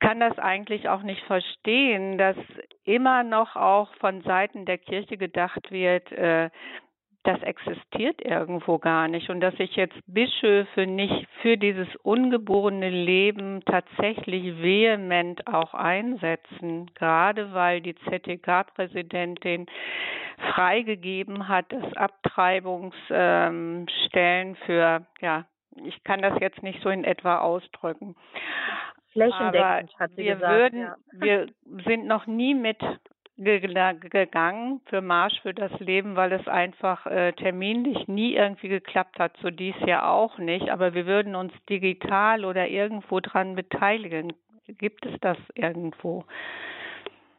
kann 0.00 0.20
das 0.20 0.38
eigentlich 0.38 0.88
auch 0.88 1.02
nicht 1.02 1.22
verstehen, 1.24 2.18
dass 2.18 2.36
immer 2.84 3.22
noch 3.22 3.56
auch 3.56 3.92
von 3.96 4.22
Seiten 4.22 4.64
der 4.64 4.78
Kirche 4.78 5.16
gedacht 5.16 5.70
wird, 5.70 6.10
äh, 6.12 6.50
das 7.24 7.42
existiert 7.42 8.22
irgendwo 8.22 8.78
gar 8.78 9.08
nicht 9.08 9.28
und 9.28 9.40
dass 9.40 9.54
sich 9.56 9.76
jetzt 9.76 9.98
Bischöfe 10.06 10.86
nicht 10.86 11.26
für 11.42 11.56
dieses 11.56 11.88
ungeborene 12.02 12.90
Leben 12.90 13.62
tatsächlich 13.66 14.62
vehement 14.62 15.46
auch 15.46 15.74
einsetzen, 15.74 16.90
gerade 16.94 17.52
weil 17.52 17.80
die 17.80 17.96
ZTK-Präsidentin 17.96 19.66
freigegeben 20.54 21.48
hat, 21.48 21.72
dass 21.72 21.92
Abtreibungsstellen 21.96 23.88
ähm, 24.48 24.56
für, 24.64 25.04
ja, 25.20 25.44
ich 25.84 26.02
kann 26.04 26.22
das 26.22 26.38
jetzt 26.40 26.62
nicht 26.62 26.80
so 26.82 26.88
in 26.88 27.04
etwa 27.04 27.38
ausdrücken. 27.38 28.14
Flächendeckend 29.12 29.98
hat 29.98 30.10
sie 30.12 30.24
wir 30.24 30.34
gesagt. 30.34 30.54
Würden, 30.54 30.80
ja. 30.80 30.96
Wir 31.12 31.46
sind 31.86 32.06
noch 32.06 32.26
nie 32.26 32.54
mit 32.54 32.78
gegangen 33.38 34.80
für 34.86 35.00
Marsch 35.00 35.40
für 35.42 35.54
das 35.54 35.72
Leben, 35.80 36.16
weil 36.16 36.32
es 36.32 36.46
einfach 36.48 37.06
äh, 37.06 37.32
terminlich 37.32 38.08
nie 38.08 38.34
irgendwie 38.34 38.68
geklappt 38.68 39.18
hat, 39.18 39.36
so 39.40 39.50
dies 39.50 39.76
ja 39.86 40.10
auch 40.10 40.38
nicht. 40.38 40.70
Aber 40.70 40.94
wir 40.94 41.06
würden 41.06 41.34
uns 41.34 41.52
digital 41.68 42.44
oder 42.44 42.68
irgendwo 42.68 43.20
dran 43.20 43.54
beteiligen. 43.54 44.32
Gibt 44.66 45.06
es 45.06 45.18
das 45.20 45.38
irgendwo? 45.54 46.24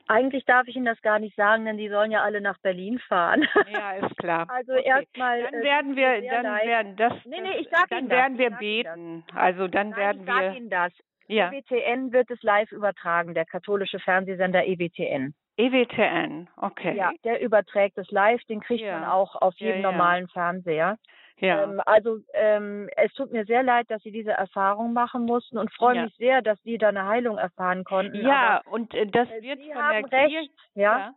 Eigentlich 0.08 0.43
darf 0.45 0.68
ich 0.68 0.76
Ihnen 0.76 0.86
das 0.86 1.00
gar 1.04 1.20
nicht 1.20 1.36
sagen, 1.36 1.66
denn 1.66 1.78
die 1.78 1.88
sollen 1.88 2.10
ja 2.10 2.24
alle 2.24 2.41
nach 2.41 2.58
Berlin 2.60 3.00
fahren. 3.08 3.47
Ja, 3.72 3.91
ist 3.91 4.18
klar. 4.18 4.47
Also 4.52 4.74
okay. 4.74 4.84
erstmal. 4.86 5.43
Dann 5.43 5.54
äh, 5.54 5.64
werden 5.64 5.95
wir, 5.95 6.22
dann 6.32 6.43
leid. 6.43 6.66
werden 6.66 6.95
das. 6.95 7.14
Nee, 7.26 7.41
nee, 7.41 7.58
ich 7.60 7.68
sag 7.70 7.89
dann 7.89 8.00
Ihnen 8.00 8.10
werden 8.10 8.38
das. 8.38 8.50
wir 8.50 8.58
beten. 8.58 9.24
Also 9.36 9.68
dann 9.68 9.89
Nein, 9.91 10.00
werden 10.00 10.22
ich 10.22 10.28
wir. 10.28 10.34
Ich 10.34 10.45
sag 10.47 10.56
Ihnen 10.56 10.70
das. 10.70 10.93
Ja. 11.28 11.52
EWTN 11.52 12.12
wird 12.12 12.32
es 12.32 12.41
live 12.41 12.72
übertragen, 12.72 13.36
der 13.36 13.45
katholische 13.45 14.00
Fernsehsender 14.00 14.66
EWTN. 14.66 15.36
EWTN, 15.60 16.47
okay. 16.55 16.95
Ja, 16.95 17.12
der 17.26 17.41
überträgt 17.41 17.97
es 17.97 18.10
live, 18.12 18.41
den 18.45 18.62
kriegt 18.62 18.82
ja. 18.82 18.99
man 18.99 19.10
auch 19.10 19.36
auf 19.36 19.53
jedem 19.57 19.82
ja, 19.82 19.89
ja. 19.89 19.91
normalen 19.91 20.28
Fernseher. 20.30 20.97
Ja. 21.39 21.64
Ähm, 21.64 21.82
also 21.86 22.20
ähm, 22.34 22.89
es 22.95 23.14
tut 23.14 23.32
mir 23.32 23.45
sehr 23.45 23.64
leid, 23.64 23.89
dass 23.89 24.01
Sie 24.03 24.12
diese 24.12 24.32
Erfahrung 24.32 24.93
machen 24.93 25.26
mussten 25.26 25.57
und 25.57 25.72
freue 25.74 25.97
Ja. 25.97 26.03
mich 26.03 26.16
sehr, 26.16 26.41
dass 26.41 26.62
Sie 26.64 26.78
da 26.78 26.89
eine 26.89 27.05
Heilung 27.05 27.38
erfahren 27.38 27.84
konnten. 27.84 28.16
Ja, 28.26 28.62
und 28.72 28.93
äh, 28.93 29.05
das 29.07 29.30
äh, 29.30 29.41
wird 29.41 29.60
Sie 29.60 29.68
von 29.74 29.82
haben 29.84 30.10
der 30.10 30.20
recht, 30.20 30.34
Kirche. 30.34 30.49
ja. 30.76 31.14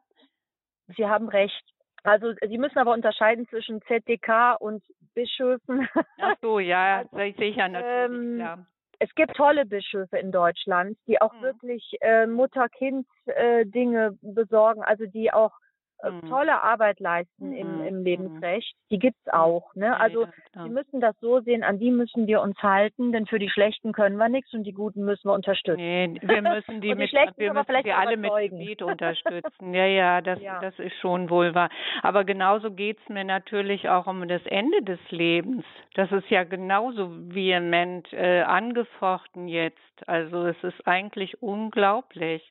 Sie 0.97 1.07
haben 1.07 1.28
recht. 1.28 1.62
Also 2.03 2.34
Sie 2.40 2.59
müssen 2.59 2.78
aber 2.78 2.93
unterscheiden 2.93 3.47
zwischen 3.49 3.80
ZDK 3.82 4.57
und 4.59 4.82
Bischöfen. 5.14 5.88
Ach 6.20 6.34
so, 6.40 6.59
ja, 6.59 7.05
Also, 7.12 7.38
sicher 7.38 7.68
natürlich, 7.68 8.40
ähm. 8.43 8.66
Es 9.03 9.12
gibt 9.16 9.34
tolle 9.34 9.66
Bischöfe 9.66 10.16
in 10.16 10.30
Deutschland, 10.30 10.96
die 11.09 11.20
auch 11.20 11.32
Mhm. 11.34 11.42
wirklich 11.42 11.96
äh, 12.03 12.26
Mutter-Kind-Dinge 12.26 14.16
besorgen, 14.22 14.82
also 14.84 15.07
die 15.07 15.32
auch 15.32 15.50
äh, 15.50 15.61
Mhm. 16.11 16.28
tolle 16.28 16.62
Arbeit 16.62 16.98
leisten 17.00 17.53
im, 17.53 17.78
Mhm. 17.78 17.84
im 17.86 18.05
Lebensrecht. 18.05 18.74
Die 18.90 18.98
gibt's 18.98 19.28
auch. 19.28 19.74
Ne? 19.74 19.98
Also 19.98 20.24
ja, 20.24 20.64
wir 20.64 20.72
müssen 20.72 21.00
das 21.00 21.14
so 21.20 21.40
sehen, 21.40 21.62
an 21.62 21.78
die 21.78 21.90
müssen 21.90 22.26
wir 22.26 22.40
uns 22.42 22.57
halten, 22.62 23.12
denn 23.12 23.26
für 23.26 23.38
die 23.38 23.48
Schlechten 23.50 23.92
können 23.92 24.16
wir 24.16 24.28
nichts 24.28 24.53
und 24.53 24.64
die 24.64 24.72
Guten 24.72 25.05
müssen 25.05 25.28
wir 25.28 25.34
unterstützen. 25.34 25.76
Nee, 25.80 26.18
wir 26.22 26.42
müssen 26.42 26.80
die, 26.80 26.88
die 26.88 26.94
mit, 26.94 27.11
Schlechten 27.11 27.38
wir 27.38 27.53
müssen 27.53 27.66
vielleicht 27.66 27.84
sie 27.86 27.92
alle 27.92 28.16
mit 28.16 28.32
Gebet 28.50 28.82
unterstützen. 28.82 29.72
Ja, 29.74 29.86
ja, 29.86 30.20
das, 30.20 30.40
Ja. 30.40 30.61
das 30.61 30.78
ist 30.78 30.96
schon 31.00 31.30
wohl 31.30 31.55
wahr. 31.55 31.70
Aber 32.03 32.24
genauso 32.24 32.70
geht's 32.72 33.09
mir 33.09 33.24
natürlich 33.24 33.88
auch 33.88 34.07
um 34.07 34.26
das 34.28 34.44
Ende 34.46 34.82
des 34.82 34.98
Lebens. 35.11 35.64
Das 35.94 36.11
ist 36.12 36.28
ja 36.30 36.44
genauso 36.44 37.11
vehement 37.32 38.12
äh, 38.12 38.42
angefochten 38.42 39.48
jetzt. 39.48 39.78
Also 40.07 40.46
es 40.46 40.62
ist 40.64 40.86
eigentlich 40.86 41.42
unglaublich. 41.42 42.42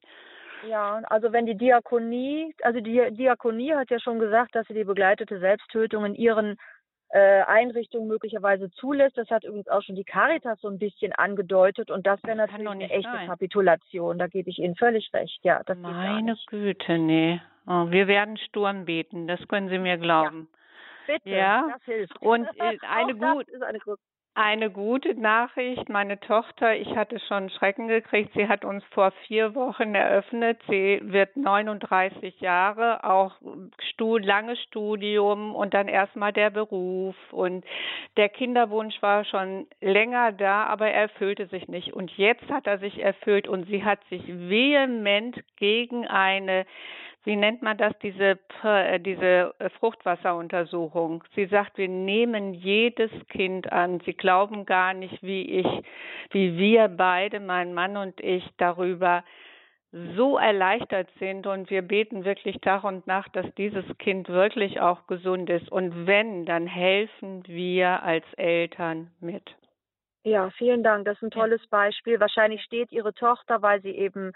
Ja, 0.70 1.02
also 1.06 1.32
wenn 1.32 1.46
die 1.46 1.56
Diakonie, 1.58 2.54
also 2.64 2.80
die 2.80 3.12
Diakonie 3.12 3.74
hat 3.74 3.90
ja 3.90 4.00
schon 4.00 4.20
gesagt, 4.20 4.56
dass 4.56 4.68
sie 4.68 4.74
die 4.74 4.84
begleitete 4.84 5.40
Selbsttötung 5.40 6.06
in 6.06 6.16
ihren 6.16 6.58
äh, 7.10 7.42
Einrichtungen 7.44 8.08
möglicherweise 8.08 8.70
zulässt. 8.72 9.18
Das 9.18 9.30
hat 9.30 9.44
übrigens 9.44 9.68
auch 9.68 9.82
schon 9.82 9.96
die 9.96 10.04
Caritas 10.04 10.62
so 10.62 10.70
ein 10.70 10.80
bisschen 10.80 11.12
angedeutet 11.14 11.92
und 11.92 12.08
das 12.08 12.24
wäre 12.24 12.38
natürlich 12.38 12.70
eine 12.70 12.90
echte 12.90 13.12
sein. 13.12 13.28
Kapitulation. 13.28 14.18
Da 14.18 14.28
gebe 14.28 14.50
ich 14.50 14.60
Ihnen 14.60 14.76
völlig 14.76 15.10
recht. 15.14 15.40
Ja, 15.44 15.62
das 15.66 15.78
Meine. 15.78 16.38
Güte, 16.48 16.98
nee. 16.98 17.42
Oh, 17.68 17.90
wir 17.92 18.08
werden 18.08 18.38
Sturm 18.38 18.86
beten, 18.86 19.28
das 19.28 19.46
können 19.48 19.70
Sie 19.70 19.78
mir 19.78 19.98
glauben. 19.98 20.48
Bitte, 21.06 21.30
Ja, 21.30 21.68
das 21.74 21.84
hilft. 21.84 22.22
und, 22.22 22.48
äh, 22.60 22.78
gut- 22.78 22.84
eine 23.62 23.80
gute 23.80 24.00
Eine 24.34 24.70
gute 24.70 25.14
Nachricht, 25.14 25.90
meine 25.90 26.18
Tochter, 26.18 26.78
ich 26.78 26.96
hatte 26.96 27.20
schon 27.20 27.50
Schrecken 27.50 27.90
gekriegt, 27.90 28.32
sie 28.34 28.48
hat 28.48 28.64
uns 28.64 28.82
vor 28.92 29.12
vier 29.28 29.56
Wochen 29.56 29.94
eröffnet, 29.94 30.58
sie 30.70 31.02
wird 31.04 31.36
39 31.36 32.40
Jahre, 32.40 33.04
auch 33.04 33.34
lange 34.00 34.56
Studium 34.56 35.54
und 35.54 35.74
dann 35.74 35.88
erstmal 35.88 36.32
der 36.32 36.50
Beruf. 36.50 37.16
Und 37.32 37.66
der 38.18 38.30
Kinderwunsch 38.30 39.02
war 39.02 39.26
schon 39.26 39.68
länger 39.82 40.32
da, 40.32 40.64
aber 40.66 40.88
er 40.88 41.04
erfüllte 41.04 41.48
sich 41.48 41.68
nicht. 41.68 41.94
Und 41.94 42.12
jetzt 42.18 42.50
hat 42.50 42.68
er 42.68 42.80
sich 42.80 43.00
erfüllt 43.00 43.48
und 43.48 43.68
sie 43.68 43.84
hat 43.84 44.00
sich 44.10 44.24
vehement 44.28 45.44
gegen 45.58 46.08
eine 46.08 46.66
wie 47.24 47.36
nennt 47.36 47.62
man 47.62 47.78
das, 47.78 47.94
diese, 48.00 48.40
äh, 48.64 49.00
diese 49.00 49.54
äh, 49.60 49.70
Fruchtwasseruntersuchung. 49.80 51.24
Sie 51.36 51.46
sagt, 51.46 51.78
wir 51.78 51.88
nehmen 51.88 52.54
jedes 52.54 53.12
Kind 53.30 53.72
an. 53.72 54.00
Sie 54.06 54.14
glauben 54.14 54.66
gar 54.66 54.94
nicht, 54.94 55.22
wie 55.22 55.60
ich, 55.60 55.68
wie 56.32 56.58
wir 56.58 56.88
beide, 56.88 57.40
mein 57.40 57.74
Mann 57.74 57.98
und 57.98 58.20
ich, 58.22 58.48
darüber 58.58 59.24
so 60.16 60.38
erleichtert 60.38 61.10
sind 61.20 61.48
und 61.48 61.70
wir 61.70 61.82
beten 61.82 62.24
wirklich 62.24 62.60
Tag 62.62 62.86
und 62.86 63.08
Nacht, 63.08 63.36
dass 63.36 63.46
dieses 63.56 63.86
Kind 63.98 64.30
wirklich 64.30 64.80
auch 64.80 65.06
gesund 65.08 65.50
ist. 65.50 65.70
Und 65.70 66.08
wenn, 66.08 66.46
dann 66.46 66.66
helfen 66.66 67.44
wir 67.46 68.02
als 68.02 68.26
Eltern 68.38 69.12
mit. 69.20 69.44
Ja, 70.24 70.50
vielen 70.52 70.84
Dank. 70.84 71.06
Das 71.06 71.18
ist 71.18 71.24
ein 71.24 71.32
tolles 71.32 71.66
Beispiel. 71.68 72.20
Wahrscheinlich 72.20 72.62
steht 72.64 72.92
Ihre 72.92 73.14
Tochter, 73.14 73.62
weil 73.62 73.82
sie 73.82 73.92
eben 73.92 74.32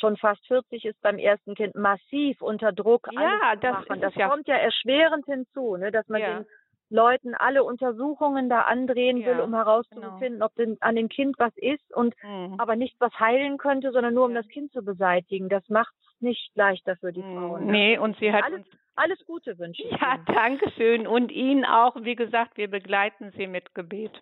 schon 0.00 0.16
fast 0.16 0.44
40 0.46 0.84
ist 0.84 1.00
beim 1.02 1.18
ersten 1.18 1.54
Kind, 1.54 1.74
massiv 1.76 2.40
unter 2.42 2.72
Druck. 2.72 3.08
Ja, 3.12 3.54
das 3.56 3.84
das 4.00 4.14
ja. 4.16 4.28
kommt 4.28 4.48
ja 4.48 4.56
erschwerend 4.56 5.26
hinzu, 5.26 5.76
ne, 5.76 5.92
dass 5.92 6.08
man 6.08 6.20
Ja. 6.20 6.38
den 6.38 6.46
Leuten 6.92 7.34
alle 7.36 7.62
Untersuchungen 7.62 8.48
da 8.48 8.62
andrehen 8.62 9.18
Ja, 9.18 9.26
will, 9.28 9.40
um 9.40 9.54
herauszufinden, 9.54 10.42
ob 10.42 10.52
denn 10.56 10.76
an 10.80 10.96
dem 10.96 11.08
Kind 11.08 11.36
was 11.38 11.56
ist 11.56 11.94
und 11.94 12.14
Mhm. 12.24 12.56
aber 12.58 12.74
nicht 12.74 12.96
was 12.98 13.12
heilen 13.20 13.58
könnte, 13.58 13.92
sondern 13.92 14.14
nur 14.14 14.24
um 14.24 14.34
das 14.34 14.48
Kind 14.48 14.72
zu 14.72 14.82
beseitigen. 14.82 15.48
Das 15.48 15.68
macht 15.68 15.94
es 16.00 16.20
nicht 16.20 16.50
leichter 16.56 16.96
für 16.96 17.12
die 17.12 17.22
Frauen. 17.22 17.66
ne? 17.66 17.72
Nee, 17.72 17.98
und 17.98 18.16
sie 18.18 18.32
hat 18.32 18.42
alles, 18.42 18.66
alles 18.96 19.24
Gute 19.24 19.56
wünsche 19.58 19.82
ich 19.84 19.90
Ja, 19.92 20.16
danke 20.26 20.68
schön. 20.72 21.06
Und 21.06 21.30
Ihnen 21.30 21.64
auch. 21.64 21.94
Wie 22.02 22.16
gesagt, 22.16 22.56
wir 22.56 22.68
begleiten 22.68 23.30
Sie 23.36 23.46
mit 23.46 23.72
Gebet. 23.74 24.20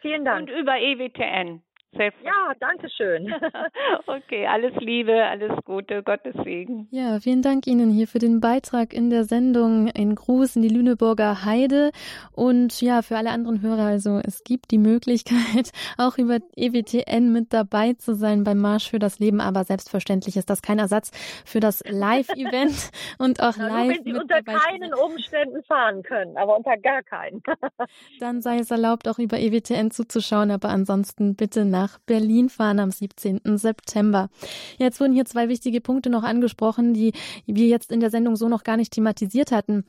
Vielen 0.00 0.24
Dank. 0.24 0.48
Und 0.48 0.56
über 0.58 0.78
EWTN. 0.78 1.62
Ja, 1.92 2.52
danke 2.60 2.88
schön. 2.90 3.32
okay, 4.06 4.46
alles 4.46 4.74
Liebe, 4.76 5.24
alles 5.24 5.52
Gute, 5.64 6.02
Gottes 6.02 6.34
Segen. 6.44 6.86
Ja, 6.90 7.18
vielen 7.18 7.42
Dank 7.42 7.66
Ihnen 7.66 7.90
hier 7.90 8.06
für 8.06 8.18
den 8.18 8.40
Beitrag 8.40 8.92
in 8.92 9.10
der 9.10 9.24
Sendung. 9.24 9.90
Ein 9.96 10.14
Gruß 10.14 10.56
in 10.56 10.62
die 10.62 10.68
Lüneburger 10.68 11.44
Heide. 11.44 11.90
Und 12.32 12.80
ja, 12.82 13.02
für 13.02 13.16
alle 13.16 13.30
anderen 13.30 13.62
Hörer, 13.62 13.86
also 13.86 14.20
es 14.22 14.44
gibt 14.44 14.70
die 14.70 14.78
Möglichkeit, 14.78 15.72
auch 15.98 16.18
über 16.18 16.38
EWTN 16.56 17.32
mit 17.32 17.52
dabei 17.52 17.94
zu 17.94 18.14
sein 18.14 18.44
beim 18.44 18.58
Marsch 18.58 18.90
für 18.90 18.98
das 18.98 19.18
Leben. 19.18 19.40
Aber 19.40 19.64
selbstverständlich 19.64 20.36
ist 20.36 20.50
das 20.50 20.62
kein 20.62 20.78
Ersatz 20.78 21.10
für 21.44 21.60
das 21.60 21.82
Live-Event 21.88 22.90
und 23.18 23.42
auch 23.42 23.54
Na, 23.56 23.68
live 23.68 23.96
wenn 23.96 24.04
Sie 24.04 24.12
mit 24.12 24.22
unter 24.22 24.42
dabei 24.42 24.58
keinen 24.58 24.94
Umständen 24.94 25.62
fahren 25.64 26.02
können, 26.02 26.36
aber 26.36 26.56
unter 26.56 26.76
gar 26.76 27.02
keinen. 27.02 27.42
Dann 28.20 28.42
sei 28.42 28.58
es 28.58 28.70
erlaubt, 28.70 29.08
auch 29.08 29.18
über 29.18 29.38
EWTN 29.38 29.90
zuzuschauen, 29.90 30.50
aber 30.50 30.68
ansonsten 30.68 31.34
bitte 31.34 31.64
nach 31.64 31.77
Berlin 32.06 32.48
fahren 32.48 32.80
am 32.80 32.90
17. 32.90 33.40
September. 33.56 34.28
Jetzt 34.78 35.00
wurden 35.00 35.12
hier 35.12 35.24
zwei 35.24 35.48
wichtige 35.48 35.80
Punkte 35.80 36.10
noch 36.10 36.22
angesprochen, 36.24 36.94
die 36.94 37.12
wir 37.46 37.66
jetzt 37.66 37.92
in 37.92 38.00
der 38.00 38.10
Sendung 38.10 38.36
so 38.36 38.48
noch 38.48 38.64
gar 38.64 38.76
nicht 38.76 38.92
thematisiert 38.92 39.52
hatten. 39.52 39.84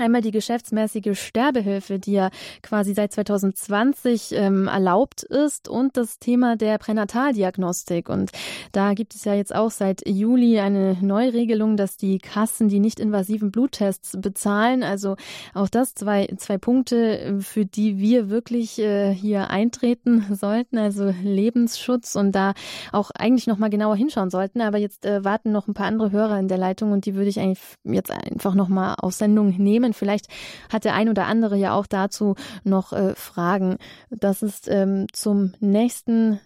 Einmal 0.00 0.22
die 0.22 0.30
geschäftsmäßige 0.30 1.18
Sterbehilfe, 1.18 1.98
die 1.98 2.12
ja 2.12 2.30
quasi 2.62 2.94
seit 2.94 3.12
2020 3.12 4.32
ähm, 4.32 4.66
erlaubt 4.66 5.22
ist 5.22 5.68
und 5.68 5.96
das 5.96 6.18
Thema 6.18 6.56
der 6.56 6.78
Pränataldiagnostik. 6.78 8.08
Und 8.08 8.30
da 8.72 8.94
gibt 8.94 9.14
es 9.14 9.24
ja 9.24 9.34
jetzt 9.34 9.54
auch 9.54 9.70
seit 9.70 10.08
Juli 10.08 10.58
eine 10.58 10.96
Neuregelung, 11.02 11.76
dass 11.76 11.96
die 11.96 12.18
Kassen 12.18 12.68
die 12.68 12.80
nicht 12.80 12.98
invasiven 12.98 13.50
Bluttests 13.50 14.16
bezahlen. 14.18 14.82
Also 14.82 15.16
auch 15.52 15.68
das 15.68 15.94
zwei, 15.94 16.28
zwei 16.38 16.56
Punkte, 16.56 17.38
für 17.40 17.66
die 17.66 17.98
wir 17.98 18.30
wirklich 18.30 18.78
äh, 18.78 19.12
hier 19.12 19.50
eintreten 19.50 20.24
sollten. 20.34 20.78
Also 20.78 21.12
Lebensschutz 21.22 22.16
und 22.16 22.32
da 22.32 22.54
auch 22.92 23.10
eigentlich 23.10 23.46
nochmal 23.46 23.70
genauer 23.70 23.96
hinschauen 23.96 24.30
sollten. 24.30 24.62
Aber 24.62 24.78
jetzt 24.78 25.04
äh, 25.04 25.24
warten 25.24 25.52
noch 25.52 25.68
ein 25.68 25.74
paar 25.74 25.86
andere 25.86 26.10
Hörer 26.10 26.38
in 26.38 26.48
der 26.48 26.58
Leitung 26.58 26.92
und 26.92 27.04
die 27.04 27.14
würde 27.14 27.28
ich 27.28 27.38
eigentlich 27.38 27.60
jetzt 27.84 28.10
einfach 28.10 28.54
nochmal 28.54 28.94
auf 28.98 29.12
Sendung 29.12 29.56
nehmen 29.58 29.89
können. 29.90 29.94
Vielleicht 29.94 30.26
hat 30.72 30.84
der 30.84 30.94
ein 30.94 31.08
oder 31.08 31.26
andere 31.26 31.56
ja 31.56 31.74
auch 31.74 31.86
dazu 31.86 32.34
noch 32.64 32.92
äh, 32.92 33.14
Fragen. 33.14 33.78
Das 34.10 34.42
ist 34.42 34.68
ähm, 34.68 35.06
zum 35.12 35.52
nächsten 35.60 36.40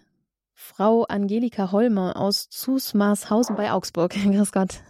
Frau 0.53 1.03
Angelika 1.03 1.71
Holmer 1.71 2.13
aus 2.15 2.49
Zusmarshausen 2.49 3.55
bei 3.55 3.71
Augsburg. 3.71 4.11
Grüß 4.23 4.51
Gott. 4.51 4.81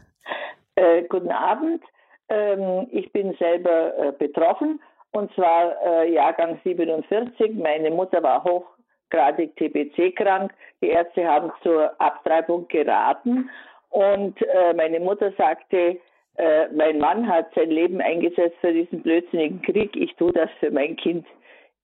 Äh, 0.76 1.04
guten 1.04 1.32
Abend. 1.32 1.84
Ähm, 2.30 2.88
ich 2.92 3.12
bin 3.12 3.36
selber 3.38 3.98
äh, 3.98 4.12
betroffen 4.12 4.80
und 5.12 5.34
zwar 5.36 5.76
äh, 5.86 6.14
Jahrgang 6.14 6.60
47. 6.64 7.56
Meine 7.56 7.92
Mutter 7.92 8.22
war 8.24 8.44
hochgradig 8.44 9.56
TBC 9.56 10.16
krank. 10.16 10.54
Die 10.82 10.90
Ärzte 10.90 11.26
haben 11.26 11.52
zur 11.62 11.94
Abtreibung 12.02 12.68
geraten 12.68 13.50
und 13.90 14.42
äh, 14.42 14.74
meine 14.74 15.00
Mutter 15.00 15.32
sagte, 15.38 15.98
äh, 16.38 16.68
mein 16.74 17.00
Mann 17.00 17.28
hat 17.28 17.54
sein 17.56 17.70
Leben 17.70 18.02
eingesetzt 18.02 18.58
für 18.62 18.74
diesen 18.74 19.02
blödsinnigen 19.02 19.62
Krieg. 19.62 19.96
Ich 19.96 20.14
tue 20.16 20.32
das 20.34 20.50
für 20.60 20.72
mein 20.72 20.96
Kind. 20.96 21.26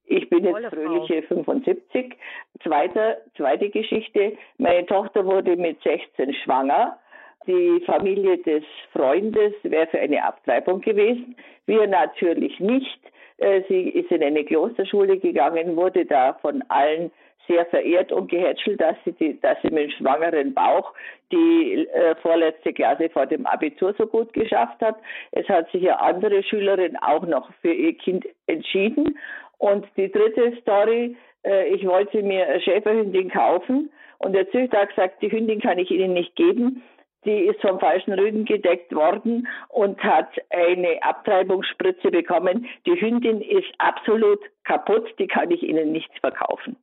Ich 0.06 0.28
bin 0.28 0.44
jetzt 0.44 0.66
fröhliche 0.66 1.22
75. 1.22 2.14
Zweite, 2.62 3.22
zweite 3.36 3.70
Geschichte. 3.70 4.36
Meine 4.58 4.84
Tochter 4.86 5.24
wurde 5.24 5.56
mit 5.56 5.82
16 5.82 6.34
schwanger. 6.34 6.98
Die 7.46 7.82
Familie 7.86 8.38
des 8.38 8.62
Freundes 8.92 9.54
wäre 9.62 9.86
für 9.86 9.98
eine 9.98 10.24
Abtreibung 10.24 10.80
gewesen. 10.80 11.34
Wir 11.66 11.86
natürlich 11.86 12.60
nicht. 12.60 13.00
Äh, 13.38 13.62
sie 13.68 13.88
ist 13.88 14.10
in 14.10 14.22
eine 14.22 14.44
Klosterschule 14.44 15.18
gegangen, 15.18 15.76
wurde 15.76 16.04
da 16.04 16.34
von 16.34 16.62
allen 16.68 17.10
sehr 17.46 17.66
verehrt 17.66 18.12
und 18.12 18.30
gehätschelt, 18.30 18.80
dass 18.80 18.96
sie, 19.04 19.12
die, 19.12 19.40
dass 19.40 19.60
sie 19.62 19.70
mit 19.70 19.84
dem 19.84 19.90
schwangeren 19.90 20.54
Bauch 20.54 20.92
die 21.30 21.88
äh, 21.88 22.14
vorletzte 22.16 22.72
Klasse 22.72 23.08
vor 23.10 23.26
dem 23.26 23.46
Abitur 23.46 23.94
so 23.98 24.06
gut 24.06 24.32
geschafft 24.32 24.80
hat. 24.80 24.96
Es 25.32 25.48
hat 25.48 25.70
sich 25.70 25.82
ja 25.82 25.96
andere 25.96 26.42
Schülerin 26.42 26.96
auch 26.98 27.26
noch 27.26 27.50
für 27.60 27.72
ihr 27.72 27.96
Kind 27.96 28.26
entschieden. 28.46 29.18
Und 29.58 29.86
die 29.96 30.10
dritte 30.10 30.56
Story, 30.60 31.16
äh, 31.44 31.68
ich 31.68 31.86
wollte 31.86 32.22
mir 32.22 32.46
eine 32.46 32.60
Schäferhündin 32.60 33.30
kaufen 33.30 33.90
und 34.18 34.34
der 34.34 34.50
Züchter 34.50 34.80
hat 34.80 34.90
gesagt, 34.90 35.22
die 35.22 35.30
Hündin 35.30 35.60
kann 35.60 35.78
ich 35.78 35.90
Ihnen 35.90 36.12
nicht 36.12 36.36
geben. 36.36 36.82
Die 37.24 37.44
ist 37.44 37.60
vom 37.60 37.78
falschen 37.78 38.12
Rüden 38.14 38.44
gedeckt 38.44 38.92
worden 38.94 39.46
und 39.68 40.02
hat 40.02 40.30
eine 40.50 41.02
Abtreibungsspritze 41.02 42.10
bekommen. 42.10 42.66
Die 42.86 43.00
Hündin 43.00 43.40
ist 43.40 43.72
absolut 43.78 44.40
kaputt, 44.64 45.14
die 45.18 45.28
kann 45.28 45.50
ich 45.50 45.62
Ihnen 45.62 45.92
nicht 45.92 46.10
verkaufen. 46.20 46.76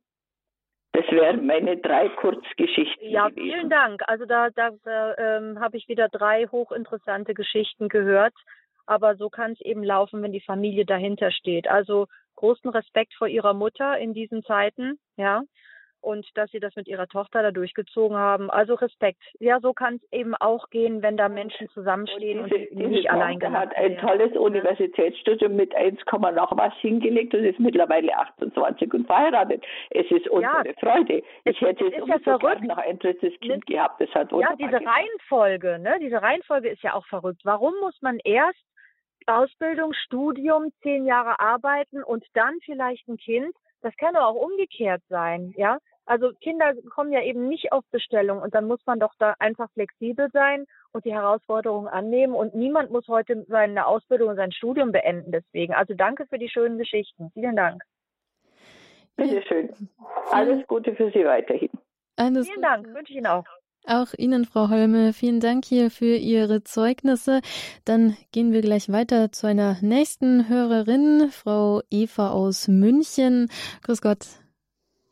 Das 0.92 1.04
wären 1.10 1.46
meine 1.46 1.76
drei 1.76 2.08
Kurzgeschichten. 2.08 3.08
Ja, 3.08 3.28
gewesen. 3.28 3.44
vielen 3.44 3.70
Dank. 3.70 4.02
Also 4.06 4.24
da, 4.26 4.50
da, 4.50 4.70
ähm, 5.18 5.60
habe 5.60 5.76
ich 5.76 5.88
wieder 5.88 6.08
drei 6.08 6.46
hochinteressante 6.46 7.34
Geschichten 7.34 7.88
gehört. 7.88 8.34
Aber 8.86 9.14
so 9.16 9.30
kann 9.30 9.52
es 9.52 9.60
eben 9.60 9.84
laufen, 9.84 10.22
wenn 10.22 10.32
die 10.32 10.40
Familie 10.40 10.84
dahinter 10.84 11.30
steht. 11.30 11.68
Also 11.68 12.06
großen 12.34 12.70
Respekt 12.70 13.14
vor 13.14 13.28
ihrer 13.28 13.54
Mutter 13.54 13.98
in 13.98 14.14
diesen 14.14 14.42
Zeiten, 14.42 14.98
ja 15.16 15.42
und 16.00 16.26
dass 16.34 16.50
sie 16.50 16.60
das 16.60 16.74
mit 16.76 16.88
ihrer 16.88 17.06
Tochter 17.06 17.42
da 17.42 17.50
durchgezogen 17.50 18.16
haben. 18.16 18.50
Also 18.50 18.74
Respekt. 18.74 19.22
Ja, 19.38 19.60
so 19.60 19.72
kann 19.72 19.96
es 19.96 20.12
eben 20.12 20.34
auch 20.34 20.70
gehen, 20.70 21.02
wenn 21.02 21.16
da 21.16 21.28
Menschen 21.28 21.68
zusammenstehen 21.70 22.40
und, 22.40 22.52
diese, 22.52 22.70
und 22.70 22.90
nicht 22.90 23.04
diese 23.04 23.10
allein 23.10 23.38
gelassen 23.38 23.60
hat 23.60 23.76
ein 23.76 23.98
tolles 23.98 24.36
Universitätsstudium 24.36 25.54
mit 25.54 25.74
1, 25.74 26.00
noch 26.34 26.56
was 26.56 26.72
hingelegt 26.80 27.34
und 27.34 27.44
ist 27.44 27.58
mittlerweile 27.58 28.16
28 28.16 28.92
und 28.94 29.06
verheiratet. 29.06 29.64
Es 29.90 30.10
ist 30.10 30.28
unsere 30.28 30.66
ja, 30.66 30.72
Freude. 30.80 31.22
Ich 31.44 31.60
hätte 31.60 31.86
es, 31.86 31.94
es 32.02 32.08
ja 32.08 32.18
verrückt. 32.18 32.62
noch 32.62 32.78
ein 32.78 32.98
drittes 32.98 33.38
Kind 33.40 33.68
ne? 33.68 33.74
gehabt. 33.74 34.00
Das 34.00 34.10
hat 34.14 34.32
Ja, 34.32 34.54
diese 34.56 34.80
Reihenfolge, 34.84 35.78
ne? 35.78 35.98
Diese 36.00 36.20
Reihenfolge 36.22 36.68
ist 36.68 36.82
ja 36.82 36.94
auch 36.94 37.06
verrückt. 37.06 37.42
Warum 37.44 37.74
muss 37.80 38.00
man 38.00 38.18
erst 38.24 38.58
Ausbildung, 39.26 39.92
Studium, 39.92 40.72
zehn 40.82 41.06
Jahre 41.06 41.38
arbeiten 41.40 42.02
und 42.02 42.24
dann 42.34 42.54
vielleicht 42.64 43.06
ein 43.08 43.16
Kind? 43.16 43.54
Das 43.82 43.96
kann 43.96 44.14
doch 44.14 44.22
auch 44.22 44.34
umgekehrt 44.34 45.02
sein, 45.08 45.54
ja. 45.56 45.78
Also 46.10 46.32
Kinder 46.40 46.74
kommen 46.92 47.12
ja 47.12 47.22
eben 47.22 47.48
nicht 47.48 47.70
auf 47.70 47.84
Bestellung 47.92 48.42
und 48.42 48.52
dann 48.52 48.66
muss 48.66 48.80
man 48.84 48.98
doch 48.98 49.14
da 49.20 49.36
einfach 49.38 49.70
flexibel 49.74 50.28
sein 50.32 50.66
und 50.90 51.04
die 51.04 51.12
Herausforderungen 51.12 51.86
annehmen 51.86 52.34
und 52.34 52.52
niemand 52.52 52.90
muss 52.90 53.06
heute 53.06 53.46
seine 53.46 53.86
Ausbildung 53.86 54.30
und 54.30 54.34
sein 54.34 54.50
Studium 54.50 54.90
beenden 54.90 55.30
deswegen. 55.30 55.72
Also 55.72 55.94
danke 55.94 56.26
für 56.26 56.38
die 56.38 56.48
schönen 56.48 56.78
Geschichten. 56.78 57.30
Vielen 57.32 57.54
Dank. 57.54 57.84
Bitte 59.14 59.40
schön. 59.46 59.70
Alles 60.32 60.66
Gute 60.66 60.96
für 60.96 61.12
Sie 61.12 61.24
weiterhin. 61.24 61.70
Alles 62.16 62.48
Vielen 62.48 62.62
Dank, 62.62 62.88
wünsche 62.88 63.12
ich 63.12 63.18
Ihnen 63.18 63.28
auch. 63.28 63.44
Auch 63.86 64.12
Ihnen, 64.18 64.46
Frau 64.46 64.68
Holme, 64.68 65.12
vielen 65.12 65.38
Dank 65.38 65.64
hier 65.64 65.92
für 65.92 66.16
Ihre 66.16 66.64
Zeugnisse. 66.64 67.40
Dann 67.84 68.16
gehen 68.32 68.52
wir 68.52 68.62
gleich 68.62 68.90
weiter 68.90 69.30
zu 69.30 69.46
einer 69.46 69.76
nächsten 69.80 70.48
Hörerin, 70.48 71.28
Frau 71.30 71.82
Eva 71.88 72.30
aus 72.30 72.66
München. 72.66 73.48
Grüß 73.84 74.02
Gott. 74.02 74.39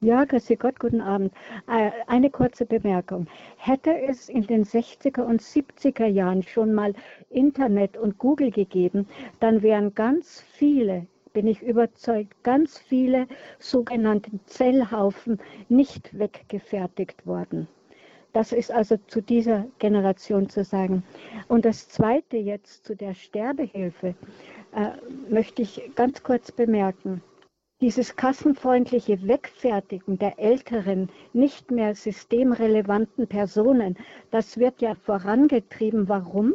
Ja, 0.01 0.25
grüß 0.25 0.53
Gott, 0.61 0.79
guten 0.79 1.01
Abend. 1.01 1.33
Äh, 1.67 1.91
eine 2.07 2.31
kurze 2.31 2.65
Bemerkung. 2.65 3.27
Hätte 3.57 4.01
es 4.01 4.29
in 4.29 4.47
den 4.47 4.65
60er 4.65 5.23
und 5.23 5.43
70er 5.43 6.07
Jahren 6.07 6.45
schon 6.45 6.73
mal 6.73 6.95
Internet 7.31 7.97
und 7.97 8.17
Google 8.17 8.53
gegeben, 8.53 9.09
dann 9.41 9.61
wären 9.61 9.93
ganz 9.97 10.41
viele, 10.53 11.09
bin 11.33 11.49
ich 11.49 11.63
überzeugt, 11.63 12.45
ganz 12.45 12.79
viele 12.79 13.27
sogenannte 13.59 14.31
Zellhaufen 14.47 15.41
nicht 15.69 16.17
weggefertigt 16.17 17.27
worden. 17.27 17.67
Das 18.33 18.53
ist 18.53 18.71
also 18.71 18.99
zu 19.09 19.21
dieser 19.21 19.67
Generation 19.81 20.49
zu 20.49 20.63
sagen. 20.63 21.03
Und 21.49 21.65
das 21.65 21.89
Zweite 21.89 22.37
jetzt 22.37 22.87
zu 22.87 22.95
der 22.95 23.15
Sterbehilfe 23.15 24.15
äh, 24.77 24.91
möchte 25.29 25.63
ich 25.63 25.91
ganz 25.97 26.23
kurz 26.23 26.53
bemerken. 26.53 27.21
Dieses 27.81 28.17
kassenfreundliche 28.17 29.29
Wegfertigen 29.29 30.19
der 30.19 30.39
älteren, 30.41 31.11
nicht 31.33 31.71
mehr 31.71 31.95
systemrelevanten 31.95 33.29
Personen, 33.29 33.97
das 34.33 34.59
wird 34.59 34.81
ja 34.83 34.95
vorangetrieben. 34.97 36.09
Warum? 36.09 36.55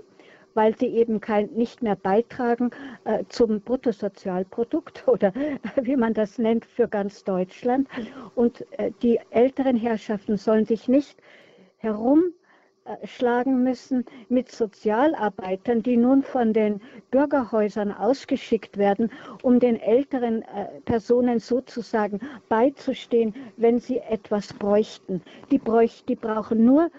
weil 0.55 0.77
sie 0.77 0.87
eben 0.87 1.19
kein, 1.19 1.47
nicht 1.53 1.81
mehr 1.81 1.95
beitragen 1.95 2.71
äh, 3.05 3.23
zum 3.29 3.61
Bruttosozialprodukt 3.61 5.07
oder 5.07 5.33
wie 5.81 5.95
man 5.95 6.13
das 6.13 6.37
nennt 6.37 6.65
für 6.65 6.87
ganz 6.87 7.23
Deutschland. 7.23 7.87
Und 8.35 8.65
äh, 8.77 8.91
die 9.01 9.19
älteren 9.31 9.75
Herrschaften 9.75 10.37
sollen 10.37 10.65
sich 10.65 10.87
nicht 10.87 11.17
herum 11.77 12.33
schlagen 13.05 13.63
müssen 13.63 14.05
mit 14.29 14.51
Sozialarbeitern, 14.51 15.83
die 15.83 15.97
nun 15.97 16.21
von 16.21 16.53
den 16.53 16.81
Bürgerhäusern 17.11 17.91
ausgeschickt 17.91 18.77
werden, 18.77 19.11
um 19.41 19.59
den 19.59 19.79
älteren 19.79 20.41
äh, 20.41 20.81
Personen 20.85 21.39
sozusagen 21.39 22.19
beizustehen, 22.49 23.33
wenn 23.57 23.79
sie 23.79 23.99
etwas 23.99 24.53
bräuchten. 24.53 25.21
Die, 25.51 25.59
bräuch, 25.59 26.03
die 26.05 26.15
brauchen 26.15 26.65
nur 26.65 26.89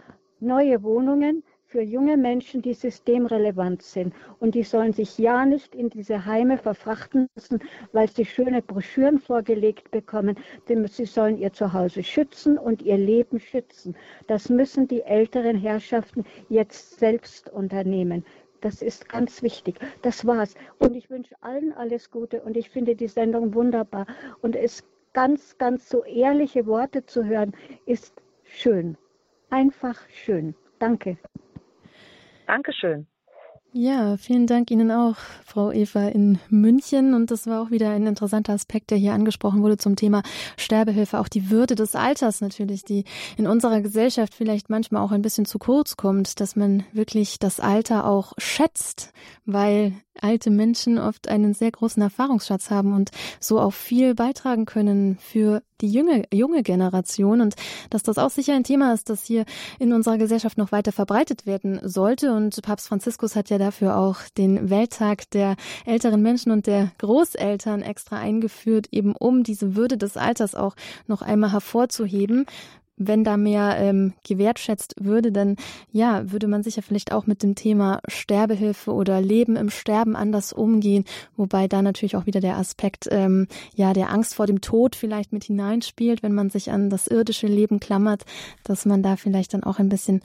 neue 0.41 0.83
Wohnungen, 0.83 1.43
für 1.75 1.83
junge 1.83 2.17
Menschen, 2.17 2.63
die 2.63 2.73
systemrelevant 2.73 3.83
sind. 3.83 4.15
Und 4.39 4.55
die 4.55 4.63
sollen 4.63 4.93
sich 4.93 5.19
ja 5.19 5.45
nicht 5.45 5.75
in 5.75 5.91
diese 5.91 6.25
Heime 6.25 6.57
verfrachten 6.57 7.27
müssen, 7.35 7.59
weil 7.91 8.09
sie 8.09 8.25
schöne 8.25 8.63
Broschüren 8.63 9.19
vorgelegt 9.19 9.91
bekommen. 9.91 10.37
Sie 10.69 11.05
sollen 11.05 11.37
ihr 11.37 11.53
Zuhause 11.53 12.05
schützen 12.05 12.59
und 12.59 12.81
ihr 12.83 12.97
Leben 12.97 13.41
schützen. 13.41 13.97
Das 14.29 14.49
müssen 14.49 14.87
die 14.87 15.03
älteren 15.03 15.57
Herrschaften 15.57 16.25
jetzt 16.49 17.01
selbst 17.01 17.49
unternehmen. 17.49 18.25
Das 18.61 18.81
ist 18.81 19.09
ganz 19.09 19.43
wichtig. 19.43 19.81
Das 20.03 20.25
war's. 20.25 20.55
Und 20.79 20.95
ich 20.95 21.11
wünsche 21.11 21.35
allen 21.41 21.73
alles 21.73 22.09
Gute 22.09 22.41
und 22.43 22.57
ich 22.57 22.71
finde 22.71 22.95
die 22.95 23.09
Sendung 23.09 23.53
wunderbar. 23.53 24.07
Und 24.43 24.55
es 24.55 24.85
ganz, 25.13 25.59
ganz 25.59 25.89
so 25.89 26.05
ehrliche 26.05 26.67
Worte 26.67 27.05
zu 27.05 27.25
hören, 27.25 27.53
ist 27.85 28.23
schön. 28.45 28.97
Einfach 29.51 30.01
schön. 30.09 30.55
Danke. 30.79 31.19
Dankeschön. 32.47 33.07
Ja, 33.77 34.17
vielen 34.19 34.47
Dank 34.47 34.71
Ihnen 34.71 34.93
auch, 34.93 35.17
Frau 35.45 35.73
Eva 35.73 36.07
in 36.07 36.39
München. 36.49 37.13
Und 37.13 37.33
das 37.33 37.49
war 37.49 37.61
auch 37.61 37.73
wieder 37.73 37.91
ein 37.91 38.07
interessanter 38.07 38.53
Aspekt, 38.53 38.93
der 38.93 38.99
hier 38.99 39.15
angesprochen 39.15 39.65
wurde 39.65 39.79
zum 39.79 39.97
Thema 39.97 40.23
Sterbehilfe. 40.57 41.19
Auch 41.19 41.27
die 41.27 41.51
Würde 41.51 41.75
des 41.75 41.97
Alters 41.97 42.41
natürlich, 42.41 42.85
die 42.85 43.03
in 43.37 43.49
unserer 43.49 43.81
Gesellschaft 43.81 44.33
vielleicht 44.33 44.71
manchmal 44.71 45.03
auch 45.03 45.11
ein 45.11 45.23
bisschen 45.23 45.45
zu 45.45 45.59
kurz 45.59 45.97
kommt, 45.97 46.39
dass 46.39 46.55
man 46.55 46.85
wirklich 46.93 47.41
das 47.41 47.59
Alter 47.59 48.07
auch 48.07 48.35
schätzt, 48.39 49.13
weil 49.45 49.93
alte 50.21 50.51
Menschen 50.51 50.99
oft 50.99 51.29
einen 51.29 51.55
sehr 51.55 51.71
großen 51.71 52.03
Erfahrungsschatz 52.03 52.71
haben 52.71 52.95
und 52.95 53.11
so 53.41 53.61
auch 53.61 53.73
viel 53.73 54.15
beitragen 54.15 54.65
können 54.65 55.19
für 55.19 55.63
die 55.81 55.91
junge, 55.91 56.25
junge 56.33 56.63
Generation 56.63 57.41
und 57.41 57.55
dass 57.91 58.03
das 58.03 58.19
auch 58.19 58.31
sicher 58.31 58.55
ein 58.55 58.65
Thema 58.65 58.95
ist, 58.95 59.11
das 59.11 59.25
hier 59.25 59.45
in 59.79 59.93
unserer 59.93 60.19
Gesellschaft 60.19 60.57
noch 60.57 60.73
weiter 60.73 60.93
verbreitet 60.93 61.47
werden 61.47 61.81
sollte. 61.83 62.33
Und 62.33 62.63
Papst 62.63 62.89
Franziskus 62.89 63.37
hat 63.37 63.51
ja 63.51 63.59
dafür 63.59 63.97
auch 63.97 64.19
den 64.39 64.71
Welttag 64.71 65.29
der 65.31 65.57
älteren 65.85 66.23
Menschen 66.23 66.53
und 66.53 66.67
der 66.67 66.93
Großeltern 66.99 67.83
extra 67.83 68.19
eingeführt, 68.19 68.87
eben 68.93 69.15
um 69.17 69.43
diese 69.43 69.75
Würde 69.75 69.99
des 69.99 70.17
Alters 70.17 70.55
auch 70.55 70.77
noch 71.07 71.23
einmal 71.23 71.53
hervorzuheben 71.53 72.47
wenn 72.97 73.25
da 73.25 73.37
mehr 73.37 73.77
ähm, 73.79 74.13
gewertschätzt 74.27 74.95
würde, 75.01 75.33
dann 75.33 75.57
ja, 75.91 76.31
würde 76.31 76.47
man 76.47 76.63
sicher 76.63 76.83
vielleicht 76.83 77.13
auch 77.13 77.27
mit 77.27 77.43
dem 77.43 77.55
Thema 77.55 78.01
Sterbehilfe 78.09 78.93
oder 78.93 79.21
Leben 79.21 79.57
im 79.57 79.71
Sterben 79.71 80.17
anders 80.17 80.53
umgehen, 80.53 81.05
wobei 81.37 81.69
da 81.69 81.83
natürlich 81.83 82.17
auch 82.17 82.27
wieder 82.27 82.41
der 82.41 82.57
Aspekt 82.57 83.09
ähm, 83.11 83.49
ja 83.75 83.93
der 83.93 84.11
Angst 84.11 84.35
vor 84.35 84.47
dem 84.47 84.61
Tod 84.61 84.97
vielleicht 84.97 85.33
mit 85.33 85.45
hineinspielt, 85.45 86.23
wenn 86.23 86.35
man 86.35 86.51
sich 86.51 86.71
an 86.71 86.91
das 86.91 87.07
irdische 87.07 87.47
Leben 87.47 87.81
klammert, 87.81 88.25
dass 88.63 88.87
man 88.87 89.03
da 89.03 89.17
vielleicht 89.17 89.55
dann 89.55 89.65
auch 89.65 89.79
ein 89.79 89.89
bisschen 89.89 90.21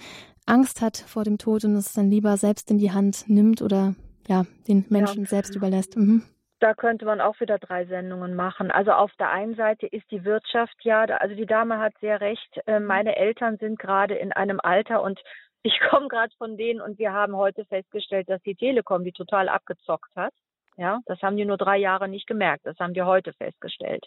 Angst 0.46 0.82
hat 0.82 0.98
vor 0.98 1.24
dem 1.24 1.38
Tod 1.38 1.66
und 1.66 1.76
es 1.76 1.94
dann 1.94 2.10
lieber 2.10 2.38
selbst 2.38 2.72
in 2.72 2.78
die 2.78 2.92
Hand 2.92 3.26
nimmt 3.28 3.62
oder 3.62 3.96
ja 4.28 4.46
den 4.68 4.86
Menschen 4.90 5.24
ja. 5.24 5.30
selbst 5.30 5.56
überlässt. 5.56 5.96
Mhm 5.96 6.24
da 6.60 6.74
könnte 6.74 7.06
man 7.06 7.22
auch 7.22 7.40
wieder 7.40 7.58
drei 7.58 7.86
Sendungen 7.86 8.36
machen. 8.36 8.72
Also 8.72 8.92
auf 8.92 9.12
der 9.18 9.30
einen 9.32 9.56
Seite 9.56 9.88
ist 9.88 10.10
die 10.12 10.26
Wirtschaft 10.26 10.76
ja, 10.82 11.04
also 11.04 11.36
die 11.36 11.46
Dame 11.46 11.80
hat 11.80 11.94
sehr 12.02 12.22
recht. 12.22 12.60
Äh, 12.68 12.80
meine 12.80 13.16
Eltern 13.16 13.58
sind 13.58 13.80
gerade 13.80 14.16
in 14.16 14.32
einem 14.34 14.60
Alter 14.62 15.02
und 15.02 15.20
ich 15.64 15.80
komme 15.90 16.08
gerade 16.08 16.34
von 16.38 16.58
denen 16.58 16.82
und 16.82 17.00
wir 17.00 17.14
haben 17.14 17.36
heute 17.36 17.66
festgestellt, 17.66 18.30
dass 18.30 18.42
die 18.44 18.56
Telekom 18.56 19.04
die 19.04 19.12
total 19.12 19.50
abgezockt 19.50 20.16
hat. 20.16 20.34
Ja, 20.78 21.00
das 21.06 21.22
haben 21.22 21.36
die 21.36 21.44
nur 21.44 21.58
drei 21.58 21.78
Jahre 21.78 22.08
nicht 22.08 22.28
gemerkt. 22.28 22.66
Das 22.66 22.80
haben 22.80 22.96
wir 22.96 23.06
heute 23.06 23.34
festgestellt. 23.34 24.06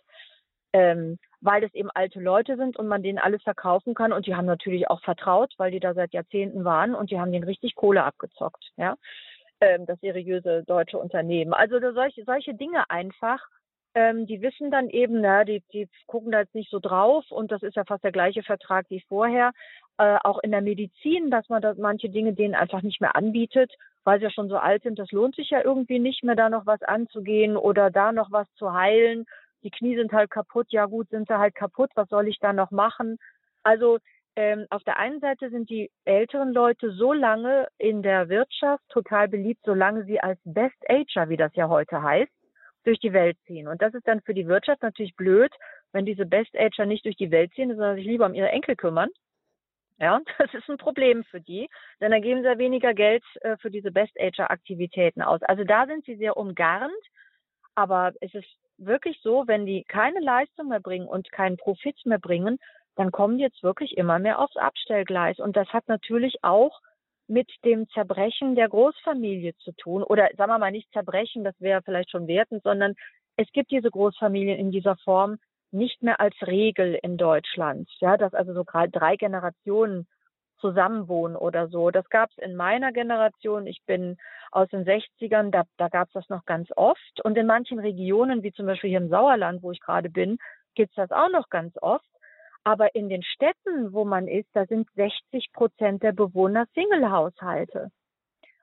Ähm, 0.72 1.18
weil 1.42 1.60
das 1.60 1.74
eben 1.74 1.90
alte 1.90 2.18
Leute 2.18 2.56
sind 2.56 2.78
und 2.78 2.88
man 2.88 3.02
denen 3.02 3.18
alles 3.18 3.42
verkaufen 3.42 3.92
kann. 3.92 4.14
Und 4.14 4.26
die 4.26 4.34
haben 4.34 4.46
natürlich 4.46 4.88
auch 4.88 5.02
vertraut, 5.02 5.52
weil 5.58 5.70
die 5.70 5.80
da 5.80 5.92
seit 5.92 6.14
Jahrzehnten 6.14 6.64
waren 6.64 6.94
und 6.94 7.10
die 7.10 7.20
haben 7.20 7.30
denen 7.30 7.44
richtig 7.44 7.74
Kohle 7.74 8.04
abgezockt. 8.04 8.70
Ja 8.76 8.96
ähm, 9.62 9.86
das 9.86 10.00
seriöse 10.00 10.64
deutsche 10.66 10.98
Unternehmen. 10.98 11.54
Also 11.54 11.78
solche, 11.92 12.24
solche 12.24 12.54
Dinge 12.54 12.90
einfach, 12.90 13.40
ähm, 13.94 14.26
die 14.26 14.42
wissen 14.42 14.70
dann 14.72 14.88
eben, 14.88 15.20
na, 15.20 15.44
die, 15.44 15.62
die 15.72 15.88
gucken 16.06 16.32
da 16.32 16.40
jetzt 16.40 16.54
nicht 16.54 16.70
so 16.70 16.80
drauf 16.80 17.30
und 17.30 17.52
das 17.52 17.62
ist 17.62 17.76
ja 17.76 17.84
fast 17.84 18.02
der 18.02 18.12
gleiche 18.12 18.42
Vertrag 18.42 18.86
wie 18.88 19.04
vorher. 19.08 19.52
Äh, 19.98 20.18
auch 20.24 20.40
in 20.42 20.50
der 20.50 20.62
Medizin, 20.62 21.30
dass 21.30 21.48
man 21.48 21.62
da 21.62 21.74
manche 21.78 22.10
Dinge 22.10 22.32
denen 22.32 22.54
einfach 22.56 22.82
nicht 22.82 23.00
mehr 23.00 23.14
anbietet, 23.14 23.72
weil 24.04 24.18
sie 24.18 24.24
ja 24.24 24.30
schon 24.30 24.48
so 24.48 24.56
alt 24.56 24.82
sind. 24.82 24.98
Das 24.98 25.12
lohnt 25.12 25.36
sich 25.36 25.50
ja 25.50 25.62
irgendwie 25.62 26.00
nicht 26.00 26.24
mehr, 26.24 26.34
da 26.34 26.48
noch 26.48 26.66
was 26.66 26.82
anzugehen 26.82 27.56
oder 27.56 27.90
da 27.90 28.10
noch 28.10 28.32
was 28.32 28.48
zu 28.54 28.72
heilen. 28.72 29.26
Die 29.62 29.70
Knie 29.70 29.94
sind 29.96 30.12
halt 30.12 30.30
kaputt. 30.30 30.66
Ja 30.70 30.86
gut, 30.86 31.08
sind 31.10 31.28
sie 31.28 31.38
halt 31.38 31.54
kaputt. 31.54 31.90
Was 31.94 32.08
soll 32.08 32.26
ich 32.26 32.38
da 32.40 32.52
noch 32.52 32.72
machen? 32.72 33.18
Also 33.62 33.98
ähm, 34.36 34.66
auf 34.70 34.82
der 34.84 34.96
einen 34.96 35.20
Seite 35.20 35.50
sind 35.50 35.68
die 35.68 35.90
älteren 36.04 36.52
Leute 36.52 36.90
so 36.92 37.12
lange 37.12 37.68
in 37.78 38.02
der 38.02 38.28
Wirtschaft 38.28 38.82
total 38.88 39.28
beliebt, 39.28 39.60
solange 39.64 40.04
sie 40.04 40.20
als 40.20 40.40
Best 40.44 40.76
Ager, 40.88 41.28
wie 41.28 41.36
das 41.36 41.54
ja 41.54 41.68
heute 41.68 42.02
heißt, 42.02 42.32
durch 42.84 42.98
die 42.98 43.12
Welt 43.12 43.36
ziehen. 43.46 43.68
Und 43.68 43.82
das 43.82 43.94
ist 43.94 44.06
dann 44.06 44.22
für 44.22 44.34
die 44.34 44.46
Wirtschaft 44.46 44.82
natürlich 44.82 45.14
blöd, 45.16 45.52
wenn 45.92 46.06
diese 46.06 46.26
Best 46.26 46.56
Ager 46.56 46.86
nicht 46.86 47.04
durch 47.04 47.16
die 47.16 47.30
Welt 47.30 47.52
ziehen, 47.54 47.68
sondern 47.68 47.96
sich 47.96 48.06
lieber 48.06 48.26
um 48.26 48.34
ihre 48.34 48.48
Enkel 48.48 48.74
kümmern. 48.76 49.10
Ja, 49.98 50.20
das 50.38 50.52
ist 50.54 50.68
ein 50.68 50.78
Problem 50.78 51.24
für 51.24 51.40
die, 51.40 51.68
denn 52.00 52.10
dann 52.10 52.22
geben 52.22 52.40
sie 52.40 52.48
ja 52.48 52.58
weniger 52.58 52.94
Geld 52.94 53.24
äh, 53.42 53.56
für 53.58 53.70
diese 53.70 53.92
Best 53.92 54.18
Ager 54.18 54.50
Aktivitäten 54.50 55.22
aus. 55.22 55.42
Also 55.42 55.64
da 55.64 55.86
sind 55.86 56.04
sie 56.06 56.16
sehr 56.16 56.36
umgarnt, 56.36 56.92
aber 57.74 58.12
es 58.20 58.34
ist 58.34 58.48
wirklich 58.78 59.20
so, 59.22 59.44
wenn 59.46 59.66
die 59.66 59.84
keine 59.84 60.20
Leistung 60.20 60.68
mehr 60.68 60.80
bringen 60.80 61.06
und 61.06 61.30
keinen 61.30 61.56
Profit 61.56 62.04
mehr 62.04 62.18
bringen, 62.18 62.58
dann 62.96 63.10
kommen 63.10 63.38
jetzt 63.38 63.62
wirklich 63.62 63.96
immer 63.96 64.18
mehr 64.18 64.38
aufs 64.38 64.56
Abstellgleis. 64.56 65.38
Und 65.38 65.56
das 65.56 65.68
hat 65.68 65.88
natürlich 65.88 66.42
auch 66.42 66.80
mit 67.26 67.50
dem 67.64 67.88
Zerbrechen 67.90 68.54
der 68.54 68.68
Großfamilie 68.68 69.56
zu 69.58 69.72
tun. 69.72 70.02
Oder 70.02 70.28
sagen 70.36 70.50
wir 70.50 70.58
mal 70.58 70.70
nicht 70.70 70.92
Zerbrechen, 70.92 71.44
das 71.44 71.54
wäre 71.60 71.82
vielleicht 71.82 72.10
schon 72.10 72.26
wertend, 72.26 72.62
sondern 72.62 72.94
es 73.36 73.50
gibt 73.52 73.70
diese 73.70 73.90
Großfamilien 73.90 74.58
in 74.58 74.70
dieser 74.70 74.96
Form 74.96 75.38
nicht 75.70 76.02
mehr 76.02 76.20
als 76.20 76.34
Regel 76.42 76.98
in 77.02 77.16
Deutschland. 77.16 77.88
Ja, 78.00 78.16
dass 78.16 78.34
also 78.34 78.52
so 78.52 78.64
gerade 78.64 78.90
drei 78.90 79.16
Generationen 79.16 80.06
zusammenwohnen 80.60 81.36
oder 81.36 81.68
so. 81.68 81.90
Das 81.90 82.08
gab 82.08 82.30
es 82.30 82.38
in 82.38 82.54
meiner 82.54 82.92
Generation. 82.92 83.66
Ich 83.66 83.82
bin 83.86 84.16
aus 84.50 84.68
den 84.68 84.84
60ern, 84.84 85.50
da, 85.50 85.64
da 85.76 85.88
gab 85.88 86.08
es 86.08 86.14
das 86.14 86.28
noch 86.28 86.44
ganz 86.44 86.68
oft. 86.76 87.20
Und 87.24 87.36
in 87.36 87.46
manchen 87.46 87.78
Regionen, 87.78 88.42
wie 88.42 88.52
zum 88.52 88.66
Beispiel 88.66 88.90
hier 88.90 89.00
im 89.00 89.08
Sauerland, 89.08 89.62
wo 89.62 89.72
ich 89.72 89.80
gerade 89.80 90.08
bin, 90.08 90.38
gibt 90.74 90.90
es 90.90 90.96
das 90.96 91.10
auch 91.10 91.30
noch 91.30 91.48
ganz 91.48 91.74
oft. 91.80 92.06
Aber 92.64 92.94
in 92.94 93.08
den 93.08 93.22
Städten, 93.22 93.92
wo 93.92 94.04
man 94.04 94.28
ist, 94.28 94.48
da 94.52 94.66
sind 94.66 94.88
60 94.94 95.52
Prozent 95.52 96.02
der 96.02 96.12
Bewohner 96.12 96.66
Single-Haushalte. 96.74 97.90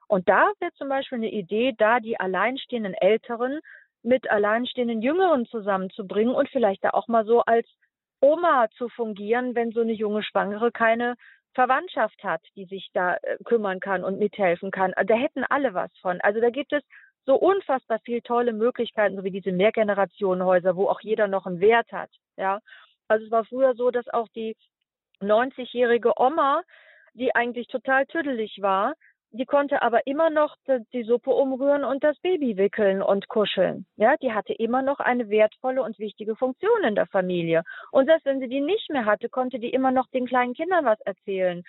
Und 0.08 0.28
da 0.28 0.50
wäre 0.58 0.72
zum 0.72 0.88
Beispiel 0.88 1.18
eine 1.18 1.30
Idee, 1.30 1.74
da 1.76 2.00
die 2.00 2.18
alleinstehenden 2.18 2.94
Älteren 2.94 3.60
mit 4.02 4.30
alleinstehenden 4.30 5.02
Jüngeren 5.02 5.46
zusammenzubringen 5.46 6.34
und 6.34 6.48
vielleicht 6.48 6.82
da 6.82 6.90
auch 6.90 7.06
mal 7.08 7.24
so 7.24 7.42
als 7.42 7.68
Oma 8.20 8.68
zu 8.76 8.88
fungieren, 8.88 9.54
wenn 9.54 9.72
so 9.72 9.80
eine 9.80 9.92
junge 9.92 10.22
Schwangere 10.22 10.72
keine 10.72 11.14
Verwandtschaft 11.54 12.22
hat, 12.22 12.42
die 12.56 12.64
sich 12.64 12.90
da 12.92 13.16
äh, 13.16 13.36
kümmern 13.44 13.80
kann 13.80 14.04
und 14.04 14.18
mithelfen 14.18 14.70
kann. 14.70 14.92
Da 15.06 15.14
hätten 15.14 15.44
alle 15.48 15.74
was 15.74 15.90
von. 16.00 16.20
Also 16.20 16.40
da 16.40 16.50
gibt 16.50 16.72
es 16.72 16.82
so 17.26 17.34
unfassbar 17.34 17.98
viele 18.04 18.22
tolle 18.22 18.52
Möglichkeiten, 18.52 19.16
so 19.16 19.24
wie 19.24 19.30
diese 19.30 19.52
Mehrgenerationenhäuser, 19.52 20.76
wo 20.76 20.88
auch 20.88 21.00
jeder 21.00 21.28
noch 21.28 21.46
einen 21.46 21.60
Wert 21.60 21.92
hat. 21.92 22.10
Ja. 22.36 22.60
Also 23.10 23.24
es 23.24 23.30
war 23.32 23.44
früher 23.44 23.74
so, 23.74 23.90
dass 23.90 24.06
auch 24.08 24.28
die 24.36 24.56
90-jährige 25.20 26.12
Oma, 26.16 26.62
die 27.12 27.34
eigentlich 27.34 27.66
total 27.66 28.06
tüdelig 28.06 28.58
war, 28.60 28.94
die 29.32 29.46
konnte 29.46 29.82
aber 29.82 30.06
immer 30.06 30.30
noch 30.30 30.56
die 30.92 31.02
Suppe 31.02 31.30
umrühren 31.30 31.84
und 31.84 32.04
das 32.04 32.18
Baby 32.20 32.56
wickeln 32.56 33.02
und 33.02 33.28
kuscheln. 33.28 33.86
Ja, 33.96 34.16
die 34.16 34.32
hatte 34.32 34.52
immer 34.52 34.82
noch 34.82 35.00
eine 35.00 35.28
wertvolle 35.28 35.82
und 35.82 35.98
wichtige 35.98 36.36
Funktion 36.36 36.84
in 36.84 36.94
der 36.94 37.06
Familie. 37.06 37.62
Und 37.90 38.06
selbst 38.06 38.26
wenn 38.26 38.38
sie 38.38 38.48
die 38.48 38.60
nicht 38.60 38.90
mehr 38.90 39.06
hatte, 39.06 39.28
konnte 39.28 39.58
die 39.58 39.70
immer 39.70 39.90
noch 39.90 40.06
den 40.08 40.26
kleinen 40.26 40.54
Kindern 40.54 40.84
was 40.84 41.00
erzählen 41.00 41.64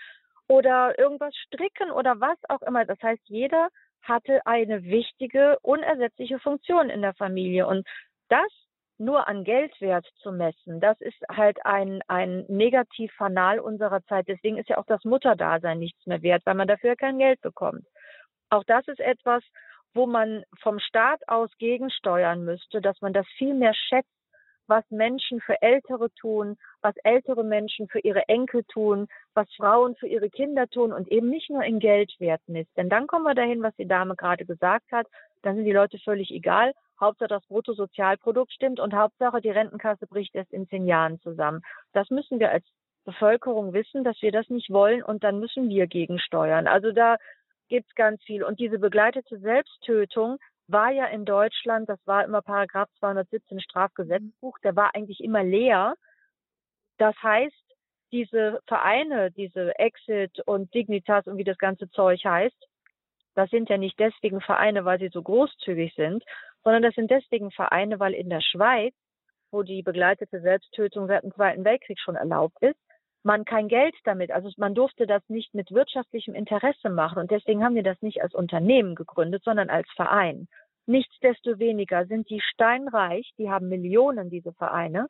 oder 0.47 0.97
irgendwas 0.99 1.35
stricken 1.35 1.89
oder 1.91 2.19
was 2.19 2.37
auch 2.49 2.61
immer. 2.61 2.85
Das 2.85 3.01
heißt, 3.01 3.23
jeder 3.25 3.69
hatte 4.03 4.45
eine 4.45 4.83
wichtige, 4.83 5.57
unersetzliche 5.63 6.39
Funktion 6.39 6.89
in 6.89 7.01
der 7.01 7.13
Familie. 7.15 7.65
Und 7.65 7.87
das 8.29 8.51
nur 9.01 9.27
an 9.27 9.43
Geldwert 9.43 10.05
zu 10.21 10.31
messen, 10.31 10.79
das 10.79 11.01
ist 11.01 11.17
halt 11.29 11.65
ein, 11.65 12.01
ein 12.07 12.45
Negativfanal 12.47 13.59
unserer 13.59 14.03
Zeit. 14.05 14.27
Deswegen 14.27 14.57
ist 14.57 14.69
ja 14.69 14.77
auch 14.77 14.85
das 14.85 15.03
Mutterdasein 15.03 15.79
nichts 15.79 16.05
mehr 16.05 16.21
wert, 16.21 16.45
weil 16.45 16.55
man 16.55 16.67
dafür 16.67 16.95
kein 16.95 17.17
Geld 17.17 17.41
bekommt. 17.41 17.85
Auch 18.49 18.63
das 18.65 18.87
ist 18.87 18.99
etwas, 18.99 19.43
wo 19.93 20.05
man 20.05 20.43
vom 20.61 20.79
Staat 20.79 21.21
aus 21.27 21.49
gegensteuern 21.57 22.45
müsste, 22.45 22.81
dass 22.81 23.01
man 23.01 23.11
das 23.13 23.27
viel 23.37 23.53
mehr 23.53 23.73
schätzt, 23.73 24.09
was 24.67 24.85
Menschen 24.89 25.41
für 25.41 25.61
Ältere 25.61 26.09
tun, 26.11 26.57
was 26.81 26.95
ältere 27.03 27.43
Menschen 27.43 27.89
für 27.89 27.99
ihre 27.99 28.29
Enkel 28.29 28.63
tun, 28.65 29.07
was 29.33 29.51
Frauen 29.55 29.95
für 29.95 30.07
ihre 30.07 30.29
Kinder 30.29 30.67
tun 30.67 30.93
und 30.93 31.11
eben 31.11 31.29
nicht 31.29 31.49
nur 31.49 31.63
in 31.63 31.79
Geldwert 31.79 32.41
misst. 32.47 32.71
Denn 32.77 32.87
dann 32.87 33.07
kommen 33.07 33.25
wir 33.25 33.35
dahin, 33.35 33.63
was 33.63 33.75
die 33.75 33.87
Dame 33.87 34.15
gerade 34.15 34.45
gesagt 34.45 34.91
hat, 34.91 35.07
dann 35.41 35.55
sind 35.55 35.65
die 35.65 35.73
Leute 35.73 35.97
völlig 35.99 36.31
egal. 36.31 36.73
Hauptsache 37.01 37.27
das 37.27 37.45
Bruttosozialprodukt 37.47 38.53
stimmt 38.53 38.79
und 38.79 38.93
Hauptsache 38.93 39.41
die 39.41 39.49
Rentenkasse 39.49 40.07
bricht 40.07 40.35
erst 40.35 40.53
in 40.53 40.67
zehn 40.67 40.85
Jahren 40.85 41.19
zusammen. 41.19 41.61
Das 41.93 42.09
müssen 42.09 42.39
wir 42.39 42.51
als 42.51 42.65
Bevölkerung 43.03 43.73
wissen, 43.73 44.03
dass 44.03 44.21
wir 44.21 44.31
das 44.31 44.47
nicht 44.49 44.69
wollen 44.69 45.03
und 45.03 45.23
dann 45.23 45.39
müssen 45.39 45.69
wir 45.69 45.87
gegensteuern. 45.87 46.67
Also 46.67 46.91
da 46.91 47.17
gibt's 47.67 47.95
ganz 47.95 48.21
viel. 48.23 48.43
Und 48.43 48.59
diese 48.59 48.79
begleitete 48.79 49.39
Selbsttötung 49.39 50.37
war 50.67 50.91
ja 50.91 51.05
in 51.05 51.25
Deutschland, 51.25 51.89
das 51.89 51.99
war 52.05 52.23
immer 52.23 52.41
Paragraph 52.41 52.89
217 52.99 53.59
Strafgesetzbuch, 53.59 54.59
der 54.59 54.75
war 54.75 54.95
eigentlich 54.95 55.21
immer 55.21 55.43
leer. 55.43 55.95
Das 56.97 57.15
heißt, 57.21 57.55
diese 58.11 58.59
Vereine, 58.67 59.31
diese 59.31 59.77
Exit 59.79 60.39
und 60.45 60.73
Dignitas 60.73 61.27
und 61.27 61.37
wie 61.37 61.43
das 61.43 61.57
ganze 61.57 61.89
Zeug 61.89 62.23
heißt, 62.23 62.67
das 63.35 63.49
sind 63.49 63.69
ja 63.69 63.77
nicht 63.77 63.97
deswegen 63.99 64.41
Vereine, 64.41 64.83
weil 64.83 64.99
sie 64.99 65.07
so 65.07 65.21
großzügig 65.23 65.93
sind, 65.95 66.23
sondern 66.63 66.83
das 66.83 66.95
sind 66.95 67.11
deswegen 67.11 67.51
Vereine, 67.51 67.99
weil 67.99 68.13
in 68.13 68.29
der 68.29 68.41
Schweiz, 68.41 68.93
wo 69.51 69.63
die 69.63 69.83
begleitete 69.83 70.41
Selbsttötung 70.41 71.07
seit 71.07 71.23
dem 71.23 71.33
Zweiten 71.33 71.65
Weltkrieg 71.65 71.99
schon 71.99 72.15
erlaubt 72.15 72.57
ist, 72.61 72.77
man 73.23 73.45
kein 73.45 73.67
Geld 73.67 73.95
damit, 74.03 74.31
also 74.31 74.49
man 74.57 74.73
durfte 74.73 75.05
das 75.05 75.21
nicht 75.27 75.53
mit 75.53 75.71
wirtschaftlichem 75.71 76.33
Interesse 76.33 76.89
machen 76.89 77.19
und 77.19 77.29
deswegen 77.29 77.63
haben 77.63 77.75
wir 77.75 77.83
das 77.83 78.01
nicht 78.01 78.21
als 78.21 78.33
Unternehmen 78.33 78.95
gegründet, 78.95 79.43
sondern 79.43 79.69
als 79.69 79.87
Verein. 79.95 80.47
Nichtsdestoweniger 80.87 82.07
sind 82.07 82.29
die 82.29 82.41
steinreich, 82.41 83.31
die 83.37 83.49
haben 83.49 83.69
Millionen, 83.69 84.29
diese 84.29 84.53
Vereine, 84.53 85.07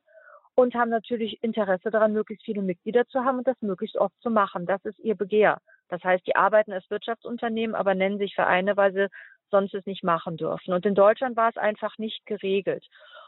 und 0.55 0.75
haben 0.75 0.89
natürlich 0.89 1.41
Interesse 1.41 1.89
daran, 1.91 2.11
möglichst 2.11 2.43
viele 2.43 2.61
Mitglieder 2.61 3.07
zu 3.07 3.23
haben 3.23 3.39
und 3.39 3.47
das 3.47 3.61
möglichst 3.61 3.95
oft 3.95 4.13
zu 4.21 4.29
machen. 4.29 4.65
Das 4.65 4.83
ist 4.83 4.99
ihr 4.99 5.15
Begehr. 5.15 5.59
Das 5.87 6.03
heißt, 6.03 6.27
die 6.27 6.35
arbeiten 6.35 6.73
als 6.73 6.89
Wirtschaftsunternehmen, 6.89 7.75
aber 7.75 7.95
nennen 7.95 8.17
sich 8.17 8.35
Vereine, 8.35 8.75
weil 8.75 8.91
sie 8.93 9.07
sonst 9.51 9.73
es 9.73 9.85
nicht 9.85 10.03
machen 10.03 10.37
dürfen. 10.37 10.73
Und 10.73 10.85
in 10.85 10.95
Deutschland 10.95 11.35
war 11.37 11.49
es 11.49 11.57
einfach 11.57 11.97
nicht 11.97 12.25
geregelt. 12.25 12.85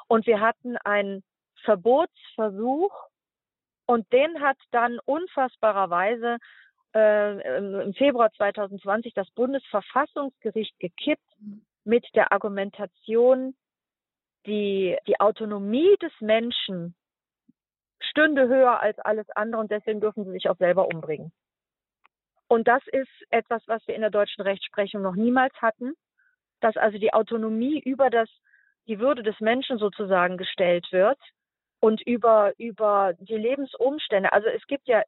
Und 0.07 0.25
wir 0.25 0.39
hatten 0.39 0.77
einen 0.77 1.23
Verbotsversuch 1.63 2.91
und 3.85 4.11
den 4.11 4.41
hat 4.41 4.57
dann 4.71 4.99
unfassbarerweise 5.05 6.37
äh, 6.95 7.83
im 7.83 7.93
Februar 7.93 8.31
2020 8.33 9.13
das 9.13 9.29
Bundesverfassungsgericht 9.31 10.79
gekippt 10.79 11.21
mit 11.83 12.05
der 12.15 12.31
Argumentation, 12.31 13.55
die, 14.45 14.97
die 15.07 15.19
Autonomie 15.19 15.95
des 16.01 16.13
Menschen 16.19 16.95
stünde 17.99 18.47
höher 18.47 18.79
als 18.79 18.99
alles 18.99 19.29
andere 19.31 19.61
und 19.61 19.71
deswegen 19.71 20.01
dürfen 20.01 20.25
sie 20.25 20.31
sich 20.31 20.49
auch 20.49 20.57
selber 20.57 20.87
umbringen. 20.87 21.31
Und 22.47 22.67
das 22.67 22.83
ist 22.91 23.09
etwas, 23.29 23.63
was 23.67 23.85
wir 23.87 23.95
in 23.95 24.01
der 24.01 24.11
deutschen 24.11 24.41
Rechtsprechung 24.41 25.01
noch 25.01 25.15
niemals 25.15 25.53
hatten, 25.61 25.93
dass 26.64 26.77
also 26.77 26.98
die 26.98 27.14
Autonomie 27.14 27.80
über 27.80 28.10
das, 28.10 28.30
die 28.88 28.99
Würde 28.99 29.23
des 29.23 29.40
Menschen 29.40 29.77
sozusagen 29.77 30.38
gestellt 30.38 30.88
wird 30.91 31.19
und 31.80 32.02
über, 32.02 32.53
über 32.57 33.14
die 33.19 33.35
Lebensumstände. 33.35 34.31
Also 34.31 34.48
es 34.48 34.65
gibt 34.68 34.88
ja, 34.88 35.03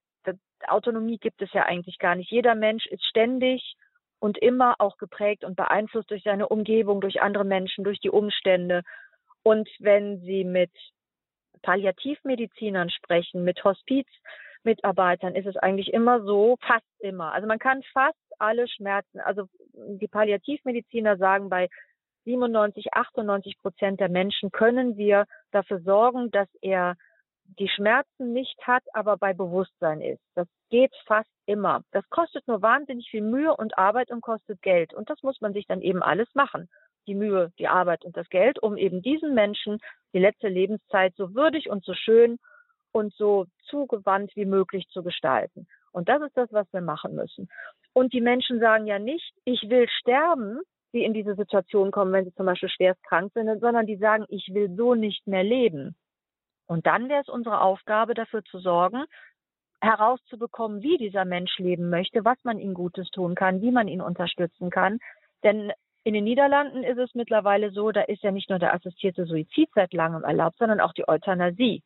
Autonomie 0.67 1.17
gibt 1.17 1.41
es 1.41 1.51
ja 1.53 1.63
eigentlich 1.63 1.99
gar 1.99 2.15
nicht. 2.15 2.31
Jeder 2.31 2.55
Mensch 2.55 2.85
ist 2.87 3.05
ständig 3.05 3.75
und 4.19 4.37
immer 4.37 4.75
auch 4.79 4.97
geprägt 4.97 5.43
und 5.43 5.55
beeinflusst 5.55 6.11
durch 6.11 6.23
seine 6.23 6.49
Umgebung, 6.49 7.01
durch 7.01 7.21
andere 7.21 7.45
Menschen, 7.45 7.83
durch 7.83 7.99
die 7.99 8.09
Umstände. 8.09 8.81
Und 9.43 9.69
wenn 9.79 10.19
Sie 10.21 10.43
mit 10.43 10.71
Palliativmedizinern 11.61 12.89
sprechen, 12.89 13.43
mit 13.43 13.63
Hospizmitarbeitern, 13.63 15.35
ist 15.35 15.45
es 15.45 15.57
eigentlich 15.57 15.93
immer 15.93 16.21
so, 16.23 16.57
fast 16.61 16.85
immer. 16.99 17.33
Also 17.33 17.47
man 17.47 17.59
kann 17.59 17.83
fast 17.93 18.17
alle 18.39 18.67
Schmerzen, 18.67 19.19
also 19.19 19.47
die 19.73 20.07
Palliativmediziner 20.07 21.17
sagen, 21.17 21.49
bei 21.49 21.69
97, 22.25 22.93
98 22.93 23.57
Prozent 23.61 23.99
der 23.99 24.09
Menschen 24.09 24.51
können 24.51 24.97
wir 24.97 25.25
dafür 25.51 25.79
sorgen, 25.81 26.31
dass 26.31 26.49
er 26.61 26.95
die 27.59 27.69
Schmerzen 27.69 28.33
nicht 28.33 28.59
hat, 28.65 28.83
aber 28.93 29.17
bei 29.17 29.33
Bewusstsein 29.33 30.01
ist. 30.01 30.21
Das 30.33 30.47
geht 30.69 30.93
fast 31.05 31.29
immer. 31.45 31.81
Das 31.91 32.07
kostet 32.09 32.47
nur 32.47 32.61
wahnsinnig 32.61 33.09
viel 33.09 33.21
Mühe 33.21 33.55
und 33.55 33.77
Arbeit 33.77 34.09
und 34.09 34.21
kostet 34.21 34.61
Geld. 34.61 34.93
Und 34.93 35.09
das 35.09 35.21
muss 35.21 35.39
man 35.41 35.53
sich 35.53 35.67
dann 35.67 35.81
eben 35.81 36.01
alles 36.01 36.27
machen. 36.33 36.67
Die 37.07 37.13
Mühe, 37.13 37.51
die 37.59 37.67
Arbeit 37.67 38.03
und 38.03 38.17
das 38.17 38.27
Geld, 38.29 38.57
um 38.61 38.77
eben 38.77 39.03
diesen 39.03 39.35
Menschen 39.35 39.77
die 40.13 40.19
letzte 40.19 40.47
Lebenszeit 40.47 41.13
so 41.15 41.35
würdig 41.35 41.69
und 41.69 41.85
so 41.85 41.93
schön 41.93 42.39
und 42.91 43.13
so 43.13 43.45
zugewandt 43.69 44.35
wie 44.35 44.45
möglich 44.45 44.87
zu 44.89 45.03
gestalten. 45.03 45.67
Und 45.95 46.09
das 46.09 46.21
ist 46.23 46.35
das, 46.35 46.51
was 46.51 46.67
wir 46.73 46.81
machen 46.81 47.15
müssen. 47.15 47.47
Und 47.93 48.11
die 48.11 48.19
Menschen 48.19 48.59
sagen 48.59 48.85
ja 48.85 48.99
nicht, 48.99 49.33
ich 49.45 49.69
will 49.69 49.87
sterben, 49.87 50.59
die 50.93 51.05
in 51.05 51.13
diese 51.13 51.35
Situation 51.35 51.91
kommen, 51.91 52.11
wenn 52.11 52.25
sie 52.25 52.35
zum 52.35 52.45
Beispiel 52.45 52.67
schwerst 52.67 53.01
krank 53.03 53.31
sind, 53.33 53.47
sondern 53.61 53.85
die 53.85 53.95
sagen, 53.95 54.25
ich 54.27 54.49
will 54.53 54.75
so 54.75 54.93
nicht 54.93 55.25
mehr 55.25 55.45
leben. 55.45 55.95
Und 56.67 56.85
dann 56.85 57.07
wäre 57.07 57.21
es 57.21 57.29
unsere 57.29 57.61
Aufgabe, 57.61 58.13
dafür 58.13 58.43
zu 58.43 58.59
sorgen, 58.59 59.05
herauszubekommen, 59.79 60.81
wie 60.81 60.97
dieser 60.97 61.23
Mensch 61.23 61.57
leben 61.59 61.89
möchte, 61.89 62.25
was 62.25 62.37
man 62.43 62.59
ihm 62.59 62.73
Gutes 62.73 63.09
tun 63.11 63.33
kann, 63.33 63.61
wie 63.61 63.71
man 63.71 63.87
ihn 63.87 64.01
unterstützen 64.01 64.69
kann. 64.69 64.99
Denn 65.45 65.71
in 66.03 66.13
den 66.13 66.25
Niederlanden 66.25 66.83
ist 66.83 66.97
es 66.97 67.15
mittlerweile 67.15 67.71
so, 67.71 67.93
da 67.93 68.01
ist 68.01 68.21
ja 68.21 68.31
nicht 68.31 68.49
nur 68.49 68.59
der 68.59 68.73
assistierte 68.73 69.25
Suizid 69.25 69.69
seit 69.73 69.93
langem 69.93 70.25
erlaubt, 70.25 70.57
sondern 70.57 70.81
auch 70.81 70.91
die 70.91 71.07
Euthanasie, 71.07 71.83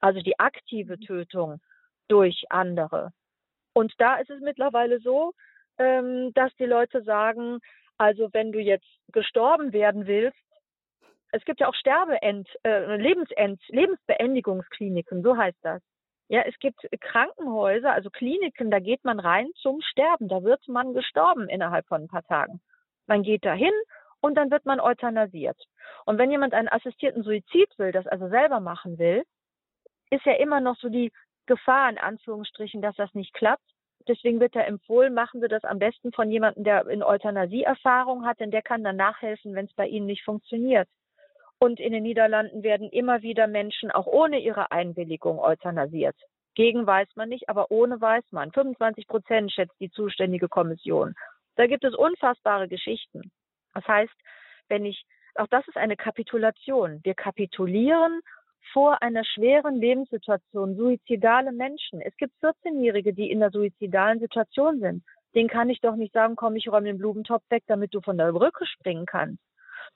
also 0.00 0.20
die 0.20 0.40
aktive 0.40 0.98
Tötung 0.98 1.60
durch 2.08 2.44
andere. 2.50 3.12
Und 3.72 3.92
da 3.98 4.16
ist 4.16 4.30
es 4.30 4.40
mittlerweile 4.40 5.00
so, 5.00 5.32
ähm, 5.78 6.32
dass 6.34 6.54
die 6.56 6.66
Leute 6.66 7.02
sagen, 7.02 7.60
also 7.98 8.28
wenn 8.32 8.52
du 8.52 8.60
jetzt 8.60 8.88
gestorben 9.12 9.72
werden 9.72 10.06
willst, 10.06 10.36
es 11.32 11.44
gibt 11.44 11.60
ja 11.60 11.68
auch 11.68 11.74
Sterbeend, 11.74 12.48
äh, 12.62 12.96
Lebensend, 12.96 13.60
Lebensbeendigungskliniken, 13.68 15.22
so 15.22 15.36
heißt 15.36 15.58
das. 15.62 15.82
Ja, 16.28 16.42
es 16.42 16.58
gibt 16.60 16.86
Krankenhäuser, 17.00 17.92
also 17.92 18.10
Kliniken, 18.10 18.70
da 18.70 18.78
geht 18.78 19.04
man 19.04 19.20
rein 19.20 19.50
zum 19.60 19.80
Sterben. 19.82 20.28
Da 20.28 20.42
wird 20.42 20.66
man 20.68 20.94
gestorben 20.94 21.48
innerhalb 21.48 21.86
von 21.86 22.02
ein 22.02 22.08
paar 22.08 22.22
Tagen. 22.22 22.60
Man 23.06 23.22
geht 23.22 23.44
dahin 23.44 23.72
und 24.20 24.36
dann 24.36 24.50
wird 24.50 24.64
man 24.64 24.80
euthanasiert. 24.80 25.58
Und 26.06 26.18
wenn 26.18 26.30
jemand 26.30 26.54
einen 26.54 26.68
assistierten 26.68 27.22
Suizid 27.22 27.68
will, 27.78 27.92
das 27.92 28.06
also 28.06 28.28
selber 28.28 28.60
machen 28.60 28.98
will, 28.98 29.24
ist 30.10 30.24
ja 30.24 30.34
immer 30.34 30.60
noch 30.60 30.76
so 30.76 30.88
die 30.88 31.12
Gefahr 31.46 31.90
in 31.90 31.98
Anführungsstrichen, 31.98 32.82
dass 32.82 32.96
das 32.96 33.12
nicht 33.14 33.34
klappt. 33.34 33.64
Deswegen 34.08 34.40
wird 34.40 34.56
da 34.56 34.60
empfohlen, 34.60 35.14
machen 35.14 35.40
Sie 35.40 35.48
das 35.48 35.64
am 35.64 35.78
besten 35.78 36.12
von 36.12 36.30
jemandem, 36.30 36.64
der 36.64 36.86
in 36.88 37.02
Euthanasie 37.02 37.62
Erfahrung 37.62 38.26
hat, 38.26 38.40
denn 38.40 38.50
der 38.50 38.62
kann 38.62 38.82
dann 38.82 38.96
nachhelfen, 38.96 39.54
wenn 39.54 39.66
es 39.66 39.74
bei 39.74 39.86
Ihnen 39.86 40.06
nicht 40.06 40.24
funktioniert. 40.24 40.88
Und 41.58 41.78
in 41.78 41.92
den 41.92 42.02
Niederlanden 42.02 42.64
werden 42.64 42.90
immer 42.90 43.22
wieder 43.22 43.46
Menschen 43.46 43.92
auch 43.92 44.06
ohne 44.06 44.40
ihre 44.40 44.72
Einwilligung 44.72 45.38
euthanasiert. 45.38 46.16
Gegen 46.54 46.86
weiß 46.86 47.08
man 47.14 47.28
nicht, 47.28 47.48
aber 47.48 47.70
ohne 47.70 48.00
weiß 48.00 48.24
man. 48.32 48.50
25 48.50 49.06
Prozent 49.06 49.52
schätzt 49.52 49.78
die 49.78 49.90
zuständige 49.90 50.48
Kommission. 50.48 51.14
Da 51.54 51.68
gibt 51.68 51.84
es 51.84 51.94
unfassbare 51.94 52.66
Geschichten. 52.66 53.30
Das 53.74 53.86
heißt, 53.86 54.12
wenn 54.68 54.84
ich, 54.84 55.04
auch 55.36 55.46
das 55.46 55.66
ist 55.68 55.76
eine 55.76 55.96
Kapitulation. 55.96 57.00
Wir 57.04 57.14
kapitulieren 57.14 58.20
vor 58.72 59.02
einer 59.02 59.24
schweren 59.24 59.76
Lebenssituation, 59.76 60.76
suizidale 60.76 61.52
Menschen. 61.52 62.00
Es 62.00 62.16
gibt 62.16 62.32
14-Jährige, 62.42 63.12
die 63.12 63.30
in 63.30 63.40
der 63.40 63.50
suizidalen 63.50 64.20
Situation 64.20 64.80
sind. 64.80 65.02
Den 65.34 65.48
kann 65.48 65.70
ich 65.70 65.80
doch 65.80 65.96
nicht 65.96 66.12
sagen, 66.12 66.36
komm, 66.36 66.56
ich 66.56 66.70
räume 66.70 66.86
den 66.86 66.98
Blumentopf 66.98 67.42
weg, 67.50 67.64
damit 67.66 67.94
du 67.94 68.00
von 68.00 68.18
der 68.18 68.32
Brücke 68.32 68.66
springen 68.66 69.06
kannst 69.06 69.42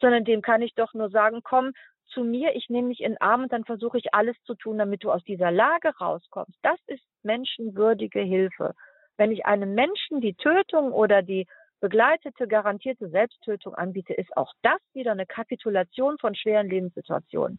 sondern 0.01 0.25
dem 0.25 0.43
kann 0.43 0.63
ich 0.63 0.75
doch 0.75 0.95
nur 0.95 1.11
sagen, 1.11 1.41
komm 1.43 1.73
zu 2.09 2.23
mir, 2.23 2.55
ich 2.55 2.69
nehme 2.69 2.91
dich 2.91 3.01
in 3.01 3.13
den 3.13 3.21
Arm 3.21 3.45
und 3.45 3.53
dann 3.53 3.65
versuche 3.65 3.99
ich 3.99 4.15
alles 4.15 4.37
zu 4.45 4.55
tun, 4.55 4.79
damit 4.79 5.03
du 5.03 5.11
aus 5.11 5.25
dieser 5.25 5.51
Lage 5.51 5.93
rauskommst. 6.01 6.59
Das 6.63 6.79
ist 6.87 7.03
menschenwürdige 7.23 8.21
Hilfe. 8.21 8.75
Wenn 9.17 9.33
ich 9.33 9.45
einem 9.47 9.75
Menschen 9.75 10.21
die 10.21 10.35
Tötung 10.35 10.93
oder 10.93 11.23
die 11.23 11.47
begleitete, 11.81 12.47
garantierte 12.47 13.09
Selbsttötung 13.09 13.75
anbiete, 13.75 14.15
ist 14.15 14.37
auch 14.37 14.53
das 14.63 14.81
wieder 14.93 15.13
eine 15.13 15.27
Kapitulation 15.27 16.17
von 16.19 16.35
schweren 16.35 16.69
Lebenssituationen. 16.69 17.59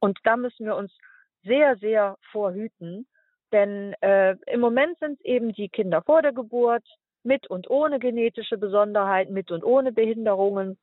Und 0.00 0.18
da 0.24 0.36
müssen 0.36 0.66
wir 0.66 0.76
uns 0.76 0.92
sehr, 1.44 1.76
sehr 1.76 2.16
vorhüten, 2.30 3.06
denn 3.52 3.94
äh, 4.00 4.36
im 4.46 4.60
Moment 4.60 4.98
sind 4.98 5.18
es 5.18 5.24
eben 5.24 5.52
die 5.52 5.68
Kinder 5.68 6.02
vor 6.02 6.22
der 6.22 6.32
Geburt, 6.32 6.84
mit 7.24 7.48
und 7.48 7.68
ohne 7.68 7.98
genetische 7.98 8.58
Besonderheiten, 8.58 9.32
mit 9.32 9.50
und 9.50 9.64
ohne 9.64 9.92
Behinderungen, 9.92 10.78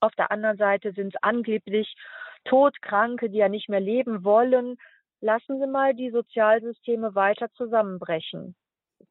auf 0.00 0.14
der 0.16 0.30
anderen 0.30 0.58
Seite 0.58 0.92
sind 0.92 1.14
es 1.14 1.22
angeblich 1.22 1.94
Todkranke, 2.44 3.30
die 3.30 3.38
ja 3.38 3.48
nicht 3.48 3.70
mehr 3.70 3.80
leben 3.80 4.22
wollen. 4.22 4.76
Lassen 5.22 5.58
Sie 5.58 5.66
mal 5.66 5.94
die 5.94 6.10
Sozialsysteme 6.10 7.14
weiter 7.14 7.50
zusammenbrechen. 7.52 8.54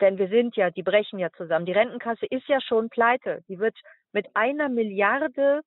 Denn 0.01 0.19
wir 0.19 0.27
sind 0.27 0.55
ja, 0.55 0.69
die 0.69 0.83
brechen 0.83 1.17
ja 1.17 1.31
zusammen. 1.31 1.65
Die 1.65 1.71
Rentenkasse 1.71 2.27
ist 2.27 2.47
ja 2.47 2.61
schon 2.61 2.89
pleite. 2.89 3.43
Die 3.47 3.57
wird 3.57 3.75
mit 4.11 4.27
einer 4.35 4.69
Milliarde, 4.69 5.61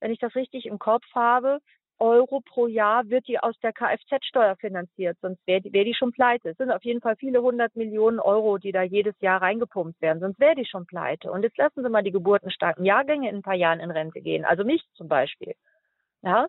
wenn 0.00 0.10
ich 0.10 0.18
das 0.18 0.34
richtig 0.34 0.64
im 0.64 0.78
Kopf 0.78 1.04
habe, 1.14 1.60
Euro 1.98 2.40
pro 2.40 2.66
Jahr 2.66 3.08
wird 3.08 3.28
die 3.28 3.38
aus 3.38 3.58
der 3.60 3.72
Kfz-Steuer 3.72 4.56
finanziert, 4.56 5.16
sonst 5.20 5.46
wäre 5.46 5.60
die, 5.60 5.72
wär 5.72 5.84
die 5.84 5.94
schon 5.94 6.12
pleite. 6.12 6.50
Es 6.50 6.56
sind 6.56 6.70
auf 6.70 6.84
jeden 6.84 7.00
Fall 7.00 7.16
viele 7.16 7.40
hundert 7.40 7.76
Millionen 7.76 8.18
Euro, 8.18 8.58
die 8.58 8.72
da 8.72 8.82
jedes 8.82 9.14
Jahr 9.20 9.40
reingepumpt 9.40 10.00
werden, 10.02 10.20
sonst 10.20 10.40
wäre 10.40 10.54
die 10.54 10.66
schon 10.66 10.86
pleite. 10.86 11.30
Und 11.30 11.42
jetzt 11.42 11.56
lassen 11.56 11.82
Sie 11.82 11.88
mal 11.88 12.02
die 12.02 12.10
geburtenstarken 12.10 12.84
Jahrgänge 12.84 13.28
in 13.28 13.36
ein 13.36 13.42
paar 13.42 13.54
Jahren 13.54 13.80
in 13.80 13.90
Rente 13.90 14.20
gehen, 14.20 14.44
also 14.44 14.64
mich 14.64 14.82
zum 14.94 15.08
Beispiel. 15.08 15.54
Ja, 16.22 16.46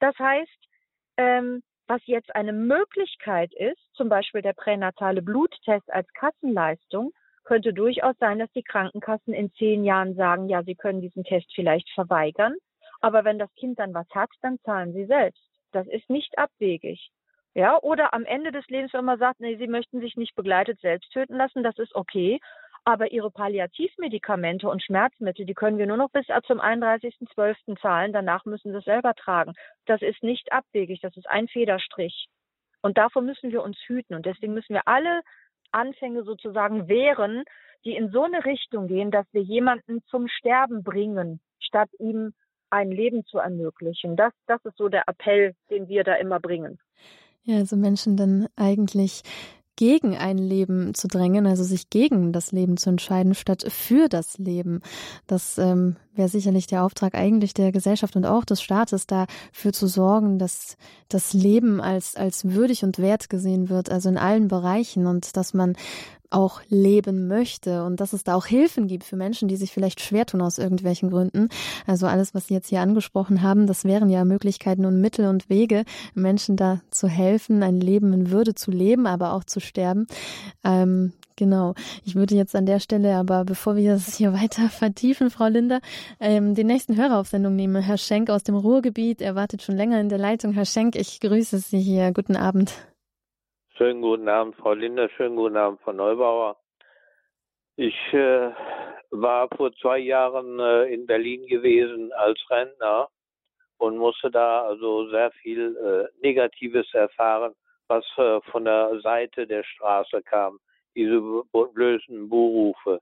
das 0.00 0.18
heißt, 0.18 0.68
ähm, 1.16 1.62
was 1.86 2.00
jetzt 2.06 2.34
eine 2.34 2.52
Möglichkeit 2.52 3.52
ist, 3.54 3.80
zum 3.94 4.08
Beispiel 4.08 4.42
der 4.42 4.52
pränatale 4.52 5.22
Bluttest 5.22 5.90
als 5.90 6.06
Kassenleistung, 6.12 7.12
könnte 7.44 7.72
durchaus 7.72 8.14
sein, 8.18 8.38
dass 8.38 8.52
die 8.52 8.62
Krankenkassen 8.62 9.32
in 9.32 9.50
zehn 9.54 9.84
Jahren 9.84 10.14
sagen, 10.14 10.48
ja, 10.48 10.62
sie 10.62 10.74
können 10.74 11.00
diesen 11.00 11.24
Test 11.24 11.50
vielleicht 11.54 11.88
verweigern 11.94 12.54
aber 13.00 13.24
wenn 13.24 13.38
das 13.38 13.52
Kind 13.54 13.78
dann 13.78 13.94
was 13.94 14.08
hat, 14.10 14.30
dann 14.42 14.58
zahlen 14.60 14.92
sie 14.92 15.06
selbst. 15.06 15.42
Das 15.72 15.86
ist 15.86 16.08
nicht 16.08 16.38
abwegig. 16.38 17.10
Ja, 17.54 17.78
oder 17.82 18.14
am 18.14 18.24
Ende 18.24 18.52
des 18.52 18.66
Lebens, 18.68 18.92
wenn 18.92 19.04
man 19.04 19.18
sagt, 19.18 19.40
nee, 19.40 19.56
sie 19.56 19.66
möchten 19.66 20.00
sich 20.00 20.16
nicht 20.16 20.34
begleitet 20.34 20.80
selbst 20.80 21.12
töten 21.12 21.36
lassen, 21.36 21.62
das 21.62 21.78
ist 21.78 21.94
okay. 21.94 22.40
Aber 22.84 23.12
ihre 23.12 23.30
Palliativmedikamente 23.30 24.68
und 24.68 24.82
Schmerzmittel, 24.82 25.44
die 25.44 25.54
können 25.54 25.76
wir 25.76 25.86
nur 25.86 25.96
noch 25.96 26.10
bis 26.10 26.26
zum 26.46 26.60
31.12. 26.60 27.78
zahlen. 27.80 28.12
Danach 28.12 28.44
müssen 28.44 28.72
sie 28.72 28.78
es 28.78 28.84
selber 28.84 29.14
tragen. 29.14 29.54
Das 29.86 30.00
ist 30.00 30.22
nicht 30.22 30.52
abwegig. 30.52 31.00
Das 31.00 31.16
ist 31.16 31.28
ein 31.28 31.48
Federstrich. 31.48 32.28
Und 32.80 32.96
davor 32.96 33.22
müssen 33.22 33.50
wir 33.50 33.62
uns 33.62 33.76
hüten. 33.86 34.14
Und 34.14 34.24
deswegen 34.24 34.54
müssen 34.54 34.72
wir 34.74 34.86
alle 34.86 35.20
Anfänge 35.70 36.22
sozusagen 36.22 36.88
wehren, 36.88 37.44
die 37.84 37.94
in 37.94 38.10
so 38.10 38.22
eine 38.22 38.44
Richtung 38.44 38.86
gehen, 38.86 39.10
dass 39.10 39.26
wir 39.32 39.42
jemanden 39.42 40.02
zum 40.04 40.28
Sterben 40.28 40.82
bringen, 40.82 41.40
statt 41.58 41.90
ihm 41.98 42.32
ein 42.70 42.90
Leben 42.90 43.24
zu 43.24 43.38
ermöglichen. 43.38 44.16
Das, 44.16 44.32
das 44.46 44.64
ist 44.64 44.76
so 44.76 44.88
der 44.88 45.08
Appell, 45.08 45.54
den 45.70 45.88
wir 45.88 46.04
da 46.04 46.14
immer 46.14 46.40
bringen. 46.40 46.78
Ja, 47.42 47.56
also 47.56 47.76
Menschen 47.76 48.16
dann 48.16 48.48
eigentlich 48.56 49.22
gegen 49.76 50.16
ein 50.16 50.38
Leben 50.38 50.92
zu 50.92 51.06
drängen, 51.06 51.46
also 51.46 51.62
sich 51.62 51.88
gegen 51.88 52.32
das 52.32 52.50
Leben 52.50 52.76
zu 52.76 52.90
entscheiden, 52.90 53.34
statt 53.34 53.64
für 53.68 54.08
das 54.08 54.36
Leben. 54.36 54.80
Das 55.28 55.56
ähm, 55.56 55.96
wäre 56.18 56.28
sicherlich 56.28 56.66
der 56.66 56.84
Auftrag 56.84 57.14
eigentlich 57.14 57.54
der 57.54 57.72
Gesellschaft 57.72 58.16
und 58.16 58.26
auch 58.26 58.44
des 58.44 58.60
Staates, 58.60 59.06
dafür 59.06 59.72
zu 59.72 59.86
sorgen, 59.86 60.38
dass 60.38 60.76
das 61.08 61.32
Leben 61.32 61.80
als, 61.80 62.16
als 62.16 62.44
würdig 62.44 62.82
und 62.84 62.98
wert 62.98 63.30
gesehen 63.30 63.68
wird, 63.68 63.90
also 63.90 64.08
in 64.08 64.18
allen 64.18 64.48
Bereichen 64.48 65.06
und 65.06 65.36
dass 65.36 65.54
man 65.54 65.76
auch 66.30 66.60
leben 66.68 67.26
möchte 67.26 67.84
und 67.84 68.00
dass 68.00 68.12
es 68.12 68.24
da 68.24 68.34
auch 68.34 68.46
Hilfen 68.46 68.86
gibt 68.86 69.04
für 69.04 69.16
Menschen, 69.16 69.48
die 69.48 69.56
sich 69.56 69.72
vielleicht 69.72 70.00
schwer 70.00 70.26
tun 70.26 70.42
aus 70.42 70.58
irgendwelchen 70.58 71.10
Gründen. 71.10 71.48
Also 71.86 72.06
alles, 72.06 72.34
was 72.34 72.48
Sie 72.48 72.54
jetzt 72.54 72.68
hier 72.68 72.80
angesprochen 72.80 73.42
haben, 73.42 73.66
das 73.66 73.84
wären 73.84 74.10
ja 74.10 74.24
Möglichkeiten 74.24 74.84
und 74.84 75.00
Mittel 75.00 75.26
und 75.26 75.48
Wege, 75.48 75.84
Menschen 76.14 76.56
da 76.56 76.80
zu 76.90 77.08
helfen, 77.08 77.62
ein 77.62 77.80
Leben 77.80 78.12
in 78.12 78.30
Würde 78.30 78.54
zu 78.54 78.70
leben, 78.70 79.06
aber 79.06 79.32
auch 79.32 79.44
zu 79.44 79.60
sterben. 79.60 80.06
Ähm, 80.64 81.12
Genau. 81.38 81.74
Ich 82.04 82.16
würde 82.16 82.34
jetzt 82.34 82.56
an 82.56 82.66
der 82.66 82.80
Stelle 82.80 83.14
aber, 83.14 83.44
bevor 83.44 83.76
wir 83.76 83.92
das 83.92 84.16
hier 84.16 84.32
weiter 84.32 84.68
vertiefen, 84.70 85.30
Frau 85.30 85.46
Linder, 85.46 85.80
ähm, 86.18 86.56
den 86.56 86.66
nächsten 86.66 86.96
Hörer 86.96 87.20
auf 87.20 87.28
Sendung 87.28 87.54
nehmen. 87.54 87.80
Herr 87.80 87.96
Schenk 87.96 88.28
aus 88.28 88.42
dem 88.42 88.56
Ruhrgebiet. 88.56 89.22
Er 89.22 89.36
wartet 89.36 89.62
schon 89.62 89.76
länger 89.76 90.00
in 90.00 90.08
der 90.08 90.18
Leitung. 90.18 90.52
Herr 90.52 90.64
Schenk, 90.64 90.96
ich 90.96 91.20
grüße 91.20 91.58
Sie 91.58 91.78
hier. 91.78 92.12
Guten 92.12 92.34
Abend. 92.34 92.72
Schönen 93.76 94.02
guten 94.02 94.28
Abend, 94.28 94.56
Frau 94.56 94.74
Linder. 94.74 95.08
Schönen 95.10 95.36
guten 95.36 95.56
Abend, 95.56 95.80
Frau 95.80 95.92
Neubauer. 95.92 96.56
Ich 97.76 97.94
äh, 98.12 98.50
war 99.12 99.48
vor 99.56 99.72
zwei 99.80 99.98
Jahren 99.98 100.58
äh, 100.58 100.92
in 100.92 101.06
Berlin 101.06 101.46
gewesen 101.46 102.10
als 102.14 102.40
Rentner 102.50 103.08
und 103.76 103.96
musste 103.96 104.28
da 104.28 104.62
also 104.62 105.08
sehr 105.10 105.30
viel 105.30 105.76
äh, 105.76 106.20
Negatives 106.20 106.92
erfahren, 106.94 107.54
was 107.86 108.04
äh, 108.16 108.40
von 108.50 108.64
der 108.64 109.00
Seite 109.02 109.46
der 109.46 109.62
Straße 109.62 110.20
kam, 110.22 110.58
diese 110.98 111.44
blöden 111.74 112.28
Buhrufe. 112.28 113.00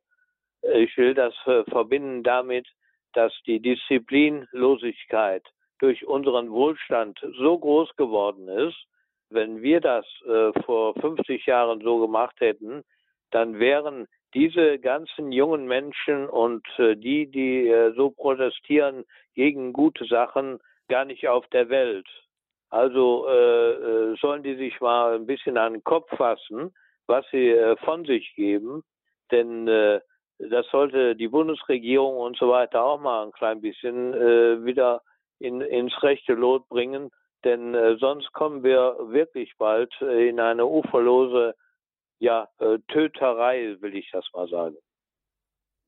Ich 0.75 0.97
will 0.97 1.15
das 1.15 1.35
äh, 1.47 1.65
verbinden 1.65 2.23
damit, 2.23 2.67
dass 3.15 3.33
die 3.47 3.61
Disziplinlosigkeit 3.61 5.43
durch 5.79 6.07
unseren 6.07 6.51
Wohlstand 6.51 7.19
so 7.39 7.59
groß 7.59 7.97
geworden 7.97 8.49
ist, 8.49 8.77
wenn 9.31 9.63
wir 9.63 9.81
das 9.81 10.05
äh, 10.27 10.53
vor 10.65 10.95
50 10.95 11.47
Jahren 11.47 11.81
so 11.81 11.99
gemacht 12.01 12.37
hätten, 12.41 12.83
dann 13.31 13.59
wären 13.59 14.07
diese 14.35 14.79
ganzen 14.79 15.33
jungen 15.33 15.67
Menschen 15.67 16.29
und 16.29 16.67
äh, 16.79 16.97
die, 16.97 17.31
die 17.31 17.93
so 17.97 18.11
protestieren 18.11 19.05
gegen 19.35 19.73
gute 19.73 20.05
Sachen, 20.05 20.59
gar 20.89 21.05
nicht 21.05 21.27
auf 21.29 21.47
der 21.49 21.69
Welt. 21.71 22.07
Also 22.69 23.29
äh, 23.29 24.17
sollen 24.21 24.43
die 24.43 24.57
sich 24.57 24.81
mal 24.81 25.15
ein 25.15 25.27
bisschen 25.27 25.57
an 25.57 25.75
den 25.75 25.85
Kopf 25.85 26.09
fassen, 26.17 26.75
was 27.07 27.25
sie 27.31 27.51
äh, 27.51 27.77
von 27.79 28.05
sich 28.05 28.35
geben, 28.35 28.83
denn 29.31 29.67
das 29.67 30.67
sollte 30.71 31.17
die 31.17 31.27
Bundesregierung 31.27 32.17
und 32.19 32.37
so 32.37 32.51
weiter 32.51 32.85
auch 32.85 33.01
mal 33.01 33.25
ein 33.25 33.33
klein 33.33 33.61
bisschen 33.61 34.13
wieder 34.65 35.03
in, 35.41 35.61
ins 35.63 36.01
rechte 36.03 36.35
Lot 36.35 36.69
bringen 36.69 37.11
denn 37.47 37.75
äh, 37.75 37.97
sonst 37.99 38.33
kommen 38.33 38.65
wir 38.65 38.97
wirklich 38.99 39.57
bald 39.57 39.95
äh, 40.01 40.29
in 40.29 40.41
eine 40.41 40.67
uferlose 40.67 41.55
ja, 42.19 42.49
äh, 42.59 42.79
Töterei, 42.89 43.77
will 43.81 43.95
ich 43.95 44.11
das 44.11 44.27
mal 44.35 44.49
sagen. 44.49 44.77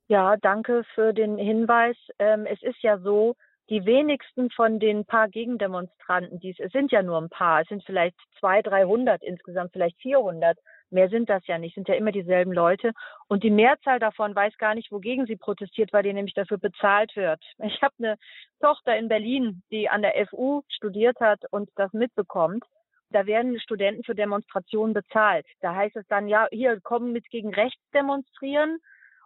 Ja, 0.08 0.36
danke 0.36 0.84
für 0.94 1.12
den 1.12 1.36
Hinweis. 1.36 1.96
Ähm, 2.18 2.46
es 2.46 2.62
ist 2.62 2.80
ja 2.82 2.98
so, 2.98 3.34
die 3.70 3.84
wenigsten 3.84 4.50
von 4.50 4.78
den 4.78 5.04
paar 5.04 5.28
Gegendemonstranten, 5.28 6.38
die 6.38 6.54
es 6.56 6.72
sind 6.72 6.92
ja 6.92 7.02
nur 7.02 7.20
ein 7.20 7.28
paar, 7.28 7.62
es 7.62 7.68
sind 7.68 7.84
vielleicht 7.84 8.16
zwei, 8.38 8.62
dreihundert 8.62 9.22
insgesamt, 9.22 9.72
vielleicht 9.72 10.00
vierhundert, 10.00 10.58
Mehr 10.90 11.08
sind 11.08 11.28
das 11.28 11.46
ja 11.46 11.58
nicht, 11.58 11.74
sind 11.74 11.88
ja 11.88 11.94
immer 11.94 12.12
dieselben 12.12 12.52
Leute. 12.52 12.92
Und 13.28 13.42
die 13.42 13.50
Mehrzahl 13.50 13.98
davon 13.98 14.34
weiß 14.34 14.56
gar 14.58 14.74
nicht, 14.74 14.90
wogegen 14.90 15.26
sie 15.26 15.36
protestiert, 15.36 15.92
weil 15.92 16.02
die 16.02 16.12
nämlich 16.12 16.34
dafür 16.34 16.58
bezahlt 16.58 17.14
wird. 17.14 17.42
Ich 17.58 17.82
habe 17.82 17.94
eine 17.98 18.16
Tochter 18.60 18.96
in 18.96 19.08
Berlin, 19.08 19.62
die 19.70 19.88
an 19.88 20.02
der 20.02 20.14
FU 20.28 20.62
studiert 20.68 21.20
hat 21.20 21.42
und 21.50 21.70
das 21.76 21.92
mitbekommt. 21.92 22.64
Da 23.10 23.26
werden 23.26 23.58
Studenten 23.60 24.04
für 24.04 24.14
Demonstrationen 24.14 24.94
bezahlt. 24.94 25.46
Da 25.60 25.74
heißt 25.74 25.96
es 25.96 26.06
dann, 26.08 26.28
ja, 26.28 26.46
hier 26.50 26.80
kommen 26.80 27.12
mit 27.12 27.28
gegen 27.30 27.54
rechts 27.54 27.82
demonstrieren 27.94 28.78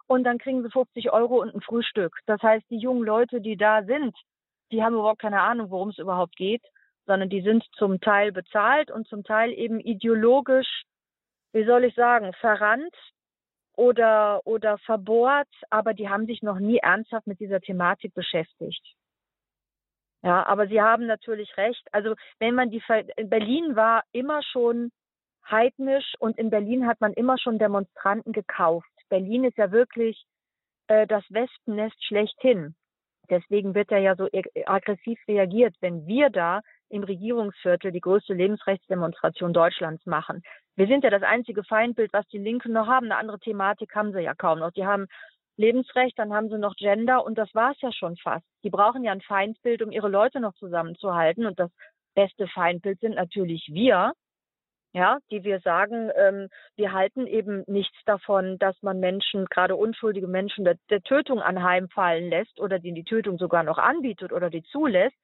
und 0.07 0.23
dann 0.23 0.37
kriegen 0.37 0.63
sie 0.63 0.69
50 0.69 1.11
Euro 1.11 1.41
und 1.41 1.53
ein 1.53 1.61
Frühstück. 1.61 2.17
Das 2.25 2.41
heißt, 2.41 2.65
die 2.69 2.77
jungen 2.77 3.03
Leute, 3.03 3.41
die 3.41 3.57
da 3.57 3.83
sind, 3.83 4.15
die 4.71 4.83
haben 4.83 4.95
überhaupt 4.95 5.21
keine 5.21 5.41
Ahnung, 5.41 5.69
worum 5.69 5.89
es 5.89 5.97
überhaupt 5.97 6.35
geht, 6.35 6.63
sondern 7.05 7.29
die 7.29 7.41
sind 7.41 7.63
zum 7.73 7.99
Teil 7.99 8.31
bezahlt 8.31 8.89
und 8.89 9.07
zum 9.07 9.23
Teil 9.23 9.51
eben 9.51 9.79
ideologisch 9.79 10.83
wie 11.53 11.65
soll 11.65 11.85
ich 11.85 11.95
sagen, 11.95 12.33
verrannt 12.33 12.95
oder, 13.75 14.41
oder 14.45 14.77
verbohrt, 14.79 15.49
aber 15.69 15.93
die 15.93 16.09
haben 16.09 16.25
sich 16.25 16.41
noch 16.41 16.59
nie 16.59 16.77
ernsthaft 16.77 17.27
mit 17.27 17.39
dieser 17.39 17.61
Thematik 17.61 18.13
beschäftigt. 18.13 18.83
Ja, 20.23 20.45
aber 20.45 20.67
Sie 20.67 20.81
haben 20.81 21.05
natürlich 21.05 21.55
recht. 21.57 21.85
Also 21.91 22.15
wenn 22.39 22.55
man 22.55 22.69
die 22.69 22.81
in 23.17 23.29
Berlin 23.29 23.75
war 23.75 24.03
immer 24.13 24.41
schon 24.41 24.91
heidnisch 25.49 26.13
und 26.19 26.37
in 26.37 26.49
Berlin 26.49 26.87
hat 26.87 27.01
man 27.01 27.13
immer 27.13 27.37
schon 27.37 27.59
Demonstranten 27.59 28.31
gekauft. 28.31 28.87
Berlin 29.09 29.43
ist 29.43 29.57
ja 29.57 29.71
wirklich 29.71 30.23
äh, 30.87 31.05
das 31.07 31.23
Wespennest 31.29 32.01
schlechthin. 32.05 32.75
Deswegen 33.29 33.75
wird 33.75 33.91
er 33.91 33.99
ja 33.99 34.15
so 34.15 34.27
aggressiv 34.65 35.19
reagiert, 35.27 35.75
wenn 35.81 36.07
wir 36.07 36.29
da 36.29 36.61
im 36.93 37.03
Regierungsviertel 37.03 37.91
die 37.91 38.01
größte 38.01 38.33
Lebensrechtsdemonstration 38.33 39.51
Deutschlands 39.51 40.05
machen. 40.05 40.43
Wir 40.75 40.87
sind 40.87 41.03
ja 41.03 41.09
das 41.09 41.23
einzige 41.23 41.63
Feindbild, 41.63 42.13
was 42.13 42.27
die 42.27 42.37
Linken 42.37 42.71
noch 42.71 42.87
haben. 42.87 43.05
Eine 43.05 43.17
andere 43.17 43.39
Thematik 43.39 43.95
haben 43.95 44.13
sie 44.13 44.21
ja 44.21 44.35
kaum 44.35 44.59
noch. 44.59 44.71
Die 44.71 44.85
haben 44.85 45.07
Lebensrecht, 45.57 46.17
dann 46.17 46.33
haben 46.33 46.49
sie 46.49 46.57
noch 46.57 46.75
Gender 46.75 47.25
und 47.25 47.37
das 47.37 47.53
war 47.53 47.71
es 47.71 47.81
ja 47.81 47.91
schon 47.91 48.15
fast. 48.17 48.45
Die 48.63 48.69
brauchen 48.69 49.03
ja 49.03 49.11
ein 49.11 49.21
Feindbild, 49.21 49.81
um 49.81 49.91
ihre 49.91 50.09
Leute 50.09 50.39
noch 50.39 50.53
zusammenzuhalten. 50.55 51.45
Und 51.45 51.59
das 51.59 51.71
beste 52.13 52.47
Feindbild 52.47 52.99
sind 52.99 53.15
natürlich 53.15 53.69
wir, 53.71 54.13
ja, 54.93 55.17
die 55.31 55.43
wir 55.43 55.59
sagen, 55.61 56.11
ähm, 56.15 56.49
wir 56.75 56.93
halten 56.93 57.25
eben 57.25 57.63
nichts 57.65 57.97
davon, 58.05 58.59
dass 58.59 58.79
man 58.83 58.99
Menschen, 58.99 59.45
gerade 59.45 59.75
unschuldige 59.75 60.27
Menschen, 60.27 60.63
der, 60.63 60.77
der 60.91 61.01
Tötung 61.01 61.41
anheimfallen 61.41 62.29
lässt 62.29 62.59
oder 62.59 62.77
denen 62.77 62.95
die 62.95 63.03
Tötung 63.03 63.39
sogar 63.39 63.63
noch 63.63 63.79
anbietet 63.79 64.31
oder 64.31 64.51
die 64.51 64.63
zulässt. 64.63 65.17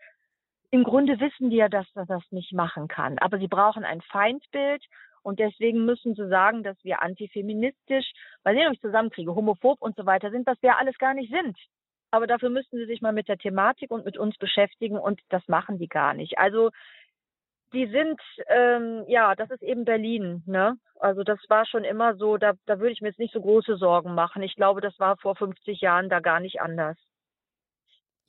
Im 0.72 0.84
Grunde 0.84 1.20
wissen 1.20 1.50
die 1.50 1.58
ja, 1.58 1.70
dass 1.70 1.88
man 1.96 2.06
das 2.06 2.24
nicht 2.32 2.54
machen 2.54 2.88
kann. 2.88 3.18
Aber 3.20 3.40
sie 3.40 3.48
brauchen 3.48 3.84
ein 3.84 4.02
Feindbild 4.02 4.84
und 5.24 5.40
deswegen 5.40 5.86
müssen 5.86 6.16
sie 6.16 6.28
sagen, 6.28 6.64
dass 6.64 6.78
wir 6.84 7.02
antifeministisch, 7.02 8.12
weil 8.44 8.56
sie 8.56 8.62
nämlich 8.62 8.82
zusammenkriege, 8.82 9.34
homophob 9.34 9.82
und 9.82 9.96
so 9.96 10.06
weiter 10.06 10.32
sind, 10.32 10.46
was 10.46 10.62
wir 10.62 10.78
alles 10.78 10.98
gar 10.98 11.14
nicht 11.14 11.32
sind. 11.32 11.58
Aber 12.12 12.28
dafür 12.28 12.50
müssten 12.50 12.78
sie 12.78 12.86
sich 12.86 13.02
mal 13.02 13.14
mit 13.14 13.28
der 13.28 13.38
Thematik 13.38 13.92
und 13.92 14.06
mit 14.06 14.18
uns 14.18 14.38
beschäftigen 14.38 14.98
und 14.98 15.20
das 15.30 15.48
machen 15.48 15.78
die 15.78 15.88
gar 15.88 16.14
nicht. 16.14 16.38
Also 16.38 16.72
die 17.74 17.86
sind, 17.88 18.20
ähm, 18.48 19.06
ja, 19.08 19.36
das 19.36 19.52
ist 19.52 19.62
eben 19.62 19.86
Berlin, 19.86 20.44
ne? 20.48 20.78
Also 21.00 21.24
das 21.24 21.40
war 21.50 21.66
schon 21.66 21.84
immer 21.84 22.16
so, 22.16 22.38
da, 22.38 22.54
da 22.66 22.80
würde 22.80 22.92
ich 22.92 23.02
mir 23.02 23.10
jetzt 23.10 23.20
nicht 23.20 23.34
so 23.34 23.42
große 23.42 23.78
Sorgen 23.78 24.16
machen. 24.16 24.42
Ich 24.42 24.56
glaube, 24.56 24.82
das 24.82 24.98
war 25.00 25.18
vor 25.18 25.36
50 25.36 25.80
Jahren 25.82 26.10
da 26.10 26.20
gar 26.20 26.40
nicht 26.40 26.62
anders. 26.62 26.98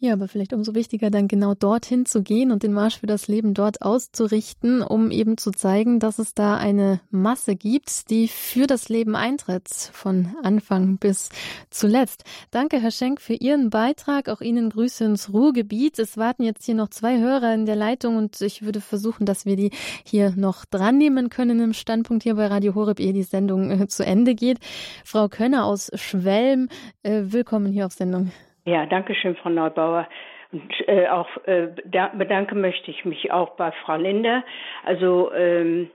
Ja, 0.02 0.14
aber 0.14 0.28
vielleicht 0.28 0.54
umso 0.54 0.74
wichtiger, 0.74 1.10
dann 1.10 1.28
genau 1.28 1.52
dorthin 1.52 2.06
zu 2.06 2.22
gehen 2.22 2.52
und 2.52 2.62
den 2.62 2.72
Marsch 2.72 3.00
für 3.00 3.06
das 3.06 3.28
Leben 3.28 3.52
dort 3.52 3.82
auszurichten, 3.82 4.80
um 4.80 5.10
eben 5.10 5.36
zu 5.36 5.50
zeigen, 5.50 6.00
dass 6.00 6.18
es 6.18 6.32
da 6.32 6.56
eine 6.56 7.02
Masse 7.10 7.54
gibt, 7.54 8.08
die 8.08 8.26
für 8.26 8.66
das 8.66 8.88
Leben 8.88 9.14
eintritt, 9.14 9.68
von 9.68 10.34
Anfang 10.42 10.96
bis 10.96 11.28
zuletzt. 11.68 12.24
Danke, 12.50 12.80
Herr 12.80 12.92
Schenk, 12.92 13.20
für 13.20 13.34
Ihren 13.34 13.68
Beitrag. 13.68 14.30
Auch 14.30 14.40
Ihnen 14.40 14.70
Grüße 14.70 15.04
ins 15.04 15.34
Ruhrgebiet. 15.34 15.98
Es 15.98 16.16
warten 16.16 16.44
jetzt 16.44 16.64
hier 16.64 16.76
noch 16.76 16.88
zwei 16.88 17.18
Hörer 17.18 17.52
in 17.52 17.66
der 17.66 17.76
Leitung 17.76 18.16
und 18.16 18.40
ich 18.40 18.62
würde 18.62 18.80
versuchen, 18.80 19.26
dass 19.26 19.44
wir 19.44 19.56
die 19.56 19.70
hier 20.02 20.32
noch 20.34 20.64
dran 20.64 20.96
nehmen 20.96 21.28
können 21.28 21.60
im 21.60 21.74
Standpunkt 21.74 22.22
hier 22.22 22.36
bei 22.36 22.46
Radio 22.46 22.74
Horeb, 22.74 23.00
ehe 23.00 23.12
die 23.12 23.22
Sendung 23.22 23.70
äh, 23.70 23.86
zu 23.86 24.06
Ende 24.06 24.34
geht. 24.34 24.60
Frau 25.04 25.28
Könner 25.28 25.66
aus 25.66 25.90
Schwelm, 25.92 26.70
äh, 27.02 27.24
willkommen 27.24 27.70
hier 27.70 27.84
auf 27.84 27.92
Sendung. 27.92 28.30
Ja, 28.64 28.86
danke 28.86 29.14
schön, 29.14 29.36
Frau 29.36 29.50
Neubauer. 29.50 30.08
Und 30.52 30.88
äh, 30.88 31.08
auch 31.08 31.28
äh, 31.46 31.68
bedanken 32.14 32.60
möchte 32.60 32.90
ich 32.90 33.04
mich 33.04 33.30
auch 33.30 33.50
bei 33.50 33.72
Frau 33.84 33.96
Linder. 33.96 34.44
Also 34.84 35.32
ähm, 35.32 35.90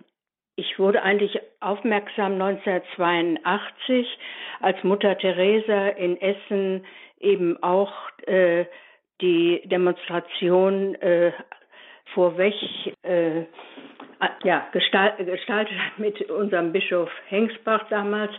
ich 0.55 0.79
wurde 0.79 1.03
eigentlich 1.03 1.39
aufmerksam 1.59 2.33
1982, 2.41 4.07
als 4.61 4.81
Mutter 4.83 5.17
Teresa 5.17 5.89
in 5.89 6.19
Essen 6.21 6.85
eben 7.19 7.61
auch 7.61 7.91
äh, 8.25 8.65
die 9.21 9.61
Demonstration 9.65 10.95
äh, 10.95 11.33
vorweg 12.13 12.55
äh, 13.03 13.43
ja, 14.43 14.67
gestaltet 14.71 15.77
mit 15.97 16.21
unserem 16.29 16.71
Bischof 16.71 17.09
Hengsbach 17.27 17.87
damals. 17.89 18.31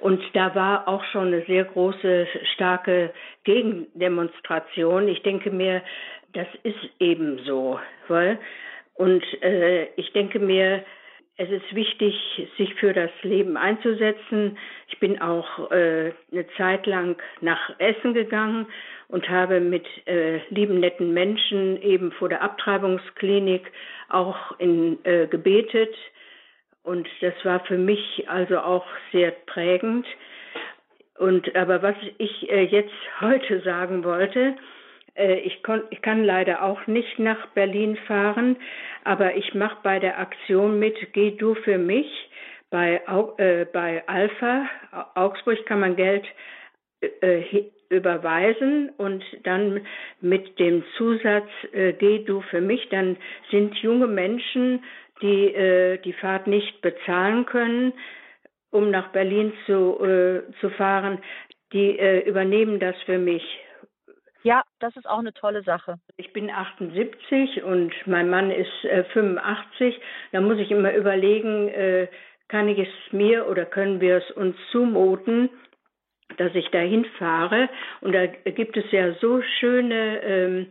Und 0.00 0.22
da 0.34 0.54
war 0.54 0.86
auch 0.86 1.04
schon 1.06 1.28
eine 1.28 1.44
sehr 1.46 1.64
große, 1.64 2.28
starke 2.54 3.12
Gegendemonstration. 3.44 5.08
Ich 5.08 5.22
denke 5.22 5.50
mir, 5.50 5.82
das 6.34 6.46
ist 6.62 6.90
eben 7.00 7.40
so. 7.44 7.80
Und 8.94 9.24
äh, 9.42 9.86
ich 9.96 10.12
denke 10.12 10.38
mir, 10.38 10.84
es 11.38 11.48
ist 11.50 11.72
wichtig, 11.72 12.14
sich 12.58 12.74
für 12.74 12.92
das 12.92 13.10
Leben 13.22 13.56
einzusetzen. 13.56 14.58
Ich 14.88 14.98
bin 14.98 15.20
auch 15.20 15.70
äh, 15.70 16.12
eine 16.32 16.46
Zeit 16.56 16.84
lang 16.86 17.16
nach 17.40 17.78
Essen 17.78 18.12
gegangen 18.12 18.66
und 19.06 19.28
habe 19.28 19.60
mit 19.60 19.86
äh, 20.08 20.40
lieben, 20.50 20.80
netten 20.80 21.14
Menschen 21.14 21.80
eben 21.80 22.10
vor 22.10 22.28
der 22.28 22.42
Abtreibungsklinik 22.42 23.70
auch 24.08 24.58
in, 24.58 24.98
äh, 25.04 25.28
gebetet. 25.28 25.94
Und 26.82 27.08
das 27.20 27.34
war 27.44 27.60
für 27.60 27.78
mich 27.78 28.28
also 28.28 28.58
auch 28.58 28.86
sehr 29.12 29.30
prägend. 29.30 30.06
Und 31.18 31.54
aber 31.54 31.82
was 31.82 31.96
ich 32.18 32.50
äh, 32.50 32.64
jetzt 32.64 32.94
heute 33.20 33.60
sagen 33.60 34.02
wollte, 34.02 34.56
äh, 35.18 35.40
ich, 35.40 35.62
ich, 35.90 36.02
kann 36.02 36.24
leider 36.24 36.62
auch 36.62 36.86
nicht 36.86 37.18
nach 37.18 37.48
Berlin 37.48 37.96
fahren, 38.06 38.56
aber 39.04 39.36
ich 39.36 39.54
mache 39.54 39.78
bei 39.82 39.98
der 39.98 40.18
Aktion 40.18 40.78
mit 40.78 41.12
Geh 41.12 41.32
du 41.32 41.54
für 41.54 41.78
mich. 41.78 42.06
Bei, 42.70 43.00
äh, 43.38 43.64
bei 43.72 44.06
Alpha 44.06 44.68
Augsburg 45.14 45.64
kann 45.66 45.80
man 45.80 45.96
Geld 45.96 46.26
äh, 47.00 47.64
überweisen 47.88 48.90
und 48.98 49.24
dann 49.44 49.86
mit 50.20 50.58
dem 50.58 50.84
Zusatz 50.96 51.48
äh, 51.72 51.92
Geh 51.94 52.24
du 52.24 52.42
für 52.42 52.60
mich, 52.60 52.88
dann 52.90 53.16
sind 53.50 53.74
junge 53.76 54.06
Menschen, 54.06 54.84
die 55.22 55.54
äh, 55.54 55.98
die 55.98 56.12
Fahrt 56.12 56.46
nicht 56.46 56.80
bezahlen 56.80 57.46
können, 57.46 57.92
um 58.70 58.90
nach 58.90 59.08
Berlin 59.12 59.52
zu, 59.66 59.98
äh, 60.04 60.42
zu 60.60 60.70
fahren, 60.70 61.18
die 61.72 61.98
äh, 61.98 62.20
übernehmen 62.28 62.78
das 62.78 62.96
für 63.06 63.18
mich. 63.18 63.42
Das 64.80 64.96
ist 64.96 65.08
auch 65.08 65.18
eine 65.18 65.34
tolle 65.34 65.62
Sache. 65.62 65.98
Ich 66.16 66.32
bin 66.32 66.50
78 66.50 67.62
und 67.64 67.92
mein 68.06 68.30
Mann 68.30 68.50
ist 68.50 68.84
äh, 68.84 69.04
85. 69.04 70.00
Da 70.32 70.40
muss 70.40 70.58
ich 70.58 70.70
immer 70.70 70.94
überlegen, 70.94 71.68
äh, 71.68 72.08
kann 72.48 72.68
ich 72.68 72.78
es 72.78 73.12
mir 73.12 73.48
oder 73.48 73.64
können 73.64 74.00
wir 74.00 74.18
es 74.18 74.30
uns 74.32 74.56
zumuten, 74.70 75.50
dass 76.36 76.54
ich 76.54 76.68
dahin 76.70 77.04
fahre. 77.18 77.68
Und 78.00 78.14
da 78.14 78.26
gibt 78.26 78.76
es 78.76 78.90
ja 78.92 79.14
so 79.14 79.42
schöne 79.42 80.22
ähm, 80.22 80.66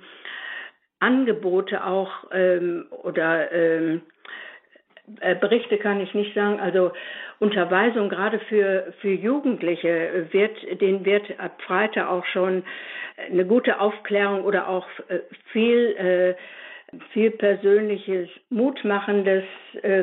Angebote 1.00 1.86
auch 1.86 2.12
ähm, 2.32 2.88
oder 3.04 3.52
ähm, 3.52 3.96
äh, 3.96 4.00
Berichte 5.40 5.78
kann 5.78 6.02
ich 6.02 6.14
nicht 6.14 6.34
sagen. 6.34 6.60
Also 6.60 6.92
Unterweisung 7.40 8.10
gerade 8.10 8.40
für, 8.40 8.94
für 9.00 9.12
Jugendliche 9.12 10.28
wird, 10.32 10.82
denen 10.82 11.06
wird 11.06 11.40
ab 11.40 11.62
Freitag 11.62 12.10
auch 12.10 12.26
schon 12.26 12.64
eine 13.18 13.46
gute 13.46 13.80
Aufklärung 13.80 14.44
oder 14.44 14.68
auch 14.68 14.88
äh, 15.08 15.20
viel, 15.52 15.96
äh, 15.98 16.98
viel 17.14 17.32
persönliches, 17.32 18.30
mutmachendes 18.50 19.44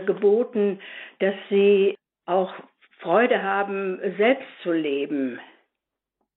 geboten, 0.07 0.81
dass 1.19 1.35
sie 1.49 1.97
auch 2.27 2.53
Freude 3.01 3.43
haben, 3.43 4.01
selbst 4.17 4.49
zu 4.63 4.73
leben. 4.73 5.41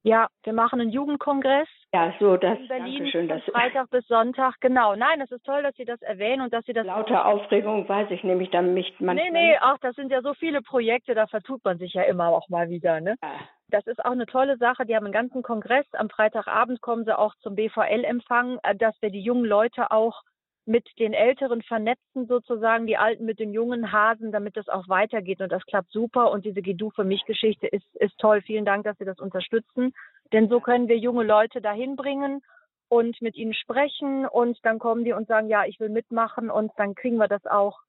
Ja, 0.04 0.28
wir 0.44 0.54
machen 0.54 0.80
einen 0.80 0.90
Jugendkongress. 0.90 1.68
Ja, 1.94 2.14
so, 2.20 2.36
das 2.36 2.60
in 2.60 2.68
Berlin 2.68 3.08
schön, 3.08 3.30
von 3.30 3.42
Freitag 3.54 3.90
bis 3.90 4.06
Sonntag. 4.08 4.56
Genau. 4.60 4.96
Nein, 4.96 5.22
es 5.22 5.32
ist 5.32 5.46
toll, 5.46 5.64
dass 5.64 5.76
Sie 5.76 5.86
das 5.86 6.02
erwähnen 6.02 6.42
und 6.42 6.54
dass 6.54 6.66
Sie 6.66 6.74
das. 6.74 6.86
Lauter 6.86 7.26
Aufregung 7.26 7.88
weiß 7.88 8.12
ich 8.12 8.24
nämlich 8.24 8.50
dann 8.50 8.74
nicht 8.74 9.00
manchmal. 9.00 9.32
Nee, 9.32 9.32
nee, 9.32 9.58
ach, 9.62 9.78
das 9.80 9.96
sind 9.96 10.12
ja 10.12 10.22
so 10.22 10.34
viele 10.34 10.62
Projekte, 10.62 11.16
da 11.16 11.28
vertut 11.28 11.64
man 11.64 11.78
sich 11.78 11.94
ja 11.94 12.04
immer 12.04 12.28
auch 12.30 12.50
mal 12.50 12.70
wieder, 12.70 13.00
ne? 13.00 13.16
Ja. 13.22 13.40
Das 13.70 13.86
ist 13.88 14.04
auch 14.04 14.12
eine 14.12 14.26
tolle 14.26 14.58
Sache. 14.58 14.86
Die 14.86 14.96
haben 14.96 15.06
einen 15.06 15.14
ganzen 15.14 15.44
Kongress. 15.44 15.86
Am 15.94 16.10
Freitagabend 16.10 16.82
kommen 16.82 17.04
sie 17.04 17.18
auch 17.18 17.36
zum 17.42 17.56
BVL-Empfang, 17.56 18.60
äh, 18.64 18.76
dass 18.76 18.96
wir 19.02 19.10
die 19.10 19.22
jungen 19.22 19.46
Leute 19.46 19.92
auch 19.92 20.24
mit 20.66 20.86
den 21.00 21.14
Älteren 21.14 21.62
vernetzen, 21.62 22.28
sozusagen 22.28 22.88
die 22.88 22.98
Alten 22.98 23.24
mit 23.24 23.40
den 23.40 23.54
jungen 23.54 23.94
Hasen, 23.94 24.34
damit 24.34 24.58
das 24.58 24.68
auch 24.68 24.90
weitergeht. 24.90 25.40
Und 25.40 25.52
das 25.52 25.66
klappt 25.66 25.92
super. 25.92 26.30
Und 26.32 26.44
diese 26.44 26.62
Gedu 26.62 26.90
für 26.90 27.06
mich 27.06 27.24
Geschichte 27.26 27.68
ist, 27.68 27.96
ist 27.96 28.18
toll. 28.20 28.42
Vielen 28.42 28.66
Dank, 28.66 28.84
dass 28.84 28.98
Sie 28.98 29.06
das 29.06 29.20
unterstützen. 29.20 29.94
Denn 30.34 30.50
so 30.50 30.60
können 30.60 30.88
wir 30.88 30.98
junge 30.98 31.24
Leute 31.24 31.62
dahin 31.62 31.96
bringen 31.96 32.42
und 32.90 33.22
mit 33.22 33.36
ihnen 33.36 33.54
sprechen. 33.54 34.26
Und 34.26 34.58
dann 34.64 34.80
kommen 34.80 35.04
die 35.04 35.14
und 35.14 35.28
sagen, 35.28 35.48
ja, 35.48 35.66
ich 35.66 35.80
will 35.80 35.90
mitmachen. 35.90 36.50
Und 36.50 36.72
dann 36.78 36.96
kriegen 36.96 37.18
wir 37.18 37.28
das 37.28 37.46
auch 37.46 37.80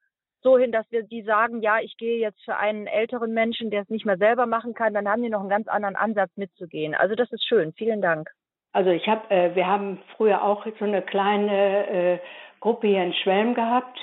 so 0.42 0.56
hin, 0.58 0.70
dass 0.70 0.90
wir 0.90 1.02
die 1.02 1.22
sagen, 1.22 1.62
ja, 1.62 1.78
ich 1.80 1.96
gehe 1.96 2.18
jetzt 2.18 2.42
für 2.44 2.56
einen 2.56 2.86
älteren 2.86 3.34
Menschen, 3.34 3.70
der 3.70 3.82
es 3.82 3.88
nicht 3.88 4.06
mehr 4.06 4.18
selber 4.18 4.46
machen 4.46 4.74
kann. 4.74 4.94
Dann 4.94 5.08
haben 5.08 5.22
die 5.22 5.30
noch 5.30 5.40
einen 5.40 5.48
ganz 5.48 5.68
anderen 5.68 5.96
Ansatz 5.96 6.30
mitzugehen. 6.36 6.94
Also 6.94 7.14
das 7.14 7.32
ist 7.32 7.46
schön. 7.46 7.72
Vielen 7.72 8.00
Dank. 8.00 8.30
Also 8.72 8.90
ich 8.90 9.08
habe, 9.08 9.28
äh, 9.30 9.54
wir 9.54 9.66
haben 9.66 10.00
früher 10.16 10.42
auch 10.42 10.64
so 10.78 10.84
eine 10.84 11.02
kleine 11.02 11.88
äh, 11.88 12.18
Gruppe 12.60 12.86
hier 12.88 13.02
in 13.02 13.14
Schwelm 13.14 13.54
gehabt, 13.54 13.98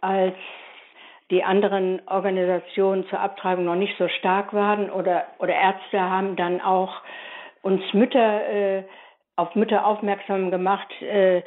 als 0.00 0.34
die 1.30 1.42
anderen 1.42 2.02
Organisationen 2.06 3.06
zur 3.08 3.20
Abtreibung 3.20 3.64
noch 3.64 3.74
nicht 3.74 3.96
so 3.98 4.08
stark 4.08 4.52
waren 4.52 4.90
oder, 4.90 5.24
oder 5.38 5.54
Ärzte 5.54 6.00
haben 6.00 6.36
dann 6.36 6.60
auch 6.60 7.02
uns 7.66 7.82
Mütter 7.92 8.48
äh, 8.48 8.84
auf 9.34 9.54
Mütter 9.54 9.84
aufmerksam 9.84 10.50
gemacht, 10.50 10.90
äh, 11.02 11.42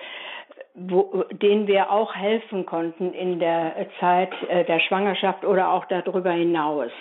wo, 0.75 1.23
denen 1.31 1.65
wir 1.67 1.89
auch 1.89 2.13
helfen 2.13 2.65
konnten 2.65 3.13
in 3.13 3.39
der 3.39 3.87
Zeit 3.99 4.31
äh, 4.49 4.65
der 4.65 4.79
Schwangerschaft 4.81 5.45
oder 5.45 5.71
auch 5.71 5.85
darüber 5.85 6.31
hinaus. 6.31 6.91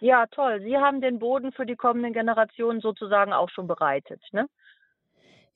Ja, 0.00 0.26
toll. 0.26 0.60
Sie 0.62 0.76
haben 0.76 1.00
den 1.00 1.18
Boden 1.18 1.52
für 1.52 1.66
die 1.66 1.76
kommenden 1.76 2.12
Generationen 2.12 2.80
sozusagen 2.80 3.32
auch 3.32 3.50
schon 3.50 3.66
bereitet, 3.66 4.20
ne? 4.32 4.46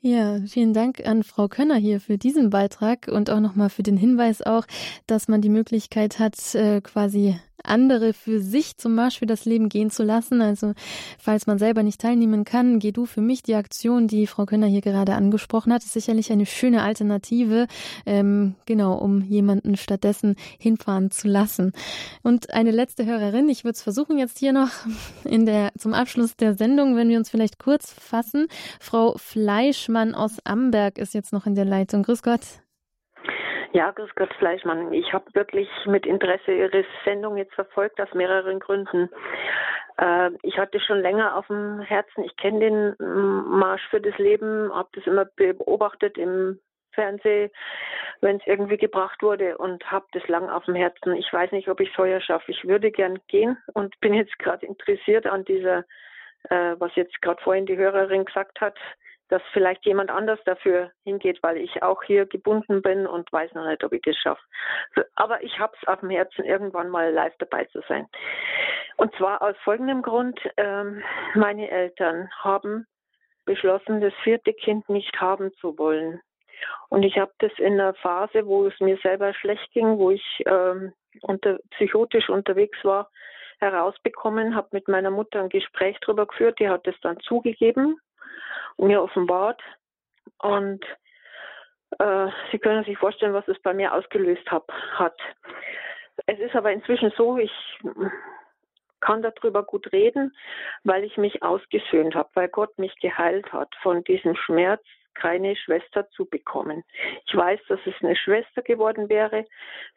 Ja, 0.03 0.39
vielen 0.47 0.73
Dank 0.73 1.07
an 1.07 1.23
Frau 1.23 1.47
Könner 1.49 1.75
hier 1.75 2.01
für 2.01 2.17
diesen 2.17 2.49
Beitrag 2.49 3.07
und 3.07 3.29
auch 3.29 3.41
nochmal 3.41 3.69
für 3.69 3.83
den 3.83 3.99
Hinweis 3.99 4.41
auch, 4.41 4.65
dass 5.07 5.29
man 5.29 5.43
die 5.43 5.51
Möglichkeit 5.51 6.19
hat, 6.19 6.55
äh, 6.55 6.81
quasi 6.81 7.39
andere 7.65 8.13
für 8.13 8.41
sich 8.41 8.77
zum 8.77 8.97
Beispiel 8.97 9.29
das 9.29 9.45
Leben 9.45 9.69
gehen 9.69 9.91
zu 9.91 10.03
lassen. 10.03 10.41
Also 10.41 10.75
falls 11.19 11.47
man 11.47 11.59
selber 11.59 11.83
nicht 11.83 12.01
teilnehmen 12.01 12.45
kann, 12.45 12.79
geh 12.79 12.93
du 12.93 13.07
für 13.07 13.21
mich 13.21 13.43
die 13.43 13.55
Aktion, 13.55 14.09
die 14.09 14.27
Frau 14.27 14.47
Könner 14.47 14.67
hier 14.67 14.81
gerade 14.81 15.15
angesprochen 15.15 15.73
hat, 15.73 15.85
ist 15.85 15.93
sicherlich 15.93 16.33
eine 16.33 16.47
schöne 16.47 16.83
Alternative, 16.83 17.67
ähm, 18.07 18.55
genau, 18.67 18.95
um 18.95 19.23
jemanden 19.23 19.77
stattdessen 19.77 20.37
hinfahren 20.59 21.11
zu 21.11 21.29
lassen. 21.29 21.73
Und 22.23 22.53
eine 22.53 22.71
letzte 22.71 23.07
Hörerin, 23.07 23.49
ich 23.49 23.65
würde 23.65 23.77
es 23.77 23.83
versuchen 23.83 24.19
jetzt 24.19 24.39
hier 24.39 24.53
noch 24.53 24.71
in 25.25 25.47
der 25.47 25.71
zum 25.79 25.95
Abschluss 25.95 26.37
der 26.37 26.55
Sendung, 26.55 26.97
wenn 26.97 27.09
wir 27.09 27.19
uns 27.19 27.31
vielleicht 27.31 27.59
kurz 27.59 27.93
fassen. 27.93 28.47
Frau 28.81 29.15
Fleischmann 29.17 30.15
aus 30.15 30.39
Amberg 30.45 30.99
ist 30.99 31.15
jetzt 31.15 31.33
noch 31.33 31.47
in 31.47 31.55
der 31.55 31.65
Leitung. 31.65 32.03
Grüß 32.03 32.23
Gott. 32.23 32.41
Ja, 33.73 33.93
grüß 33.93 34.11
Gott 34.17 34.35
Fleischmann. 34.35 34.93
Ich 34.93 35.13
habe 35.13 35.33
wirklich 35.35 35.69
mit 35.87 36.05
Interesse 36.05 36.53
Ihre 36.53 36.85
Sendung 37.05 37.37
jetzt 37.37 37.55
verfolgt, 37.55 38.01
aus 38.01 38.13
mehreren 38.15 38.59
Gründen. 38.59 39.09
Äh, 39.97 40.31
ich 40.43 40.59
hatte 40.59 40.81
schon 40.81 41.01
länger 41.01 41.37
auf 41.37 41.47
dem 41.47 41.81
Herzen, 41.81 42.25
ich 42.25 42.37
kenne 42.37 42.59
den 42.59 42.97
Marsch 42.99 43.87
für 43.91 44.01
das 44.01 44.17
Leben, 44.19 44.75
habe 44.75 44.89
das 44.95 45.07
immer 45.07 45.25
beobachtet 45.37 46.19
im 46.19 46.59
Fernsehen, 46.93 47.51
wenn 48.21 48.37
es 48.37 48.47
irgendwie 48.47 48.77
gebracht 48.77 49.23
wurde 49.23 49.57
und 49.59 49.89
habe 49.89 50.07
das 50.13 50.27
lang 50.27 50.51
auf 50.51 50.65
dem 50.65 50.75
Herzen. 50.75 51.15
Ich 51.15 51.33
weiß 51.33 51.53
nicht, 51.53 51.69
ob 51.69 51.79
ich 51.79 51.91
es 51.91 51.99
heuer 51.99 52.21
schaffe. 52.21 52.51
Ich 52.51 52.65
würde 52.65 52.91
gern 52.91 53.21
gehen 53.29 53.57
und 53.75 53.99
bin 54.01 54.15
jetzt 54.15 54.37
gerade 54.41 54.67
interessiert 54.67 55.27
an 55.29 55.45
dieser, 55.45 55.85
äh, 56.49 56.75
was 56.79 56.95
jetzt 56.97 57.23
gerade 57.23 57.41
vorhin 57.43 57.67
die 57.67 57.77
Hörerin 57.77 58.25
gesagt 58.25 58.61
hat, 58.61 58.77
dass 59.31 59.43
vielleicht 59.53 59.87
jemand 59.87 60.11
anders 60.11 60.41
dafür 60.45 60.91
hingeht, 61.05 61.43
weil 61.43 61.57
ich 61.57 61.83
auch 61.83 62.03
hier 62.03 62.27
gebunden 62.27 62.83
bin 62.83 63.07
und 63.07 63.33
weiß 63.33 63.55
noch 63.55 63.67
nicht, 63.67 63.83
ob 63.85 63.93
ich 63.93 64.03
das 64.03 64.17
schaffe. 64.17 64.43
Aber 65.15 65.43
ich 65.43 65.59
habe 65.59 65.73
es 65.81 65.89
auf 65.89 66.01
dem 66.01 66.11
Herzen, 66.11 66.45
irgendwann 66.45 66.91
mal 66.91 67.13
live 67.13 67.35
dabei 67.39 67.65
zu 67.67 67.81
sein. 67.89 68.09
Und 68.97 69.15
zwar 69.15 69.41
aus 69.41 69.57
folgendem 69.63 70.03
Grund, 70.03 70.39
ähm, 70.57 71.03
meine 71.35 71.71
Eltern 71.71 72.29
haben 72.41 72.87
beschlossen, 73.45 74.01
das 74.01 74.13
vierte 74.25 74.53
Kind 74.53 74.89
nicht 74.89 75.21
haben 75.21 75.53
zu 75.55 75.79
wollen. 75.79 76.21
Und 76.89 77.05
ich 77.05 77.17
habe 77.17 77.33
das 77.39 77.53
in 77.59 77.81
einer 77.81 77.95
Phase, 77.95 78.47
wo 78.47 78.67
es 78.67 78.79
mir 78.81 78.99
selber 78.99 79.33
schlecht 79.33 79.71
ging, 79.73 79.97
wo 79.97 80.11
ich 80.11 80.43
ähm, 80.45 80.93
unter, 81.23 81.59
psychotisch 81.71 82.29
unterwegs 82.29 82.79
war, 82.83 83.09
herausbekommen, 83.61 84.57
habe 84.57 84.69
mit 84.73 84.89
meiner 84.89 85.11
Mutter 85.11 85.41
ein 85.41 85.49
Gespräch 85.49 85.97
darüber 86.01 86.27
geführt, 86.27 86.59
die 86.59 86.69
hat 86.69 86.87
es 86.87 86.99
dann 87.01 87.19
zugegeben 87.21 87.97
mir 88.77 89.03
offenbart. 89.03 89.61
Und 90.39 90.85
äh, 91.99 92.29
Sie 92.51 92.59
können 92.59 92.85
sich 92.85 92.99
vorstellen, 92.99 93.35
was 93.35 93.49
es 93.49 93.61
bei 93.63 93.75
mir 93.75 93.93
ausgelöst 93.95 94.51
hab, 94.51 94.71
hat. 94.95 95.19
Es 96.27 96.39
ist 96.39 96.55
aber 96.55 96.73
inzwischen 96.73 97.13
so, 97.17 97.39
ich 97.39 97.53
kann 99.01 99.23
darüber 99.23 99.63
gut 99.63 99.91
reden, 99.93 100.35
weil 100.85 101.05
ich 101.05 101.17
mich 101.17 101.43
ausgesöhnt 101.43 102.15
habe, 102.15 102.29
weil 102.35 102.49
Gott 102.49 102.79
mich 102.79 102.95
geheilt 103.01 103.53
hat 103.53 103.75
von 103.83 104.05
diesem 104.05 104.37
Schmerz, 104.37 104.83
keine 105.15 105.57
Schwester 105.57 106.09
zu 106.11 106.27
bekommen. 106.27 106.85
Ich 107.27 107.35
weiß, 107.35 107.61
dass 107.69 107.81
es 107.85 107.95
eine 108.01 108.17
Schwester 108.17 108.63
geworden 108.63 109.09
wäre. 109.09 109.45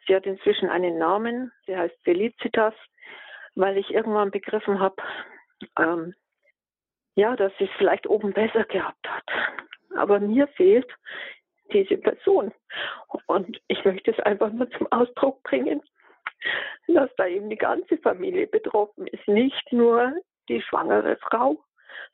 Sie 0.06 0.14
hat 0.14 0.26
inzwischen 0.26 0.68
einen 0.68 0.98
Namen. 0.98 1.52
Sie 1.66 1.76
heißt 1.76 1.96
Felicitas, 2.02 2.74
weil 3.54 3.78
ich 3.78 3.90
irgendwann 3.94 4.30
begriffen 4.30 4.80
habe, 4.80 4.96
ähm, 5.78 6.14
ja, 7.16 7.36
dass 7.36 7.52
sie 7.58 7.64
es 7.64 7.70
vielleicht 7.78 8.06
oben 8.06 8.32
besser 8.32 8.64
gehabt 8.64 9.08
hat. 9.08 9.24
Aber 9.96 10.20
mir 10.20 10.48
fehlt 10.48 10.90
diese 11.72 11.96
Person. 11.96 12.52
Und 13.26 13.60
ich 13.68 13.84
möchte 13.84 14.10
es 14.10 14.20
einfach 14.20 14.50
nur 14.50 14.70
zum 14.70 14.90
Ausdruck 14.90 15.42
bringen, 15.44 15.80
dass 16.88 17.10
da 17.16 17.26
eben 17.26 17.48
die 17.48 17.56
ganze 17.56 17.96
Familie 17.98 18.46
betroffen 18.46 19.06
ist. 19.06 19.26
Nicht 19.28 19.72
nur 19.72 20.12
die 20.48 20.60
schwangere 20.62 21.16
Frau, 21.16 21.62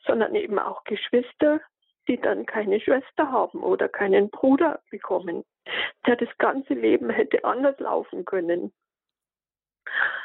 sondern 0.06 0.34
eben 0.34 0.58
auch 0.58 0.84
Geschwister, 0.84 1.60
die 2.08 2.20
dann 2.20 2.46
keine 2.46 2.80
Schwester 2.80 3.30
haben 3.30 3.62
oder 3.62 3.88
keinen 3.88 4.30
Bruder 4.30 4.80
bekommen, 4.90 5.44
der 6.06 6.16
das 6.16 6.28
ganze 6.38 6.74
Leben 6.74 7.10
hätte 7.10 7.44
anders 7.44 7.78
laufen 7.78 8.24
können. 8.24 8.72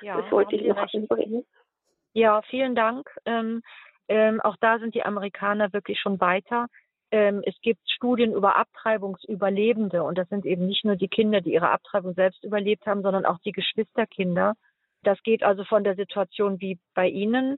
Ja, 0.01 0.21
das 0.21 0.31
wollte 0.31 0.55
ich 0.55 0.63
noch 0.67 0.93
anbringen. 0.93 1.45
Ja, 2.13 2.41
vielen 2.43 2.75
Dank. 2.75 3.09
Ähm, 3.25 3.61
ähm, 4.07 4.41
auch 4.41 4.55
da 4.59 4.79
sind 4.79 4.95
die 4.95 5.03
Amerikaner 5.03 5.73
wirklich 5.73 5.99
schon 5.99 6.19
weiter. 6.19 6.67
Ähm, 7.11 7.41
es 7.45 7.55
gibt 7.61 7.89
Studien 7.89 8.33
über 8.33 8.55
Abtreibungsüberlebende 8.57 10.03
und 10.03 10.17
das 10.17 10.27
sind 10.29 10.45
eben 10.45 10.65
nicht 10.65 10.85
nur 10.85 10.95
die 10.95 11.07
Kinder, 11.07 11.41
die 11.41 11.53
ihre 11.53 11.69
Abtreibung 11.69 12.13
selbst 12.13 12.43
überlebt 12.43 12.85
haben, 12.85 13.01
sondern 13.03 13.25
auch 13.25 13.39
die 13.39 13.51
Geschwisterkinder. 13.51 14.55
Das 15.03 15.21
geht 15.23 15.43
also 15.43 15.63
von 15.63 15.83
der 15.83 15.95
Situation 15.95 16.59
wie 16.59 16.79
bei 16.93 17.07
Ihnen, 17.07 17.57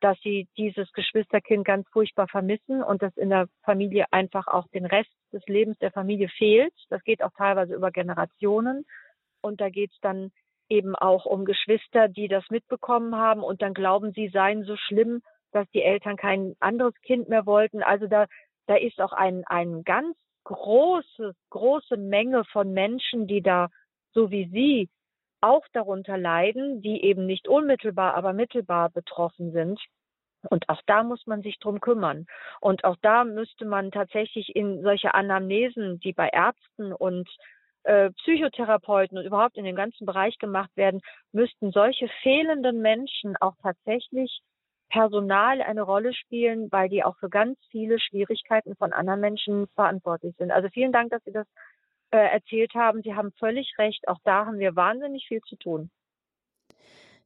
dass 0.00 0.18
sie 0.20 0.48
dieses 0.56 0.92
Geschwisterkind 0.92 1.64
ganz 1.64 1.88
furchtbar 1.90 2.28
vermissen 2.28 2.82
und 2.82 3.02
dass 3.02 3.16
in 3.16 3.30
der 3.30 3.48
Familie 3.62 4.06
einfach 4.10 4.46
auch 4.46 4.68
den 4.68 4.86
Rest 4.86 5.10
des 5.32 5.44
Lebens 5.46 5.78
der 5.78 5.92
Familie 5.92 6.28
fehlt. 6.28 6.74
Das 6.90 7.02
geht 7.04 7.22
auch 7.22 7.32
teilweise 7.36 7.74
über 7.74 7.90
Generationen. 7.90 8.84
Und 9.40 9.60
da 9.60 9.70
geht 9.70 9.92
es 9.92 9.98
dann 10.00 10.30
eben 10.68 10.94
auch 10.94 11.26
um 11.26 11.44
Geschwister, 11.44 12.08
die 12.08 12.28
das 12.28 12.44
mitbekommen 12.50 13.16
haben 13.16 13.42
und 13.42 13.62
dann 13.62 13.74
glauben, 13.74 14.12
sie 14.12 14.28
seien 14.28 14.64
so 14.64 14.76
schlimm, 14.76 15.22
dass 15.54 15.70
die 15.70 15.82
Eltern 15.82 16.16
kein 16.16 16.56
anderes 16.60 16.94
Kind 17.02 17.28
mehr 17.28 17.46
wollten. 17.46 17.82
Also 17.82 18.06
da, 18.06 18.26
da 18.66 18.76
ist 18.76 19.00
auch 19.00 19.12
ein, 19.12 19.44
ein 19.46 19.84
ganz 19.84 20.16
große, 20.44 21.34
große 21.50 21.96
Menge 21.96 22.44
von 22.44 22.72
Menschen, 22.72 23.26
die 23.26 23.40
da, 23.40 23.68
so 24.12 24.30
wie 24.30 24.48
Sie, 24.50 24.88
auch 25.40 25.64
darunter 25.72 26.18
leiden, 26.18 26.82
die 26.82 27.04
eben 27.04 27.26
nicht 27.26 27.48
unmittelbar, 27.48 28.14
aber 28.14 28.32
mittelbar 28.32 28.90
betroffen 28.90 29.52
sind. 29.52 29.80
Und 30.50 30.68
auch 30.68 30.80
da 30.86 31.02
muss 31.02 31.26
man 31.26 31.42
sich 31.42 31.58
drum 31.58 31.80
kümmern. 31.80 32.26
Und 32.60 32.84
auch 32.84 32.96
da 33.00 33.24
müsste 33.24 33.64
man 33.64 33.90
tatsächlich 33.90 34.54
in 34.56 34.82
solche 34.82 35.14
Anamnesen, 35.14 36.00
die 36.00 36.12
bei 36.12 36.28
Ärzten 36.28 36.92
und 36.92 37.28
äh, 37.84 38.10
Psychotherapeuten 38.10 39.18
und 39.18 39.24
überhaupt 39.24 39.56
in 39.56 39.64
dem 39.64 39.76
ganzen 39.76 40.06
Bereich 40.06 40.38
gemacht 40.38 40.70
werden, 40.74 41.00
müssten 41.32 41.70
solche 41.70 42.08
fehlenden 42.22 42.80
Menschen 42.80 43.36
auch 43.40 43.54
tatsächlich 43.62 44.40
Personal 44.94 45.60
eine 45.60 45.82
Rolle 45.82 46.14
spielen, 46.14 46.70
weil 46.70 46.88
die 46.88 47.02
auch 47.02 47.16
für 47.16 47.28
ganz 47.28 47.58
viele 47.72 47.98
Schwierigkeiten 47.98 48.76
von 48.76 48.92
anderen 48.92 49.20
Menschen 49.20 49.66
verantwortlich 49.74 50.36
sind. 50.38 50.52
Also 50.52 50.68
vielen 50.68 50.92
Dank, 50.92 51.10
dass 51.10 51.24
Sie 51.24 51.32
das 51.32 51.48
äh, 52.12 52.18
erzählt 52.18 52.74
haben. 52.74 53.02
Sie 53.02 53.12
haben 53.12 53.32
völlig 53.40 53.74
recht. 53.76 54.06
Auch 54.06 54.20
da 54.22 54.46
haben 54.46 54.60
wir 54.60 54.76
wahnsinnig 54.76 55.26
viel 55.26 55.40
zu 55.40 55.56
tun. 55.56 55.90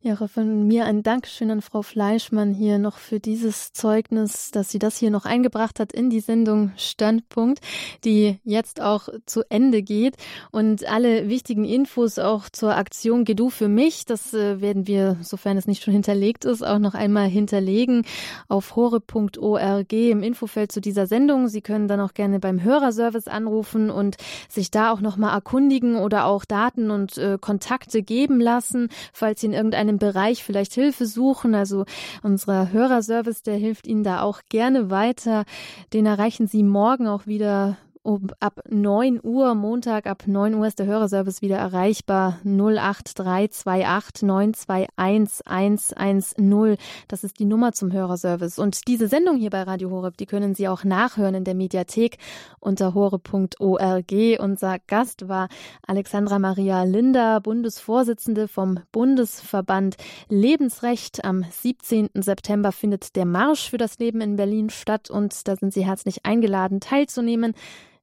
Ja, 0.01 0.15
von 0.29 0.69
mir 0.69 0.85
ein 0.85 1.03
Dankeschön 1.03 1.51
an 1.51 1.61
Frau 1.61 1.83
Fleischmann 1.83 2.55
hier 2.55 2.79
noch 2.79 2.99
für 2.99 3.19
dieses 3.19 3.73
Zeugnis, 3.73 4.53
dass 4.53 4.71
sie 4.71 4.79
das 4.79 4.97
hier 4.97 5.11
noch 5.11 5.25
eingebracht 5.25 5.81
hat 5.81 5.93
in 5.93 6.09
die 6.09 6.21
Sendung 6.21 6.71
Standpunkt, 6.77 7.59
die 8.05 8.39
jetzt 8.45 8.81
auch 8.81 9.09
zu 9.27 9.43
Ende 9.49 9.83
geht. 9.83 10.15
Und 10.53 10.89
alle 10.89 11.29
wichtigen 11.29 11.65
Infos 11.65 12.21
auch 12.21 12.49
zur 12.49 12.77
Aktion 12.77 13.25
Gedu 13.25 13.51
für 13.51 13.67
mich, 13.67 14.05
das 14.05 14.33
äh, 14.35 14.61
werden 14.61 14.87
wir, 14.87 15.17
sofern 15.21 15.57
es 15.57 15.67
nicht 15.67 15.83
schon 15.83 15.95
hinterlegt 15.95 16.45
ist, 16.45 16.63
auch 16.63 16.79
noch 16.79 16.95
einmal 16.95 17.27
hinterlegen 17.27 18.05
auf 18.47 18.77
hore.org 18.77 19.93
im 19.93 20.23
Infofeld 20.23 20.71
zu 20.71 20.81
dieser 20.81 21.09
Sendung. 21.09 21.49
Sie 21.49 21.61
können 21.61 21.89
dann 21.89 21.99
auch 21.99 22.15
gerne 22.15 22.39
beim 22.39 22.63
Hörerservice 22.63 23.27
anrufen 23.27 23.91
und 23.91 24.17
sich 24.49 24.71
da 24.71 24.93
auch 24.93 25.01
nochmal 25.01 25.35
erkundigen 25.35 25.97
oder 25.97 26.27
auch 26.27 26.45
Daten 26.45 26.93
und 26.93 27.19
äh, 27.19 27.37
Kontakte 27.41 28.05
geben 28.05 28.41
lassen, 28.41 28.91
falls 29.13 29.41
Sie 29.41 29.49
in 29.49 29.55
irgendeinem 29.55 29.88
einem 29.89 29.99
Bereich 29.99 30.45
vielleicht 30.45 30.75
Hilfe 30.75 31.07
suchen. 31.07 31.55
Also 31.55 31.85
unser 32.23 32.73
Hörerservice, 32.73 33.43
der 33.43 33.57
hilft 33.57 33.87
Ihnen 33.87 34.05
da 34.05 34.23
auch 34.23 34.41
gerne 34.49 34.91
weiter. 34.91 35.45
Den 35.93 36.07
erreichen 36.07 36.47
Sie 36.47 36.63
morgen 36.63 37.09
auch 37.09 37.27
wieder 37.27 37.77
um, 38.03 38.29
ab 38.41 38.61
9 38.69 39.21
Uhr, 39.23 39.55
Montag 39.55 40.07
ab 40.07 40.25
9 40.27 40.55
Uhr 40.55 40.67
ist 40.67 40.79
der 40.79 40.87
Hörerservice 40.87 41.43
wieder 41.43 41.57
erreichbar. 41.57 42.39
08328 42.45 44.23
921 44.23 45.97
110. 45.97 46.77
Das 47.09 47.25
ist 47.25 47.39
die 47.39 47.45
Nummer 47.45 47.73
zum 47.73 47.93
Hörerservice. 47.93 48.59
Und 48.59 48.87
diese 48.89 49.09
Sendung 49.09 49.37
hier 49.37 49.51
bei 49.51 49.63
Radio 49.63 49.91
Horeb, 49.91 50.17
die 50.17 50.27
können 50.27 50.55
Sie 50.55 50.69
auch 50.69 50.85
nachhören 50.85 51.35
in 51.35 51.45
der 51.45 51.55
Mediathek 51.55 52.19
unter 52.61 52.95
horeb.org. 52.95 54.13
Unser 54.39 54.79
Gast 54.87 55.29
war 55.29 55.49
Alexandra 55.87 56.39
Maria 56.39 56.85
Linder, 56.85 57.41
Bundesvorsitzende 57.41 58.49
vom 58.49 58.81
Bundesverband 58.93 59.97
Lebensrecht. 60.29 61.25
Am 61.25 61.45
17. 61.51 62.11
September 62.15 62.73
findet 62.73 63.17
der 63.17 63.25
Marsch 63.25 63.71
für 63.71 63.79
das 63.79 63.99
Leben 63.99 64.21
in 64.21 64.37
Berlin 64.37 64.71
statt 64.71 65.11
und 65.11 65.47
da 65.49 65.57
sind 65.57 65.73
Sie 65.73 65.85
herzlich 65.85 66.25
eingeladen, 66.25 66.81
teilzunehmen. 66.81 67.55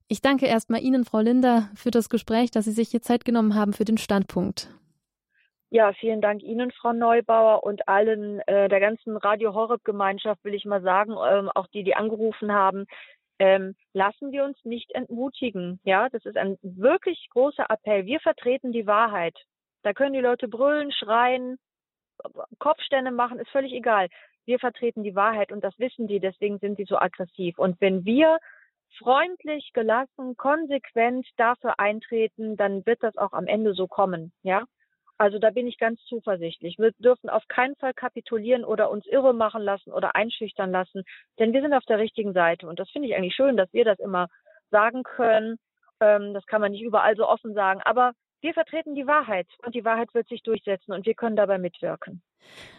Ich 0.08 0.20
danke 0.20 0.46
erstmal 0.46 0.82
Ihnen, 0.82 1.04
Frau 1.04 1.18
Linder, 1.18 1.68
für 1.74 1.90
das 1.90 2.08
Gespräch, 2.08 2.52
dass 2.52 2.64
Sie 2.64 2.70
sich 2.70 2.90
hier 2.90 3.02
Zeit 3.02 3.24
genommen 3.24 3.56
haben 3.56 3.72
für 3.72 3.84
den 3.84 3.98
Standpunkt. 3.98 4.70
Ja, 5.70 5.92
vielen 5.94 6.20
Dank 6.20 6.44
Ihnen, 6.44 6.70
Frau 6.70 6.92
Neubauer, 6.92 7.64
und 7.64 7.88
allen 7.88 8.38
äh, 8.46 8.68
der 8.68 8.78
ganzen 8.78 9.16
Radio 9.16 9.52
Horeb 9.52 9.84
Gemeinschaft 9.84 10.44
will 10.44 10.54
ich 10.54 10.64
mal 10.64 10.80
sagen, 10.80 11.12
ähm, 11.12 11.50
auch 11.54 11.66
die, 11.66 11.82
die 11.82 11.96
angerufen 11.96 12.52
haben. 12.52 12.86
Ähm, 13.40 13.74
lassen 13.92 14.30
wir 14.30 14.44
uns 14.44 14.56
nicht 14.64 14.92
entmutigen. 14.92 15.80
Ja, 15.82 16.08
das 16.08 16.24
ist 16.24 16.36
ein 16.36 16.56
wirklich 16.62 17.28
großer 17.30 17.66
Appell. 17.68 18.06
Wir 18.06 18.20
vertreten 18.20 18.70
die 18.70 18.86
Wahrheit. 18.86 19.36
Da 19.82 19.92
können 19.92 20.14
die 20.14 20.20
Leute 20.20 20.46
brüllen, 20.46 20.92
schreien, 20.92 21.58
Kopfstände 22.58 23.10
machen, 23.10 23.40
ist 23.40 23.50
völlig 23.50 23.72
egal. 23.72 24.08
Wir 24.46 24.60
vertreten 24.60 25.02
die 25.02 25.16
Wahrheit 25.16 25.50
und 25.50 25.64
das 25.64 25.76
wissen 25.78 26.06
die, 26.06 26.20
deswegen 26.20 26.58
sind 26.60 26.76
sie 26.76 26.84
so 26.84 26.96
aggressiv. 26.96 27.58
Und 27.58 27.80
wenn 27.80 28.04
wir 28.04 28.38
freundlich, 28.98 29.70
gelassen, 29.72 30.36
konsequent 30.36 31.26
dafür 31.36 31.78
eintreten, 31.78 32.56
dann 32.56 32.84
wird 32.86 33.02
das 33.02 33.16
auch 33.16 33.32
am 33.32 33.46
Ende 33.46 33.74
so 33.74 33.86
kommen, 33.86 34.32
ja. 34.42 34.64
Also 35.18 35.38
da 35.38 35.50
bin 35.50 35.66
ich 35.66 35.78
ganz 35.78 36.02
zuversichtlich. 36.04 36.78
Wir 36.78 36.92
dürfen 36.98 37.30
auf 37.30 37.48
keinen 37.48 37.74
Fall 37.76 37.94
kapitulieren 37.94 38.64
oder 38.64 38.90
uns 38.90 39.06
irre 39.06 39.32
machen 39.32 39.62
lassen 39.62 39.92
oder 39.92 40.14
einschüchtern 40.14 40.70
lassen, 40.70 41.04
denn 41.38 41.54
wir 41.54 41.62
sind 41.62 41.72
auf 41.72 41.84
der 41.84 41.98
richtigen 41.98 42.34
Seite. 42.34 42.68
Und 42.68 42.78
das 42.78 42.90
finde 42.90 43.08
ich 43.08 43.14
eigentlich 43.14 43.34
schön, 43.34 43.56
dass 43.56 43.72
wir 43.72 43.84
das 43.84 43.98
immer 43.98 44.28
sagen 44.70 45.04
können. 45.04 45.56
Ähm, 46.00 46.34
das 46.34 46.44
kann 46.46 46.60
man 46.60 46.72
nicht 46.72 46.82
überall 46.82 47.16
so 47.16 47.26
offen 47.26 47.54
sagen, 47.54 47.80
aber 47.82 48.12
wir 48.42 48.52
vertreten 48.52 48.94
die 48.94 49.06
Wahrheit 49.06 49.48
und 49.64 49.74
die 49.74 49.84
Wahrheit 49.84 50.12
wird 50.12 50.28
sich 50.28 50.42
durchsetzen 50.42 50.92
und 50.92 51.06
wir 51.06 51.14
können 51.14 51.36
dabei 51.36 51.56
mitwirken. 51.58 52.22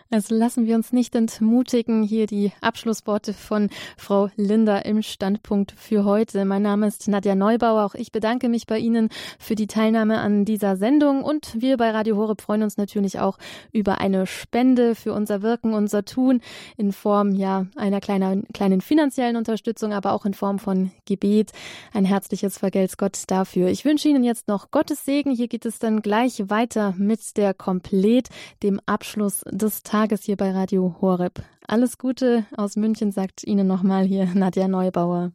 Also 0.09 0.35
lassen 0.35 0.65
wir 0.65 0.75
uns 0.75 0.93
nicht 0.93 1.15
entmutigen. 1.15 2.01
Hier 2.01 2.27
die 2.27 2.53
Abschlussworte 2.61 3.33
von 3.33 3.69
Frau 3.97 4.29
Linda 4.37 4.77
im 4.77 5.01
Standpunkt 5.01 5.73
für 5.75 6.05
heute. 6.05 6.45
Mein 6.45 6.61
Name 6.61 6.87
ist 6.87 7.09
Nadja 7.09 7.35
Neubauer. 7.35 7.83
Auch 7.83 7.93
ich 7.93 8.13
bedanke 8.13 8.47
mich 8.47 8.67
bei 8.67 8.79
Ihnen 8.79 9.09
für 9.37 9.55
die 9.55 9.67
Teilnahme 9.67 10.19
an 10.19 10.45
dieser 10.45 10.77
Sendung. 10.77 11.23
Und 11.23 11.61
wir 11.61 11.75
bei 11.75 11.91
Radio 11.91 12.15
Horeb 12.15 12.41
freuen 12.41 12.63
uns 12.63 12.77
natürlich 12.77 13.19
auch 13.19 13.37
über 13.73 13.99
eine 13.99 14.27
Spende 14.27 14.95
für 14.95 15.11
unser 15.11 15.41
Wirken, 15.41 15.73
unser 15.73 16.05
Tun 16.05 16.39
in 16.77 16.93
Form 16.93 17.33
ja 17.33 17.65
einer 17.75 17.99
kleinen, 17.99 18.47
kleinen 18.53 18.79
finanziellen 18.79 19.35
Unterstützung, 19.35 19.91
aber 19.91 20.13
auch 20.13 20.25
in 20.25 20.33
Form 20.33 20.57
von 20.57 20.91
Gebet. 21.03 21.51
Ein 21.93 22.05
herzliches 22.05 22.57
Vergelt's 22.57 22.95
Gott 22.95 23.23
dafür. 23.27 23.67
Ich 23.67 23.83
wünsche 23.83 24.07
Ihnen 24.07 24.23
jetzt 24.23 24.47
noch 24.47 24.71
Gottes 24.71 25.03
Segen. 25.03 25.31
Hier 25.31 25.49
geht 25.49 25.65
es 25.65 25.79
dann 25.79 26.01
gleich 26.01 26.49
weiter 26.49 26.93
mit 26.97 27.35
der 27.35 27.53
Komplett, 27.53 28.29
dem 28.63 28.79
Abschluss 28.85 29.43
des 29.51 29.83
Tages 29.97 30.25
hier 30.25 30.37
bei 30.37 30.51
Radio 30.51 30.95
Horeb. 31.01 31.41
Alles 31.67 31.97
Gute 31.97 32.45
aus 32.55 32.75
München 32.75 33.11
sagt 33.11 33.43
Ihnen 33.43 33.65
nochmal 33.65 34.05
hier 34.05 34.27
Nadja 34.27 34.67
Neubauer. 34.67 35.31